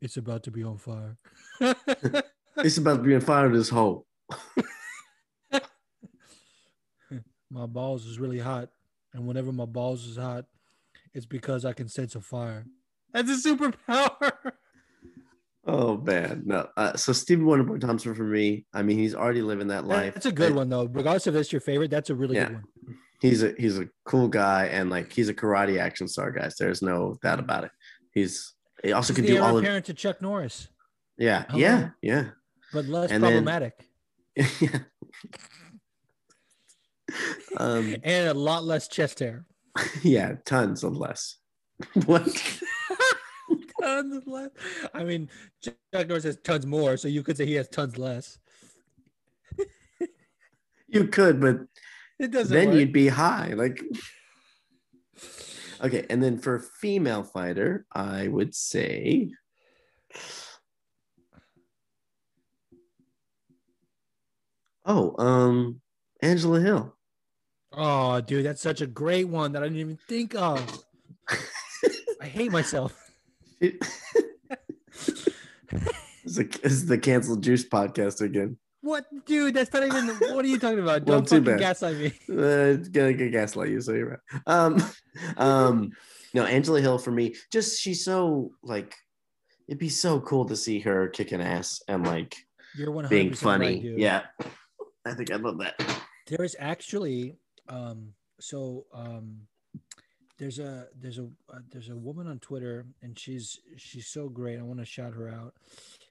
It's 0.00 0.16
about 0.16 0.42
to 0.44 0.50
be 0.50 0.62
on 0.64 0.78
fire." 0.78 1.16
It's 2.58 2.76
about 2.76 2.96
to 2.98 3.02
be 3.02 3.14
on 3.14 3.22
fire 3.22 3.48
this 3.48 3.70
hole. 3.70 4.06
my 7.50 7.64
balls 7.66 8.04
is 8.06 8.18
really 8.18 8.38
hot, 8.38 8.68
and 9.14 9.26
whenever 9.26 9.52
my 9.52 9.64
balls 9.64 10.04
is 10.06 10.16
hot, 10.18 10.44
it's 11.14 11.26
because 11.26 11.64
I 11.64 11.72
can 11.72 11.88
sense 11.88 12.14
a 12.14 12.20
fire. 12.20 12.66
That's 13.12 13.30
a 13.30 13.48
superpower. 13.48 14.32
Oh 15.64 15.96
man, 15.96 16.42
no. 16.44 16.66
Uh, 16.76 16.96
so 16.96 17.12
Stephen 17.12 17.44
Wonderboy 17.46 17.80
Thompson 17.80 18.16
for 18.16 18.24
me. 18.24 18.66
I 18.74 18.82
mean, 18.82 18.98
he's 18.98 19.14
already 19.14 19.42
living 19.42 19.68
that 19.68 19.84
life. 19.84 20.12
That's 20.14 20.26
a 20.26 20.32
good 20.32 20.56
one 20.56 20.68
though. 20.68 20.86
Regardless 20.86 21.28
if 21.28 21.36
it's 21.36 21.52
your 21.52 21.60
favorite, 21.60 21.88
that's 21.88 22.10
a 22.10 22.16
really 22.16 22.34
Yeah. 22.34 22.46
good 22.46 22.54
one. 22.54 22.64
He's 23.22 23.42
a 23.44 23.54
he's 23.56 23.78
a 23.78 23.88
cool 24.04 24.26
guy, 24.26 24.66
and 24.66 24.90
like 24.90 25.12
he's 25.12 25.28
a 25.28 25.34
karate 25.34 25.78
action 25.78 26.08
star, 26.08 26.32
guys. 26.32 26.56
There's 26.58 26.82
no 26.82 27.16
doubt 27.22 27.38
about 27.38 27.62
it. 27.62 27.70
He's 28.12 28.52
he 28.82 28.92
also 28.92 29.14
He's 29.14 29.22
the 29.24 29.28
do 29.36 29.40
all 29.42 29.56
of 29.56 29.62
apparent 29.62 29.86
to 29.86 29.94
Chuck 29.94 30.20
Norris, 30.20 30.66
yeah, 31.16 31.44
Hello? 31.48 31.60
yeah, 31.60 31.90
yeah. 32.02 32.24
but 32.72 32.86
less 32.86 33.12
And 33.12 33.22
then- 33.22 33.30
problematic 33.44 33.86
yeah. 34.36 34.78
um, 37.58 37.94
and 38.02 38.28
a 38.28 38.34
lot 38.34 38.64
less 38.64 38.88
chest 38.88 39.20
hair. 39.20 39.46
yeah, 40.02 40.34
tons 40.44 40.82
of 40.82 40.96
less. 40.96 41.36
what? 42.06 42.26
tons 43.80 44.26
less. 44.26 44.50
I 44.94 45.04
mean, 45.04 45.28
Chuck 45.62 45.76
Norris 46.08 46.24
has 46.24 46.38
tons 46.42 46.66
more, 46.66 46.96
so 46.96 47.06
you 47.06 47.22
could 47.22 47.36
say 47.36 47.46
he 47.46 47.54
has 47.54 47.68
tons 47.68 47.98
less. 47.98 48.38
You 50.88 51.06
could, 51.06 51.40
but 51.40 51.60
It 52.22 52.30
doesn't. 52.30 52.54
then 52.54 52.68
work. 52.68 52.76
you'd 52.78 52.92
be 52.92 53.08
high. 53.08 53.52
Like, 53.54 53.82
okay. 55.82 56.06
And 56.08 56.22
then 56.22 56.38
for 56.38 56.60
female 56.60 57.24
fighter, 57.24 57.84
I 57.92 58.28
would 58.28 58.54
say, 58.54 59.32
oh, 64.84 65.14
um, 65.18 65.80
Angela 66.22 66.60
Hill. 66.60 66.94
Oh, 67.72 68.20
dude, 68.20 68.44
that's 68.46 68.60
such 68.60 68.80
a 68.80 68.86
great 68.86 69.24
one 69.28 69.52
that 69.52 69.62
I 69.62 69.66
didn't 69.66 69.78
even 69.80 69.98
think 70.08 70.34
of. 70.34 70.84
I 72.20 72.26
hate 72.26 72.52
myself. 72.52 72.94
It- 73.60 73.82
This 76.24 76.38
a, 76.38 76.44
this 76.44 76.72
is 76.72 76.86
the 76.86 76.98
canceled 76.98 77.42
juice 77.42 77.68
podcast 77.68 78.20
again. 78.20 78.56
What, 78.82 79.06
dude? 79.26 79.54
That's 79.54 79.72
not 79.72 79.84
even. 79.84 80.08
What 80.34 80.44
are 80.44 80.48
you 80.48 80.58
talking 80.58 80.80
about? 80.80 81.04
Don't 81.06 81.26
too 81.26 81.36
fucking 81.36 81.44
bad. 81.44 81.60
gaslight 81.60 81.96
me. 81.96 82.12
Uh, 82.28 82.74
gonna 82.90 83.12
gaslight 83.12 83.70
you, 83.70 83.80
so 83.80 83.92
you're 83.92 84.10
right. 84.10 84.40
Um, 84.46 84.82
um, 85.36 85.92
no, 86.34 86.44
Angela 86.44 86.80
Hill 86.80 86.98
for 86.98 87.12
me, 87.12 87.36
just 87.52 87.80
she's 87.80 88.04
so 88.04 88.52
like, 88.62 88.94
it'd 89.68 89.78
be 89.78 89.88
so 89.88 90.20
cool 90.20 90.44
to 90.46 90.56
see 90.56 90.80
her 90.80 91.08
kicking 91.08 91.40
ass 91.40 91.80
and 91.86 92.04
like 92.04 92.34
You're 92.76 92.90
one 92.90 93.06
being 93.08 93.34
funny. 93.34 93.88
right, 93.90 93.98
yeah, 93.98 94.22
I 95.06 95.14
think 95.14 95.30
I 95.30 95.36
love 95.36 95.58
that. 95.58 95.80
There 96.26 96.44
is 96.44 96.56
actually, 96.58 97.36
um, 97.68 98.14
so 98.40 98.86
um, 98.92 99.42
there's 100.38 100.58
a 100.58 100.88
there's 101.00 101.18
a 101.18 101.28
uh, 101.52 101.58
there's 101.70 101.88
a 101.90 101.96
woman 101.96 102.26
on 102.26 102.40
Twitter, 102.40 102.84
and 103.00 103.16
she's 103.16 103.60
she's 103.76 104.08
so 104.08 104.28
great. 104.28 104.58
I 104.58 104.62
want 104.62 104.80
to 104.80 104.84
shout 104.84 105.14
her 105.14 105.28
out. 105.28 105.54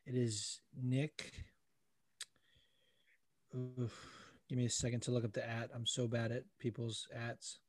It 0.05 0.15
is 0.15 0.61
Nick. 0.81 1.33
Oof. 3.55 4.31
Give 4.47 4.57
me 4.57 4.65
a 4.65 4.69
second 4.69 5.01
to 5.01 5.11
look 5.11 5.23
up 5.23 5.33
the 5.33 5.47
at. 5.47 5.69
I'm 5.73 5.85
so 5.85 6.07
bad 6.07 6.31
at 6.31 6.43
people's 6.59 7.07
ats. 7.15 7.59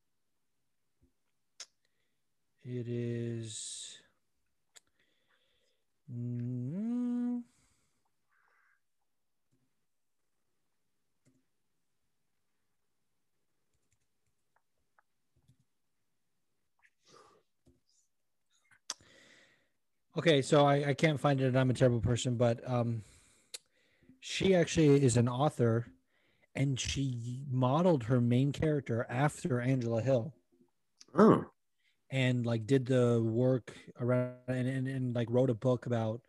It 2.65 2.87
is. 2.89 3.99
Mm, 6.13 7.43
Okay, 20.17 20.43
so 20.43 20.67
I, 20.67 20.89
I 20.91 20.95
can't 20.95 21.19
find 21.19 21.41
it, 21.41 21.47
and 21.47 21.59
I'm 21.59 21.71
a 21.71 21.75
terrible 21.75 22.01
person, 22.01 22.37
but 22.37 22.61
um, 22.71 23.03
she 24.25 24.55
actually 24.55 25.03
is 25.05 25.17
an 25.17 25.29
author, 25.29 25.89
and 26.55 26.79
she 26.79 27.43
modeled 27.51 28.05
her 28.05 28.21
main 28.21 28.53
character 28.53 29.05
after 29.11 29.61
Angela 29.61 30.01
Hill, 30.01 30.33
Oh, 31.13 31.45
and 32.09 32.47
like 32.47 32.65
did 32.67 32.87
the 32.87 33.21
work 33.21 33.75
around, 34.01 34.37
and, 34.47 34.69
and, 34.69 34.87
and 34.87 35.15
like 35.15 35.29
wrote 35.29 35.51
a 35.51 35.55
book 35.55 35.87
about. 35.87 36.21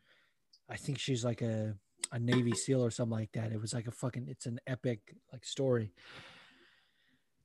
I 0.67 0.75
think 0.75 0.97
she's 0.97 1.23
like 1.23 1.43
a 1.43 1.75
a 2.11 2.17
Navy 2.17 2.53
SEAL 2.53 2.83
or 2.83 2.89
something 2.89 3.17
like 3.19 3.31
that. 3.33 3.51
It 3.51 3.61
was 3.61 3.73
like 3.75 3.85
a 3.87 3.91
fucking. 3.91 4.25
It's 4.27 4.47
an 4.47 4.59
epic 4.65 4.99
like 5.31 5.45
story. 5.45 5.93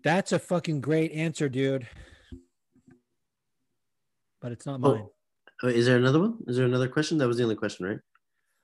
That's 0.02 0.32
a 0.32 0.38
fucking 0.38 0.80
great 0.80 1.12
answer, 1.12 1.50
dude. 1.50 1.86
But 4.40 4.52
it's 4.52 4.64
not 4.64 4.80
Oh. 4.82 4.94
mine. 4.94 5.06
Uh, 5.62 5.66
is 5.68 5.84
there 5.86 5.96
another 5.98 6.20
one? 6.20 6.38
Is 6.46 6.56
there 6.56 6.64
another 6.64 6.88
question? 6.88 7.18
That 7.18 7.28
was 7.28 7.36
the 7.36 7.42
only 7.42 7.56
question, 7.56 7.84
right? 7.84 7.98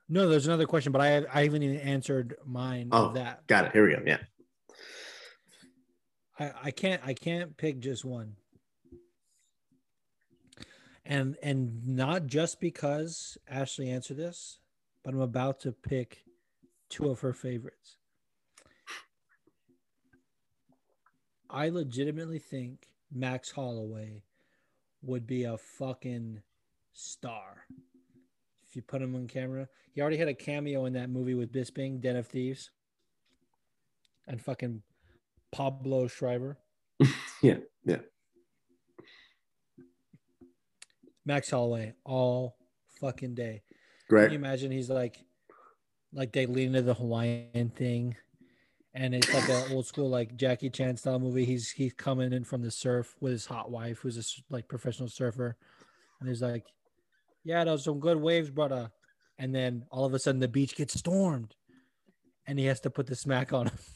No, 0.08 0.28
there's 0.28 0.46
another 0.46 0.66
question, 0.66 0.92
but 0.92 1.00
I 1.00 1.24
I 1.32 1.44
haven't 1.44 1.62
even 1.62 1.78
answered 1.78 2.36
mine 2.44 2.88
Oh, 2.92 3.06
of 3.06 3.14
that. 3.14 3.46
got 3.46 3.66
it. 3.66 3.72
Here 3.72 3.86
we 3.86 3.94
go. 3.94 4.02
Yeah. 4.06 4.18
I, 6.38 6.52
I 6.64 6.70
can't 6.70 7.00
I 7.04 7.14
can't 7.14 7.56
pick 7.56 7.80
just 7.80 8.04
one. 8.04 8.36
And 11.06 11.36
and 11.42 11.86
not 11.86 12.26
just 12.26 12.60
because 12.60 13.38
Ashley 13.48 13.90
answered 13.90 14.16
this, 14.16 14.58
but 15.04 15.14
I'm 15.14 15.20
about 15.20 15.60
to 15.60 15.72
pick 15.72 16.24
two 16.90 17.08
of 17.10 17.20
her 17.20 17.32
favorites. 17.32 17.96
I 21.50 21.68
legitimately 21.68 22.38
think 22.40 22.88
Max 23.12 23.50
Holloway 23.52 24.22
would 25.02 25.26
be 25.26 25.44
a 25.44 25.56
fucking 25.58 26.42
star. 26.92 27.66
If 28.74 28.78
you 28.78 28.82
put 28.82 29.02
him 29.02 29.14
on 29.14 29.28
camera, 29.28 29.68
he 29.92 30.00
already 30.00 30.16
had 30.16 30.26
a 30.26 30.34
cameo 30.34 30.86
in 30.86 30.94
that 30.94 31.08
movie 31.08 31.34
with 31.34 31.52
Bisping, 31.52 32.00
Den 32.00 32.16
of 32.16 32.26
Thieves, 32.26 32.72
and 34.26 34.42
fucking 34.42 34.82
Pablo 35.52 36.08
Schreiber. 36.08 36.58
Yeah, 37.40 37.58
yeah. 37.84 37.98
Max 41.24 41.50
Holloway 41.50 41.92
all 42.04 42.56
fucking 43.00 43.34
day. 43.34 43.62
Great. 44.08 44.24
Can 44.24 44.32
you 44.32 44.38
imagine 44.38 44.72
he's 44.72 44.90
like, 44.90 45.18
like 46.12 46.32
they 46.32 46.46
lean 46.46 46.68
into 46.68 46.82
the 46.82 46.94
Hawaiian 46.94 47.70
thing, 47.76 48.16
and 48.92 49.14
it's 49.14 49.32
like 49.32 49.48
an 49.50 49.72
old 49.72 49.86
school 49.86 50.08
like 50.10 50.36
Jackie 50.36 50.70
Chan 50.70 50.96
style 50.96 51.20
movie. 51.20 51.44
He's 51.44 51.70
he's 51.70 51.92
coming 51.92 52.32
in 52.32 52.42
from 52.42 52.62
the 52.62 52.72
surf 52.72 53.14
with 53.20 53.32
his 53.32 53.46
hot 53.46 53.70
wife, 53.70 53.98
who's 53.98 54.18
a 54.18 54.52
like 54.52 54.66
professional 54.66 55.08
surfer, 55.08 55.56
and 56.18 56.28
he's 56.28 56.42
like, 56.42 56.64
"Yeah, 57.44 57.64
those 57.64 57.84
some 57.84 58.00
good 58.00 58.20
waves, 58.20 58.50
brother." 58.50 58.90
And 59.38 59.54
then 59.54 59.84
all 59.90 60.04
of 60.04 60.14
a 60.14 60.18
sudden 60.18 60.40
the 60.40 60.48
beach 60.48 60.76
gets 60.76 60.98
stormed, 60.98 61.54
and 62.46 62.58
he 62.58 62.66
has 62.66 62.80
to 62.80 62.90
put 62.90 63.06
the 63.06 63.16
smack 63.16 63.52
on 63.52 63.66
him. 63.66 63.78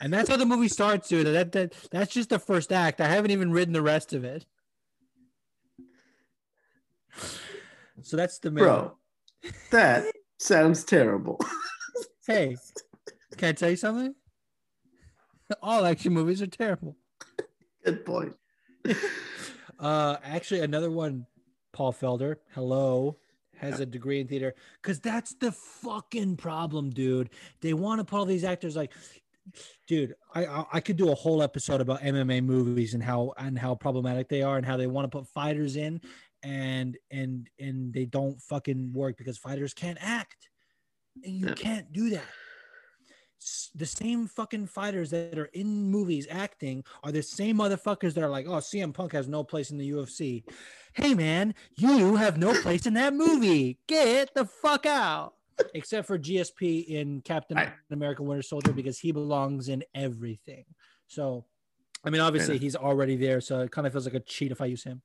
And 0.00 0.12
that's 0.12 0.28
how 0.28 0.36
the 0.36 0.46
movie 0.46 0.68
starts, 0.68 1.08
dude. 1.08 1.26
That, 1.26 1.52
that 1.52 1.72
that's 1.90 2.12
just 2.12 2.28
the 2.28 2.38
first 2.38 2.72
act. 2.72 3.00
I 3.00 3.08
haven't 3.08 3.30
even 3.30 3.50
written 3.50 3.72
the 3.72 3.82
rest 3.82 4.12
of 4.12 4.22
it. 4.24 4.44
So 8.02 8.16
that's 8.16 8.38
the 8.38 8.50
main. 8.50 8.64
Bro, 8.64 8.98
that 9.70 10.06
sounds 10.38 10.84
terrible. 10.84 11.40
Hey, 12.26 12.56
can 13.36 13.50
I 13.50 13.52
tell 13.52 13.68
you 13.68 13.76
something? 13.76 14.14
All 15.62 15.84
action 15.84 16.14
movies 16.14 16.40
are 16.40 16.46
terrible. 16.46 16.96
Good 17.84 18.06
point. 18.06 18.34
Uh, 19.78 20.16
actually, 20.24 20.60
another 20.60 20.90
one, 20.90 21.26
Paul 21.74 21.92
Felder. 21.92 22.36
Hello, 22.54 23.18
has 23.56 23.80
a 23.80 23.86
degree 23.86 24.20
in 24.20 24.26
theater 24.26 24.54
because 24.80 24.98
that's 25.00 25.34
the 25.34 25.52
fucking 25.52 26.36
problem, 26.36 26.88
dude. 26.90 27.28
They 27.60 27.74
want 27.74 27.98
to 28.00 28.04
put 28.04 28.16
all 28.18 28.24
these 28.24 28.44
actors 28.44 28.76
like, 28.76 28.92
dude. 29.86 30.14
I, 30.34 30.46
I 30.46 30.64
I 30.74 30.80
could 30.80 30.96
do 30.96 31.10
a 31.10 31.14
whole 31.14 31.42
episode 31.42 31.80
about 31.82 32.00
MMA 32.00 32.42
movies 32.44 32.94
and 32.94 33.02
how 33.02 33.34
and 33.36 33.58
how 33.58 33.74
problematic 33.74 34.28
they 34.28 34.42
are 34.42 34.56
and 34.56 34.64
how 34.64 34.76
they 34.76 34.86
want 34.86 35.04
to 35.10 35.18
put 35.18 35.26
fighters 35.28 35.76
in 35.76 36.00
and 36.42 36.96
and 37.10 37.50
and 37.58 37.92
they 37.92 38.06
don't 38.06 38.40
fucking 38.40 38.92
work 38.92 39.16
because 39.18 39.36
fighters 39.36 39.74
can't 39.74 39.98
act, 40.00 40.48
and 41.24 41.34
you 41.34 41.48
Yeah. 41.48 41.54
can't 41.54 41.92
do 41.92 42.10
that. 42.10 42.24
The 43.74 43.86
same 43.86 44.26
fucking 44.26 44.66
fighters 44.66 45.10
that 45.10 45.38
are 45.38 45.46
in 45.46 45.90
movies 45.90 46.26
acting 46.30 46.84
are 47.02 47.12
the 47.12 47.22
same 47.22 47.58
motherfuckers 47.58 48.14
that 48.14 48.24
are 48.24 48.30
like, 48.30 48.46
oh, 48.46 48.58
CM 48.58 48.94
Punk 48.94 49.12
has 49.12 49.28
no 49.28 49.44
place 49.44 49.70
in 49.70 49.76
the 49.76 49.90
UFC. 49.90 50.44
Hey, 50.94 51.14
man, 51.14 51.54
you 51.76 52.16
have 52.16 52.38
no 52.38 52.58
place 52.62 52.86
in 52.86 52.94
that 52.94 53.12
movie. 53.12 53.78
Get 53.86 54.32
the 54.34 54.46
fuck 54.46 54.86
out. 54.86 55.34
Except 55.74 56.06
for 56.06 56.18
GSP 56.18 56.86
in 56.86 57.20
Captain 57.20 57.58
I- 57.58 57.72
America 57.90 58.22
Winter 58.22 58.42
Soldier 58.42 58.72
because 58.72 58.98
he 58.98 59.12
belongs 59.12 59.68
in 59.68 59.84
everything. 59.94 60.64
So, 61.06 61.44
I 62.04 62.10
mean, 62.10 62.20
obviously 62.20 62.58
he's 62.58 62.76
already 62.76 63.16
there. 63.16 63.40
So 63.40 63.60
it 63.60 63.70
kind 63.70 63.86
of 63.86 63.92
feels 63.92 64.06
like 64.06 64.14
a 64.14 64.20
cheat 64.20 64.52
if 64.52 64.60
I 64.60 64.66
use 64.66 64.82
him. 64.82 65.02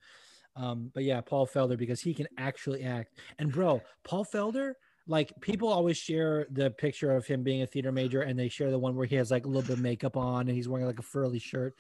Um, 0.55 0.91
but 0.93 1.03
yeah, 1.03 1.21
Paul 1.21 1.47
Felder 1.47 1.77
because 1.77 2.01
he 2.01 2.13
can 2.13 2.27
actually 2.37 2.83
act. 2.83 3.19
And 3.37 3.51
bro, 3.51 3.81
Paul 4.03 4.25
Felder, 4.25 4.73
like 5.09 5.33
people 5.41 5.69
always 5.69 5.97
share 5.97 6.45
the 6.51 6.69
picture 6.69 7.11
of 7.15 7.25
him 7.25 7.41
being 7.41 7.63
a 7.63 7.67
theater 7.67 7.91
major 7.91 8.21
and 8.21 8.37
they 8.37 8.47
share 8.47 8.69
the 8.69 8.77
one 8.77 8.95
where 8.95 9.07
he 9.07 9.15
has 9.15 9.31
like 9.31 9.45
a 9.45 9.47
little 9.47 9.63
bit 9.63 9.71
of 9.71 9.79
makeup 9.79 10.15
on 10.15 10.41
and 10.41 10.51
he's 10.51 10.69
wearing 10.69 10.85
like 10.85 10.99
a 10.99 11.03
furry 11.03 11.39
shirt. 11.39 11.75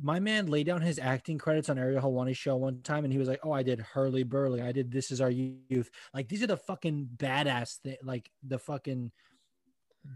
My 0.00 0.18
man 0.18 0.46
laid 0.46 0.64
down 0.64 0.80
his 0.80 0.98
acting 0.98 1.36
credits 1.36 1.68
on 1.68 1.76
Ariel 1.78 2.00
Helwani's 2.00 2.38
show 2.38 2.56
one 2.56 2.80
time 2.80 3.04
and 3.04 3.12
he 3.12 3.18
was 3.18 3.28
like, 3.28 3.40
Oh, 3.44 3.52
I 3.52 3.62
did 3.62 3.84
Hurlyburly. 3.94 4.62
I 4.62 4.72
did 4.72 4.90
This 4.90 5.10
Is 5.10 5.20
Our 5.20 5.30
Youth. 5.30 5.90
Like 6.14 6.28
these 6.28 6.42
are 6.42 6.46
the 6.46 6.56
fucking 6.56 7.10
badass 7.18 7.76
thing, 7.80 7.98
like 8.02 8.30
the 8.42 8.58
fucking 8.58 9.12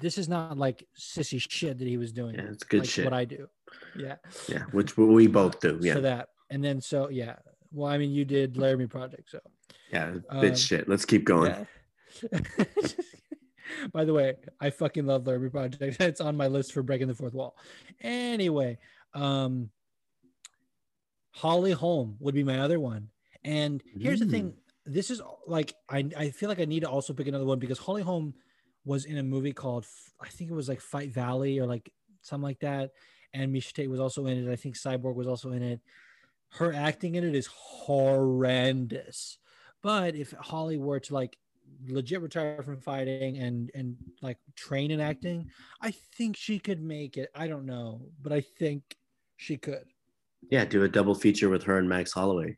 this 0.01 0.17
is 0.17 0.27
not 0.27 0.57
like 0.57 0.87
sissy 0.99 1.39
shit 1.39 1.79
that 1.81 1.87
he 1.87 1.99
was 1.99 2.13
doing. 2.13 2.37
Yeah, 2.37 2.47
it's 2.51 2.65
good 2.65 2.81
like 2.81 2.89
shit. 2.89 3.05
What 3.05 3.13
I 3.13 3.27
do. 3.27 3.47
Yeah. 3.95 4.17
Yeah, 4.49 4.63
which 4.73 4.97
we 4.97 5.27
both 5.27 5.61
do. 5.61 5.79
Yeah, 5.83 5.95
So 5.95 6.01
that 6.01 6.29
and 6.49 6.65
then 6.65 6.81
so 6.81 7.11
yeah. 7.11 7.37
Well, 7.73 7.91
I 7.93 7.99
mean 7.99 8.11
you 8.11 8.25
did 8.25 8.57
Laramie 8.57 8.87
Project, 8.87 9.29
so 9.31 9.41
yeah, 9.93 10.15
um, 10.31 10.55
shit. 10.55 10.89
Let's 10.89 11.05
keep 11.05 11.25
going. 11.25 11.51
yeah. 11.51 11.65
By 13.93 14.05
the 14.05 14.13
way, 14.13 14.35
I 14.61 14.71
fucking 14.71 15.07
love 15.07 15.27
Laramie 15.27 15.51
Project. 15.51 15.97
It's 16.01 16.21
on 16.21 16.37
my 16.37 16.49
list 16.49 16.73
for 16.73 16.83
breaking 16.83 17.09
the 17.09 17.15
fourth 17.15 17.35
wall. 17.35 17.57
Anyway, 18.01 18.79
um, 19.15 19.71
Holly 21.31 21.73
Holm 21.73 22.17
would 22.21 22.35
be 22.35 22.45
my 22.45 22.59
other 22.59 22.79
one. 22.79 23.09
And 23.45 23.83
here's 23.99 24.21
the 24.21 24.27
thing: 24.27 24.55
this 24.85 25.11
is 25.11 25.21
like 25.47 25.75
I 25.89 26.09
I 26.17 26.31
feel 26.31 26.49
like 26.49 26.61
I 26.61 26.65
need 26.65 26.81
to 26.81 26.91
also 26.91 27.13
pick 27.13 27.27
another 27.27 27.45
one 27.45 27.59
because 27.59 27.79
Holly 27.79 28.03
Holm 28.03 28.35
was 28.85 29.05
in 29.05 29.17
a 29.19 29.23
movie 29.23 29.53
called 29.53 29.87
I 30.21 30.29
think 30.29 30.51
it 30.51 30.55
was 30.55 30.69
like 30.69 30.81
Fight 30.81 31.13
Valley 31.13 31.59
or 31.59 31.67
like 31.67 31.93
something 32.21 32.45
like 32.45 32.61
that, 32.61 32.91
and 33.33 33.55
Miesha 33.55 33.73
Tate 33.73 33.91
was 33.91 34.01
also 34.01 34.27
in 34.27 34.47
it. 34.47 34.53
I 34.53 34.57
think 34.57 34.77
Cyborg 34.77 35.15
was 35.15 35.27
also 35.27 35.53
in 35.53 35.63
it. 35.63 35.81
Her 36.51 36.73
acting 36.73 37.15
in 37.15 37.25
it 37.25 37.35
is 37.35 37.47
horrendous. 37.47 39.39
But 39.83 40.15
if 40.15 40.33
Holly 40.33 40.77
were 40.77 41.01
to 41.01 41.15
like 41.15 41.37
legit 41.87 42.21
retire 42.21 42.63
from 42.63 42.81
fighting 42.81 43.39
and 43.39 43.71
and 43.75 43.97
like 44.21 44.39
train 44.57 44.91
in 44.91 45.01
acting, 45.01 45.51
I 45.81 45.93
think 46.17 46.37
she 46.37 46.59
could 46.59 46.83
make 46.83 47.17
it. 47.17 47.31
I 47.35 47.47
don't 47.47 47.67
know, 47.67 48.03
but 48.21 48.33
I 48.33 48.41
think 48.41 48.97
she 49.37 49.57
could. 49.57 49.85
Yeah, 50.51 50.65
do 50.65 50.83
a 50.83 50.89
double 50.89 51.15
feature 51.15 51.49
with 51.49 51.63
her 51.65 51.79
and 51.79 51.89
Max 51.89 52.13
Holloway. 52.13 52.57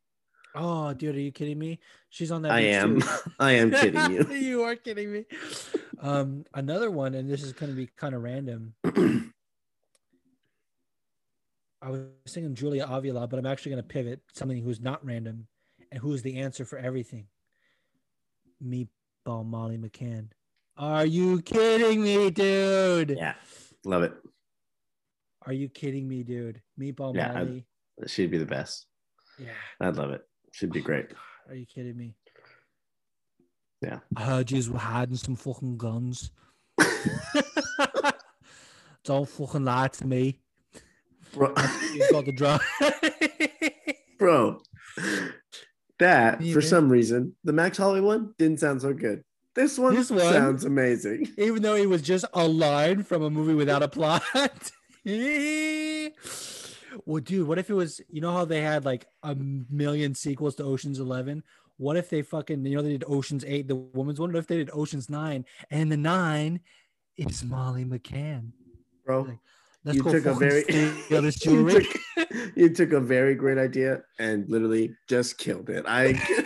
Oh, 0.55 0.95
dude, 0.95 1.16
are 1.16 1.20
you 1.20 1.32
kidding 1.32 1.59
me? 1.59 1.81
She's 2.11 2.31
on 2.31 2.43
that. 2.43 2.53
I 2.53 2.61
am. 2.61 3.03
I 3.41 3.53
am 3.53 3.73
kidding 3.73 4.11
you. 4.12 4.27
you 4.35 4.62
are 4.62 4.77
kidding 4.77 5.12
me. 5.12 5.24
Um, 6.01 6.45
another 6.55 6.91
one, 6.91 7.15
and 7.15 7.28
this 7.28 7.43
is 7.43 7.53
going 7.53 7.70
to 7.73 7.77
be 7.77 7.89
kind 7.97 8.15
of 8.15 8.23
random. 8.23 8.74
I 11.82 11.91
was 11.91 12.07
thinking 12.28 12.55
Julia 12.55 12.86
Avila, 12.89 13.27
but 13.27 13.39
I'm 13.39 13.47
actually 13.47 13.73
going 13.73 13.82
to 13.82 13.89
pivot 13.89 14.20
something 14.32 14.62
who's 14.62 14.81
not 14.81 15.05
random 15.05 15.49
and 15.91 16.01
who 16.01 16.12
is 16.15 16.23
the 16.23 16.39
answer 16.39 16.65
for 16.65 16.78
everything. 16.78 17.27
Meatball 19.26 19.44
Molly 19.46 19.76
McCann. 19.78 20.28
Are 20.76 21.06
you 21.06 21.40
kidding 21.42 22.02
me, 22.02 22.30
dude? 22.30 23.14
Yeah, 23.16 23.34
love 23.84 24.02
it. 24.02 24.12
Are 25.46 25.52
you 25.52 25.68
kidding 25.68 26.09
me, 26.09 26.22
dude? 26.22 26.60
Meatball 26.80 27.14
Yeah, 27.14 27.30
I- 27.32 27.44
Molly. 27.44 27.66
She'd 28.06 28.30
be 28.30 28.38
the 28.38 28.46
best. 28.46 28.86
yeah. 29.38 29.51
I'd 29.80 29.96
love 29.96 30.10
it. 30.10 30.22
She'd 30.52 30.72
be 30.72 30.80
oh 30.80 30.84
great. 30.84 31.06
Are 31.48 31.55
you 31.55 31.64
kidding 31.66 31.96
me? 31.96 32.14
Yeah. 33.82 34.01
I 34.16 34.22
heard 34.22 34.51
you 34.51 34.72
were 34.72 34.78
hiding 34.78 35.16
some 35.16 35.36
fucking 35.36 35.76
guns. 35.76 36.30
Don't 39.05 39.28
fucking 39.28 39.64
lie 39.64 39.88
to 39.88 40.06
me. 40.06 40.40
Bro, 41.34 41.55
You 41.92 42.09
got 42.10 42.24
the 42.24 42.32
drug. 42.32 42.60
bro, 44.18 44.60
that 45.99 46.43
for 46.53 46.61
some 46.61 46.89
reason, 46.91 47.35
the 47.45 47.53
Max 47.53 47.79
Holloway 47.79 48.01
one 48.01 48.35
didn't 48.39 48.61
sound 48.61 48.83
so 48.83 48.93
good. 48.93 49.23
This 49.55 49.79
one, 49.79 49.95
This 49.95 50.11
one? 50.11 50.21
sounds 50.21 50.65
amazing. 50.65 51.29
Even 51.39 51.62
though 51.62 51.77
it 51.77 51.89
was 51.89 52.03
just 52.03 52.25
a 52.35 52.47
line 52.47 53.05
from 53.05 53.23
a 53.23 53.31
movie 53.31 53.55
without 53.55 53.85
a 53.85 53.89
plot. 53.89 54.23
well, 55.05 56.11
dude, 57.23 57.47
what 57.47 57.59
if 57.59 57.71
it 57.71 57.75
was, 57.75 58.01
you 58.09 58.21
know 58.21 58.33
how 58.33 58.45
they 58.45 58.61
had 58.61 58.85
like 58.85 59.07
a 59.23 59.37
million 59.37 60.15
sequels 60.15 60.57
to 60.57 60.65
Ocean's 60.65 60.99
11? 60.99 61.45
What 61.77 61.97
if 61.97 62.11
they 62.11 62.23
fucking, 62.23 62.65
you 62.66 62.77
know, 62.77 62.83
they 62.83 62.91
did 62.91 63.05
Ocean's 63.07 63.45
8, 63.45 63.69
the 63.69 63.77
woman's 63.77 64.19
one? 64.19 64.33
What 64.33 64.39
if 64.41 64.47
they 64.49 64.57
did 64.57 64.71
Ocean's 64.73 65.09
9 65.09 65.45
and 65.71 65.93
the 65.93 65.97
9 65.97 66.61
is 67.16 67.45
Molly 67.45 67.85
McCann? 67.85 68.51
Bro, 69.07 69.39
Let's 69.85 69.97
you 69.98 70.02
took 70.05 70.24
a 70.27 70.35
very 70.35 70.65
you, 70.69 71.70
took, 71.70 71.85
you 72.56 72.69
took 72.70 72.93
a 72.93 73.01
very 73.01 73.35
great 73.35 73.59
idea 73.59 74.02
and 74.19 74.48
literally 74.48 74.94
just 75.09 75.36
killed 75.39 75.69
it. 75.69 75.85
I 75.86 76.15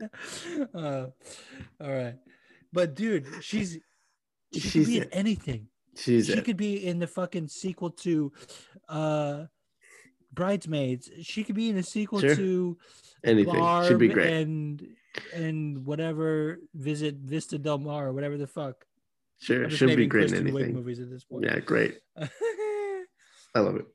uh, 0.74 1.06
all 1.80 1.92
right. 1.92 2.14
But 2.72 2.94
dude, 2.94 3.26
she's 3.40 3.78
she 4.52 4.60
could 4.60 4.70
She's 4.70 4.86
be 4.86 4.98
in 4.98 5.08
anything. 5.12 5.68
she's 5.96 6.26
she 6.26 6.32
it. 6.32 6.44
could 6.44 6.56
be 6.56 6.86
in 6.86 6.98
the 6.98 7.06
fucking 7.06 7.48
sequel 7.48 7.90
to 7.90 8.32
uh 8.88 9.44
Bridesmaids. 10.32 11.10
She 11.22 11.42
could 11.44 11.54
be 11.56 11.68
in 11.68 11.76
a 11.78 11.82
sequel 11.82 12.20
Sure. 12.20 12.36
to 12.36 12.78
Anything. 13.24 13.54
She'd 13.54 13.60
Barb 13.60 13.98
be 13.98 14.08
great. 14.08 14.32
and 14.32 14.86
and 15.34 15.84
whatever 15.84 16.58
visit 16.74 17.16
Vista 17.16 17.58
Del 17.58 17.78
Mar 17.78 18.08
or 18.08 18.12
whatever 18.12 18.36
the 18.38 18.46
fuck. 18.46 18.84
Sure, 19.38 19.70
she'd 19.70 19.96
be 19.96 20.06
great 20.06 20.24
in 20.24 20.30
Kristen 20.30 20.46
Wiig 20.46 20.56
anything. 20.56 20.74
movies 20.74 21.00
at 21.00 21.10
this 21.10 21.24
point. 21.24 21.44
Yeah, 21.44 21.58
great. 21.60 21.98
I 23.54 23.60
love 23.60 23.76
it. 23.76 23.86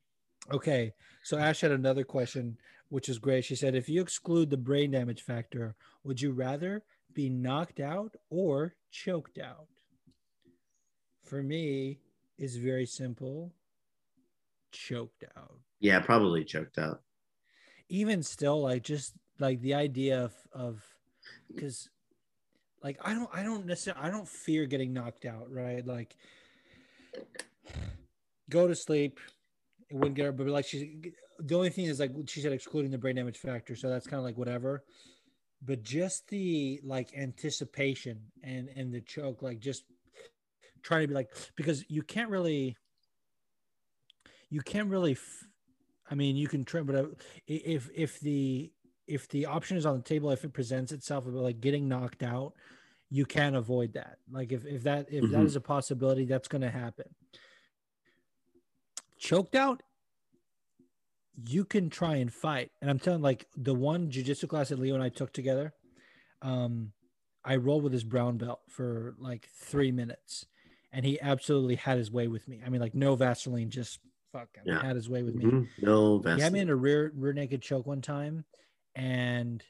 Okay, 0.52 0.94
so 1.24 1.38
Ash 1.38 1.62
had 1.62 1.72
another 1.72 2.04
question, 2.04 2.58
which 2.90 3.10
is 3.10 3.20
great. 3.20 3.46
She 3.46 3.56
said, 3.56 3.76
if 3.76 3.90
you 3.90 4.02
exclude 4.02 4.50
the 4.50 4.58
brain 4.58 4.92
damage 4.92 5.22
factor, 5.22 5.76
would 6.04 6.22
you 6.22 6.32
rather 6.32 6.84
be 7.14 7.30
knocked 7.30 7.80
out 7.80 8.16
or 8.30 8.76
choked 8.92 9.38
out? 9.38 9.68
For 11.24 11.42
me, 11.44 12.00
it's 12.38 12.56
very 12.56 12.86
simple. 12.86 13.54
Choked 14.72 15.24
out. 15.38 15.60
Yeah, 15.80 16.00
probably 16.00 16.44
choked 16.44 16.78
out. 16.78 17.02
Even 17.90 18.24
still, 18.24 18.62
like 18.62 18.84
just 18.84 19.14
like 19.40 19.62
the 19.62 19.74
idea 19.74 20.24
of 20.24 20.34
of 20.52 20.84
because 21.54 21.90
like 22.84 22.98
I 23.02 23.14
don't 23.14 23.30
I 23.34 23.44
don't 23.44 23.66
necessarily 23.66 24.04
I 24.06 24.12
don't 24.12 24.28
fear 24.28 24.66
getting 24.66 24.94
knocked 24.94 25.26
out, 25.26 25.52
right? 25.52 25.86
Like 25.86 26.16
go 28.50 28.68
to 28.68 28.76
sleep. 28.76 29.20
It 29.90 29.96
wouldn't 29.96 30.16
get 30.16 30.26
her, 30.26 30.32
but 30.32 30.48
like 30.48 30.66
she 30.66 31.14
the 31.40 31.56
only 31.56 31.70
thing 31.70 31.86
is 31.86 32.00
like 32.00 32.12
she 32.28 32.42
said 32.42 32.52
excluding 32.52 32.92
the 32.92 32.98
brain 32.98 33.16
damage 33.16 33.38
factor, 33.38 33.76
so 33.76 33.90
that's 33.90 34.08
kind 34.08 34.20
of 34.20 34.26
like 34.26 34.38
whatever. 34.38 34.84
But 35.66 35.84
just 35.84 36.28
the 36.28 36.82
like 36.84 37.18
anticipation 37.18 38.20
and 38.44 38.70
and 38.76 38.94
the 38.94 39.02
choke, 39.02 39.42
like 39.42 39.60
just 39.60 39.86
trying 40.84 41.02
to 41.02 41.08
be 41.08 41.14
like 41.14 41.30
because 41.56 41.90
you 41.90 42.02
can't 42.02 42.30
really 42.30 42.76
you 44.50 44.62
can't 44.62 44.90
really 44.90 45.14
f- 45.14 45.48
i 46.12 46.16
mean 46.16 46.36
you 46.36 46.48
can 46.48 46.64
try 46.64 46.82
but 46.82 46.96
uh, 46.96 47.06
if 47.48 47.90
if 47.96 48.20
the 48.20 48.72
if 49.08 49.28
the 49.30 49.46
option 49.46 49.78
is 49.78 49.86
on 49.86 49.98
the 49.98 50.04
table 50.04 50.32
if 50.32 50.44
it 50.44 50.54
presents 50.54 50.92
itself 50.92 51.26
about 51.28 51.42
like 51.44 51.62
getting 51.62 51.88
knocked 51.88 52.24
out 52.24 52.54
you 53.10 53.26
can 53.26 53.56
avoid 53.56 53.94
that 53.94 54.18
like 54.32 54.52
if, 54.52 54.66
if 54.66 54.84
that 54.84 55.08
if 55.12 55.30
that 55.30 55.42
Mhm. 55.42 55.46
is 55.46 55.56
a 55.56 55.62
possibility 55.62 56.26
that's 56.26 56.48
going 56.48 56.62
to 56.62 56.70
happen 56.70 57.14
choked 59.18 59.56
out 59.56 59.84
you 61.46 61.66
can 61.66 61.90
try 61.90 62.16
and 62.18 62.32
fight 62.34 62.72
and 62.82 62.90
i'm 62.90 63.00
telling 63.00 63.22
like 63.22 63.48
the 63.58 63.74
one 63.74 64.10
jiu-jitsu 64.10 64.48
class 64.48 64.70
that 64.70 64.80
leo 64.80 64.94
and 64.94 65.04
i 65.04 65.10
took 65.10 65.34
together 65.34 65.74
um 66.42 66.92
i 67.44 67.56
rolled 67.56 67.84
with 67.84 67.94
his 67.94 68.04
brown 68.04 68.38
belt 68.38 68.62
for 68.70 69.16
like 69.18 69.48
three 69.56 69.92
minutes 69.92 70.46
and 70.92 71.06
he 71.06 71.20
absolutely 71.22 71.76
had 71.76 71.98
his 71.98 72.12
way 72.12 72.28
with 72.28 72.48
me 72.48 72.62
i 72.66 72.70
mean 72.70 72.82
like 72.82 72.94
no 72.96 73.16
vaseline 73.16 73.70
just 73.70 74.00
fucking 74.32 74.64
Yeah. 74.66 74.82
had 74.82 74.96
his 74.96 75.10
way 75.10 75.24
with 75.24 75.36
me 75.36 75.46
Mhm. 75.46 75.68
No 75.80 76.20
he 76.20 76.30
had 76.42 76.54
me 76.54 76.60
Vaseline. 76.60 76.62
in 76.64 76.70
a 76.70 76.76
rear 76.76 77.12
rear 77.16 77.34
naked 77.34 77.62
choke 77.62 77.86
one 77.86 78.02
time, 78.02 78.46
and 78.96 79.64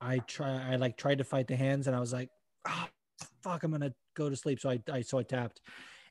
I 0.00 0.18
try 0.18 0.72
I 0.72 0.76
like 0.76 0.96
tried 0.96 1.18
to 1.18 1.24
fight 1.24 1.46
the 1.46 1.56
hands, 1.56 1.86
and 1.86 1.96
I 1.96 2.00
was 2.00 2.12
like, 2.12 2.30
oh, 2.68 2.86
fuck, 3.42 3.62
I'm 3.62 3.70
gonna 3.70 3.94
go 4.16 4.30
to 4.30 4.36
sleep. 4.36 4.60
So 4.60 4.70
I, 4.70 4.80
I 4.90 5.02
so 5.02 5.18
I 5.18 5.22
tapped, 5.22 5.60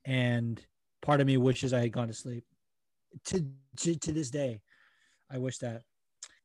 and 0.06 0.62
part 1.02 1.22
of 1.22 1.28
me 1.28 1.38
wishes 1.38 1.74
I 1.74 1.82
had 1.82 1.92
gone 1.92 2.08
to 2.08 2.14
sleep. 2.14 2.44
To 3.26 3.46
to, 3.78 3.96
to 3.96 4.12
this 4.12 4.30
day, 4.30 4.62
I 5.32 5.38
wish 5.38 5.58
that. 5.60 5.84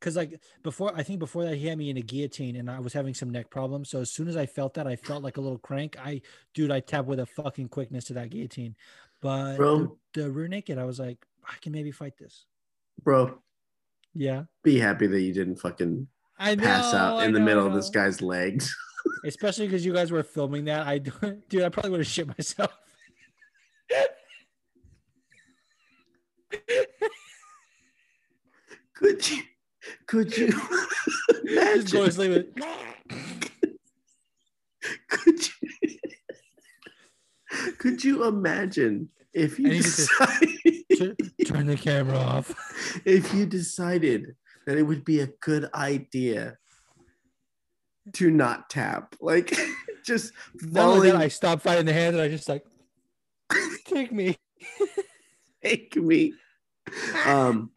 Cause 0.00 0.16
like 0.16 0.38
before, 0.62 0.92
I 0.94 1.02
think 1.02 1.18
before 1.18 1.44
that 1.44 1.56
he 1.56 1.66
had 1.66 1.78
me 1.78 1.88
in 1.88 1.96
a 1.96 2.02
guillotine, 2.02 2.56
and 2.56 2.70
I 2.70 2.78
was 2.78 2.92
having 2.92 3.14
some 3.14 3.30
neck 3.30 3.50
problems. 3.50 3.88
So 3.88 4.00
as 4.00 4.10
soon 4.10 4.28
as 4.28 4.36
I 4.36 4.44
felt 4.44 4.74
that, 4.74 4.86
I 4.86 4.96
felt 4.96 5.22
like 5.22 5.38
a 5.38 5.40
little 5.40 5.58
crank. 5.58 5.96
I, 5.98 6.20
dude, 6.52 6.70
I 6.70 6.80
tapped 6.80 7.08
with 7.08 7.20
a 7.20 7.26
fucking 7.26 7.68
quickness 7.68 8.04
to 8.06 8.14
that 8.14 8.28
guillotine. 8.28 8.76
But 9.22 9.56
Bro. 9.56 9.96
the, 10.12 10.22
the 10.24 10.30
rear 10.30 10.46
naked, 10.46 10.76
I 10.76 10.84
was 10.84 10.98
like, 10.98 11.24
I 11.46 11.54
can 11.62 11.72
maybe 11.72 11.90
fight 11.90 12.18
this. 12.18 12.44
Bro, 13.02 13.38
Yeah. 14.14 14.44
be 14.62 14.78
happy 14.78 15.06
that 15.08 15.20
you 15.20 15.32
didn't 15.32 15.56
fucking 15.56 16.06
I 16.38 16.54
pass 16.56 16.92
know, 16.92 16.98
out 16.98 17.16
I 17.20 17.24
in 17.26 17.32
the 17.32 17.38
know, 17.40 17.44
middle 17.44 17.66
of 17.66 17.74
this 17.74 17.90
guy's 17.90 18.20
legs. 18.22 18.74
Especially 19.24 19.66
because 19.66 19.84
you 19.84 19.92
guys 19.92 20.10
were 20.10 20.22
filming 20.22 20.64
that. 20.66 20.86
I 20.86 20.98
dude, 21.48 21.62
I 21.62 21.68
probably 21.68 21.90
would 21.90 22.00
have 22.00 22.06
shit 22.06 22.26
myself. 22.28 22.72
Could 28.94 29.28
you? 29.30 29.42
Could 30.06 30.36
you 30.36 30.48
Just 31.46 31.92
go 31.92 32.06
to 32.06 32.12
sleep. 32.12 32.30
with- 32.30 32.54
Could 35.08 35.38
you? 35.48 35.98
Could 37.78 38.02
you 38.04 38.24
imagine 38.24 39.08
if 39.34 39.58
you 39.58 39.68
decided, 39.68 40.48
"Turn- 41.46 41.66
the 41.66 41.76
camera 41.76 42.16
off. 42.16 42.54
if 43.04 43.34
you 43.34 43.46
decided 43.46 44.36
that 44.66 44.78
it 44.78 44.82
would 44.82 45.04
be 45.04 45.20
a 45.20 45.26
good 45.40 45.68
idea 45.74 46.56
to 48.14 48.30
not 48.30 48.70
tap, 48.70 49.16
like 49.20 49.56
just 50.04 50.32
falling, 50.72 51.12
that, 51.12 51.20
I 51.20 51.28
stopped 51.28 51.62
fighting 51.62 51.86
the 51.86 51.92
hand 51.92 52.16
and 52.16 52.22
I 52.22 52.28
just 52.28 52.48
like 52.48 52.64
take 53.84 54.12
me. 54.12 54.36
take 55.62 55.96
me. 55.96 56.34
Um, 57.26 57.70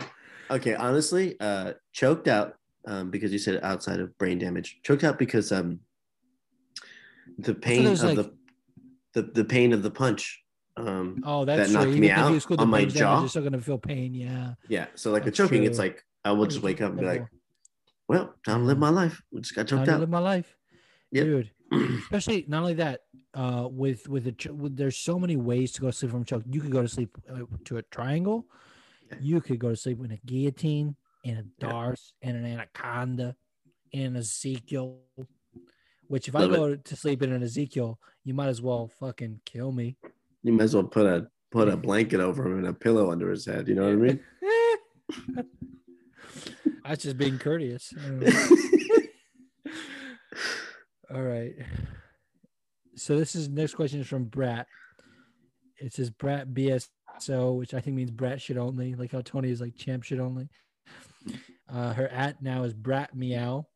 okay, 0.51 0.75
honestly, 0.75 1.35
uh, 1.39 1.73
choked 1.91 2.27
out 2.27 2.55
um, 2.85 3.09
because 3.09 3.33
you 3.33 3.39
said 3.39 3.59
outside 3.63 3.99
of 3.99 4.17
brain 4.17 4.37
damage. 4.37 4.79
Choked 4.83 5.03
out 5.03 5.17
because 5.17 5.51
um, 5.51 5.79
the 7.39 7.55
pain 7.55 7.87
of 7.87 8.03
like- 8.03 8.15
the, 8.15 8.33
the 9.13 9.21
the 9.23 9.45
pain 9.45 9.73
of 9.73 9.81
the 9.81 9.91
punch. 9.91 10.43
Um, 10.77 11.21
Oh, 11.25 11.45
that's 11.45 11.67
That 11.67 11.73
knocked 11.73 11.83
true. 11.85 11.91
me 11.99 12.07
Even 12.07 12.11
out 12.19 12.41
the 12.47 12.55
on 12.57 12.69
my 12.69 12.85
jaw. 12.85 13.19
You're 13.21 13.29
still 13.29 13.43
gonna 13.43 13.61
feel 13.61 13.77
pain. 13.77 14.13
Yeah. 14.13 14.53
yeah. 14.67 14.87
So 14.95 15.11
like 15.11 15.23
That's 15.25 15.37
the 15.37 15.43
choking, 15.43 15.63
it's 15.63 15.79
like 15.79 16.03
I 16.23 16.31
will 16.31 16.45
just 16.45 16.61
wake 16.61 16.81
up 16.81 16.91
and 16.91 16.99
be 16.99 17.05
like, 17.05 17.25
well, 18.07 18.33
time 18.45 18.61
to 18.61 18.65
live 18.65 18.77
my 18.77 18.89
life. 18.89 19.21
I 19.35 19.39
just 19.39 19.55
got 19.55 19.67
choked 19.67 19.79
time 19.79 19.85
choked 19.85 19.95
to 19.95 19.99
live 20.01 20.09
my 20.09 20.19
life, 20.19 20.55
Yep. 21.11 21.25
dude. 21.25 21.51
Especially 21.99 22.45
not 22.47 22.61
only 22.61 22.75
that, 22.75 23.01
uh, 23.33 23.67
with 23.69 24.07
with 24.07 24.27
a 24.27 24.31
ch- 24.31 24.47
with, 24.47 24.77
there's 24.77 24.97
so 24.97 25.19
many 25.19 25.35
ways 25.35 25.71
to 25.73 25.81
go 25.81 25.87
to 25.87 25.93
sleep 25.93 26.11
from 26.11 26.21
a 26.21 26.25
choke. 26.25 26.43
You 26.49 26.61
could 26.61 26.71
go 26.71 26.81
to 26.81 26.87
sleep 26.87 27.17
uh, 27.29 27.41
to 27.65 27.77
a 27.77 27.81
triangle. 27.83 28.45
Yeah. 29.09 29.17
You 29.21 29.41
could 29.41 29.59
go 29.59 29.69
to 29.69 29.75
sleep 29.75 29.99
in 30.03 30.11
a 30.11 30.17
guillotine, 30.25 30.95
in 31.23 31.37
a 31.37 31.43
Yeah. 31.59 31.69
Darce, 31.71 32.13
in 32.21 32.35
an 32.35 32.45
anaconda, 32.45 33.35
in 33.91 34.15
Ezekiel. 34.15 34.99
Which 36.07 36.29
if 36.29 36.35
I 36.37 36.45
it. 36.45 36.51
go 36.51 36.75
to 36.75 36.95
sleep 36.95 37.21
in 37.21 37.33
an 37.33 37.43
Ezekiel, 37.43 37.99
you 38.23 38.33
might 38.33 38.47
as 38.47 38.61
well 38.61 38.87
fucking 38.99 39.41
kill 39.45 39.73
me. 39.73 39.97
You 40.43 40.53
might 40.53 40.63
as 40.63 40.75
well 40.75 40.83
put 40.83 41.05
a 41.05 41.27
put 41.51 41.69
a 41.69 41.77
blanket 41.77 42.19
over 42.19 42.45
him 42.45 42.59
and 42.59 42.67
a 42.67 42.73
pillow 42.73 43.11
under 43.11 43.29
his 43.29 43.45
head. 43.45 43.67
You 43.67 43.75
know 43.75 43.83
what 43.83 43.93
I 43.93 43.95
mean? 43.95 44.19
That's 46.85 47.03
just 47.03 47.17
being 47.17 47.37
courteous. 47.37 47.93
Know. 47.93 48.27
All 51.13 51.21
right. 51.21 51.53
So 52.95 53.17
this 53.17 53.35
is 53.35 53.49
next 53.49 53.75
question 53.75 54.01
is 54.01 54.07
from 54.07 54.25
Brat. 54.25 54.67
It 55.77 55.93
says 55.93 56.09
Brat 56.09 56.49
BSO, 56.49 57.57
which 57.57 57.73
I 57.73 57.79
think 57.79 57.95
means 57.95 58.11
Brat 58.11 58.41
shit 58.41 58.57
only, 58.57 58.95
like 58.95 59.11
how 59.11 59.21
Tony 59.21 59.51
is 59.51 59.61
like 59.61 59.75
champ 59.75 60.03
shit 60.03 60.19
only. 60.19 60.49
Uh, 61.69 61.93
her 61.93 62.07
at 62.07 62.41
now 62.41 62.63
is 62.63 62.73
Brat 62.73 63.15
Meow. 63.15 63.67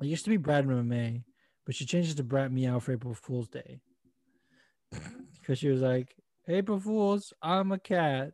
It 0.00 0.06
used 0.06 0.24
to 0.24 0.30
be 0.30 0.36
Brat 0.36 0.66
MMA, 0.66 1.22
but 1.64 1.74
she 1.74 1.86
changed 1.86 2.10
it 2.10 2.16
to 2.16 2.24
Brat 2.24 2.52
Meow 2.52 2.80
for 2.80 2.92
April 2.92 3.14
Fool's 3.14 3.48
Day. 3.48 3.80
Because 4.90 5.58
she 5.58 5.68
was 5.68 5.80
like, 5.80 6.14
April 6.46 6.80
Fools, 6.80 7.32
I'm 7.42 7.72
a 7.72 7.78
cat. 7.78 8.32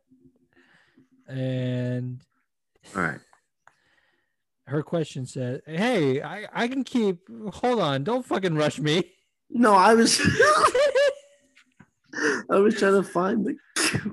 And 1.27 2.21
All 2.95 3.01
right. 3.01 3.19
her 4.67 4.83
question 4.83 5.25
said, 5.25 5.61
Hey, 5.65 6.21
I, 6.21 6.47
I 6.53 6.67
can 6.67 6.83
keep 6.83 7.19
hold 7.53 7.79
on, 7.79 8.03
don't 8.03 8.25
fucking 8.25 8.55
rush 8.55 8.79
me. 8.79 9.11
No, 9.49 9.73
I 9.73 9.93
was 9.93 10.19
I 12.49 12.57
was 12.57 12.77
trying 12.77 12.93
to 12.93 13.03
find 13.03 13.45
the 13.45 13.57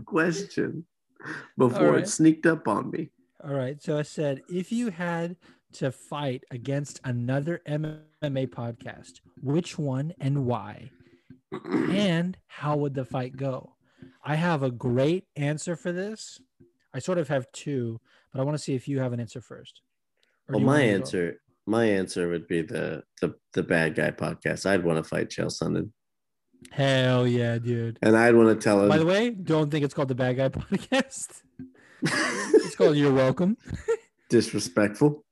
question 0.04 0.84
before 1.56 1.92
right. 1.92 2.02
it 2.02 2.08
sneaked 2.08 2.46
up 2.46 2.66
on 2.68 2.90
me. 2.90 3.10
All 3.44 3.54
right. 3.54 3.80
So 3.82 3.98
I 3.98 4.02
said, 4.02 4.42
if 4.48 4.72
you 4.72 4.90
had 4.90 5.36
to 5.74 5.90
fight 5.90 6.44
against 6.50 7.00
another 7.04 7.60
MMA 7.68 8.48
podcast, 8.48 9.20
which 9.40 9.78
one 9.78 10.12
and 10.20 10.46
why? 10.46 10.90
And 11.90 12.36
how 12.46 12.76
would 12.76 12.94
the 12.94 13.04
fight 13.04 13.36
go? 13.36 13.74
I 14.24 14.34
have 14.36 14.62
a 14.62 14.70
great 14.70 15.26
answer 15.36 15.76
for 15.76 15.92
this. 15.92 16.40
I 16.94 16.98
sort 16.98 17.18
of 17.18 17.28
have 17.28 17.50
two, 17.52 18.00
but 18.32 18.40
I 18.40 18.44
want 18.44 18.56
to 18.56 18.62
see 18.62 18.74
if 18.74 18.88
you 18.88 19.00
have 19.00 19.12
an 19.12 19.20
answer 19.20 19.40
first. 19.40 19.80
Well, 20.48 20.60
my 20.60 20.82
answer, 20.82 21.40
my 21.66 21.84
answer 21.86 22.28
would 22.28 22.46
be 22.48 22.62
the 22.62 23.04
the 23.20 23.34
the 23.54 23.62
bad 23.62 23.94
guy 23.94 24.10
podcast. 24.10 24.66
I'd 24.66 24.84
want 24.84 24.98
to 24.98 25.04
fight 25.04 25.30
Chael 25.30 25.46
Sonnen, 25.46 25.90
Hell 26.70 27.26
yeah, 27.26 27.58
dude. 27.58 27.98
and 28.02 28.16
I'd 28.16 28.34
want 28.34 28.48
to 28.48 28.62
tell 28.62 28.82
him. 28.82 28.88
By 28.88 28.98
the 28.98 29.06
way, 29.06 29.30
don't 29.30 29.70
think 29.70 29.84
it's 29.84 29.94
called 29.94 30.08
the 30.08 30.14
Bad 30.14 30.36
Guy 30.36 30.48
Podcast. 30.60 31.42
It's 32.04 32.74
called 32.76 32.96
You're 32.96 33.12
Welcome. 33.12 33.56
disrespectful. 34.28 35.24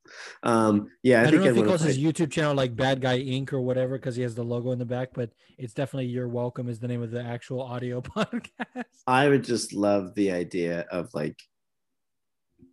Um, 0.43 0.91
yeah, 1.03 1.19
I, 1.19 1.21
I, 1.21 1.25
think 1.25 1.35
don't 1.35 1.45
know 1.45 1.51
if 1.51 1.57
he 1.57 1.63
calls 1.63 1.81
his. 1.83 1.99
YouTube 1.99 2.31
channel 2.31 2.55
like 2.55 2.75
Bad 2.75 3.01
Guy 3.01 3.19
Inc. 3.19 3.53
or 3.53 3.61
whatever 3.61 3.99
because 3.99 4.17
he 4.17 4.23
has 4.23 4.35
the 4.35 4.43
logo 4.43 4.73
in 4.73 4.79
the 4.79 4.85
back, 4.85 5.11
but 5.15 5.31
it's 5.59 5.75
definitely 5.75 6.07
You're 6.07 6.29
Welcome 6.29 6.69
is 6.69 6.79
the 6.79 6.89
name 6.89 7.03
of 7.03 7.11
the 7.11 7.23
actual 7.23 7.63
audio 7.63 8.01
podcast. 8.01 8.85
I 9.07 9.29
would 9.29 9.45
just 9.45 9.73
love 9.73 10.15
the 10.15 10.33
idea 10.33 10.87
of 10.91 11.09
like, 11.15 11.41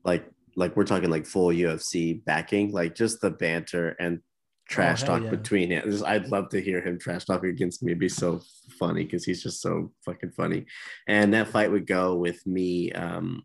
like, 0.03 0.25
like 0.55 0.75
we're 0.75 0.85
talking 0.85 1.09
like 1.09 1.25
full 1.25 1.49
UFC 1.49 2.23
backing, 2.23 2.71
like 2.71 2.95
just 2.95 3.21
the 3.21 3.29
banter 3.29 3.95
and 3.99 4.21
trash 4.67 5.01
hell 5.01 5.15
talk 5.15 5.23
yeah. 5.23 5.29
between 5.29 5.71
it. 5.71 5.83
Just- 5.85 6.05
I'd 6.05 6.29
love 6.29 6.49
to 6.49 6.61
hear 6.61 6.81
him 6.81 6.99
trash 6.99 7.25
talk 7.25 7.43
against 7.43 7.83
me. 7.83 7.91
It'd 7.91 7.99
be 7.99 8.09
so 8.09 8.41
funny 8.79 9.03
because 9.03 9.25
he's 9.25 9.43
just 9.43 9.61
so 9.61 9.91
fucking 10.05 10.31
funny. 10.31 10.65
And 11.07 11.33
that 11.33 11.47
fight 11.47 11.71
would 11.71 11.87
go 11.87 12.15
with 12.15 12.45
me, 12.45 12.91
um, 12.91 13.43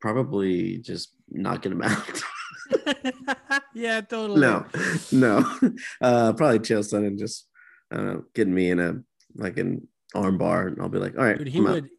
probably 0.00 0.78
just 0.78 1.14
knocking 1.30 1.72
him 1.72 1.82
out. 1.84 2.22
yeah, 3.74 4.00
totally. 4.00 4.40
no, 4.40 4.64
no, 5.12 5.38
uh, 6.00 6.32
probably 6.32 6.58
Chael 6.60 6.80
Sonnen 6.80 7.18
just 7.18 7.48
uh, 7.90 8.16
getting 8.34 8.54
me 8.54 8.70
in 8.70 8.80
a 8.80 9.00
like 9.34 9.58
an 9.58 9.86
arm 10.14 10.38
bar, 10.38 10.68
and 10.68 10.80
I'll 10.80 10.88
be 10.88 10.98
like, 10.98 11.16
all 11.16 11.24
right, 11.24 11.38
Dude, 11.38 11.48
he 11.48 11.58
I'm 11.58 11.66
out." 11.66 11.72
would 11.74 11.90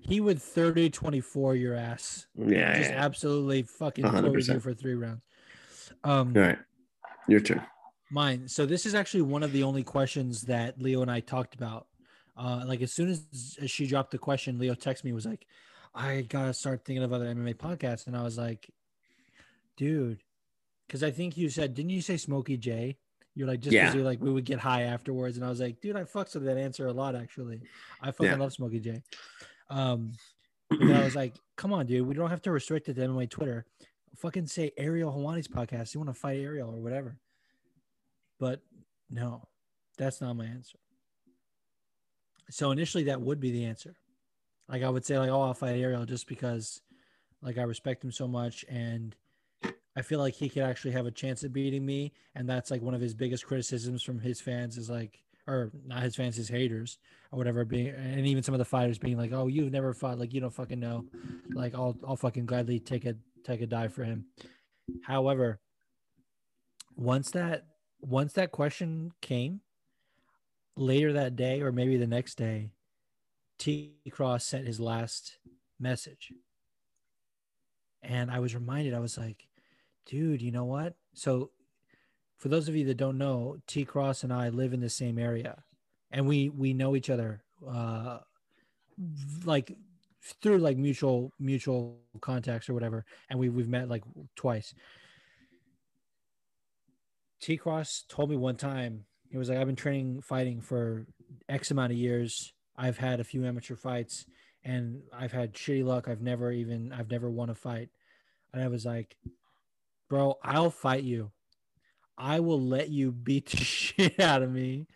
he 0.00 0.20
would 0.20 0.40
30 0.40 0.90
24 0.90 1.54
your 1.56 1.74
ass. 1.74 2.26
yeah, 2.36 2.78
Just 2.78 2.90
yeah. 2.90 3.04
absolutely 3.04 3.62
fucking 3.62 4.04
close 4.08 4.48
you 4.48 4.54
100%. 4.54 4.62
for 4.62 4.72
three 4.72 4.94
rounds. 4.94 5.20
Um, 6.04 6.32
All 6.34 6.42
right, 6.42 6.58
your 7.28 7.40
turn. 7.40 7.62
Mine. 8.10 8.48
So 8.48 8.64
this 8.64 8.86
is 8.86 8.94
actually 8.94 9.22
one 9.22 9.42
of 9.42 9.52
the 9.52 9.62
only 9.64 9.82
questions 9.82 10.42
that 10.42 10.80
Leo 10.80 11.02
and 11.02 11.10
I 11.10 11.20
talked 11.20 11.54
about. 11.54 11.86
Uh, 12.36 12.64
like 12.66 12.80
as 12.80 12.92
soon 12.92 13.08
as, 13.10 13.58
as 13.60 13.70
she 13.70 13.86
dropped 13.86 14.12
the 14.12 14.18
question, 14.18 14.58
Leo 14.58 14.74
texted 14.74 15.04
me 15.04 15.12
was 15.12 15.26
like, 15.26 15.46
"I 15.94 16.22
gotta 16.22 16.54
start 16.54 16.84
thinking 16.84 17.02
of 17.02 17.12
other 17.12 17.26
MMA 17.26 17.54
podcasts," 17.56 18.06
and 18.06 18.16
I 18.16 18.22
was 18.22 18.38
like, 18.38 18.70
"Dude," 19.78 20.22
because 20.86 21.02
I 21.02 21.10
think 21.10 21.36
you 21.38 21.48
said, 21.48 21.72
didn't 21.74 21.90
you 21.90 22.02
say 22.02 22.18
Smokey 22.18 22.58
J? 22.58 22.98
You're 23.34 23.46
like 23.48 23.60
just 23.60 23.72
because 23.72 23.94
Yeah. 23.94 23.98
you're 23.98 24.04
like 24.04 24.20
we 24.20 24.30
would 24.30 24.44
get 24.44 24.58
high 24.58 24.82
afterwards, 24.82 25.36
and 25.38 25.46
I 25.46 25.48
was 25.48 25.60
like, 25.60 25.80
"Dude, 25.80 25.96
I 25.96 26.02
fucks 26.04 26.34
with 26.34 26.44
that 26.44 26.58
answer 26.58 26.86
a 26.88 26.92
lot 26.92 27.14
actually. 27.14 27.62
I 28.00 28.10
fucking 28.10 28.32
Yeah. 28.32 28.36
love 28.36 28.52
Smokey 28.52 28.80
J." 28.80 29.02
Um, 29.70 30.12
then 30.70 30.94
I 30.94 31.02
was 31.04 31.14
like, 31.14 31.34
"Come 31.56 31.72
on, 31.72 31.86
dude, 31.86 32.06
we 32.06 32.14
don't 32.14 32.30
have 32.30 32.42
to 32.42 32.50
restrict 32.52 32.88
it 32.88 32.94
to 32.94 33.00
MMA 33.02 33.26
Twitter. 33.30 33.64
Fucking 34.16 34.46
say 34.48 34.72
Ariel 34.76 35.12
Helwani's 35.12 35.48
podcast. 35.48 35.94
You 35.94 36.00
want 36.00 36.10
to 36.10 36.20
fight 36.20 36.40
Ariel 36.40 36.74
or 36.74 36.80
whatever." 36.80 37.16
But 38.38 38.60
no, 39.08 39.46
that's 39.96 40.20
not 40.20 40.34
my 40.36 40.46
answer. 40.46 40.78
So 42.50 42.70
initially, 42.70 43.04
that 43.04 43.20
would 43.20 43.40
be 43.40 43.50
the 43.52 43.64
answer. 43.66 43.94
Like 44.68 44.82
I 44.82 44.88
would 44.90 45.04
say, 45.04 45.18
like, 45.18 45.30
oh, 45.30 45.42
I'll 45.42 45.54
fight 45.54 45.76
Ariel 45.76 46.04
just 46.06 46.26
because, 46.26 46.80
like, 47.42 47.56
I 47.58 47.62
respect 47.62 48.04
him 48.04 48.12
so 48.12 48.26
much, 48.28 48.64
and 48.68 49.14
I 49.98 50.02
feel 50.02 50.20
like 50.20 50.34
he 50.34 50.48
could 50.48 50.62
actually 50.62 50.92
have 50.92 51.06
a 51.06 51.10
chance 51.10 51.42
at 51.42 51.52
beating 51.52 51.84
me. 51.84 52.12
And 52.36 52.48
that's 52.48 52.70
like 52.70 52.82
one 52.82 52.94
of 52.94 53.00
his 53.00 53.14
biggest 53.14 53.44
criticisms 53.44 54.00
from 54.00 54.20
his 54.20 54.40
fans 54.40 54.78
is 54.78 54.88
like, 54.88 55.24
or 55.48 55.72
not 55.84 56.04
his 56.04 56.14
fans, 56.14 56.36
his 56.36 56.48
haters 56.48 56.98
or 57.32 57.36
whatever. 57.36 57.64
Being 57.64 57.88
and 57.88 58.24
even 58.24 58.44
some 58.44 58.54
of 58.54 58.60
the 58.60 58.64
fighters 58.64 58.96
being 58.96 59.16
like, 59.18 59.32
oh, 59.32 59.48
you've 59.48 59.72
never 59.72 59.92
fought, 59.92 60.20
like 60.20 60.32
you 60.32 60.40
don't 60.40 60.54
fucking 60.54 60.78
know. 60.78 61.04
Like 61.50 61.74
I'll 61.74 61.96
I'll 62.06 62.14
fucking 62.14 62.46
gladly 62.46 62.78
take 62.78 63.06
a 63.06 63.16
take 63.42 63.60
a 63.60 63.66
dive 63.66 63.92
for 63.92 64.04
him. 64.04 64.26
However, 65.02 65.58
once 66.94 67.32
that 67.32 67.64
once 68.00 68.34
that 68.34 68.52
question 68.52 69.10
came 69.20 69.62
later 70.76 71.12
that 71.12 71.34
day 71.34 71.60
or 71.60 71.72
maybe 71.72 71.96
the 71.96 72.06
next 72.06 72.36
day 72.36 72.70
t 73.58 73.94
cross 74.12 74.44
sent 74.44 74.64
his 74.64 74.78
last 74.78 75.38
message 75.80 76.32
and 78.00 78.30
i 78.30 78.38
was 78.38 78.54
reminded 78.54 78.94
i 78.94 79.00
was 79.00 79.18
like 79.18 79.48
dude 80.08 80.42
you 80.42 80.50
know 80.50 80.64
what 80.64 80.94
so 81.14 81.50
for 82.36 82.48
those 82.48 82.68
of 82.68 82.74
you 82.74 82.84
that 82.84 82.96
don't 82.96 83.18
know 83.18 83.56
t 83.66 83.84
cross 83.84 84.24
and 84.24 84.32
i 84.32 84.48
live 84.48 84.72
in 84.72 84.80
the 84.80 84.90
same 84.90 85.18
area 85.18 85.62
and 86.10 86.26
we 86.26 86.48
we 86.48 86.74
know 86.74 86.96
each 86.96 87.10
other 87.10 87.44
uh 87.68 88.18
like 89.44 89.76
through 90.42 90.58
like 90.58 90.76
mutual 90.76 91.32
mutual 91.38 92.00
contacts 92.20 92.68
or 92.68 92.74
whatever 92.74 93.04
and 93.30 93.38
we 93.38 93.48
we've 93.48 93.68
met 93.68 93.88
like 93.88 94.02
twice 94.34 94.74
T 97.40 97.56
Cross 97.56 98.04
told 98.08 98.30
me 98.30 98.36
one 98.36 98.56
time, 98.56 99.04
he 99.30 99.38
was 99.38 99.48
like, 99.48 99.58
I've 99.58 99.66
been 99.66 99.76
training 99.76 100.22
fighting 100.22 100.60
for 100.60 101.06
X 101.48 101.70
amount 101.70 101.92
of 101.92 101.98
years. 101.98 102.52
I've 102.76 102.98
had 102.98 103.20
a 103.20 103.24
few 103.24 103.44
amateur 103.46 103.76
fights 103.76 104.24
and 104.64 105.02
I've 105.12 105.32
had 105.32 105.54
shitty 105.54 105.84
luck. 105.84 106.08
I've 106.08 106.22
never 106.22 106.50
even, 106.50 106.92
I've 106.92 107.10
never 107.10 107.30
won 107.30 107.50
a 107.50 107.54
fight. 107.54 107.90
And 108.52 108.62
I 108.62 108.68
was 108.68 108.84
like, 108.84 109.16
bro, 110.08 110.38
I'll 110.42 110.70
fight 110.70 111.02
you. 111.02 111.30
I 112.16 112.40
will 112.40 112.60
let 112.60 112.88
you 112.88 113.12
beat 113.12 113.50
the 113.50 113.56
shit 113.64 114.18
out 114.18 114.42
of 114.42 114.50
me 114.50 114.86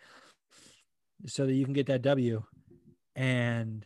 so 1.25 1.45
that 1.45 1.53
you 1.53 1.63
can 1.65 1.73
get 1.73 1.87
that 1.87 2.01
W. 2.01 2.43
And 3.15 3.85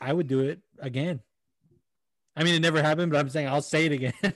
I 0.00 0.12
would 0.12 0.28
do 0.28 0.40
it 0.40 0.60
again. 0.78 1.20
I 2.36 2.44
mean, 2.44 2.54
it 2.54 2.60
never 2.60 2.82
happened, 2.82 3.12
but 3.12 3.18
I'm 3.18 3.28
saying 3.28 3.48
I'll 3.48 3.62
say 3.62 3.86
it 3.86 3.92
again. 3.92 4.12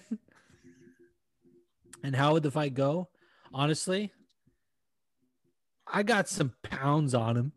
And 2.06 2.14
how 2.14 2.34
would 2.34 2.44
the 2.44 2.52
fight 2.52 2.72
go? 2.72 3.08
Honestly, 3.52 4.12
I 5.92 6.04
got 6.04 6.28
some 6.28 6.52
pounds 6.62 7.14
on 7.14 7.36
him. 7.36 7.52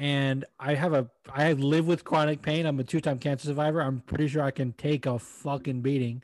And 0.00 0.46
I 0.58 0.74
have 0.74 0.94
a 0.94 1.10
I 1.30 1.52
live 1.52 1.86
with 1.86 2.04
chronic 2.04 2.40
pain. 2.40 2.64
I'm 2.64 2.80
a 2.80 2.84
two-time 2.84 3.18
cancer 3.18 3.48
survivor. 3.48 3.82
I'm 3.82 4.00
pretty 4.00 4.28
sure 4.28 4.42
I 4.42 4.50
can 4.50 4.72
take 4.72 5.04
a 5.04 5.18
fucking 5.18 5.82
beating. 5.82 6.22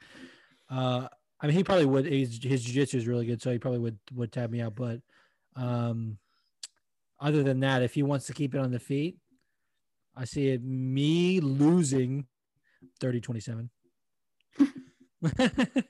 Uh 0.71 1.09
I 1.39 1.47
mean 1.47 1.55
he 1.55 1.63
probably 1.63 1.85
would 1.85 2.07
his, 2.07 2.43
his 2.43 2.65
jiu-jitsu 2.65 2.97
is 2.97 3.07
really 3.07 3.27
good, 3.27 3.43
so 3.43 3.53
he 3.53 3.59
probably 3.59 3.81
would 3.81 3.99
would 4.15 4.33
tap 4.33 4.49
me 4.49 4.63
out. 4.63 4.77
But 4.77 5.03
um 5.57 6.17
other 7.21 7.43
than 7.43 7.61
that, 7.61 7.83
if 7.83 7.93
he 7.93 8.03
wants 8.03 8.27
to 8.29 8.33
keep 8.33 8.55
it 8.55 8.61
on 8.63 8.71
the 8.71 8.81
feet, 8.81 9.19
I 10.17 10.25
see 10.25 10.49
it 10.49 10.65
me 10.65 11.41
losing 11.41 12.27
30-27. 13.01 13.69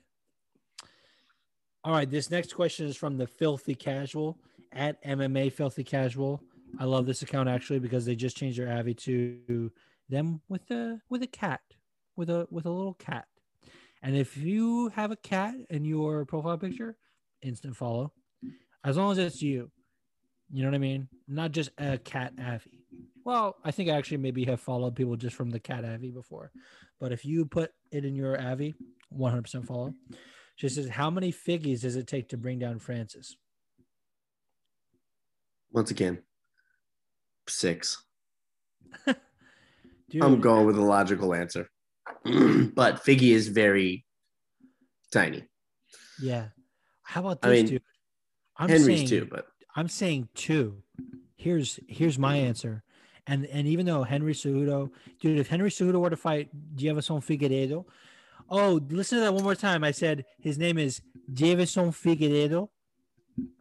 All 1.84 1.92
right, 1.92 2.10
this 2.10 2.32
next 2.32 2.54
question 2.54 2.86
is 2.86 2.96
from 2.96 3.16
the 3.16 3.28
Filthy 3.28 3.76
Casual 3.76 4.38
at 4.72 5.02
MMA 5.04 5.52
Filthy 5.52 5.84
Casual. 5.84 6.42
I 6.78 6.84
love 6.84 7.06
this 7.06 7.22
account 7.22 7.48
actually 7.48 7.78
because 7.78 8.04
they 8.04 8.16
just 8.16 8.36
changed 8.36 8.58
their 8.58 8.72
avi 8.72 8.94
to 8.94 9.72
them 10.08 10.40
with 10.48 10.70
a 10.70 11.00
with 11.08 11.22
a 11.22 11.26
cat, 11.26 11.60
with 12.16 12.30
a 12.30 12.46
with 12.50 12.66
a 12.66 12.70
little 12.70 12.94
cat. 12.94 13.26
And 14.02 14.16
if 14.16 14.36
you 14.36 14.88
have 14.90 15.10
a 15.10 15.16
cat 15.16 15.54
in 15.70 15.84
your 15.84 16.24
profile 16.24 16.58
picture, 16.58 16.96
instant 17.42 17.76
follow. 17.76 18.12
As 18.84 18.96
long 18.96 19.12
as 19.12 19.18
it's 19.18 19.42
you. 19.42 19.70
You 20.52 20.62
know 20.62 20.68
what 20.68 20.76
I 20.76 20.78
mean? 20.78 21.08
Not 21.26 21.50
just 21.50 21.70
a 21.76 21.98
cat 21.98 22.32
avi. 22.38 22.84
Well, 23.24 23.56
I 23.64 23.72
think 23.72 23.90
I 23.90 23.96
actually 23.96 24.18
maybe 24.18 24.44
have 24.44 24.60
followed 24.60 24.94
people 24.94 25.16
just 25.16 25.34
from 25.34 25.50
the 25.50 25.58
cat 25.58 25.84
avi 25.84 26.12
before. 26.12 26.52
But 27.00 27.10
if 27.10 27.24
you 27.24 27.46
put 27.46 27.72
it 27.90 28.04
in 28.04 28.14
your 28.14 28.40
avi, 28.40 28.76
100% 29.12 29.66
follow. 29.66 29.94
She 30.54 30.68
says, 30.68 30.88
How 30.88 31.10
many 31.10 31.32
figgies 31.32 31.80
does 31.80 31.96
it 31.96 32.06
take 32.06 32.28
to 32.28 32.36
bring 32.36 32.60
down 32.60 32.78
Francis? 32.78 33.36
Once 35.72 35.90
again, 35.90 36.22
six. 37.48 38.04
I'm 39.06 40.40
going 40.40 40.66
with 40.66 40.78
a 40.78 40.82
logical 40.82 41.34
answer. 41.34 41.68
but 42.24 43.04
Figgy 43.04 43.30
is 43.30 43.48
very 43.48 44.04
tiny. 45.12 45.44
yeah. 46.20 46.46
How 47.02 47.20
about 47.20 47.38
I 47.42 47.50
this, 47.50 47.56
mean, 47.62 47.66
dude? 47.66 47.82
I'm 48.56 48.68
Henry's 48.68 48.98
saying, 48.98 49.08
too, 49.08 49.28
but 49.30 49.46
I'm 49.76 49.88
saying 49.88 50.28
two. 50.34 50.82
Here's 51.36 51.78
here's 51.88 52.18
my 52.18 52.36
answer. 52.36 52.82
And 53.28 53.46
and 53.46 53.66
even 53.68 53.86
though 53.86 54.02
Henry 54.02 54.32
Cejudo, 54.32 54.90
dude, 55.20 55.38
if 55.38 55.48
Henry 55.48 55.70
Cejudo 55.70 56.00
were 56.00 56.10
to 56.10 56.16
fight 56.16 56.48
Jefferson 56.74 57.20
Figueiredo, 57.20 57.84
oh, 58.50 58.80
listen 58.88 59.18
to 59.18 59.24
that 59.24 59.34
one 59.34 59.44
more 59.44 59.54
time. 59.54 59.84
I 59.84 59.92
said 59.92 60.24
his 60.40 60.58
name 60.58 60.78
is 60.78 61.00
Jefferson 61.32 61.90
Figueiredo. 61.90 62.68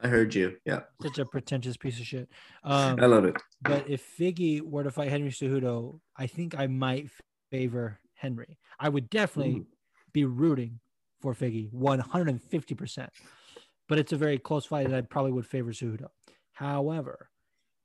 I 0.01 0.07
heard 0.07 0.33
you. 0.33 0.57
Yeah, 0.65 0.81
Such 1.01 1.19
a 1.19 1.25
pretentious 1.25 1.77
piece 1.77 1.99
of 1.99 2.05
shit. 2.05 2.29
Um, 2.63 2.97
I 2.99 3.05
love 3.05 3.25
it. 3.25 3.35
But 3.61 3.87
if 3.89 4.03
Figgy 4.17 4.61
were 4.61 4.83
to 4.83 4.89
fight 4.89 5.09
Henry 5.09 5.29
Cejudo, 5.29 5.99
I 6.17 6.25
think 6.25 6.57
I 6.57 6.65
might 6.65 7.09
favor 7.51 7.99
Henry. 8.15 8.57
I 8.79 8.89
would 8.89 9.09
definitely 9.09 9.65
be 10.13 10.25
rooting 10.25 10.79
for 11.21 11.35
Figgy 11.35 11.71
150%. 11.71 13.07
But 13.87 13.99
it's 13.99 14.13
a 14.13 14.17
very 14.17 14.39
close 14.39 14.65
fight, 14.65 14.87
and 14.87 14.95
I 14.95 15.01
probably 15.01 15.31
would 15.31 15.45
favor 15.45 15.71
Cejudo. 15.71 16.07
However, 16.53 17.29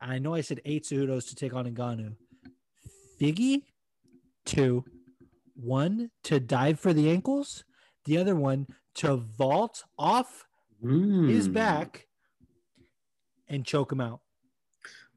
I 0.01 0.19
know 0.19 0.35
I 0.35 0.41
said 0.41 0.63
eight 0.65 0.85
Cejudos 0.85 1.29
to 1.29 1.35
take 1.35 1.53
on 1.53 1.67
Ngannou. 1.67 2.15
Figgy, 3.21 3.65
two. 4.47 4.85
One 5.55 6.11
to 6.25 6.41
dive 6.41 6.81
for 6.81 6.95
the 6.95 7.11
ankles, 7.11 7.65
the 8.07 8.17
other 8.17 8.35
one 8.35 8.67
to 8.95 9.17
vault 9.17 9.85
off 9.99 10.47
his 10.83 11.49
Mm. 11.49 11.53
back 11.53 12.07
and 13.49 13.65
choke 13.65 13.93
him 13.93 14.01
out. 14.01 14.21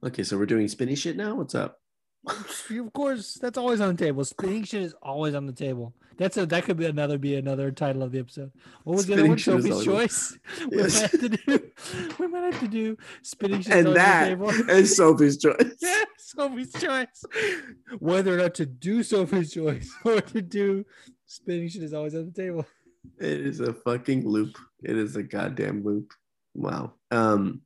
Okay, 0.03 0.23
so 0.23 0.37
we're 0.37 0.45
doing 0.45 0.67
spinny 0.67 0.95
shit 0.95 1.15
now. 1.15 1.35
What's 1.35 1.55
up? 1.55 1.79
Of 2.69 2.93
course, 2.93 3.33
that's 3.35 3.57
always 3.57 3.81
on 3.81 3.95
the 3.95 4.05
table. 4.05 4.23
Spinning 4.25 4.63
shit 4.63 4.81
is 4.81 4.95
always 5.01 5.35
on 5.35 5.45
the 5.45 5.51
table. 5.53 5.93
That's 6.17 6.37
a 6.37 6.45
that 6.45 6.63
could 6.63 6.77
be 6.77 6.85
another 6.85 7.17
be 7.17 7.35
another 7.35 7.71
title 7.71 8.01
of 8.03 8.11
the 8.11 8.19
episode. 8.19 8.51
What 8.83 8.95
was 8.97 9.05
the 9.07 9.13
other 9.15 9.27
one? 9.27 9.37
Sophie's 9.37 9.83
choice. 9.83 10.37
We 10.71 10.77
Yes. 10.77 11.01
might 11.01 11.11
have 11.11 11.19
to 11.21 11.29
do. 11.29 11.71
We 12.19 12.27
might 12.27 12.53
have 12.53 12.59
to 12.61 12.67
do 12.67 12.97
spinning 13.23 13.61
shit 13.61 13.73
And 13.73 13.87
on 13.89 13.93
that 13.95 14.23
the 14.25 14.29
table. 14.29 14.49
is 14.69 14.95
Sophie's 14.95 15.37
choice. 15.37 15.75
yeah, 15.81 16.03
Sophie's 16.17 16.71
choice. 16.73 17.25
Whether 17.99 18.35
or 18.35 18.37
not 18.43 18.55
to 18.55 18.65
do 18.65 19.03
Sophie's 19.03 19.51
choice 19.53 19.91
or 20.05 20.21
to 20.21 20.41
do 20.41 20.85
spinning 21.25 21.67
shit 21.69 21.83
is 21.83 21.93
always 21.93 22.15
on 22.15 22.25
the 22.25 22.31
table. 22.31 22.65
It 23.19 23.41
is 23.41 23.59
a 23.59 23.73
fucking 23.73 24.27
loop. 24.27 24.57
It 24.83 24.97
is 24.97 25.15
a 25.15 25.23
goddamn 25.23 25.83
loop. 25.83 26.13
Wow. 26.53 26.93
Um. 27.11 27.61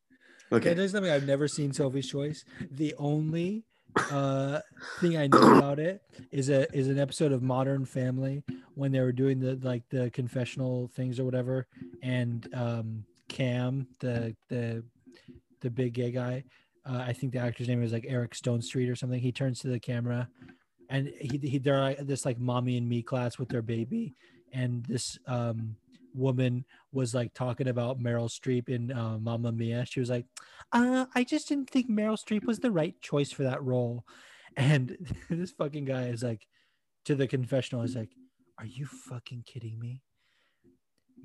Okay. 0.52 0.74
There's 0.74 0.92
something 0.92 1.12
I've 1.12 1.28
never 1.28 1.48
seen 1.48 1.74
Sophie's 1.74 2.10
Choice. 2.10 2.46
The 2.72 2.96
only 2.98 3.66
uh 4.12 4.60
thing 5.00 5.18
I 5.18 5.28
know 5.28 5.54
about 5.58 5.80
it 5.80 6.02
is 6.32 6.50
a 6.50 6.72
is 6.76 6.88
an 6.88 7.00
episode 7.00 7.32
of 7.32 7.42
Modern 7.42 7.86
Family 7.86 8.44
when 8.76 8.92
they 8.92 9.00
were 9.00 9.12
doing 9.12 9.40
the 9.40 9.60
like 9.62 9.84
the 9.90 10.10
confessional 10.12 10.88
things 10.90 11.20
or 11.20 11.26
whatever, 11.26 11.68
and 12.02 12.48
um 12.54 13.06
Cam, 13.28 13.88
the 14.00 14.36
the 14.50 14.84
the 15.62 15.70
big 15.70 15.94
gay 15.94 16.12
guy, 16.12 16.44
uh, 16.86 17.04
I 17.06 17.14
think 17.14 17.34
the 17.34 17.40
actor's 17.40 17.68
name 17.68 17.84
is 17.84 17.92
like 17.92 18.06
Eric 18.08 18.34
Stonestreet 18.34 18.90
or 18.92 18.96
something. 18.96 19.20
He 19.20 19.32
turns 19.32 19.60
to 19.62 19.68
the 19.68 19.80
camera 19.80 20.30
and 20.90 21.12
he, 21.20 21.38
he 21.38 21.58
they're 21.58 21.80
like 21.80 21.98
this 22.06 22.26
like 22.26 22.40
mommy 22.40 22.78
and 22.78 22.88
me 22.88 23.02
class 23.02 23.38
with 23.38 23.50
their 23.50 23.62
baby, 23.62 24.16
and 24.54 24.86
this 24.86 25.18
um 25.28 25.76
woman 26.14 26.66
was 26.92 27.14
like 27.14 27.34
talking 27.34 27.68
about 27.68 28.00
Meryl 28.00 28.30
Streep 28.30 28.70
in 28.70 28.92
uh, 28.92 29.18
Mamma 29.20 29.52
Mia. 29.52 29.86
She 29.86 30.00
was 30.00 30.10
like, 30.10 30.26
uh, 30.72 31.06
"I 31.14 31.24
just 31.24 31.48
didn't 31.48 31.70
think 31.70 31.90
Meryl 31.90 32.18
Streep 32.18 32.46
was 32.46 32.60
the 32.60 32.72
right 32.72 33.00
choice 33.02 33.32
for 33.32 33.44
that 33.44 33.64
role," 33.64 34.06
and 34.58 34.98
this 35.30 35.52
fucking 35.52 35.86
guy 35.86 36.08
is 36.08 36.24
like, 36.24 36.48
to 37.06 37.16
the 37.16 37.28
confessional, 37.28 37.84
is 37.84 37.96
like, 37.96 38.12
"Are 38.58 38.66
you 38.66 38.86
fucking 38.86 39.44
kidding 39.46 39.80
me?" 39.80 40.02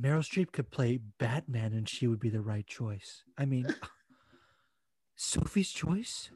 Meryl 0.01 0.25
Streep 0.25 0.53
could 0.53 0.71
play 0.71 1.01
Batman 1.19 1.73
and 1.73 1.89
she 1.89 2.07
would 2.07 2.21
be 2.21 2.31
the 2.31 2.41
right 2.41 2.67
choice. 2.67 3.25
I 3.37 3.45
mean, 3.45 3.67
Sophie's 5.17 5.71
choice, 5.71 6.31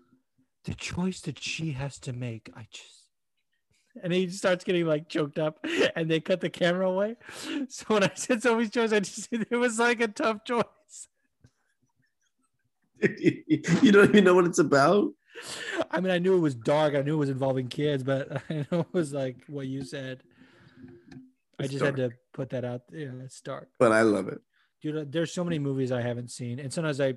the 0.65 0.75
choice 0.75 1.21
that 1.23 1.43
she 1.43 1.73
has 1.73 1.99
to 2.01 2.13
make. 2.13 2.51
I 2.55 2.67
just, 2.71 3.06
and 4.03 4.13
he 4.13 4.29
starts 4.29 4.65
getting 4.65 4.87
like 4.87 5.09
choked 5.09 5.39
up 5.39 5.59
and 5.97 6.11
they 6.11 6.21
cut 6.21 6.41
the 6.41 6.51
camera 6.51 6.89
away. 6.89 7.17
So 7.69 7.85
when 7.89 8.05
I 8.05 8.11
said 8.15 8.43
Sophie's 8.43 8.71
choice, 8.71 8.93
I 8.93 9.01
just, 9.01 9.29
it 9.33 9.57
was 9.57 9.79
like 9.79 10.01
a 10.01 10.09
tough 10.09 10.45
choice. 10.45 11.09
you 13.03 13.93
don't 13.93 14.11
even 14.11 14.25
know 14.25 14.35
what 14.35 14.47
it's 14.47 14.59
about. 14.59 15.13
I 15.91 16.01
mean, 16.01 16.11
I 16.11 16.19
knew 16.19 16.37
it 16.37 16.41
was 16.41 16.55
dark. 16.55 16.95
I 16.95 17.03
knew 17.03 17.15
it 17.15 17.19
was 17.19 17.29
involving 17.31 17.69
kids, 17.69 18.03
but 18.03 18.43
I 18.51 18.67
know 18.71 18.81
it 18.81 18.93
was 18.93 19.13
like 19.13 19.45
what 19.49 19.67
you 19.67 19.85
said. 19.85 20.23
I 21.59 21.65
It's 21.65 21.73
just 21.73 21.85
had 21.85 21.97
to 21.97 22.11
put 22.33 22.51
that 22.51 22.65
out. 22.65 22.83
Yeah, 22.93 23.11
it's 23.25 23.41
dark. 23.41 23.69
But 23.79 23.93
I 23.93 24.03
love 24.03 24.29
it. 24.29 24.41
dude 24.83 24.97
uh, 24.97 25.05
there's 25.09 25.33
so 25.33 25.43
many 25.45 25.59
movies 25.59 25.91
i 25.91 26.01
haven't 26.03 26.31
seen 26.31 26.59
and 26.59 26.71
sometimes 26.73 27.01
i 27.01 27.15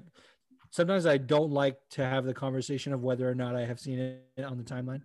sometimes 0.72 1.06
i 1.06 1.18
don't 1.18 1.52
like 1.52 1.78
to 1.90 2.02
have 2.06 2.24
the 2.26 2.34
conversation 2.34 2.94
of 2.94 3.04
whether 3.04 3.30
or 3.30 3.36
not 3.36 3.54
i 3.56 3.66
have 3.66 3.80
seen 3.80 4.00
it 4.00 4.44
on 4.46 4.58
the 4.58 4.64
timeline 4.64 5.02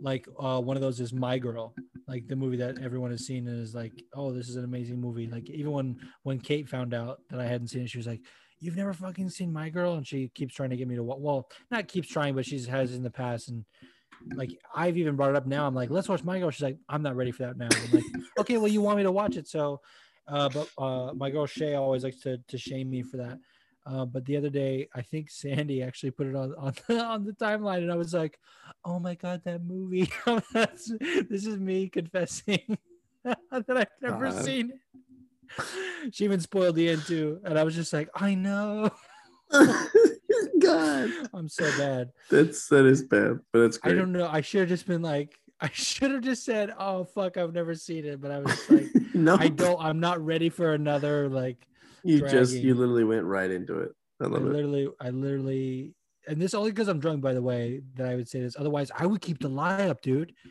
like 0.00 0.26
uh 0.38 0.60
one 0.60 0.76
of 0.76 0.82
those 0.82 1.00
is 1.00 1.12
my 1.12 1.38
girl 1.38 1.74
like 2.08 2.26
the 2.26 2.36
movie 2.36 2.56
that 2.56 2.78
everyone 2.82 3.10
has 3.10 3.26
seen 3.26 3.46
and 3.46 3.62
is 3.62 3.74
like 3.74 3.92
oh 4.14 4.32
this 4.32 4.48
is 4.48 4.56
an 4.56 4.64
amazing 4.64 5.00
movie 5.00 5.26
like 5.26 5.48
even 5.50 5.72
when 5.72 5.96
when 6.22 6.38
kate 6.38 6.68
found 6.68 6.94
out 6.94 7.20
that 7.28 7.40
i 7.40 7.46
hadn't 7.46 7.68
seen 7.68 7.82
it 7.82 7.90
she 7.90 7.98
was 7.98 8.06
like 8.06 8.20
you've 8.58 8.76
never 8.76 8.92
fucking 8.92 9.28
seen 9.28 9.52
my 9.52 9.68
girl 9.68 9.94
and 9.94 10.06
she 10.06 10.28
keeps 10.34 10.54
trying 10.54 10.70
to 10.70 10.76
get 10.76 10.88
me 10.88 10.96
to 10.96 11.02
well 11.02 11.48
not 11.70 11.88
keeps 11.88 12.08
trying 12.08 12.34
but 12.34 12.46
she 12.46 12.62
has 12.64 12.94
in 12.94 13.02
the 13.02 13.10
past 13.10 13.48
and 13.48 13.64
like 14.34 14.56
I've 14.74 14.98
even 14.98 15.16
brought 15.16 15.30
it 15.30 15.36
up 15.36 15.46
now. 15.46 15.66
I'm 15.66 15.74
like, 15.74 15.90
let's 15.90 16.08
watch 16.08 16.24
my 16.24 16.38
girl. 16.38 16.50
She's 16.50 16.62
like, 16.62 16.78
I'm 16.88 17.02
not 17.02 17.16
ready 17.16 17.30
for 17.30 17.44
that 17.44 17.56
now. 17.56 17.68
I'm 17.72 17.92
like, 17.92 18.04
okay, 18.40 18.56
well, 18.56 18.68
you 18.68 18.80
want 18.80 18.98
me 18.98 19.02
to 19.04 19.12
watch 19.12 19.36
it, 19.36 19.48
so. 19.48 19.80
Uh, 20.28 20.48
but 20.48 20.68
uh, 20.78 21.12
my 21.14 21.28
girl 21.28 21.46
Shay 21.46 21.74
always 21.74 22.04
likes 22.04 22.20
to 22.20 22.38
to 22.48 22.58
shame 22.58 22.88
me 22.88 23.02
for 23.02 23.16
that. 23.16 23.38
Uh, 23.90 24.04
but 24.04 24.24
the 24.24 24.36
other 24.36 24.50
day, 24.50 24.88
I 24.94 25.02
think 25.02 25.30
Sandy 25.30 25.82
actually 25.82 26.12
put 26.12 26.28
it 26.28 26.36
on 26.36 26.54
on 26.58 26.74
the, 26.86 27.00
on 27.02 27.24
the 27.24 27.32
timeline, 27.32 27.78
and 27.78 27.90
I 27.90 27.96
was 27.96 28.14
like, 28.14 28.38
"Oh 28.84 29.00
my 29.00 29.14
god, 29.14 29.42
that 29.44 29.64
movie! 29.64 30.10
This 30.54 31.46
is 31.46 31.58
me 31.58 31.88
confessing 31.88 32.78
that 33.24 33.38
I've 33.50 33.66
never 34.00 34.30
God. 34.30 34.44
seen 34.44 34.70
it." 34.70 35.64
She 36.12 36.24
even 36.24 36.40
spoiled 36.40 36.76
the 36.76 36.88
end 36.88 37.02
too, 37.04 37.40
and 37.44 37.58
I 37.58 37.64
was 37.64 37.74
just 37.74 37.92
like, 37.92 38.08
"I 38.14 38.34
know, 38.34 38.90
God, 40.60 41.10
I'm 41.34 41.48
so 41.48 41.64
bad." 41.76 42.10
that's 42.30 42.68
that 42.68 42.86
is 42.86 43.02
bad, 43.02 43.40
but 43.52 43.62
it's 43.62 43.78
I 43.82 43.92
don't 43.92 44.12
know. 44.12 44.28
I 44.30 44.40
should 44.40 44.60
have 44.60 44.68
just 44.68 44.86
been 44.86 45.02
like, 45.02 45.34
I 45.60 45.68
should 45.72 46.12
have 46.12 46.22
just 46.22 46.44
said, 46.44 46.72
"Oh 46.78 47.04
fuck, 47.04 47.36
I've 47.36 47.52
never 47.52 47.74
seen 47.74 48.04
it," 48.04 48.20
but 48.20 48.30
I 48.30 48.38
was 48.38 48.70
like, 48.70 48.86
no, 49.14 49.36
I 49.36 49.48
don't. 49.48 49.80
I'm 49.80 49.98
not 49.98 50.24
ready 50.24 50.48
for 50.48 50.74
another 50.74 51.28
like. 51.28 51.66
You 52.04 52.20
just 52.22 52.54
you 52.54 52.74
literally 52.74 53.04
went 53.04 53.24
right 53.24 53.50
into 53.50 53.78
it. 53.78 53.92
I 54.20 54.24
I 54.24 54.28
it. 54.28 54.32
literally, 54.42 54.88
I 55.00 55.10
literally, 55.10 55.94
and 56.26 56.40
this 56.40 56.54
only 56.54 56.70
because 56.70 56.88
I'm 56.88 57.00
drunk, 57.00 57.20
by 57.22 57.32
the 57.34 57.42
way, 57.42 57.82
that 57.94 58.06
I 58.06 58.16
would 58.16 58.28
say 58.28 58.40
this. 58.40 58.56
Otherwise, 58.58 58.90
I 58.96 59.06
would 59.06 59.20
keep 59.20 59.38
the 59.40 59.48
lie 59.48 59.88
up, 59.88 60.02
dude. 60.02 60.32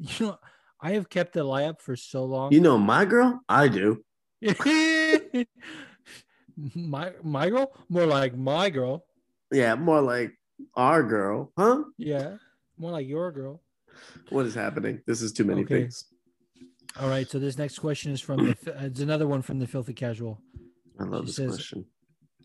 You 0.00 0.26
know, 0.26 0.38
I 0.80 0.92
have 0.92 1.08
kept 1.08 1.32
the 1.32 1.42
lie 1.42 1.64
up 1.64 1.82
for 1.82 1.96
so 1.96 2.24
long. 2.24 2.52
You 2.52 2.60
know 2.60 2.78
my 2.78 3.04
girl? 3.04 3.40
I 3.48 3.66
do. 3.66 4.04
my 6.74 7.12
my 7.22 7.50
girl, 7.50 7.72
more 7.88 8.06
like 8.06 8.36
my 8.36 8.70
girl. 8.70 9.04
Yeah, 9.50 9.74
more 9.74 10.00
like 10.00 10.38
our 10.74 11.02
girl, 11.02 11.52
huh? 11.58 11.82
Yeah, 11.96 12.36
more 12.76 12.92
like 12.92 13.08
your 13.08 13.32
girl. 13.32 13.62
What 14.30 14.46
is 14.46 14.54
happening? 14.54 15.02
This 15.06 15.22
is 15.22 15.32
too 15.32 15.44
many 15.44 15.62
Okay. 15.62 15.80
things. 15.82 16.04
All 17.00 17.08
right, 17.08 17.28
so 17.28 17.38
this 17.38 17.58
next 17.58 17.78
question 17.78 18.12
is 18.12 18.20
from 18.20 18.44
the. 18.44 18.56
It's 18.86 19.00
another 19.00 19.26
one 19.26 19.42
from 19.42 19.58
the 19.58 19.66
filthy 19.66 19.94
casual. 19.94 20.40
I 20.98 21.04
love 21.04 21.22
She 21.24 21.26
this 21.26 21.36
says- 21.36 21.48
question. 21.54 21.86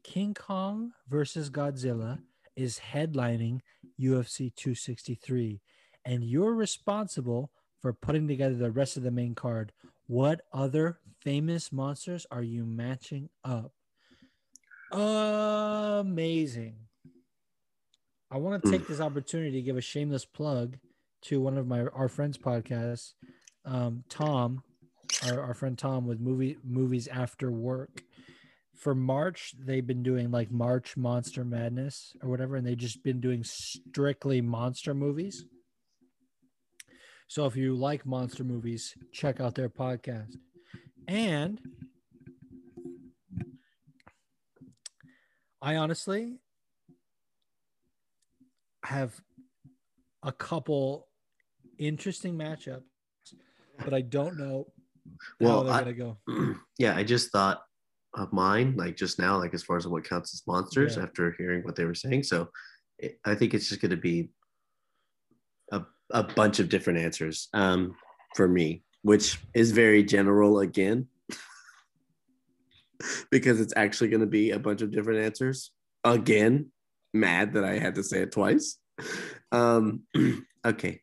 King 0.04 0.34
Kong 0.34 0.92
versus 1.10 1.50
Godzilla 1.50 2.20
is 2.58 2.80
headlining 2.92 3.62
UFC 4.00 4.54
263, 4.56 5.62
and 6.04 6.24
you're 6.26 6.54
responsible 6.54 7.52
for 7.82 7.94
putting 7.94 8.28
together 8.28 8.56
the 8.56 8.72
rest 8.72 8.98
of 8.98 9.04
the 9.04 9.12
main 9.12 9.34
card. 9.34 9.72
What 10.08 10.42
other 10.52 11.00
famous 11.22 11.72
monsters 11.72 12.26
are 12.32 12.44
you 12.44 12.66
matching 12.66 13.30
up? 13.46 13.72
Amazing. 14.92 16.76
I 18.30 18.38
want 18.38 18.64
to 18.64 18.72
take 18.72 18.88
this 18.88 19.00
opportunity 19.00 19.52
to 19.52 19.62
give 19.62 19.78
a 19.78 19.82
shameless 19.82 20.26
plug 20.26 20.78
to 21.24 21.40
one 21.40 21.58
of 21.58 21.66
my 21.68 21.86
our 21.88 22.10
friends' 22.10 22.38
podcasts, 22.38 23.14
um, 23.64 24.04
Tom, 24.10 24.64
our, 25.30 25.40
our 25.42 25.54
friend 25.54 25.78
Tom 25.78 26.06
with 26.08 26.20
movie 26.20 26.58
movies 26.64 27.08
after 27.08 27.52
work 27.52 28.04
for 28.76 28.96
March, 28.96 29.54
they've 29.60 29.86
been 29.86 30.04
doing 30.04 30.32
like 30.32 30.52
March 30.52 30.98
Monster 30.98 31.44
Madness 31.46 32.16
or 32.22 32.30
whatever, 32.30 32.56
and 32.56 32.66
they've 32.66 32.78
just 32.78 33.04
been 33.04 33.20
doing 33.22 33.44
strictly 33.44 34.42
monster 34.42 34.94
movies. 34.94 35.46
So 37.28 37.46
if 37.46 37.56
you 37.56 37.76
like 37.76 38.06
monster 38.06 38.44
movies, 38.44 38.94
check 39.12 39.40
out 39.40 39.56
their 39.56 39.70
podcast. 39.70 40.36
And 41.08 41.60
I 45.62 45.78
honestly 45.78 46.40
have 48.86 49.14
a 50.24 50.32
couple 50.32 51.08
interesting 51.78 52.36
matchups, 52.38 52.84
but 53.84 53.94
I 53.94 54.02
don't 54.02 54.38
know 54.38 54.68
how 55.40 55.46
Well, 55.46 55.64
they're 55.64 55.74
I- 55.74 55.80
gonna 55.80 55.94
go. 55.94 56.18
yeah, 56.78 56.96
I 56.96 57.04
just 57.04 57.32
thought 57.32 57.62
of 58.16 58.32
mine, 58.32 58.76
like 58.78 58.96
just 58.96 59.20
now, 59.20 59.38
like 59.38 59.54
as 59.54 59.64
far 59.64 59.78
as 59.78 59.88
what 59.88 60.08
counts 60.08 60.34
as 60.34 60.44
monsters 60.48 60.98
Yeah. 60.98 61.04
after 61.04 61.34
hearing 61.38 61.64
what 61.64 61.76
they 61.76 61.86
were 61.86 61.96
saying. 61.96 62.24
So 62.24 62.50
it, 63.00 63.20
I 63.26 63.36
think 63.36 63.54
it's 63.54 63.70
just 63.70 63.82
going 63.82 63.92
to 63.92 63.98
be 63.98 64.30
a, 65.72 65.82
a 66.12 66.24
bunch 66.24 66.60
of 66.60 66.70
different 66.70 67.00
answers 67.00 67.50
um, 67.54 67.96
for 68.36 68.48
me, 68.48 68.84
which 69.02 69.40
is 69.54 69.72
very 69.72 70.04
general 70.04 70.60
again, 70.60 71.08
because 73.32 73.60
it's 73.60 73.74
actually 73.76 74.10
going 74.10 74.22
to 74.22 74.28
be 74.28 74.52
a 74.52 74.60
bunch 74.60 74.82
of 74.82 74.92
different 74.92 75.22
answers. 75.22 75.72
Again, 76.04 76.72
mad 77.14 77.54
that 77.54 77.64
I 77.64 77.80
had 77.80 77.96
to 77.96 78.04
say 78.04 78.22
it 78.22 78.32
twice. 78.32 78.78
Um, 79.52 80.04
okay, 80.66 81.02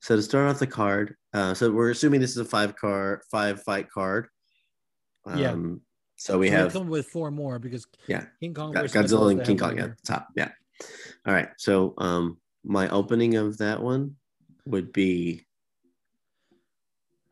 so 0.00 0.16
to 0.16 0.22
start 0.22 0.50
off 0.50 0.58
the 0.58 0.66
card, 0.66 1.14
uh, 1.32 1.54
so 1.54 1.70
we're 1.70 1.90
assuming 1.90 2.20
this 2.20 2.32
is 2.32 2.38
a 2.38 2.44
five 2.44 2.76
card, 2.76 3.20
five 3.30 3.62
fight 3.62 3.90
card. 3.90 4.28
Yeah. 5.36 5.54
So 6.20 6.38
we 6.38 6.50
have 6.50 6.74
coming 6.74 6.90
with 6.90 7.06
four 7.06 7.30
more 7.30 7.58
because 7.58 7.86
Yeah. 8.06 8.26
King 8.40 8.52
Kong 8.52 8.74
Godzilla 8.74 9.30
and 9.30 9.42
King 9.42 9.56
Kong 9.56 9.78
at 9.78 9.96
the 9.96 10.02
top. 10.02 10.28
Yeah. 10.36 10.50
All 11.26 11.32
right. 11.32 11.48
So 11.56 11.94
um 11.96 12.38
my 12.62 12.90
opening 12.90 13.36
of 13.36 13.56
that 13.58 13.82
one 13.82 14.16
would 14.66 14.92
be 14.92 15.46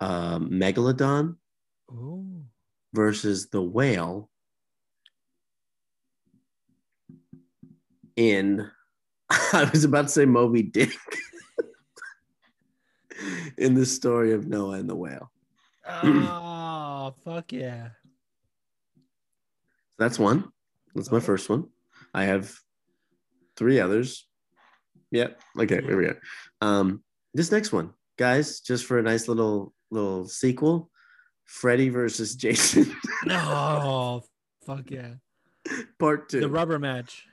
um 0.01 0.49
Megalodon 0.49 1.37
Ooh. 1.93 2.45
versus 2.95 3.51
the 3.51 3.61
whale 3.61 4.31
in 8.17 8.71
I 9.31 9.69
was 9.71 9.85
about 9.85 10.05
to 10.05 10.09
say 10.09 10.25
Moby 10.25 10.63
Dick 10.63 10.97
in 13.59 13.75
the 13.75 13.85
story 13.85 14.33
of 14.33 14.47
Noah 14.47 14.79
and 14.79 14.89
the 14.89 14.97
whale. 14.97 15.31
Oh, 15.87 17.13
fuck 17.25 17.53
yeah. 17.53 17.91
That's 19.99 20.19
one. 20.19 20.45
That's 20.95 21.11
my 21.11 21.21
first 21.21 21.49
one. 21.49 21.67
I 22.15 22.25
have 22.25 22.55
three 23.57 23.81
others. 23.81 24.27
Yep. 25.11 25.41
Okay, 25.61 25.81
here 25.83 25.97
we 25.97 26.07
go. 26.07 26.15
Um, 26.61 27.03
this 27.35 27.51
next 27.53 27.73
one, 27.73 27.93
guys, 28.17 28.61
just 28.61 28.85
for 28.87 28.99
a 28.99 29.03
nice 29.03 29.29
little 29.29 29.73
little 29.91 30.27
sequel, 30.27 30.91
Freddy 31.47 31.89
versus 31.89 32.35
Jason, 32.37 32.95
Oh, 33.31 34.23
fuck 34.67 34.91
yeah. 34.91 35.15
part 35.99 36.29
two. 36.29 36.41
The 36.41 36.49
rubber 36.49 36.79
match. 36.79 37.25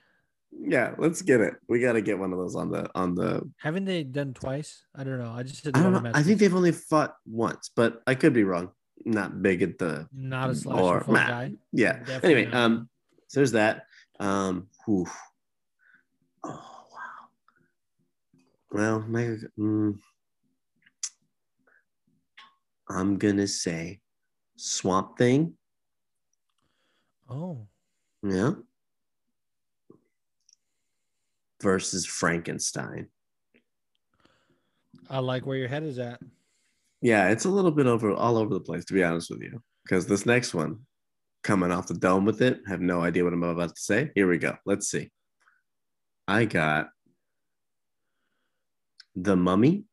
yeah, 0.51 0.93
let's 0.97 1.21
get 1.21 1.41
it. 1.41 1.55
We 1.67 1.79
got 1.81 1.93
to 1.93 2.01
get 2.01 2.17
one 2.17 2.31
of 2.31 2.39
those 2.39 2.55
on 2.55 2.71
the 2.71 2.89
on 2.95 3.15
the. 3.15 3.41
Haven't 3.57 3.85
they 3.85 4.03
done 4.03 4.33
twice? 4.33 4.85
I 4.95 5.03
don't 5.03 5.19
know. 5.19 5.31
I 5.31 5.43
just 5.43 5.67
I 5.67 5.71
don't 5.71 5.83
rubber 5.83 5.95
know. 5.97 6.01
match. 6.03 6.15
I 6.15 6.23
think 6.23 6.39
they've 6.39 6.55
only 6.55 6.71
fought 6.71 7.15
once, 7.25 7.69
but 7.75 8.01
I 8.07 8.15
could 8.15 8.33
be 8.33 8.43
wrong. 8.43 8.71
Not 9.03 9.41
big 9.41 9.61
at 9.61 9.77
the 9.77 10.07
not 10.13 10.49
a 10.51 10.55
slasher 10.55 11.03
or 11.07 11.13
Matt. 11.13 11.27
guy. 11.30 11.51
yeah. 11.73 11.99
Definitely 11.99 12.34
Anyway, 12.34 12.51
not. 12.51 12.63
um, 12.63 12.89
so 13.27 13.39
there's 13.39 13.51
that. 13.51 13.85
Um, 14.19 14.67
whew. 14.85 15.05
oh 16.43 16.49
wow. 16.91 17.27
Well, 18.72 18.99
Mega, 19.01 19.38
mm, 19.59 19.97
I'm 22.89 23.17
gonna 23.17 23.47
say 23.47 23.99
Swamp 24.55 25.17
Thing. 25.17 25.53
Oh, 27.30 27.67
Yeah. 28.23 28.51
Versus 31.61 32.05
Frankenstein. 32.05 33.07
I 35.09 35.19
like 35.19 35.45
where 35.45 35.57
your 35.57 35.67
head 35.67 35.84
is 35.84 35.97
at. 35.99 36.19
Yeah, 37.06 37.30
it's 37.30 37.45
a 37.45 37.49
little 37.49 37.69
bit 37.69 37.86
over 37.86 38.11
all 38.14 38.36
over 38.36 38.52
the 38.52 38.60
place, 38.60 38.84
to 38.86 38.94
be 38.95 39.03
honest 39.03 39.30
with 39.30 39.44
you. 39.44 39.61
Because 39.84 40.07
this 40.07 40.26
next 40.26 40.56
one, 40.56 40.80
coming 41.44 41.72
off 41.72 41.86
the 41.86 41.94
dome 41.94 42.26
with 42.26 42.41
it, 42.41 42.61
have 42.68 42.82
no 42.82 43.02
idea 43.02 43.23
what 43.23 43.32
I'm 43.32 43.44
about 43.44 43.76
to 43.76 43.80
say. 43.80 44.10
Here 44.15 44.27
we 44.27 44.40
go. 44.40 44.57
Let's 44.65 44.90
see. 44.90 45.11
I 46.27 46.45
got 46.45 46.88
The 49.15 49.36
Mummy, 49.36 49.84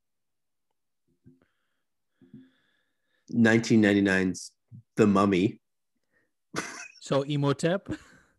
1999's 3.31 4.53
The 4.97 5.07
Mummy, 5.07 5.61
So 7.01 7.25
Imhotep. 7.25 7.91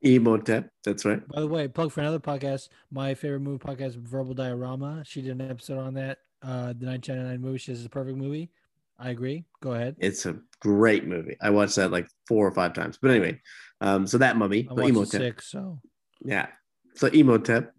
Imhotep. 0.01 0.71
That's 0.83 1.05
right. 1.05 1.21
By 1.27 1.41
the 1.41 1.47
way, 1.47 1.67
plug 1.67 1.91
for 1.91 2.01
another 2.01 2.19
podcast. 2.19 2.69
My 2.89 3.13
favorite 3.13 3.41
movie 3.41 3.63
podcast, 3.63 3.97
Verbal 3.97 4.33
Diorama. 4.33 5.03
She 5.05 5.21
did 5.21 5.39
an 5.39 5.51
episode 5.51 5.77
on 5.77 5.93
that. 5.93 6.21
Uh, 6.41 6.73
the 6.73 6.87
1999 6.87 7.39
movie. 7.39 7.57
She 7.59 7.71
says 7.71 7.81
it's 7.81 7.85
a 7.85 7.89
perfect 7.91 8.17
movie. 8.17 8.49
I 9.03 9.09
agree. 9.09 9.43
Go 9.61 9.73
ahead. 9.73 9.97
It's 9.99 10.25
a 10.25 10.37
great 10.61 11.05
movie. 11.05 11.35
I 11.41 11.49
watched 11.49 11.75
that 11.75 11.91
like 11.91 12.07
four 12.25 12.47
or 12.47 12.51
five 12.53 12.73
times. 12.73 12.97
But 13.01 13.11
anyway, 13.11 13.41
um, 13.81 14.07
so 14.07 14.17
that 14.19 14.37
Mummy, 14.37 14.59
I 14.59 14.73
the 14.73 14.75
watched 14.75 14.85
it 14.87 14.89
Imhotep. 14.91 15.21
six. 15.21 15.51
So 15.51 15.81
Yeah. 16.23 16.47
So 16.95 17.07
Imhotep 17.07 17.73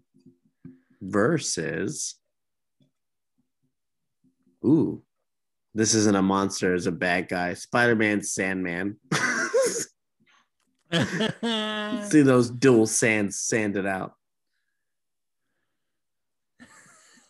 versus. 1.01 2.15
Ooh, 4.63 5.01
this 5.73 5.93
isn't 5.95 6.15
a 6.15 6.21
monster, 6.21 6.75
it's 6.75 6.85
a 6.85 6.91
bad 6.91 7.27
guy. 7.27 7.55
Spider 7.55 7.95
Man, 7.95 8.21
Sandman. 8.21 8.97
See 12.09 12.21
those 12.21 12.49
dual 12.51 12.85
sands 12.87 13.39
sanded 13.39 13.85
out. 13.87 14.13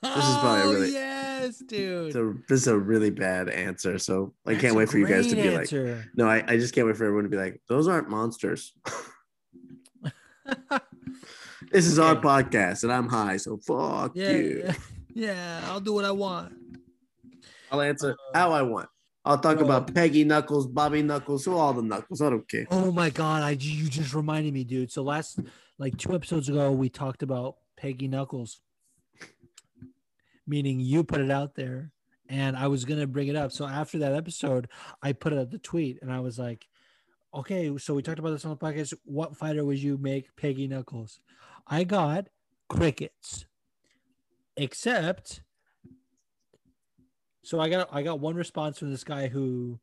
This 0.02 0.16
is 0.28 0.38
probably 0.38 0.62
a 0.62 0.66
Oh, 0.66 0.74
really- 0.74 0.92
yes, 1.42 1.60
dude. 1.60 2.14
So 2.14 2.36
this 2.48 2.62
is 2.62 2.68
a 2.68 2.78
really 2.78 3.10
bad 3.10 3.50
answer. 3.50 3.98
So 4.00 4.34
I 4.46 4.52
That's 4.52 4.62
can't 4.62 4.76
wait 4.76 4.90
for 4.90 4.98
you 4.98 5.08
guys 5.08 5.28
to 5.28 5.36
be 5.36 5.42
answer. 5.50 5.96
like, 5.96 6.06
no, 6.16 6.28
I, 6.28 6.44
I 6.48 6.58
just 6.58 6.74
can't 6.74 6.88
wait 6.88 6.98
for 6.98 7.06
everyone 7.06 7.24
to 7.24 7.30
be 7.30 7.38
like, 7.38 7.62
those 7.68 7.88
aren't 7.88 8.10
monsters. 8.10 8.74
this 11.72 11.86
is 11.86 12.00
our 12.00 12.16
podcast 12.16 12.84
and 12.84 12.92
I'm 12.92 13.08
high, 13.08 13.38
so 13.38 13.58
fuck 13.58 14.12
yeah, 14.16 14.32
you. 14.32 14.62
yeah, 14.64 14.74
yeah. 15.14 15.62
I'll 15.66 15.80
do 15.80 15.94
what 15.94 16.06
I 16.06 16.12
want. 16.12 16.54
I'll 17.72 17.82
answer 17.82 18.12
uh, 18.12 18.38
how 18.38 18.52
I 18.52 18.62
want. 18.62 18.90
I'll 19.26 19.40
talk 19.40 19.58
bro. 19.58 19.66
about 19.66 19.94
Peggy 19.94 20.24
Knuckles, 20.24 20.68
Bobby 20.68 21.02
Knuckles, 21.02 21.46
who 21.46 21.58
all 21.58 21.74
the 21.74 21.82
Knuckles. 21.82 22.22
I 22.22 22.30
don't 22.30 22.48
care. 22.48 22.68
Oh 22.70 22.92
my 22.92 23.10
god, 23.10 23.42
I 23.42 23.52
you 23.52 23.90
just 23.90 24.14
reminded 24.14 24.54
me, 24.54 24.64
dude. 24.64 24.92
So 24.92 25.02
last 25.02 25.40
like 25.80 25.98
two 25.98 26.14
episodes 26.14 26.48
ago, 26.48 26.72
we 26.72 26.90
talked 26.90 27.24
about 27.24 27.56
Peggy 27.76 28.08
Knuckles, 28.08 28.62
meaning 30.48 30.80
you 30.80 31.04
put 31.04 31.22
it 31.22 31.32
out 31.32 31.56
there, 31.56 31.92
and 32.30 32.56
I 32.56 32.68
was 32.68 32.86
gonna 32.86 33.08
bring 33.08 33.28
it 33.28 33.36
up. 33.36 33.52
So 33.52 33.66
after 33.66 33.98
that 34.00 34.14
episode, 34.14 34.70
I 35.02 35.14
put 35.14 35.34
at 35.34 35.52
the 35.52 35.60
tweet, 35.60 36.00
and 36.02 36.12
I 36.12 36.20
was 36.20 36.40
like, 36.40 36.68
"Okay, 37.34 37.76
so 37.78 37.94
we 37.94 38.02
talked 38.02 38.20
about 38.20 38.32
this 38.32 38.46
on 38.46 38.52
the 38.52 38.58
podcast. 38.58 38.94
What 39.04 39.38
fighter 39.38 39.66
would 39.66 39.80
you 39.80 39.98
make 39.98 40.36
Peggy 40.36 40.68
Knuckles?" 40.68 41.20
I 41.68 41.84
got 41.84 42.28
crickets, 42.70 43.46
except. 44.58 45.42
So 47.44 47.60
I 47.60 47.70
got 47.70 47.90
I 47.92 48.02
got 48.02 48.20
one 48.20 48.36
response 48.36 48.80
from 48.80 48.92
this 48.92 49.04
guy 49.04 49.28
who 49.28 49.80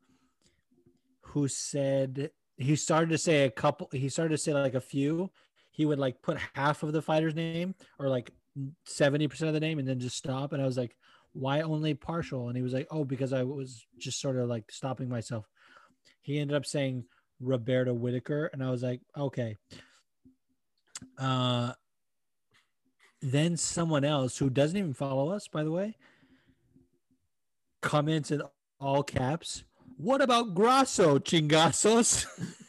who 1.20 1.48
said 1.48 2.30
he 2.56 2.76
started 2.76 3.10
to 3.10 3.18
say 3.18 3.44
a 3.44 3.50
couple 3.50 3.88
he 3.92 4.08
started 4.08 4.30
to 4.30 4.38
say 4.38 4.52
like 4.52 4.74
a 4.74 4.80
few 4.80 5.30
he 5.72 5.84
would 5.84 5.98
like 5.98 6.22
put 6.22 6.38
half 6.54 6.82
of 6.82 6.92
the 6.92 7.02
fighter's 7.02 7.34
name 7.34 7.74
or 7.98 8.08
like 8.08 8.30
70% 8.86 9.42
of 9.42 9.54
the 9.54 9.60
name 9.60 9.78
and 9.78 9.88
then 9.88 9.98
just 9.98 10.16
stop. 10.16 10.52
And 10.52 10.62
i 10.62 10.66
was 10.66 10.78
like 10.78 10.96
why 11.34 11.62
only 11.62 11.94
partial? 11.94 12.48
And 12.48 12.56
he 12.56 12.62
was 12.62 12.74
like 12.74 12.86
oh 12.90 13.04
because 13.04 13.32
i 13.32 13.42
was 13.42 13.86
just 13.98 14.20
sort 14.20 14.36
of 14.36 14.48
like 14.48 14.70
stopping 14.70 15.08
myself. 15.08 15.46
He 16.20 16.38
ended 16.38 16.56
up 16.56 16.66
saying 16.66 17.04
roberto 17.40 17.92
whitaker. 17.92 18.50
And 18.52 18.62
i 18.62 18.70
was 18.70 18.82
like 18.82 19.00
okay. 19.16 19.56
Uh 21.18 21.72
then 23.20 23.56
someone 23.56 24.04
else 24.04 24.36
who 24.36 24.50
doesn't 24.50 24.76
even 24.76 24.94
follow 24.94 25.30
us 25.30 25.48
by 25.48 25.64
the 25.64 25.70
way 25.70 25.96
comments 27.80 28.30
in 28.30 28.42
all 28.80 29.02
caps 29.02 29.64
what 29.96 30.20
about 30.20 30.54
Grasso, 30.54 31.18
chingazos? 31.18 32.26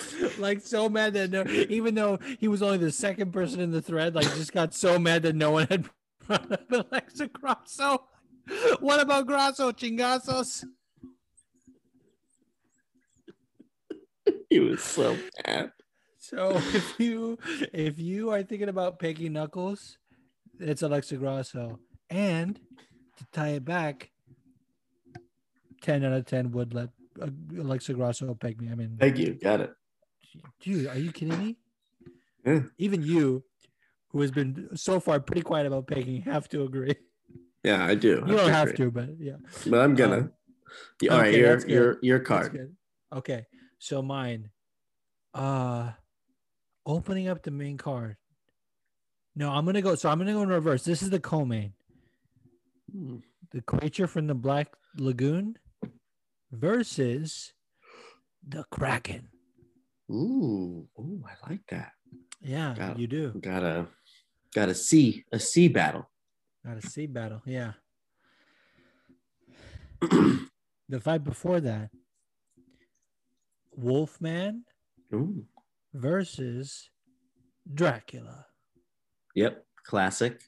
like 0.38 0.60
so 0.60 0.88
mad 0.88 1.14
that 1.14 1.30
no, 1.30 1.44
even 1.68 1.94
though 1.94 2.18
he 2.38 2.48
was 2.48 2.62
only 2.62 2.78
the 2.78 2.92
second 2.92 3.32
person 3.32 3.60
in 3.60 3.70
the 3.70 3.82
thread, 3.82 4.14
like 4.14 4.26
just 4.34 4.52
got 4.52 4.74
so 4.74 4.98
mad 4.98 5.22
that 5.22 5.34
no 5.34 5.52
one 5.52 5.66
had 5.68 5.88
brought 6.26 6.52
up 6.52 6.70
Alexa 6.70 7.28
Grasso. 7.28 8.04
What 8.80 9.00
about 9.00 9.26
Grasso, 9.26 9.72
chingazos? 9.72 10.64
He 14.48 14.60
was 14.60 14.82
so 14.82 15.16
mad. 15.46 15.72
So 16.18 16.52
if 16.56 17.00
you 17.00 17.38
if 17.72 17.98
you 17.98 18.30
are 18.30 18.42
thinking 18.42 18.68
about 18.68 18.98
Peggy 18.98 19.28
Knuckles, 19.28 19.98
it's 20.58 20.82
Alexa 20.82 21.16
Grasso. 21.16 21.78
And 22.10 22.60
to 23.16 23.26
tie 23.32 23.50
it 23.50 23.64
back, 23.64 24.10
ten 25.80 26.04
out 26.04 26.12
of 26.12 26.26
ten 26.26 26.52
would 26.52 26.74
let 26.74 26.90
uh, 27.20 27.28
Alexa 27.58 27.94
Grasso 27.94 28.34
peg 28.34 28.60
me. 28.60 28.70
I 28.70 28.74
mean, 28.74 28.96
Thank 28.98 29.18
you. 29.18 29.34
Got 29.34 29.60
it. 29.60 29.74
Dude, 30.60 30.86
are 30.86 30.98
you 30.98 31.12
kidding 31.12 31.38
me? 31.38 31.56
Yeah. 32.44 32.60
Even 32.78 33.02
you, 33.02 33.44
who 34.08 34.20
has 34.20 34.30
been 34.30 34.68
so 34.76 35.00
far 35.00 35.20
pretty 35.20 35.42
quiet 35.42 35.66
about 35.66 35.86
pegging, 35.86 36.22
have 36.22 36.48
to 36.50 36.62
agree. 36.64 36.96
Yeah, 37.64 37.84
I 37.86 37.94
do. 37.94 38.24
You 38.26 38.36
don't 38.36 38.50
have 38.50 38.70
agree. 38.70 38.86
to, 38.86 38.90
but 38.90 39.08
yeah. 39.20 39.36
But 39.66 39.80
I'm 39.80 39.94
gonna. 39.94 40.16
Um, 40.16 40.32
Yeah, 41.00 41.12
all 41.12 41.18
right, 41.20 41.28
okay, 41.28 41.38
your 41.38 41.68
your 41.68 41.98
your 42.02 42.18
card. 42.18 42.74
Okay, 43.12 43.46
so 43.78 44.02
mine. 44.02 44.50
Uh, 45.34 45.92
opening 46.84 47.28
up 47.28 47.42
the 47.42 47.50
main 47.50 47.76
card. 47.78 48.16
No, 49.34 49.50
I'm 49.50 49.64
gonna 49.64 49.82
go. 49.82 49.94
So 49.94 50.08
I'm 50.10 50.18
gonna 50.18 50.32
go 50.32 50.42
in 50.42 50.48
reverse. 50.48 50.84
This 50.84 51.02
is 51.02 51.10
the 51.10 51.20
co-main. 51.20 51.72
Hmm. 52.90 53.16
The 53.50 53.62
creature 53.62 54.06
from 54.06 54.26
the 54.26 54.34
Black 54.34 54.74
Lagoon 54.96 55.56
versus 56.50 57.52
the 58.46 58.64
Kraken. 58.70 59.28
Ooh, 60.10 60.88
ooh, 60.98 61.24
I 61.26 61.50
like 61.50 61.60
that. 61.70 61.92
Yeah, 62.40 62.74
Got 62.76 62.98
you 62.98 63.06
do. 63.06 63.32
Got 63.40 63.62
a 63.62 63.86
got 64.54 64.68
a 64.68 64.74
sea 64.74 65.24
a 65.32 65.38
sea 65.38 65.68
battle. 65.68 66.10
Got 66.66 66.84
a 66.84 66.86
sea 66.88 67.06
battle. 67.06 67.42
Yeah. 67.46 67.72
the 70.88 71.00
fight 71.00 71.22
before 71.22 71.60
that, 71.60 71.90
Wolfman 73.76 74.64
Ooh, 75.14 75.46
versus 75.94 76.90
Dracula. 77.72 78.46
yep, 79.36 79.64
classic. 79.84 80.42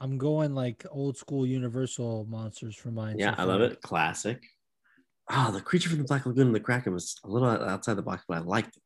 I'm 0.00 0.16
going 0.16 0.54
like 0.54 0.86
old 0.90 1.16
school 1.16 1.44
Universal 1.44 2.26
monsters 2.30 2.76
for 2.76 2.92
mine. 2.92 3.18
Yeah, 3.18 3.34
so 3.34 3.42
I 3.42 3.44
love 3.44 3.60
it. 3.62 3.82
Classic. 3.82 4.40
Ah, 5.30 5.50
the 5.50 5.60
creature 5.60 5.88
from 5.90 5.98
the 5.98 6.04
Black 6.04 6.24
Lagoon 6.26 6.46
and 6.46 6.54
the 6.56 6.60
Kraken 6.60 6.92
was 6.94 7.16
a 7.24 7.28
little 7.28 7.48
outside 7.48 7.94
the 7.94 8.02
box, 8.02 8.24
but 8.26 8.38
I 8.38 8.40
liked 8.40 8.76
it. 8.76 8.82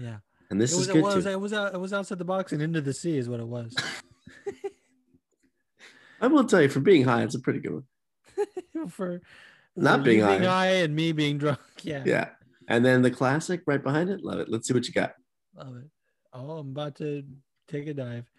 Yeah, 0.00 0.18
And 0.50 0.60
this 0.60 0.72
it 0.72 0.76
was, 0.76 0.82
is 0.84 0.88
it 0.88 0.92
good 0.94 1.02
was, 1.02 1.24
too. 1.24 1.30
it 1.30 1.40
was, 1.40 1.52
out, 1.52 1.74
it 1.74 1.78
was 1.80 1.92
outside 1.92 2.18
the 2.18 2.24
box 2.24 2.52
and 2.52 2.62
into 2.62 2.80
the 2.80 2.92
sea 2.94 3.18
is 3.18 3.28
what 3.28 3.40
it 3.40 3.46
was. 3.46 3.74
I 6.20 6.26
will 6.26 6.44
tell 6.44 6.60
you, 6.62 6.68
for 6.68 6.80
being 6.80 7.04
high, 7.04 7.22
it's 7.22 7.34
a 7.34 7.40
pretty 7.40 7.60
good 7.60 7.72
one. 7.72 8.88
for 8.88 9.20
Not 9.74 10.04
being 10.04 10.20
high. 10.20 10.38
being 10.38 10.48
high 10.48 10.66
and 10.82 10.94
me 10.94 11.12
being 11.12 11.38
drunk. 11.38 11.58
Yeah, 11.82 12.02
Yeah. 12.06 12.28
And 12.68 12.84
then 12.84 13.02
the 13.02 13.10
classic 13.10 13.62
right 13.66 13.82
behind 13.82 14.10
it. 14.10 14.22
Love 14.22 14.38
it. 14.38 14.48
Let's 14.48 14.68
see 14.68 14.74
what 14.74 14.86
you 14.86 14.92
got. 14.92 15.14
love 15.56 15.76
it. 15.76 15.90
Oh, 16.32 16.58
I'm 16.58 16.68
about 16.68 16.94
to 16.96 17.24
take 17.66 17.88
a 17.88 17.94
dive. 17.94 18.30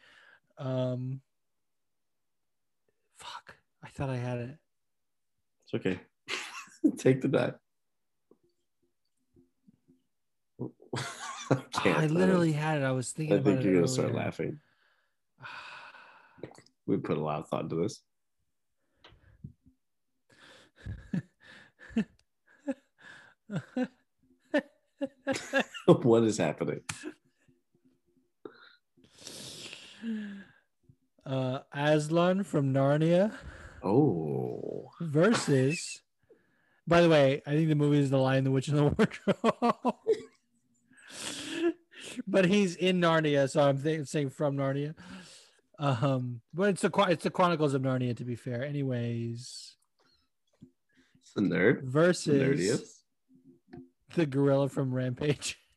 Um, 0.58 1.20
fuck, 3.18 3.56
I 3.84 3.90
thought 3.90 4.10
I 4.10 4.16
had 4.16 4.38
it. 4.40 4.58
It's 5.66 5.74
okay. 5.74 6.00
Take 6.98 7.22
the 7.22 7.28
dive. 7.28 7.56
I. 11.84 12.04
I 12.04 12.08
literally 12.08 12.52
had 12.52 12.82
it. 12.82 12.84
I 12.84 12.92
was 12.92 13.12
thinking 13.12 13.36
I 13.36 13.40
about 13.40 13.54
think 13.54 13.66
you're 13.66 13.76
gonna 13.76 13.88
start 13.88 14.14
laughing. 14.14 14.60
We 16.88 16.98
put 16.98 17.18
a 17.18 17.22
lot 17.22 17.40
of 17.42 17.48
thought 17.48 17.64
into 17.64 17.76
this. 17.76 18.02
what 25.86 26.24
is 26.24 26.38
happening? 26.38 26.82
uh, 31.26 31.60
Aslan 31.74 32.44
from 32.44 32.74
Narnia 32.74 33.34
Oh. 33.84 34.90
versus. 35.00 36.02
By 36.92 37.00
the 37.00 37.08
way, 37.08 37.42
I 37.48 37.52
think 37.52 37.70
the 37.70 37.76
movie 37.76 38.00
is 38.00 38.10
The 38.10 38.18
Lion, 38.18 38.44
the 38.44 38.52
Witch, 38.52 38.68
and 38.68 38.78
the 38.78 38.84
Wardrobe. 39.64 39.96
but 42.28 42.44
he's 42.44 42.76
in 42.76 43.00
Narnia, 43.00 43.50
so 43.50 43.62
I'm 43.64 43.82
th- 43.82 44.06
saying 44.08 44.32
from 44.32 44.58
Narnia. 44.58 44.94
Um, 45.80 46.42
but 46.54 46.68
it's 46.68 46.82
the 46.82 46.92
it's 47.08 47.24
the 47.24 47.30
Chronicles 47.30 47.74
of 47.74 47.82
Narnia, 47.82 48.18
to 48.18 48.26
be 48.26 48.36
fair. 48.36 48.66
Anyways, 48.66 49.76
It's 51.22 51.32
a 51.38 51.40
nerd. 51.40 51.84
versus 51.84 52.60
Nerdiest. 52.60 53.80
the 54.16 54.26
gorilla 54.26 54.68
from 54.68 54.94
Rampage. 54.94 55.58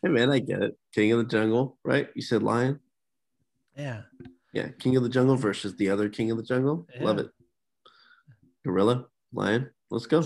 Hey 0.00 0.10
man, 0.10 0.30
I 0.30 0.38
get 0.38 0.62
it. 0.62 0.78
King 0.94 1.10
of 1.10 1.18
the 1.18 1.24
Jungle, 1.24 1.76
right? 1.84 2.06
You 2.14 2.22
said 2.22 2.40
lion. 2.44 2.78
Yeah, 3.76 4.02
Yeah, 4.52 4.68
King 4.78 4.96
of 4.96 5.02
the 5.02 5.08
Jungle 5.08 5.34
versus 5.34 5.74
the 5.74 5.90
other 5.90 6.08
King 6.08 6.30
of 6.30 6.36
the 6.36 6.44
Jungle. 6.44 6.86
Love 7.00 7.18
it. 7.18 7.30
Gorilla, 8.64 9.06
lion. 9.32 9.70
Let's 9.90 10.06
go. 10.06 10.22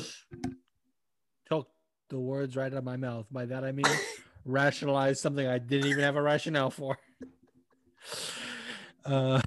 took 1.46 1.68
the 2.08 2.18
words 2.18 2.56
right 2.56 2.72
out 2.72 2.78
of 2.78 2.84
my 2.84 2.96
mouth. 2.96 3.26
By 3.30 3.46
that 3.46 3.64
I 3.64 3.72
mean 3.72 3.86
rationalize 4.44 5.20
something 5.20 5.46
I 5.46 5.58
didn't 5.58 5.86
even 5.86 6.04
have 6.04 6.16
a 6.16 6.22
rationale 6.22 6.70
for. 6.70 6.96
Uh, 9.04 9.40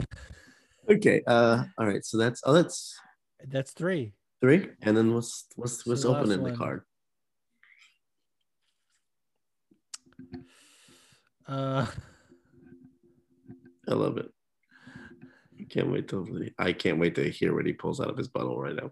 Okay. 0.89 1.21
Uh. 1.25 1.63
All 1.77 1.87
right. 1.87 2.05
So 2.05 2.17
that's 2.17 2.41
oh, 2.45 2.53
that's 2.53 2.99
that's 3.47 3.71
three. 3.71 4.13
three, 4.41 4.69
and 4.81 4.95
then 4.95 5.13
what's 5.13 5.45
what's 5.55 5.85
what's 5.85 6.03
the 6.03 6.09
open 6.09 6.31
in 6.31 6.43
the 6.43 6.51
card? 6.51 6.83
Uh, 11.47 11.85
I 13.87 13.93
love 13.93 14.17
it. 14.17 14.31
I 15.59 15.63
can't 15.63 15.91
wait 15.91 16.07
till 16.07 16.27
I 16.57 16.73
can't 16.73 16.99
wait 16.99 17.15
to 17.15 17.29
hear 17.29 17.53
what 17.55 17.65
he 17.65 17.73
pulls 17.73 17.99
out 17.99 18.09
of 18.09 18.17
his 18.17 18.27
bottle 18.27 18.59
right 18.59 18.75
now. 18.75 18.91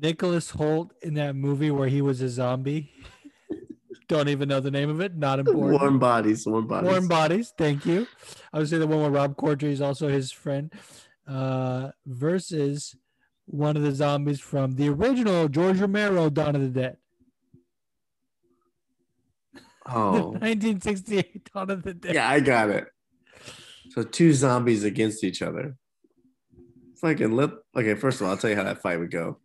Nicholas 0.00 0.52
Hoult 0.52 0.90
in 1.02 1.14
that 1.14 1.34
movie 1.36 1.70
where 1.70 1.88
he 1.88 2.02
was 2.02 2.20
a 2.20 2.28
zombie. 2.28 2.92
Don't 4.08 4.28
even 4.28 4.48
know 4.48 4.60
the 4.60 4.70
name 4.70 4.90
of 4.90 5.00
it. 5.00 5.16
Not 5.16 5.38
important. 5.38 5.80
warm 5.80 5.98
bodies, 5.98 6.46
warm 6.46 6.66
bodies. 6.66 6.90
Warm 6.90 7.08
bodies. 7.08 7.52
Thank 7.56 7.86
you. 7.86 8.06
I 8.52 8.58
would 8.58 8.68
say 8.68 8.78
the 8.78 8.86
one 8.86 9.00
where 9.02 9.10
Rob 9.10 9.36
Corddry 9.36 9.70
is 9.70 9.80
also 9.80 10.08
his 10.08 10.32
friend. 10.32 10.72
Uh, 11.26 11.90
versus 12.06 12.96
one 13.46 13.76
of 13.76 13.82
the 13.82 13.92
zombies 13.92 14.40
from 14.40 14.72
the 14.72 14.88
original 14.88 15.48
George 15.48 15.78
Romero 15.80 16.28
Dawn 16.30 16.56
of 16.56 16.62
the 16.62 16.68
Dead. 16.68 16.96
The 19.90 19.96
oh, 19.96 20.12
1968 20.40 21.50
Dawn 21.52 21.70
of 21.70 21.82
the 21.82 21.94
Dead. 21.94 22.14
yeah, 22.14 22.28
I 22.28 22.40
got 22.40 22.70
it. 22.70 22.86
So 23.90 24.02
two 24.02 24.32
zombies 24.32 24.84
against 24.84 25.24
each 25.24 25.42
other. 25.42 25.76
Fucking 27.00 27.32
lip. 27.32 27.64
Okay, 27.76 27.94
first 27.94 28.20
of 28.20 28.26
all, 28.26 28.32
I'll 28.32 28.38
tell 28.38 28.50
you 28.50 28.56
how 28.56 28.62
that 28.64 28.82
fight 28.82 28.98
would 28.98 29.10
go. 29.10 29.38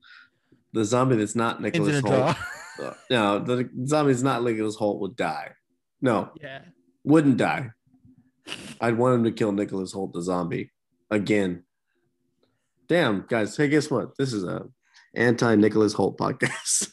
The 0.73 0.85
zombie 0.85 1.15
that's 1.15 1.35
not 1.35 1.61
Nicholas 1.61 2.01
Hoult. 2.01 2.37
uh, 2.83 2.93
No, 3.09 3.39
the 3.39 3.69
zombie 3.87 4.11
that's 4.11 4.23
not 4.23 4.43
Nicholas 4.43 4.75
Hoult 4.75 4.99
would 4.99 5.15
die. 5.15 5.53
No, 6.01 6.29
yeah. 6.41 6.59
wouldn't 7.03 7.37
die. 7.37 7.71
I'd 8.79 8.97
want 8.97 9.15
him 9.15 9.23
to 9.23 9.31
kill 9.31 9.51
Nicholas 9.51 9.93
Hoult, 9.93 10.13
the 10.13 10.21
zombie, 10.21 10.71
again. 11.09 11.63
Damn, 12.87 13.25
guys. 13.27 13.57
Hey, 13.57 13.69
guess 13.69 13.89
what? 13.89 14.15
This 14.17 14.33
is 14.33 14.43
a 14.43 14.67
anti 15.15 15.55
Nicholas 15.55 15.95
Hoult 15.95 16.17
podcast. 16.17 16.91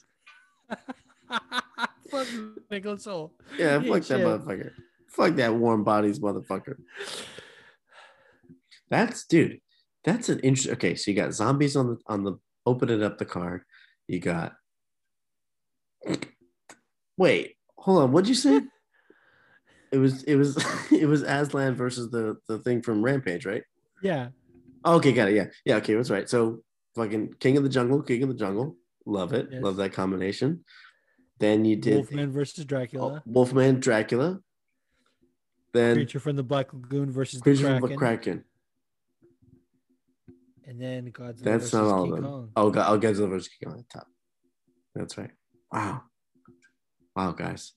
Fuck 2.13 2.29
Nicholas 2.71 3.07
Hoult. 3.07 3.31
yeah, 3.59 3.81
fuck 3.81 4.03
that 4.05 4.21
motherfucker. 4.21 4.71
Fuck 5.09 5.35
that 5.37 5.55
warm 5.55 5.83
bodies 5.83 6.21
motherfucker. 6.21 6.77
That's 8.91 9.25
dude. 9.27 9.61
That's 10.05 10.29
an 10.29 10.41
interesting. 10.41 10.75
Okay, 10.75 10.95
so 10.95 11.11
you 11.11 11.17
got 11.17 11.33
zombies 11.33 11.75
on 11.77 11.87
the 11.89 11.97
on 12.07 12.23
the 12.25 12.39
opening 12.67 13.03
up 13.03 13.17
the 13.19 13.25
card. 13.25 13.63
You 14.07 14.21
got. 14.21 14.53
Wait, 17.17 17.57
hold 17.79 18.03
on. 18.03 18.13
What'd 18.13 18.29
you 18.29 18.35
say? 18.35 18.61
It 19.93 19.99
was 19.99 20.23
it 20.23 20.37
was 20.37 20.57
it 20.91 21.05
was 21.07 21.21
Aslan 21.21 21.75
versus 21.75 22.11
the 22.11 22.39
the 22.49 22.59
thing 22.61 22.81
from 22.81 23.03
Rampage, 23.05 23.45
right? 23.45 23.63
Yeah. 24.03 24.29
Okay, 24.87 25.13
got 25.13 25.29
it. 25.29 25.35
Yeah, 25.35 25.47
yeah. 25.67 25.77
Okay, 25.77 25.93
that's 25.93 26.09
right. 26.09 26.27
So 26.27 26.61
fucking 26.97 27.35
King 27.41 27.59
of 27.59 27.63
the 27.63 27.69
Jungle, 27.69 28.01
King 28.01 28.23
of 28.23 28.31
the 28.31 28.35
Jungle, 28.35 28.77
love 29.05 29.35
it, 29.35 29.49
Yes. 29.53 29.63
love 29.63 29.77
that 29.77 29.93
combination. 29.93 30.65
Then 31.39 31.65
you 31.65 31.77
did 31.77 31.95
Wolfman 31.95 32.33
versus 32.33 32.61
oh, 32.61 32.65
Dracula. 32.65 33.23
Wolfman, 33.27 33.81
Dracula. 33.81 34.41
Then 35.73 35.95
Creature 35.97 36.21
from 36.21 36.37
the 36.37 36.43
Black 36.43 36.73
Lagoon 36.73 37.11
versus 37.11 37.41
the 37.41 37.55
Kraken. 37.55 37.81
from 37.81 37.91
the 37.91 37.97
Kraken. 37.97 38.45
And 40.67 40.81
then 40.81 41.11
Godzilla 41.11 41.43
That's 41.43 41.65
versus 41.65 41.73
not 41.73 41.85
all 41.85 42.05
King 42.05 42.13
of 42.13 42.17
them. 42.17 42.25
Kong. 42.25 42.51
Oh, 42.57 42.71
God, 42.71 42.87
I'll 42.87 42.95
oh, 42.95 42.99
Godzilla 43.01 43.29
versus 43.29 43.49
King 43.49 43.71
Kong 43.71 43.79
on 43.79 43.85
top. 43.93 44.07
That's 44.95 45.19
right. 45.19 45.31
Wow. 45.73 46.03
Wow, 47.17 47.33
guys. 47.33 47.73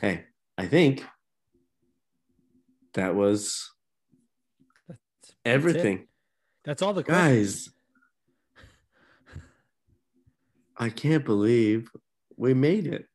Hey, 0.00 0.24
I 0.58 0.66
think 0.66 1.04
that 2.94 3.14
was 3.14 3.70
That's 4.88 5.00
everything. 5.44 6.08
That's 6.64 6.82
all 6.82 6.94
the 6.94 7.04
questions. 7.04 7.68
Guys, 7.68 7.70
I 10.76 10.88
can't 10.90 11.24
believe 11.24 11.90
we 12.36 12.54
made 12.54 12.86
it. 12.86 13.06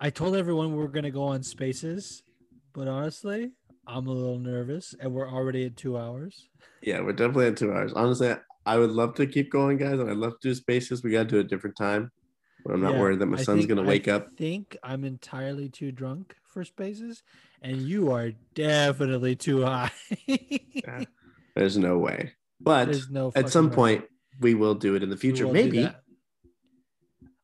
I 0.00 0.10
told 0.10 0.34
everyone 0.36 0.74
we 0.74 0.82
are 0.82 0.88
gonna 0.88 1.10
go 1.10 1.24
on 1.24 1.42
spaces, 1.42 2.22
but 2.72 2.88
honestly, 2.88 3.52
I'm 3.86 4.06
a 4.06 4.12
little 4.12 4.38
nervous, 4.38 4.94
and 4.98 5.12
we're 5.12 5.28
already 5.30 5.66
at 5.66 5.76
two 5.76 5.98
hours. 5.98 6.48
Yeah, 6.82 7.00
we're 7.00 7.12
definitely 7.12 7.48
at 7.48 7.56
two 7.56 7.72
hours. 7.72 7.92
Honestly, 7.92 8.34
I 8.64 8.78
would 8.78 8.90
love 8.90 9.14
to 9.16 9.26
keep 9.26 9.50
going, 9.50 9.76
guys, 9.78 9.98
and 9.98 10.08
I'd 10.08 10.16
love 10.16 10.38
to 10.40 10.48
do 10.48 10.54
spaces. 10.54 11.02
We 11.02 11.10
got 11.10 11.24
to 11.24 11.28
do 11.28 11.38
a 11.40 11.44
different 11.44 11.76
time. 11.76 12.10
But 12.64 12.74
I'm 12.74 12.82
not 12.82 12.92
Yeah, 12.92 13.00
worried 13.00 13.18
that 13.20 13.26
my 13.26 13.38
I 13.38 13.42
son's 13.42 13.66
going 13.66 13.78
to 13.78 13.88
wake 13.88 14.06
I 14.06 14.12
up. 14.12 14.26
I 14.26 14.36
think 14.36 14.76
I'm 14.82 15.04
entirely 15.04 15.68
too 15.70 15.92
drunk 15.92 16.36
for 16.44 16.62
spaces, 16.64 17.22
and 17.62 17.78
you 17.78 18.10
are 18.12 18.32
definitely 18.54 19.34
too 19.36 19.64
high. 19.64 19.90
There's 21.56 21.76
no 21.76 21.98
way. 21.98 22.32
But 22.62 22.88
no 23.10 23.32
at 23.34 23.48
some 23.48 23.70
way. 23.70 23.76
point, 23.76 24.04
we 24.40 24.54
will 24.54 24.74
do 24.74 24.94
it 24.94 25.02
in 25.02 25.08
the 25.08 25.16
future. 25.16 25.46
Maybe. 25.46 25.88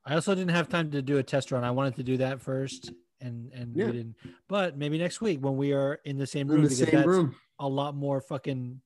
I 0.07 0.15
also 0.15 0.35
didn't 0.35 0.53
have 0.53 0.69
time 0.69 0.91
to 0.93 1.03
do 1.03 1.19
a 1.19 1.23
test 1.23 1.51
run. 1.53 1.65
I 1.65 1.71
wanted 1.73 1.97
to 1.97 2.03
do 2.05 2.17
that 2.19 2.41
first, 2.41 2.93
and 3.21 3.53
and 3.53 3.77
Yeah. 3.77 3.87
we 3.87 3.93
didn't. 3.93 4.17
But 4.49 4.79
maybe 4.79 4.99
next 4.99 5.21
week 5.21 5.41
when 5.45 5.57
we 5.57 5.73
are 5.73 6.01
in 6.05 6.17
the 6.17 6.27
same 6.27 6.47
room, 6.49 6.59
In 6.59 6.63
the 6.65 6.69
because 6.69 6.87
same 6.89 6.95
that's 6.95 7.07
room. 7.09 7.35
a 7.59 7.69
lot 7.69 7.95
more 7.95 8.21
fucking. 8.21 8.81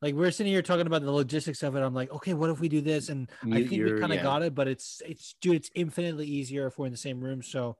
Like 0.00 0.14
we're 0.14 0.30
sitting 0.30 0.50
here 0.52 0.62
talking 0.62 0.86
about 0.86 1.02
the 1.02 1.12
logistics 1.12 1.62
of 1.62 1.76
it. 1.76 1.80
I'm 1.80 1.94
like, 1.94 2.10
okay, 2.10 2.32
what 2.34 2.48
if 2.50 2.58
we 2.58 2.68
do 2.70 2.80
this? 2.80 3.10
And 3.10 3.28
I 3.44 3.62
think 3.66 3.70
we 3.84 3.90
kind 4.00 4.04
of 4.12 4.14
yeah. 4.16 4.22
got 4.22 4.42
it, 4.42 4.54
but 4.54 4.66
it's 4.66 5.02
it's 5.04 5.34
dude, 5.42 5.56
it's 5.56 5.70
infinitely 5.74 6.26
easier 6.26 6.66
if 6.66 6.78
we're 6.78 6.86
in 6.86 6.92
the 6.92 6.96
same 6.98 7.20
room. 7.20 7.42
So 7.42 7.76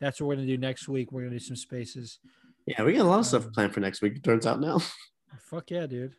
that's 0.00 0.20
what 0.20 0.26
we're 0.26 0.34
gonna 0.34 0.48
do 0.48 0.58
next 0.58 0.88
week. 0.88 1.12
We're 1.12 1.22
gonna 1.22 1.36
do 1.38 1.38
some 1.38 1.56
spaces. 1.56 2.18
Yeah, 2.66 2.82
we 2.82 2.92
got 2.94 3.02
a 3.02 3.04
lot 3.08 3.20
of 3.20 3.26
stuff 3.26 3.46
Um, 3.46 3.52
planned 3.52 3.72
for 3.72 3.80
next 3.80 4.02
week. 4.02 4.16
It 4.16 4.24
turns 4.24 4.46
out 4.46 4.60
now. 4.60 4.78
Fuck 5.50 5.70
yeah, 5.70 5.86
dude. 5.86 6.14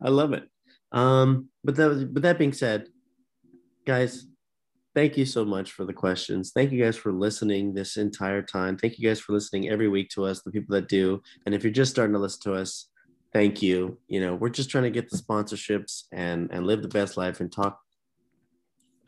I 0.00 0.10
love 0.10 0.32
it. 0.34 0.48
Um, 0.92 1.48
but 1.64 1.74
that 1.76 1.88
was, 1.88 2.04
but 2.04 2.22
that 2.22 2.38
being 2.38 2.52
said, 2.52 2.88
guys, 3.86 4.26
thank 4.94 5.16
you 5.16 5.24
so 5.24 5.44
much 5.44 5.72
for 5.72 5.84
the 5.84 5.92
questions. 5.92 6.52
Thank 6.54 6.72
you 6.72 6.82
guys 6.82 6.96
for 6.96 7.12
listening 7.12 7.72
this 7.72 7.96
entire 7.96 8.42
time. 8.42 8.76
Thank 8.76 8.98
you 8.98 9.08
guys 9.08 9.20
for 9.20 9.32
listening 9.32 9.68
every 9.68 9.88
week 9.88 10.10
to 10.10 10.24
us, 10.24 10.42
the 10.42 10.50
people 10.50 10.74
that 10.74 10.88
do. 10.88 11.22
And 11.46 11.54
if 11.54 11.62
you're 11.62 11.72
just 11.72 11.90
starting 11.90 12.14
to 12.14 12.18
listen 12.18 12.42
to 12.42 12.54
us, 12.54 12.88
thank 13.32 13.62
you. 13.62 13.98
You 14.08 14.20
know, 14.20 14.34
we're 14.34 14.50
just 14.50 14.70
trying 14.70 14.84
to 14.84 14.90
get 14.90 15.10
the 15.10 15.16
sponsorships 15.16 16.04
and 16.12 16.50
and 16.52 16.66
live 16.66 16.82
the 16.82 16.88
best 16.88 17.16
life 17.16 17.40
and 17.40 17.50
talk 17.50 17.78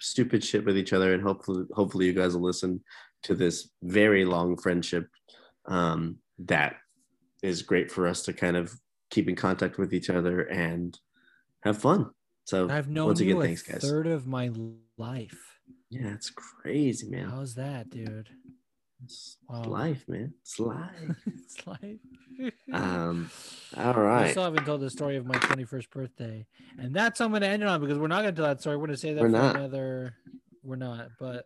stupid 0.00 0.42
shit 0.42 0.64
with 0.64 0.76
each 0.76 0.92
other. 0.92 1.14
And 1.14 1.22
hopefully, 1.22 1.66
hopefully 1.72 2.06
you 2.06 2.12
guys 2.12 2.34
will 2.34 2.42
listen 2.42 2.82
to 3.24 3.34
this 3.34 3.70
very 3.82 4.24
long 4.24 4.56
friendship 4.56 5.08
um, 5.66 6.18
that 6.38 6.76
is 7.42 7.62
great 7.62 7.90
for 7.90 8.06
us 8.06 8.22
to 8.22 8.32
kind 8.32 8.56
of 8.56 8.74
keep 9.10 9.28
in 9.28 9.36
contact 9.36 9.78
with 9.78 9.92
each 9.92 10.10
other 10.10 10.42
and 10.42 10.98
have 11.62 11.78
fun. 11.78 12.10
So 12.44 12.68
I've 12.68 12.88
known 12.88 13.06
once 13.08 13.20
again, 13.20 13.36
you 13.36 13.42
a 13.42 13.44
thanks, 13.44 13.62
guys. 13.62 13.80
third 13.82 14.06
of 14.06 14.26
my 14.26 14.50
life. 14.98 15.53
Yeah, 15.94 16.12
it's 16.12 16.30
crazy, 16.30 17.08
man. 17.08 17.28
How's 17.28 17.54
that, 17.54 17.88
dude? 17.88 18.28
It's 19.04 19.36
Wow. 19.48 19.62
life, 19.66 20.04
man. 20.08 20.34
It's 20.40 20.58
life. 20.58 20.90
it's 21.26 21.66
like 21.68 22.00
um, 22.72 23.30
all 23.76 23.94
I 24.06 24.30
still 24.30 24.42
haven't 24.42 24.64
told 24.64 24.80
the 24.80 24.90
story 24.90 25.16
of 25.16 25.24
my 25.24 25.36
21st 25.36 25.90
birthday, 25.90 26.46
and 26.78 26.92
that's 26.92 27.20
what 27.20 27.26
I'm 27.26 27.30
going 27.32 27.42
to 27.42 27.48
end 27.48 27.62
it 27.62 27.68
on 27.68 27.80
because 27.80 27.96
we're 27.98 28.08
not 28.08 28.22
going 28.22 28.34
to 28.34 28.40
tell 28.40 28.48
that 28.48 28.60
story. 28.60 28.76
We're 28.76 28.86
going 28.88 28.96
to 28.96 29.00
say 29.00 29.12
that 29.12 29.20
We're 29.20 29.28
for 29.28 29.36
not. 29.36 29.54
another. 29.54 30.16
We're 30.64 30.74
not, 30.76 31.10
but 31.20 31.44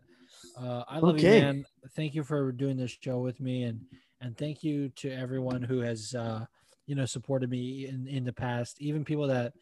uh, 0.59 0.83
I 0.87 0.97
love 0.97 1.17
Okay. 1.17 1.35
you, 1.35 1.41
man. 1.41 1.63
Thank 1.95 2.15
you 2.15 2.23
for 2.23 2.51
doing 2.51 2.77
this 2.77 2.97
show 2.99 3.19
with 3.19 3.39
me, 3.39 3.63
and 3.65 3.81
and 4.19 4.35
thank 4.35 4.63
you 4.63 4.89
to 4.95 5.11
everyone 5.11 5.61
who 5.61 5.81
has 5.81 6.15
uh, 6.15 6.45
you 6.87 6.95
know 6.95 7.05
supported 7.05 7.51
me 7.51 7.85
in 7.85 8.07
in 8.07 8.23
the 8.23 8.33
past. 8.33 8.81
Even 8.81 9.05
people 9.05 9.27
that, 9.27 9.53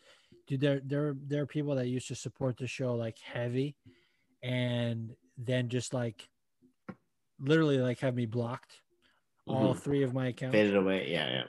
dude, 0.47 0.61
there 0.61 0.79
there 0.85 1.13
there 1.27 1.41
are 1.41 1.47
people 1.47 1.75
that 1.75 1.87
used 1.87 2.07
to 2.07 2.15
support 2.15 2.55
the 2.55 2.67
show 2.67 2.95
like 2.95 3.17
heavy, 3.19 3.75
and 4.43 5.15
then 5.37 5.69
just 5.69 5.93
like 5.93 6.27
literally 7.39 7.77
like 7.77 7.99
have 7.99 8.15
me 8.15 8.25
blocked 8.25 8.81
all 9.45 9.73
Mhm. 9.73 9.79
three 9.79 10.03
of 10.03 10.13
my 10.13 10.27
accounts. 10.27 10.53
Faded 10.55 10.75
away. 10.75 11.09
Yeah, 11.11 11.29
yeah. 11.29 11.43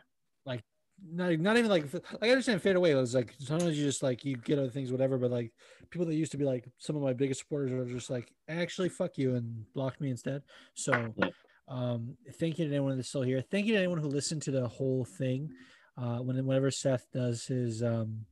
Like 0.44 0.62
not, 1.02 1.38
not 1.38 1.56
even 1.56 1.70
like 1.70 1.92
like 1.92 2.22
I 2.22 2.30
understand 2.30 2.62
fade 2.62 2.76
away. 2.76 2.92
It 2.92 2.94
was 2.96 3.14
like 3.14 3.34
sometimes 3.38 3.78
you 3.78 3.84
just 3.84 4.02
like 4.02 4.24
you 4.24 4.36
get 4.36 4.58
other 4.58 4.70
things, 4.70 4.92
whatever. 4.92 5.18
But 5.18 5.30
like 5.30 5.52
people 5.90 6.06
that 6.06 6.14
used 6.14 6.32
to 6.32 6.38
be 6.38 6.44
like 6.44 6.68
some 6.78 6.96
of 6.96 7.02
my 7.02 7.12
biggest 7.12 7.40
supporters 7.40 7.72
are 7.72 7.84
just 7.92 8.10
like 8.10 8.32
actually 8.48 8.88
fuck 8.88 9.16
you 9.18 9.34
and 9.34 9.64
blocked 9.74 10.00
me 10.00 10.10
instead. 10.10 10.42
So 10.74 11.14
Yeah. 11.16 11.30
um 11.68 12.16
thank 12.34 12.58
you 12.58 12.66
to 12.68 12.70
anyone 12.74 12.96
that's 12.96 13.08
still 13.08 13.22
here. 13.22 13.40
Thank 13.42 13.66
you 13.66 13.72
to 13.74 13.78
anyone 13.78 13.98
who 13.98 14.08
listened 14.08 14.42
to 14.42 14.50
the 14.50 14.68
whole 14.68 15.04
thing. 15.04 15.50
Uh 15.96 16.18
when 16.18 16.36
whenever 16.46 16.70
Seth 16.70 17.06
does 17.12 17.46
his 17.46 17.82
um 17.82 18.26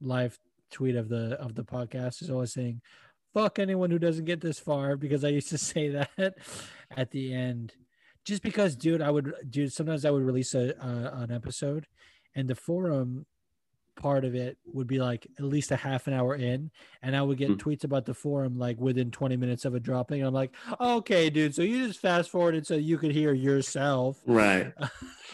live 0.00 0.38
tweet 0.70 0.96
of 0.96 1.08
the 1.08 1.34
of 1.40 1.54
the 1.54 1.64
podcast, 1.64 2.20
he's 2.20 2.30
always 2.30 2.52
saying, 2.52 2.80
fuck 3.34 3.58
anyone 3.58 3.90
who 3.90 3.98
doesn't 3.98 4.24
get 4.24 4.40
this 4.40 4.58
far 4.58 4.96
because 4.96 5.24
I 5.24 5.28
used 5.28 5.48
to 5.50 5.58
say 5.72 5.88
that 5.90 6.34
at 6.96 7.10
the 7.10 7.32
end. 7.34 7.74
Just 8.24 8.42
because, 8.42 8.76
dude, 8.76 9.00
I 9.02 9.10
would, 9.10 9.32
dude, 9.48 9.72
sometimes 9.72 10.04
I 10.04 10.10
would 10.10 10.22
release 10.22 10.54
a, 10.54 10.76
uh, 10.84 11.22
an 11.22 11.30
episode 11.32 11.86
and 12.34 12.48
the 12.48 12.54
forum 12.54 13.26
part 13.96 14.24
of 14.24 14.34
it 14.34 14.56
would 14.72 14.86
be 14.86 14.98
like 14.98 15.26
at 15.38 15.44
least 15.44 15.70
a 15.72 15.76
half 15.76 16.06
an 16.06 16.14
hour 16.14 16.34
in 16.34 16.70
and 17.02 17.14
i 17.14 17.20
would 17.20 17.36
get 17.36 17.48
Hmm. 17.48 17.54
tweets 17.56 17.84
about 17.84 18.06
the 18.06 18.14
forum 18.14 18.56
like 18.56 18.80
within 18.80 19.10
20 19.10 19.36
minutes 19.36 19.66
of 19.66 19.74
it 19.74 19.82
dropping 19.82 20.20
and 20.20 20.28
i'm 20.28 20.32
like 20.32 20.54
okay 20.80 21.28
dude 21.28 21.54
so 21.54 21.60
you 21.60 21.86
just 21.86 22.00
fast 22.00 22.30
forwarded 22.30 22.66
so 22.66 22.76
you 22.76 22.96
could 22.96 23.10
hear 23.12 23.34
yourself 23.34 24.22
Right. 24.24 24.72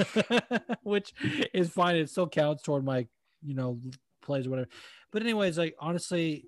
which 0.83 1.15
is 1.55 1.69
fine 1.71 1.95
it 1.97 2.11
still 2.11 2.29
counts 2.29 2.63
toward 2.65 2.85
my 2.85 3.07
you 3.45 3.55
know 3.55 3.79
plays 4.23 4.47
or 4.49 4.51
whatever 4.51 4.69
but 5.13 5.23
anyways 5.23 5.59
like 5.59 5.77
honestly 5.79 6.47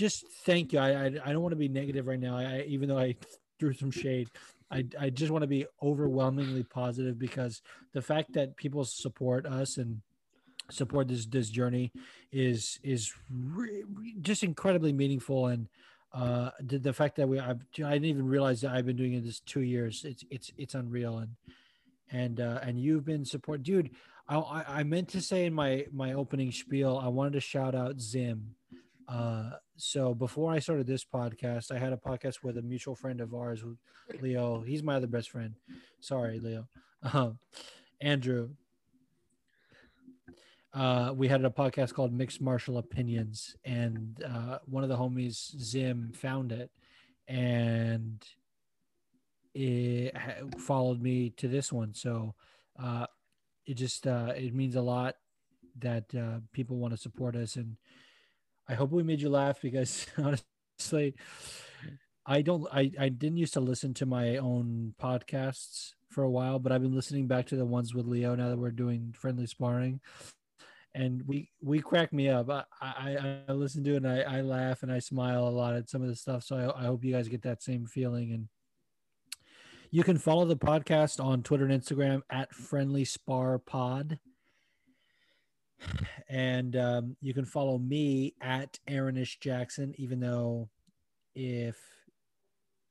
just 0.00 0.26
thank 0.46 0.72
you. 0.72 0.78
I 0.78 0.90
i, 0.90 1.06
I 1.06 1.32
don't 1.32 1.42
want 1.42 1.52
to 1.52 1.56
be 1.56 1.68
negative 1.68 2.06
right 2.06 2.18
now. 2.18 2.36
I, 2.36 2.64
even 2.66 2.88
though 2.88 2.98
i 2.98 3.16
threw 3.58 3.74
some 3.74 3.90
shade 3.90 4.30
I, 4.70 4.84
I 4.98 5.10
just 5.10 5.32
want 5.32 5.42
to 5.42 5.48
be 5.48 5.66
overwhelmingly 5.82 6.62
positive 6.62 7.18
because 7.18 7.60
the 7.92 8.02
fact 8.02 8.34
that 8.34 8.56
people 8.56 8.84
support 8.84 9.44
us 9.44 9.76
and 9.78 10.00
support 10.70 11.08
this 11.08 11.26
this 11.26 11.50
journey 11.50 11.92
is 12.30 12.78
is 12.84 13.12
re- 13.28 13.84
re- 13.92 14.16
just 14.20 14.44
incredibly 14.44 14.92
meaningful. 14.92 15.48
And 15.48 15.68
uh 16.12 16.50
the, 16.60 16.78
the 16.78 16.92
fact 16.92 17.16
that 17.16 17.28
we 17.28 17.40
I've, 17.40 17.60
I 17.84 17.92
didn't 17.94 18.04
even 18.04 18.26
realize 18.26 18.60
that 18.60 18.72
I've 18.72 18.86
been 18.86 18.96
doing 18.96 19.14
it 19.14 19.24
this 19.24 19.40
two 19.40 19.62
years. 19.62 20.04
It's 20.04 20.24
it's 20.30 20.52
it's 20.56 20.74
unreal. 20.74 21.18
And 21.18 21.32
and 22.10 22.40
uh 22.40 22.60
and 22.62 22.80
you've 22.80 23.04
been 23.04 23.24
support 23.24 23.62
dude 23.62 23.90
I 24.28 24.38
I, 24.38 24.64
I 24.78 24.82
meant 24.84 25.08
to 25.10 25.20
say 25.20 25.44
in 25.46 25.52
my 25.52 25.86
my 25.92 26.12
opening 26.12 26.52
spiel 26.52 27.00
I 27.02 27.08
wanted 27.08 27.32
to 27.34 27.40
shout 27.40 27.74
out 27.74 28.00
Zim 28.00 28.54
uh 29.10 29.50
so 29.76 30.14
before 30.14 30.52
I 30.52 30.58
started 30.60 30.86
this 30.86 31.04
podcast 31.04 31.70
I 31.70 31.78
had 31.78 31.92
a 31.92 31.96
podcast 31.96 32.42
with 32.42 32.58
a 32.58 32.62
mutual 32.62 32.94
friend 32.94 33.20
of 33.20 33.34
ours 33.34 33.64
Leo. 34.20 34.60
He's 34.62 34.82
my 34.82 34.94
other 34.96 35.06
best 35.06 35.30
friend. 35.30 35.54
Sorry 36.00 36.38
Leo. 36.38 36.68
Um 37.12 37.38
Andrew. 38.00 38.50
Uh, 40.72 41.12
we 41.16 41.26
had 41.26 41.44
a 41.44 41.50
podcast 41.50 41.92
called 41.94 42.12
Mixed 42.12 42.40
Martial 42.40 42.78
Opinions, 42.78 43.56
and 43.64 44.22
uh, 44.24 44.58
one 44.66 44.84
of 44.84 44.88
the 44.88 44.96
homies, 44.96 45.60
Zim, 45.60 46.12
found 46.14 46.52
it 46.52 46.70
and 47.30 48.24
it 49.54 50.14
followed 50.58 51.00
me 51.00 51.30
to 51.36 51.48
this 51.48 51.72
one. 51.72 51.94
So 51.94 52.34
uh, 52.80 53.06
it 53.66 53.74
just 53.74 54.06
uh, 54.06 54.32
it 54.36 54.54
means 54.54 54.74
a 54.76 54.80
lot 54.82 55.16
that 55.78 56.12
uh, 56.14 56.40
people 56.52 56.76
want 56.76 56.92
to 56.92 56.98
support 56.98 57.36
us, 57.36 57.56
and 57.56 57.76
I 58.70 58.74
hope 58.74 58.92
we 58.92 59.02
made 59.02 59.20
you 59.20 59.30
laugh 59.30 59.60
because 59.60 60.06
honestly, 60.18 61.14
I 62.24 62.42
don't 62.42 62.66
I, 62.72 62.92
I 62.98 63.08
didn't 63.08 63.38
used 63.38 63.54
to 63.54 63.60
listen 63.60 63.94
to 63.94 64.06
my 64.06 64.36
own 64.36 64.94
podcasts 65.02 65.92
for 66.08 66.22
a 66.22 66.30
while, 66.30 66.58
but 66.58 66.70
I've 66.70 66.82
been 66.82 66.94
listening 66.94 67.26
back 67.26 67.46
to 67.46 67.56
the 67.56 67.64
ones 67.64 67.94
with 67.94 68.06
Leo 68.06 68.34
now 68.36 68.48
that 68.48 68.58
we're 68.58 68.70
doing 68.70 69.12
friendly 69.18 69.46
sparring 69.46 70.00
and 70.94 71.22
we 71.26 71.50
we 71.60 71.80
crack 71.80 72.12
me 72.12 72.28
up. 72.28 72.48
I 72.48 72.64
I, 72.80 73.40
I 73.48 73.52
listen 73.52 73.82
to 73.84 73.94
it 73.94 74.04
and 74.04 74.08
I, 74.08 74.20
I 74.20 74.40
laugh 74.40 74.82
and 74.82 74.92
I 74.92 74.98
smile 75.00 75.46
a 75.46 75.50
lot 75.50 75.74
at 75.74 75.88
some 75.88 76.02
of 76.02 76.08
the 76.08 76.16
stuff. 76.16 76.44
So 76.44 76.56
I, 76.56 76.82
I 76.82 76.86
hope 76.86 77.04
you 77.04 77.12
guys 77.12 77.28
get 77.28 77.42
that 77.42 77.62
same 77.62 77.86
feeling. 77.86 78.32
And 78.32 78.48
you 79.90 80.02
can 80.02 80.18
follow 80.18 80.44
the 80.44 80.56
podcast 80.56 81.22
on 81.22 81.42
Twitter 81.42 81.66
and 81.66 81.82
Instagram 81.82 82.22
at 82.30 82.54
Friendly 82.54 83.04
Spar 83.04 83.58
Pod. 83.58 84.18
And 86.28 86.76
um, 86.76 87.16
you 87.20 87.34
can 87.34 87.44
follow 87.44 87.78
me 87.78 88.34
at 88.40 88.78
Aaronish 88.88 89.40
Jackson, 89.40 89.94
even 89.98 90.20
though 90.20 90.68
if 91.34 91.76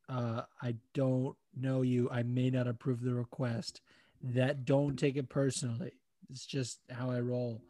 uh, 0.09 0.41
I 0.61 0.75
don't 0.93 1.35
know 1.55 1.81
you, 1.81 2.09
I 2.11 2.23
may 2.23 2.49
not 2.49 2.67
approve 2.67 3.01
the 3.01 3.13
request. 3.13 3.81
That 4.21 4.65
don't 4.65 4.97
take 4.97 5.15
it 5.15 5.29
personally. 5.29 5.93
It's 6.29 6.45
just 6.45 6.79
how 6.91 7.09
I 7.09 7.19
roll 7.19 7.61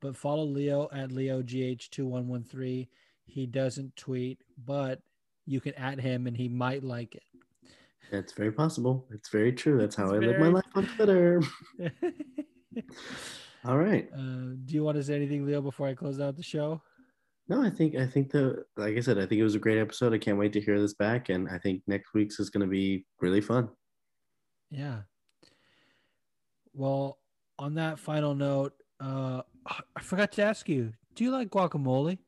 but 0.00 0.16
follow 0.16 0.44
Leo 0.44 0.88
at 0.92 1.10
LeoGH2113. 1.10 2.88
He 3.24 3.46
doesn't 3.46 3.96
tweet, 3.96 4.42
but 4.64 5.00
you 5.46 5.60
can 5.60 5.74
at 5.74 6.00
him 6.00 6.26
and 6.26 6.36
he 6.36 6.48
might 6.48 6.82
like 6.84 7.14
it. 7.14 7.22
That's 8.10 8.32
very 8.32 8.52
possible. 8.52 9.06
It's 9.10 9.28
very 9.28 9.52
true. 9.52 9.78
That's 9.78 9.94
how 9.96 10.14
It's 10.14 10.24
I 10.24 10.26
live 10.26 10.40
my 10.40 10.48
life 10.48 10.64
on 10.74 10.86
Twitter. 10.96 11.42
All 13.64 13.76
right. 13.76 14.08
Uh, 14.14 14.54
do 14.64 14.74
you 14.74 14.84
want 14.84 14.96
to 14.96 15.02
say 15.02 15.16
anything, 15.16 15.44
Leo, 15.44 15.60
before 15.60 15.88
I 15.88 15.94
close 15.94 16.20
out 16.20 16.36
the 16.36 16.42
show? 16.42 16.80
No, 17.48 17.62
I 17.62 17.70
think 17.70 17.96
I 17.96 18.06
think 18.06 18.30
the 18.30 18.64
like 18.76 18.96
I 18.96 19.00
said, 19.00 19.16
I 19.18 19.22
think 19.22 19.40
it 19.40 19.44
was 19.44 19.54
a 19.54 19.58
great 19.58 19.78
episode. 19.78 20.12
I 20.12 20.18
can't 20.18 20.38
wait 20.38 20.52
to 20.52 20.60
hear 20.60 20.78
this 20.78 20.94
back, 20.94 21.30
and 21.30 21.48
I 21.48 21.58
think 21.58 21.82
next 21.86 22.12
week's 22.12 22.38
is 22.38 22.50
going 22.50 22.66
to 22.66 22.70
be 22.70 23.06
really 23.20 23.40
fun. 23.40 23.70
Yeah. 24.70 25.00
Well, 26.74 27.18
on 27.58 27.74
that 27.74 27.98
final 27.98 28.34
note, 28.34 28.74
uh, 29.00 29.42
I 29.66 30.00
forgot 30.00 30.32
to 30.32 30.42
ask 30.42 30.68
you, 30.68 30.92
do 31.14 31.24
you 31.24 31.30
like 31.30 31.48
guacamole? 31.48 32.18